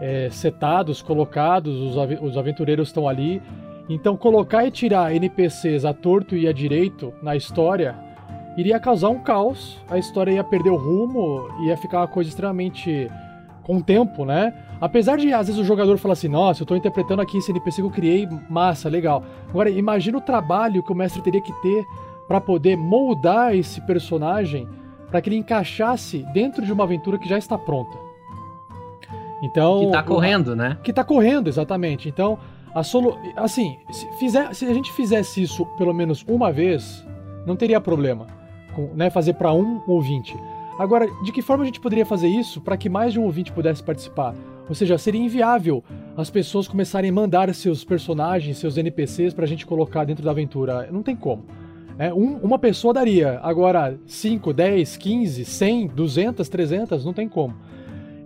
pré-setados, 0.00 1.00
colocados, 1.02 1.80
os, 1.80 1.96
ave- 1.96 2.18
os 2.20 2.36
aventureiros 2.36 2.88
estão 2.88 3.08
ali. 3.08 3.40
Então, 3.88 4.16
colocar 4.16 4.64
e 4.66 4.70
tirar 4.70 5.14
NPCs 5.14 5.84
a 5.84 5.92
torto 5.92 6.34
e 6.36 6.48
a 6.48 6.52
direito 6.52 7.12
na 7.22 7.36
história 7.36 7.94
iria 8.56 8.78
causar 8.78 9.08
um 9.08 9.18
caos, 9.18 9.78
a 9.90 9.98
história 9.98 10.32
ia 10.32 10.44
perder 10.44 10.70
o 10.70 10.76
rumo, 10.76 11.48
ia 11.62 11.76
ficar 11.76 12.00
uma 12.00 12.08
coisa 12.08 12.28
extremamente 12.30 13.10
com 13.62 13.78
o 13.78 13.82
tempo, 13.82 14.24
né? 14.24 14.54
Apesar 14.80 15.16
de 15.16 15.32
às 15.32 15.46
vezes 15.46 15.60
o 15.60 15.64
jogador 15.64 15.96
falar 15.98 16.12
assim, 16.12 16.28
nossa, 16.28 16.62
eu 16.62 16.66
tô 16.66 16.76
interpretando 16.76 17.22
aqui 17.22 17.38
esse 17.38 17.50
NPC 17.50 17.80
que 17.80 17.88
eu 17.88 17.90
criei, 17.90 18.28
massa, 18.48 18.88
legal. 18.88 19.24
Agora, 19.48 19.70
imagina 19.70 20.18
o 20.18 20.20
trabalho 20.20 20.82
que 20.82 20.92
o 20.92 20.94
mestre 20.94 21.22
teria 21.22 21.40
que 21.40 21.52
ter 21.62 21.84
para 22.28 22.40
poder 22.40 22.76
moldar 22.76 23.54
esse 23.54 23.80
personagem 23.80 24.68
para 25.10 25.20
que 25.20 25.28
ele 25.28 25.36
encaixasse 25.36 26.26
dentro 26.32 26.64
de 26.64 26.72
uma 26.72 26.84
aventura 26.84 27.18
que 27.18 27.28
já 27.28 27.38
está 27.38 27.56
pronta. 27.56 27.96
Então, 29.42 29.86
Que 29.86 29.92
tá 29.92 30.02
correndo, 30.02 30.56
né? 30.56 30.78
que 30.82 30.92
tá 30.92 31.04
correndo, 31.04 31.48
exatamente. 31.48 32.08
Então, 32.08 32.38
a 32.74 32.82
solu... 32.82 33.18
assim, 33.36 33.78
se, 33.90 34.06
fizer... 34.18 34.54
se 34.54 34.66
a 34.66 34.74
gente 34.74 34.92
fizesse 34.92 35.42
isso 35.42 35.66
pelo 35.78 35.92
menos 35.92 36.24
uma 36.26 36.50
vez, 36.50 37.06
não 37.46 37.54
teria 37.54 37.80
problema, 37.80 38.26
né, 38.94 39.10
fazer 39.10 39.34
para 39.34 39.52
um 39.52 39.80
ouvinte. 39.86 40.34
Agora, 40.78 41.06
de 41.22 41.30
que 41.32 41.40
forma 41.42 41.62
a 41.62 41.66
gente 41.66 41.80
poderia 41.80 42.04
fazer 42.04 42.28
isso 42.28 42.60
para 42.60 42.76
que 42.76 42.88
mais 42.88 43.12
de 43.12 43.20
um 43.20 43.24
ouvinte 43.24 43.52
pudesse 43.52 43.82
participar? 43.82 44.34
Ou 44.68 44.74
seja, 44.74 44.96
seria 44.98 45.20
inviável 45.20 45.84
as 46.16 46.30
pessoas 46.30 46.66
começarem 46.66 47.10
a 47.10 47.12
mandar 47.12 47.52
seus 47.54 47.84
personagens, 47.84 48.58
seus 48.58 48.76
NPCs 48.76 49.34
pra 49.34 49.46
gente 49.46 49.66
colocar 49.66 50.04
dentro 50.04 50.24
da 50.24 50.30
aventura. 50.30 50.88
Não 50.90 51.02
tem 51.02 51.14
como. 51.14 51.44
É, 51.98 52.12
um- 52.12 52.38
uma 52.38 52.58
pessoa 52.58 52.92
daria. 52.92 53.38
Agora, 53.42 53.96
5, 54.06 54.52
10, 54.52 54.96
15, 54.96 55.44
100, 55.44 55.86
200, 55.88 56.48
300, 56.48 57.04
não 57.04 57.12
tem 57.12 57.28
como. 57.28 57.54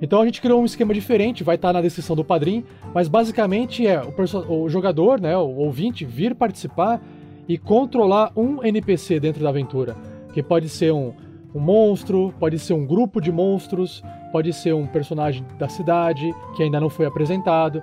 Então 0.01 0.23
a 0.23 0.25
gente 0.25 0.41
criou 0.41 0.63
um 0.63 0.65
esquema 0.65 0.95
diferente, 0.95 1.43
vai 1.43 1.57
estar 1.57 1.73
na 1.73 1.83
descrição 1.83 2.15
do 2.15 2.25
Padrim, 2.25 2.65
mas 2.95 3.09
basicamente 3.09 3.85
é 3.87 4.01
o, 4.01 4.63
o 4.63 4.69
jogador, 4.69 5.21
né, 5.21 5.37
o 5.37 5.57
ouvinte, 5.57 6.05
vir 6.05 6.35
participar 6.37 7.03
e 7.49 7.59
controlar 7.59 8.31
um 8.37 8.63
NPC 8.65 9.19
dentro 9.19 9.43
da 9.43 9.49
aventura. 9.49 9.97
Que 10.33 10.43
pode 10.43 10.69
ser 10.69 10.93
um, 10.93 11.13
um 11.55 11.61
monstro, 11.61 12.35
pode 12.39 12.59
ser 12.59 12.75
um 12.75 12.87
grupo 12.87 13.21
de 13.21 13.33
monstros, 13.33 14.03
pode 14.33 14.53
ser 14.53 14.75
um 14.75 14.87
personagem 14.87 15.45
da 15.59 15.69
cidade 15.69 16.35
que 16.57 16.63
ainda 16.63 16.81
não 16.81 16.91
foi 16.91 17.07
apresentado. 17.07 17.83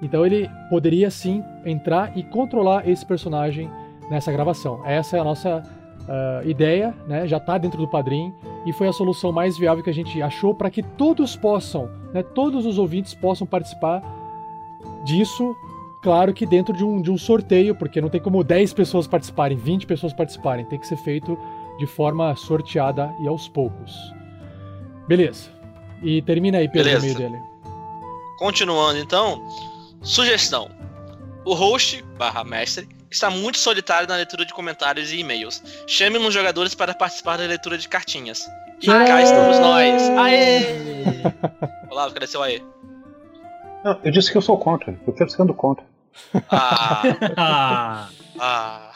Então 0.00 0.24
ele 0.24 0.48
poderia 0.70 1.10
sim 1.10 1.42
entrar 1.64 2.16
e 2.16 2.22
controlar 2.22 2.88
esse 2.88 3.04
personagem 3.04 3.68
nessa 4.10 4.30
gravação. 4.30 4.80
Essa 4.86 5.16
é 5.16 5.20
a 5.20 5.24
nossa 5.24 5.62
ah, 6.08 6.40
ideia, 6.44 6.94
né? 7.06 7.26
já 7.26 7.36
está 7.36 7.58
dentro 7.58 7.78
do 7.78 7.86
Padrim 7.86 8.32
e 8.64 8.72
foi 8.72 8.88
a 8.88 8.92
solução 8.92 9.30
mais 9.30 9.58
viável 9.58 9.84
que 9.84 9.90
a 9.90 9.94
gente 9.94 10.22
achou 10.22 10.54
para 10.54 10.70
que 10.70 10.82
todos 10.82 11.36
possam, 11.36 11.90
né, 12.14 12.22
todos 12.22 12.64
os 12.64 12.78
ouvintes 12.78 13.12
possam 13.14 13.46
participar 13.46 14.02
disso. 15.04 15.54
Claro 16.02 16.32
que 16.32 16.46
dentro 16.46 16.72
de 16.72 16.82
um, 16.82 17.02
de 17.02 17.10
um 17.10 17.18
sorteio, 17.18 17.74
porque 17.74 18.00
não 18.00 18.08
tem 18.08 18.22
como 18.22 18.42
10 18.42 18.72
pessoas 18.72 19.06
participarem, 19.06 19.58
20 19.58 19.86
pessoas 19.86 20.14
participarem, 20.14 20.64
tem 20.64 20.78
que 20.78 20.86
ser 20.86 20.96
feito 20.96 21.36
de 21.78 21.86
forma 21.86 22.34
sorteada 22.36 23.14
e 23.22 23.28
aos 23.28 23.48
poucos. 23.48 24.12
Beleza. 25.06 25.50
E 26.02 26.22
termina 26.22 26.58
aí, 26.58 26.68
Pedro, 26.68 27.00
Beleza. 27.00 27.18
dele. 27.18 27.38
Continuando 28.38 28.98
então, 28.98 29.42
sugestão. 30.02 30.70
O 31.44 31.54
host, 31.54 32.04
barra 32.18 32.44
mestre, 32.44 32.88
está 33.10 33.30
muito 33.30 33.58
solitário 33.58 34.06
na 34.06 34.16
leitura 34.16 34.44
de 34.44 34.52
comentários 34.52 35.12
e 35.12 35.20
e-mails. 35.20 35.62
Chame 35.86 36.18
uns 36.18 36.34
jogadores 36.34 36.74
para 36.74 36.94
participar 36.94 37.38
da 37.38 37.44
leitura 37.44 37.78
de 37.78 37.88
cartinhas. 37.88 38.46
E 38.80 38.86
cá 38.86 39.22
estamos 39.22 39.58
nós. 39.58 40.02
Aê! 40.18 40.62
Olá, 41.90 42.12
aê? 42.44 42.62
Não, 43.84 43.98
eu 44.04 44.12
disse 44.12 44.30
que 44.30 44.36
eu 44.36 44.42
sou 44.42 44.58
contra. 44.58 44.96
Eu 45.06 45.12
quero 45.12 45.30
sendo 45.30 45.54
contra. 45.54 45.84
Ah. 46.50 48.08
ah. 48.38 48.92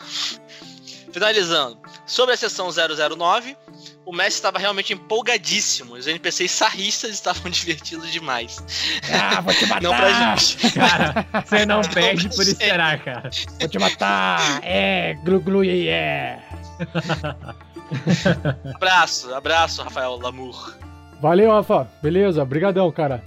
Finalizando. 1.13 1.79
Sobre 2.07 2.35
a 2.35 2.37
sessão 2.37 2.69
009, 2.71 3.57
o 4.05 4.13
mestre 4.13 4.35
estava 4.35 4.59
realmente 4.59 4.93
empolgadíssimo. 4.93 5.95
Os 5.95 6.07
NPCs 6.07 6.51
sarristas 6.51 7.11
estavam 7.11 7.51
divertidos 7.53 8.11
demais. 8.11 8.65
Ah, 9.13 9.41
vou 9.41 9.55
te 9.55 9.67
matar! 9.67 9.83
Não 9.83 9.95
pra 9.95 10.35
gente. 10.35 10.73
Cara, 10.73 11.27
você 11.45 11.67
não 11.67 11.83
perde 11.83 12.29
por 12.29 12.43
esperar, 12.43 12.99
cara. 13.05 13.31
Vou 13.61 13.69
te 13.69 13.79
matar! 13.79 14.61
É, 14.63 15.15
glu 15.25 15.41
glu 15.41 15.65
iê. 15.65 16.37
Abraço, 18.75 19.35
abraço, 19.35 19.83
Rafael 19.83 20.17
Lamour. 20.17 20.75
Valeu, 21.21 21.51
Rafa. 21.51 21.87
Beleza, 22.03 22.43
brigadão, 22.43 22.91
cara. 22.91 23.23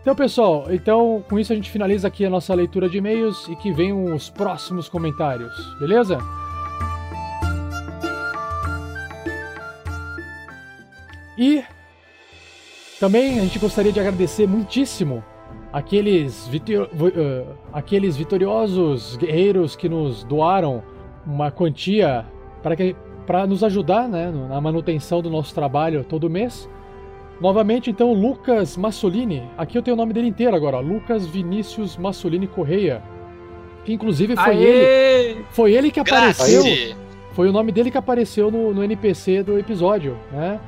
Então, 0.00 0.14
pessoal, 0.14 0.66
então 0.70 1.22
com 1.28 1.38
isso 1.38 1.52
a 1.52 1.56
gente 1.56 1.70
finaliza 1.70 2.08
aqui 2.08 2.24
a 2.24 2.30
nossa 2.30 2.54
leitura 2.54 2.88
de 2.88 2.98
e-mails 2.98 3.46
e 3.48 3.56
que 3.56 3.70
venham 3.70 4.14
os 4.14 4.30
próximos 4.30 4.88
comentários, 4.88 5.52
beleza? 5.78 6.18
E 11.40 11.64
também 13.00 13.38
a 13.38 13.42
gente 13.42 13.58
gostaria 13.58 13.90
de 13.90 13.98
agradecer 13.98 14.46
muitíssimo 14.46 15.24
aqueles, 15.72 16.46
vitio- 16.48 16.88
vo- 16.92 17.08
eh, 17.08 17.44
aqueles 17.72 18.16
vitoriosos 18.16 19.16
guerreiros 19.16 19.74
que 19.74 19.88
nos 19.88 20.22
doaram 20.24 20.82
uma 21.26 21.50
quantia 21.50 22.26
para 22.62 22.76
que 22.76 22.94
para 23.26 23.46
nos 23.46 23.62
ajudar 23.62 24.08
né, 24.08 24.32
na 24.48 24.60
manutenção 24.60 25.22
do 25.22 25.30
nosso 25.30 25.54
trabalho 25.54 26.02
todo 26.04 26.28
mês. 26.28 26.68
Novamente, 27.40 27.88
então, 27.88 28.12
Lucas 28.12 28.76
Massolini. 28.76 29.44
Aqui 29.56 29.78
eu 29.78 29.82
tenho 29.82 29.94
o 29.94 29.96
nome 29.96 30.12
dele 30.12 30.26
inteiro 30.28 30.54
agora, 30.56 30.76
ó, 30.78 30.80
Lucas 30.80 31.26
Vinícius 31.26 31.96
Massolini 31.96 32.46
Correia. 32.48 33.00
Que 33.84 33.92
inclusive 33.94 34.34
foi 34.36 34.56
Aê! 34.56 34.62
ele. 34.64 35.44
Foi 35.50 35.72
ele 35.72 35.90
que 35.90 36.00
apareceu. 36.00 36.62
Grazie. 36.62 36.96
Foi 37.32 37.48
o 37.48 37.52
nome 37.52 37.70
dele 37.72 37.90
que 37.90 37.96
apareceu 37.96 38.50
no, 38.50 38.74
no 38.74 38.82
NPC 38.84 39.42
do 39.44 39.58
episódio, 39.58 40.16
né? 40.32 40.58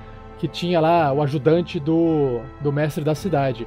Que 0.43 0.49
tinha 0.49 0.81
lá 0.81 1.13
o 1.13 1.23
ajudante 1.23 1.79
do, 1.79 2.41
do 2.61 2.73
mestre 2.73 3.05
da 3.05 3.15
cidade. 3.15 3.65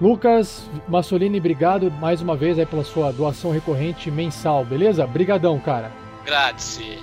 Lucas 0.00 0.68
Massolini, 0.88 1.38
obrigado 1.38 1.92
mais 1.92 2.20
uma 2.20 2.34
vez 2.34 2.58
aí 2.58 2.66
pela 2.66 2.82
sua 2.82 3.12
doação 3.12 3.52
recorrente 3.52 4.10
mensal, 4.10 4.64
beleza? 4.64 5.06
Brigadão, 5.06 5.60
cara. 5.60 5.92
Grazie. 6.26 6.98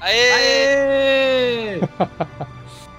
Aê! 0.00 1.80
Aê! 1.80 1.80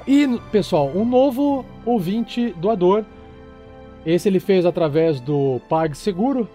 E, 0.06 0.28
pessoal, 0.52 0.92
um 0.94 1.06
novo 1.06 1.64
ouvinte 1.86 2.54
doador. 2.58 3.06
Esse 4.06 4.28
ele 4.28 4.42
fez 4.42 4.66
através 4.66 5.22
do 5.22 5.62
PagSeguro, 5.70 6.50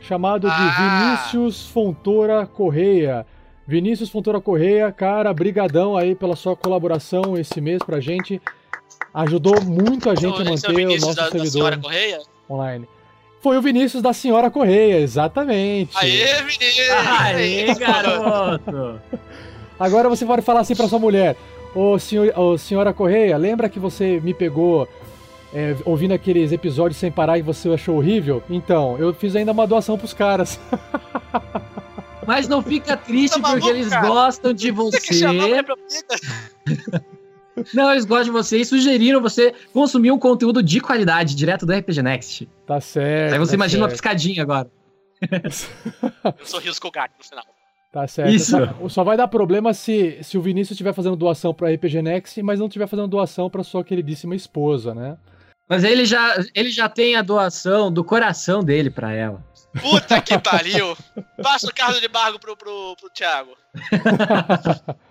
chamado 0.00 0.48
de 0.48 0.54
Ah! 0.56 1.18
Vinícius 1.20 1.66
Fontoura 1.68 2.46
Correia. 2.46 3.26
Vinícius 3.66 4.10
Fontoura 4.10 4.40
Correia, 4.40 4.92
cara, 4.92 5.32
brigadão 5.32 5.96
aí 5.96 6.14
pela 6.14 6.36
sua 6.36 6.54
colaboração 6.54 7.36
esse 7.36 7.60
mês 7.60 7.78
pra 7.84 7.98
gente. 7.98 8.40
Ajudou 9.12 9.60
muito 9.62 10.10
a 10.10 10.14
gente 10.14 10.36
a 10.36 10.44
é 10.44 10.46
o 10.46 10.50
manter 10.50 10.70
o 10.70 10.74
Vinícius 10.74 11.02
nosso 11.02 11.16
da, 11.16 11.22
da 11.24 11.30
servidor 11.30 11.50
senhora 11.50 11.78
Correia? 11.78 12.22
online. 12.48 12.88
Foi 13.40 13.58
o 13.58 13.62
Vinícius 13.62 14.02
da 14.02 14.12
Senhora 14.12 14.50
Correia, 14.50 15.00
exatamente. 15.00 15.96
Aê, 15.96 16.42
menino! 16.42 16.94
Aê, 17.20 17.74
garoto! 17.74 19.00
Agora 19.78 20.08
você 20.08 20.24
pode 20.24 20.42
falar 20.42 20.60
assim 20.60 20.74
pra 20.74 20.88
sua 20.88 20.98
mulher: 20.98 21.36
Ô, 21.74 21.98
senhor, 21.98 22.32
ô 22.38 22.56
senhora 22.56 22.92
Correia, 22.92 23.36
lembra 23.36 23.68
que 23.68 23.78
você 23.78 24.20
me 24.22 24.32
pegou 24.32 24.88
é, 25.52 25.76
ouvindo 25.84 26.12
aqueles 26.12 26.52
episódios 26.52 26.98
sem 26.98 27.10
parar 27.10 27.38
e 27.38 27.42
você 27.42 27.68
achou 27.68 27.96
horrível? 27.96 28.42
Então, 28.48 28.96
eu 28.98 29.12
fiz 29.12 29.36
ainda 29.36 29.52
uma 29.52 29.66
doação 29.66 29.98
pros 29.98 30.14
caras. 30.14 30.58
Mas 32.26 32.48
não 32.48 32.62
fica 32.62 32.96
triste 32.96 33.34
Tá 33.34 33.40
maluco, 33.40 33.60
porque 33.60 33.76
eles 33.76 33.88
cara? 33.88 34.06
gostam 34.06 34.52
de 34.52 34.70
Você? 34.70 35.26
Não, 37.72 37.92
eles 37.92 38.04
gostam 38.04 38.24
de 38.24 38.30
você 38.32 38.58
e 38.58 38.64
sugeriram 38.64 39.20
você 39.20 39.54
consumir 39.72 40.10
um 40.10 40.18
conteúdo 40.18 40.60
de 40.60 40.80
qualidade, 40.80 41.36
direto 41.36 41.64
do 41.64 41.72
RPG 41.72 42.02
Next. 42.02 42.48
Tá 42.66 42.80
certo. 42.80 43.32
Aí 43.32 43.38
você 43.38 43.52
tá 43.52 43.54
imagina 43.54 43.82
uma 43.82 43.88
certo. 43.88 44.00
piscadinha 44.00 44.42
agora. 44.42 44.68
Um 45.22 46.44
sorriso 46.44 46.80
com 46.80 46.88
o 46.88 46.90
gato 46.90 47.12
no 47.16 47.24
final. 47.24 47.44
Tá 47.92 48.08
certo. 48.08 48.32
Isso. 48.34 48.50
Só, 48.50 48.88
só 48.88 49.04
vai 49.04 49.16
dar 49.16 49.28
problema 49.28 49.72
se, 49.72 50.18
se 50.22 50.36
o 50.36 50.42
Vinícius 50.42 50.72
estiver 50.72 50.92
fazendo 50.92 51.14
doação 51.14 51.54
pro 51.54 51.72
RPG 51.72 52.02
Next, 52.02 52.42
mas 52.42 52.58
não 52.58 52.66
estiver 52.66 52.88
fazendo 52.88 53.06
doação 53.06 53.48
pra 53.48 53.62
sua 53.62 53.84
queridíssima 53.84 54.34
esposa, 54.34 54.92
né? 54.92 55.16
Mas 55.68 55.84
ele 55.84 56.04
já, 56.04 56.36
ele 56.54 56.70
já 56.70 56.88
tem 56.88 57.14
a 57.14 57.22
doação 57.22 57.90
do 57.90 58.02
coração 58.04 58.62
dele 58.62 58.90
pra 58.90 59.12
ela. 59.12 59.42
Puta 59.80 60.20
que 60.20 60.38
pariu! 60.38 60.96
Passa 61.42 61.66
o 61.66 61.74
carro 61.74 62.00
de 62.00 62.08
barco 62.08 62.38
pro, 62.38 62.56
pro, 62.56 62.96
pro 62.96 63.10
Thiago. 63.10 63.56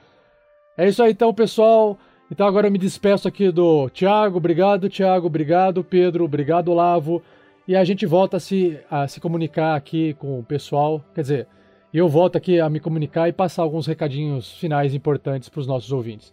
É 0.75 0.87
isso 0.87 1.03
aí 1.03 1.11
então, 1.11 1.31
pessoal. 1.33 1.97
Então 2.31 2.47
agora 2.47 2.67
eu 2.67 2.71
me 2.71 2.79
despeço 2.79 3.27
aqui 3.27 3.51
do 3.51 3.89
Thiago, 3.91 4.37
obrigado, 4.37 4.89
Thiago, 4.89 5.27
obrigado, 5.27 5.83
Pedro, 5.83 6.25
obrigado, 6.25 6.73
Lavo. 6.73 7.21
E 7.67 7.75
a 7.75 7.83
gente 7.83 8.05
volta 8.05 8.37
a 8.37 8.39
se, 8.39 8.79
a 8.89 9.07
se 9.07 9.19
comunicar 9.21 9.75
aqui 9.75 10.15
com 10.15 10.39
o 10.39 10.43
pessoal. 10.43 11.03
Quer 11.13 11.21
dizer, 11.21 11.47
eu 11.93 12.09
volto 12.09 12.35
aqui 12.35 12.59
a 12.59 12.69
me 12.69 12.79
comunicar 12.79 13.29
e 13.29 13.33
passar 13.33 13.61
alguns 13.61 13.85
recadinhos 13.85 14.51
finais 14.53 14.95
importantes 14.95 15.47
para 15.47 15.59
os 15.59 15.67
nossos 15.67 15.91
ouvintes. 15.91 16.31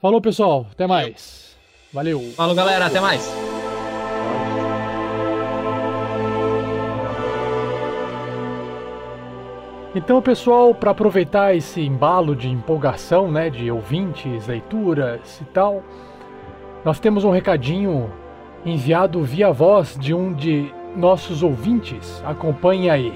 Falou, 0.00 0.20
pessoal. 0.20 0.66
Até 0.70 0.86
mais. 0.86 1.56
Valeu. 1.92 2.20
Falou, 2.36 2.54
galera. 2.54 2.86
Até 2.86 3.00
mais. 3.00 3.53
Então, 9.96 10.20
pessoal, 10.20 10.74
para 10.74 10.90
aproveitar 10.90 11.54
esse 11.54 11.80
embalo 11.80 12.34
de 12.34 12.48
empolgação, 12.48 13.30
né, 13.30 13.48
de 13.48 13.70
ouvintes, 13.70 14.48
leituras 14.48 15.40
e 15.40 15.44
tal, 15.44 15.84
nós 16.84 16.98
temos 16.98 17.22
um 17.22 17.30
recadinho 17.30 18.10
enviado 18.66 19.22
via 19.22 19.52
voz 19.52 19.96
de 19.96 20.12
um 20.12 20.32
de 20.32 20.74
nossos 20.96 21.44
ouvintes. 21.44 22.20
Acompanhe 22.26 22.90
aí. 22.90 23.14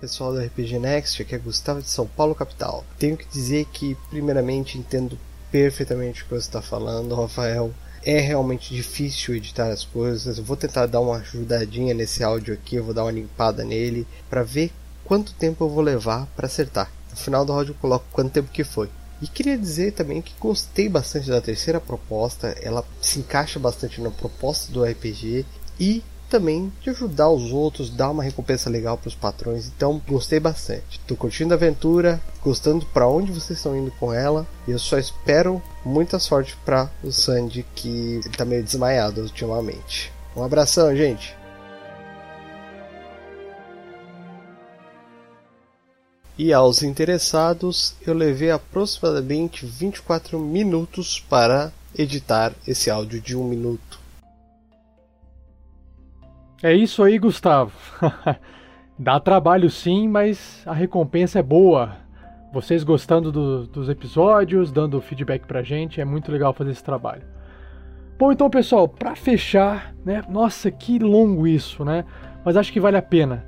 Pessoal 0.00 0.32
do 0.32 0.40
RPG 0.40 0.78
Next, 0.78 1.20
aqui 1.20 1.34
é 1.34 1.38
Gustavo 1.38 1.82
de 1.82 1.90
São 1.90 2.06
Paulo, 2.06 2.34
capital. 2.34 2.84
Tenho 2.98 3.16
que 3.16 3.26
dizer 3.28 3.66
que, 3.66 3.96
primeiramente, 4.08 4.78
entendo 4.78 5.18
perfeitamente 5.50 6.22
o 6.22 6.24
que 6.26 6.30
você 6.30 6.48
está 6.48 6.62
falando, 6.62 7.14
Rafael. 7.14 7.72
É 8.04 8.20
realmente 8.20 8.72
difícil 8.72 9.34
editar 9.34 9.70
as 9.70 9.84
coisas. 9.84 10.38
Eu 10.38 10.44
vou 10.44 10.56
tentar 10.56 10.86
dar 10.86 11.00
uma 11.00 11.16
ajudadinha 11.16 11.92
nesse 11.94 12.22
áudio 12.22 12.54
aqui, 12.54 12.76
eu 12.76 12.84
vou 12.84 12.94
dar 12.94 13.04
uma 13.04 13.10
limpada 13.10 13.64
nele 13.64 14.06
para 14.30 14.44
ver 14.44 14.70
quanto 15.04 15.34
tempo 15.34 15.64
eu 15.64 15.68
vou 15.68 15.82
levar 15.82 16.26
para 16.36 16.46
acertar. 16.46 16.90
No 17.10 17.16
final 17.16 17.44
do 17.44 17.52
áudio 17.52 17.72
eu 17.72 17.80
coloco 17.80 18.06
quanto 18.12 18.32
tempo 18.32 18.52
que 18.52 18.62
foi. 18.62 18.88
E 19.20 19.26
queria 19.26 19.58
dizer 19.58 19.92
também 19.92 20.22
que 20.22 20.32
gostei 20.38 20.88
bastante 20.88 21.28
da 21.28 21.40
terceira 21.40 21.80
proposta, 21.80 22.56
ela 22.62 22.84
se 23.02 23.18
encaixa 23.18 23.58
bastante 23.58 24.00
na 24.00 24.12
proposta 24.12 24.72
do 24.72 24.84
RPG 24.84 25.44
e 25.80 26.04
também 26.28 26.72
de 26.82 26.90
ajudar 26.90 27.30
os 27.30 27.52
outros, 27.52 27.90
dar 27.90 28.10
uma 28.10 28.22
recompensa 28.22 28.70
legal 28.70 28.96
para 28.96 29.08
os 29.08 29.14
patrões. 29.14 29.66
Então, 29.66 30.00
gostei 30.06 30.38
bastante. 30.38 31.00
Tô 31.06 31.16
curtindo 31.16 31.54
a 31.54 31.56
aventura, 31.56 32.20
gostando 32.42 32.86
para 32.86 33.08
onde 33.08 33.32
vocês 33.32 33.58
estão 33.58 33.76
indo 33.76 33.90
com 33.92 34.12
ela. 34.12 34.46
E 34.66 34.70
eu 34.70 34.78
só 34.78 34.98
espero 34.98 35.62
muita 35.84 36.18
sorte 36.18 36.56
para 36.64 36.90
o 37.02 37.10
Sandy 37.10 37.64
que 37.74 38.20
ele 38.24 38.36
tá 38.36 38.44
meio 38.44 38.62
desmaiado 38.62 39.22
ultimamente. 39.22 40.12
Um 40.36 40.42
abração, 40.42 40.94
gente. 40.94 41.36
E 46.38 46.52
aos 46.52 46.84
interessados, 46.84 47.94
eu 48.06 48.14
levei 48.14 48.52
aproximadamente 48.52 49.66
24 49.66 50.38
minutos 50.38 51.18
para 51.28 51.72
editar 51.96 52.52
esse 52.64 52.88
áudio 52.88 53.20
de 53.20 53.36
um 53.36 53.42
minuto. 53.42 53.97
É 56.62 56.74
isso 56.74 57.02
aí, 57.02 57.18
Gustavo. 57.18 57.72
Dá 58.98 59.20
trabalho 59.20 59.70
sim, 59.70 60.08
mas 60.08 60.62
a 60.66 60.72
recompensa 60.72 61.38
é 61.38 61.42
boa. 61.42 61.92
Vocês 62.52 62.82
gostando 62.82 63.30
do- 63.30 63.66
dos 63.66 63.88
episódios, 63.88 64.72
dando 64.72 65.00
feedback 65.00 65.46
pra 65.46 65.62
gente, 65.62 66.00
é 66.00 66.04
muito 66.04 66.32
legal 66.32 66.52
fazer 66.52 66.70
esse 66.72 66.82
trabalho. 66.82 67.22
Bom, 68.18 68.32
então, 68.32 68.50
pessoal, 68.50 68.88
pra 68.88 69.14
fechar, 69.14 69.94
né? 70.04 70.22
Nossa, 70.28 70.70
que 70.70 70.98
longo 70.98 71.46
isso, 71.46 71.84
né? 71.84 72.04
Mas 72.44 72.56
acho 72.56 72.72
que 72.72 72.80
vale 72.80 72.96
a 72.96 73.02
pena 73.02 73.44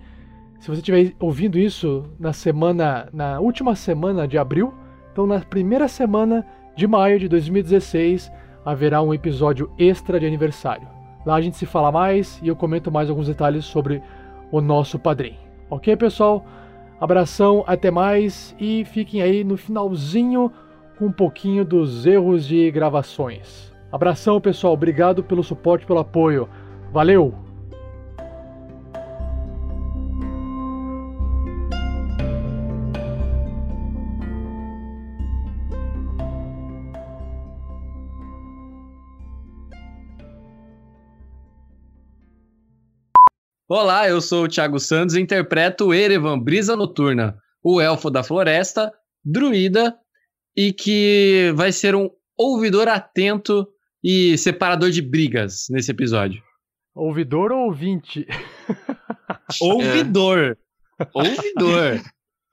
se 0.60 0.68
você 0.68 0.80
estiver 0.80 1.14
ouvindo 1.22 1.58
isso 1.58 2.04
na 2.20 2.34
semana, 2.34 3.08
na 3.14 3.40
última 3.40 3.78
semana 3.78 4.28
de 4.28 4.38
abril, 4.38 4.74
então 5.10 5.26
na 5.26 5.40
primeira 5.40 5.88
semana 5.88 6.46
de 6.76 6.86
maio 6.86 7.18
de 7.18 7.30
2016, 7.30 8.30
haverá 8.66 9.02
um 9.02 9.14
episódio 9.14 9.72
extra 9.78 10.20
de 10.20 10.26
aniversário. 10.26 10.86
Lá 11.26 11.36
a 11.36 11.42
gente 11.42 11.56
se 11.56 11.66
fala 11.66 11.94
mais 11.94 12.42
e 12.44 12.50
eu 12.50 12.58
comento 12.58 12.92
mais 12.92 13.10
alguns 13.10 13.28
detalhes 13.28 13.64
sobre 13.64 14.04
o 14.52 14.60
nosso 14.60 15.00
padrinho. 15.00 15.38
Ok, 15.70 15.96
pessoal? 15.96 16.46
Abração, 17.00 17.64
até 17.68 17.92
mais 17.92 18.56
e 18.60 18.86
fiquem 18.86 19.22
aí 19.22 19.44
no 19.44 19.58
finalzinho 19.58 20.52
com 20.98 21.08
um 21.08 21.12
pouquinho 21.12 21.66
dos 21.66 22.06
erros 22.06 22.46
de 22.46 22.72
gravações. 22.72 23.74
Abração, 23.92 24.42
pessoal. 24.42 24.74
Obrigado 24.74 25.24
pelo 25.24 25.44
suporte, 25.44 25.86
pelo 25.86 26.00
apoio. 26.00 26.50
Valeu! 26.92 27.45
Olá, 43.68 44.08
eu 44.08 44.22
sou 44.22 44.44
o 44.46 44.48
Thiago 44.48 44.80
Santos 44.80 45.16
e 45.16 45.22
interpreto 45.22 45.94
Erevan, 45.94 46.40
Brisa 46.40 46.76
Noturna, 46.76 47.38
o 47.64 47.82
elfo 47.82 48.10
da 48.12 48.24
floresta, 48.24 48.92
druida 49.24 49.98
e 50.56 50.72
que 50.72 51.52
vai 51.56 51.72
ser 51.72 51.96
um 51.96 52.10
ouvidor 52.38 52.88
atento 52.88 53.68
e 54.04 54.38
separador 54.38 54.92
de 54.92 55.02
brigas 55.02 55.66
nesse 55.70 55.90
episódio. 55.92 56.44
Ouvidor 56.94 57.52
ou 57.52 57.66
ouvinte? 57.66 58.26
Ouvidor. 59.60 60.58
Ouvidor. 61.14 62.02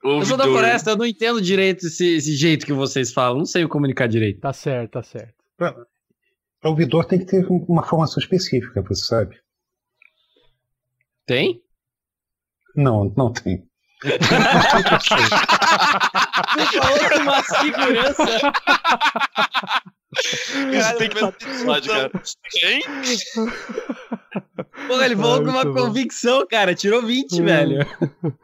Eu 0.03 0.25
sou 0.25 0.35
da 0.35 0.43
Ouvidor. 0.43 0.47
floresta, 0.47 0.89
eu 0.91 0.97
não 0.97 1.05
entendo 1.05 1.39
direito 1.41 1.85
esse, 1.87 2.15
esse 2.15 2.35
jeito 2.35 2.65
que 2.65 2.73
vocês 2.73 3.13
falam, 3.13 3.37
não 3.37 3.45
sei 3.45 3.65
comunicar 3.67 4.07
direito. 4.07 4.41
Tá 4.41 4.51
certo, 4.51 4.91
tá 4.91 5.03
certo. 5.03 5.33
O 6.65 6.69
ouvidor 6.69 7.05
tem 7.05 7.19
que 7.19 7.25
ter 7.25 7.45
um- 7.49 7.63
uma 7.69 7.83
formação 7.83 8.19
específica, 8.19 8.81
você 8.81 9.05
sabe? 9.05 9.37
Tem? 11.25 11.61
Não, 12.75 13.13
não 13.15 13.31
tem. 13.31 13.63
falou 16.81 17.09
com 17.09 17.19
uma 17.21 17.43
segurança. 17.43 18.23
Isso 20.71 20.97
tem 20.97 21.09
que 21.09 21.19
ser 21.19 21.25
episódio, 21.27 21.91
cara. 21.93 22.11
Hein? 22.63 22.81
Porra, 24.87 25.05
ele 25.05 25.15
falou 25.15 25.35
Ah, 25.35 25.43
com 25.43 25.49
uma 25.49 25.65
bom. 25.65 25.73
convicção, 25.73 26.45
cara. 26.47 26.75
Tirou 26.75 27.01
20, 27.01 27.41
Hum. 27.41 27.45
velho. 27.45 27.79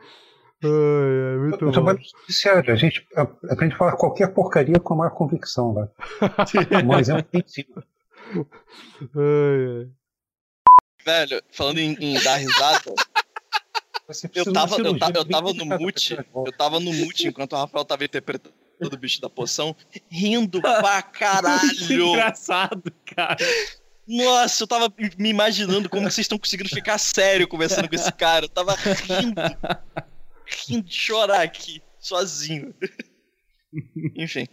Ai, 0.62 0.70
ai, 0.70 1.38
muito 1.38 1.64
Eu 1.66 1.72
bom. 1.72 1.96
judiciário, 2.22 2.74
a 2.74 2.76
gente 2.76 3.08
aprende 3.50 3.76
a 3.76 3.78
falar 3.78 3.96
qualquer 3.96 4.34
porcaria 4.34 4.78
com 4.78 4.94
a 4.94 4.98
maior 4.98 5.12
convicção 5.12 5.72
lá. 5.74 5.88
Mas 6.86 7.08
é 7.08 7.14
um 7.16 7.24
princípio. 7.24 7.82
Ai, 8.36 8.36
ai. 9.16 9.88
Velho, 11.06 11.42
falando 11.52 11.78
em, 11.80 11.94
em 12.00 12.22
dar 12.22 12.36
risada. 12.38 12.94
Eu 14.34 14.52
tava, 14.52 14.78
eu, 14.78 14.98
ta- 14.98 15.12
eu 15.16 15.26
tava 15.26 15.54
no 15.54 15.66
mute, 15.66 16.18
eu 16.46 16.52
tava 16.58 16.80
no 16.80 16.92
mute 16.92 17.28
enquanto 17.28 17.54
o 17.54 17.58
Rafael 17.58 17.86
tava 17.86 18.04
interpretando 18.04 18.54
o 18.82 18.98
bicho 18.98 19.22
da 19.22 19.30
poção, 19.30 19.76
rindo 20.10 20.60
pra 20.62 21.02
caralho. 21.02 21.70
engraçado, 21.94 22.92
cara. 23.06 23.38
Nossa, 24.08 24.64
eu 24.64 24.68
tava 24.68 24.92
me 25.18 25.30
imaginando 25.30 25.88
como 25.88 26.04
vocês 26.10 26.26
estão 26.26 26.40
conseguindo 26.40 26.70
ficar 26.70 26.98
sério 26.98 27.48
conversando 27.48 27.88
com 27.88 27.94
esse 27.94 28.12
cara. 28.12 28.46
Eu 28.46 28.50
tava 28.50 28.74
rindo, 28.76 29.40
rindo 30.68 30.88
de 30.88 30.96
chorar 30.96 31.42
aqui, 31.44 31.80
sozinho. 32.00 32.74
Enfim. 34.16 34.48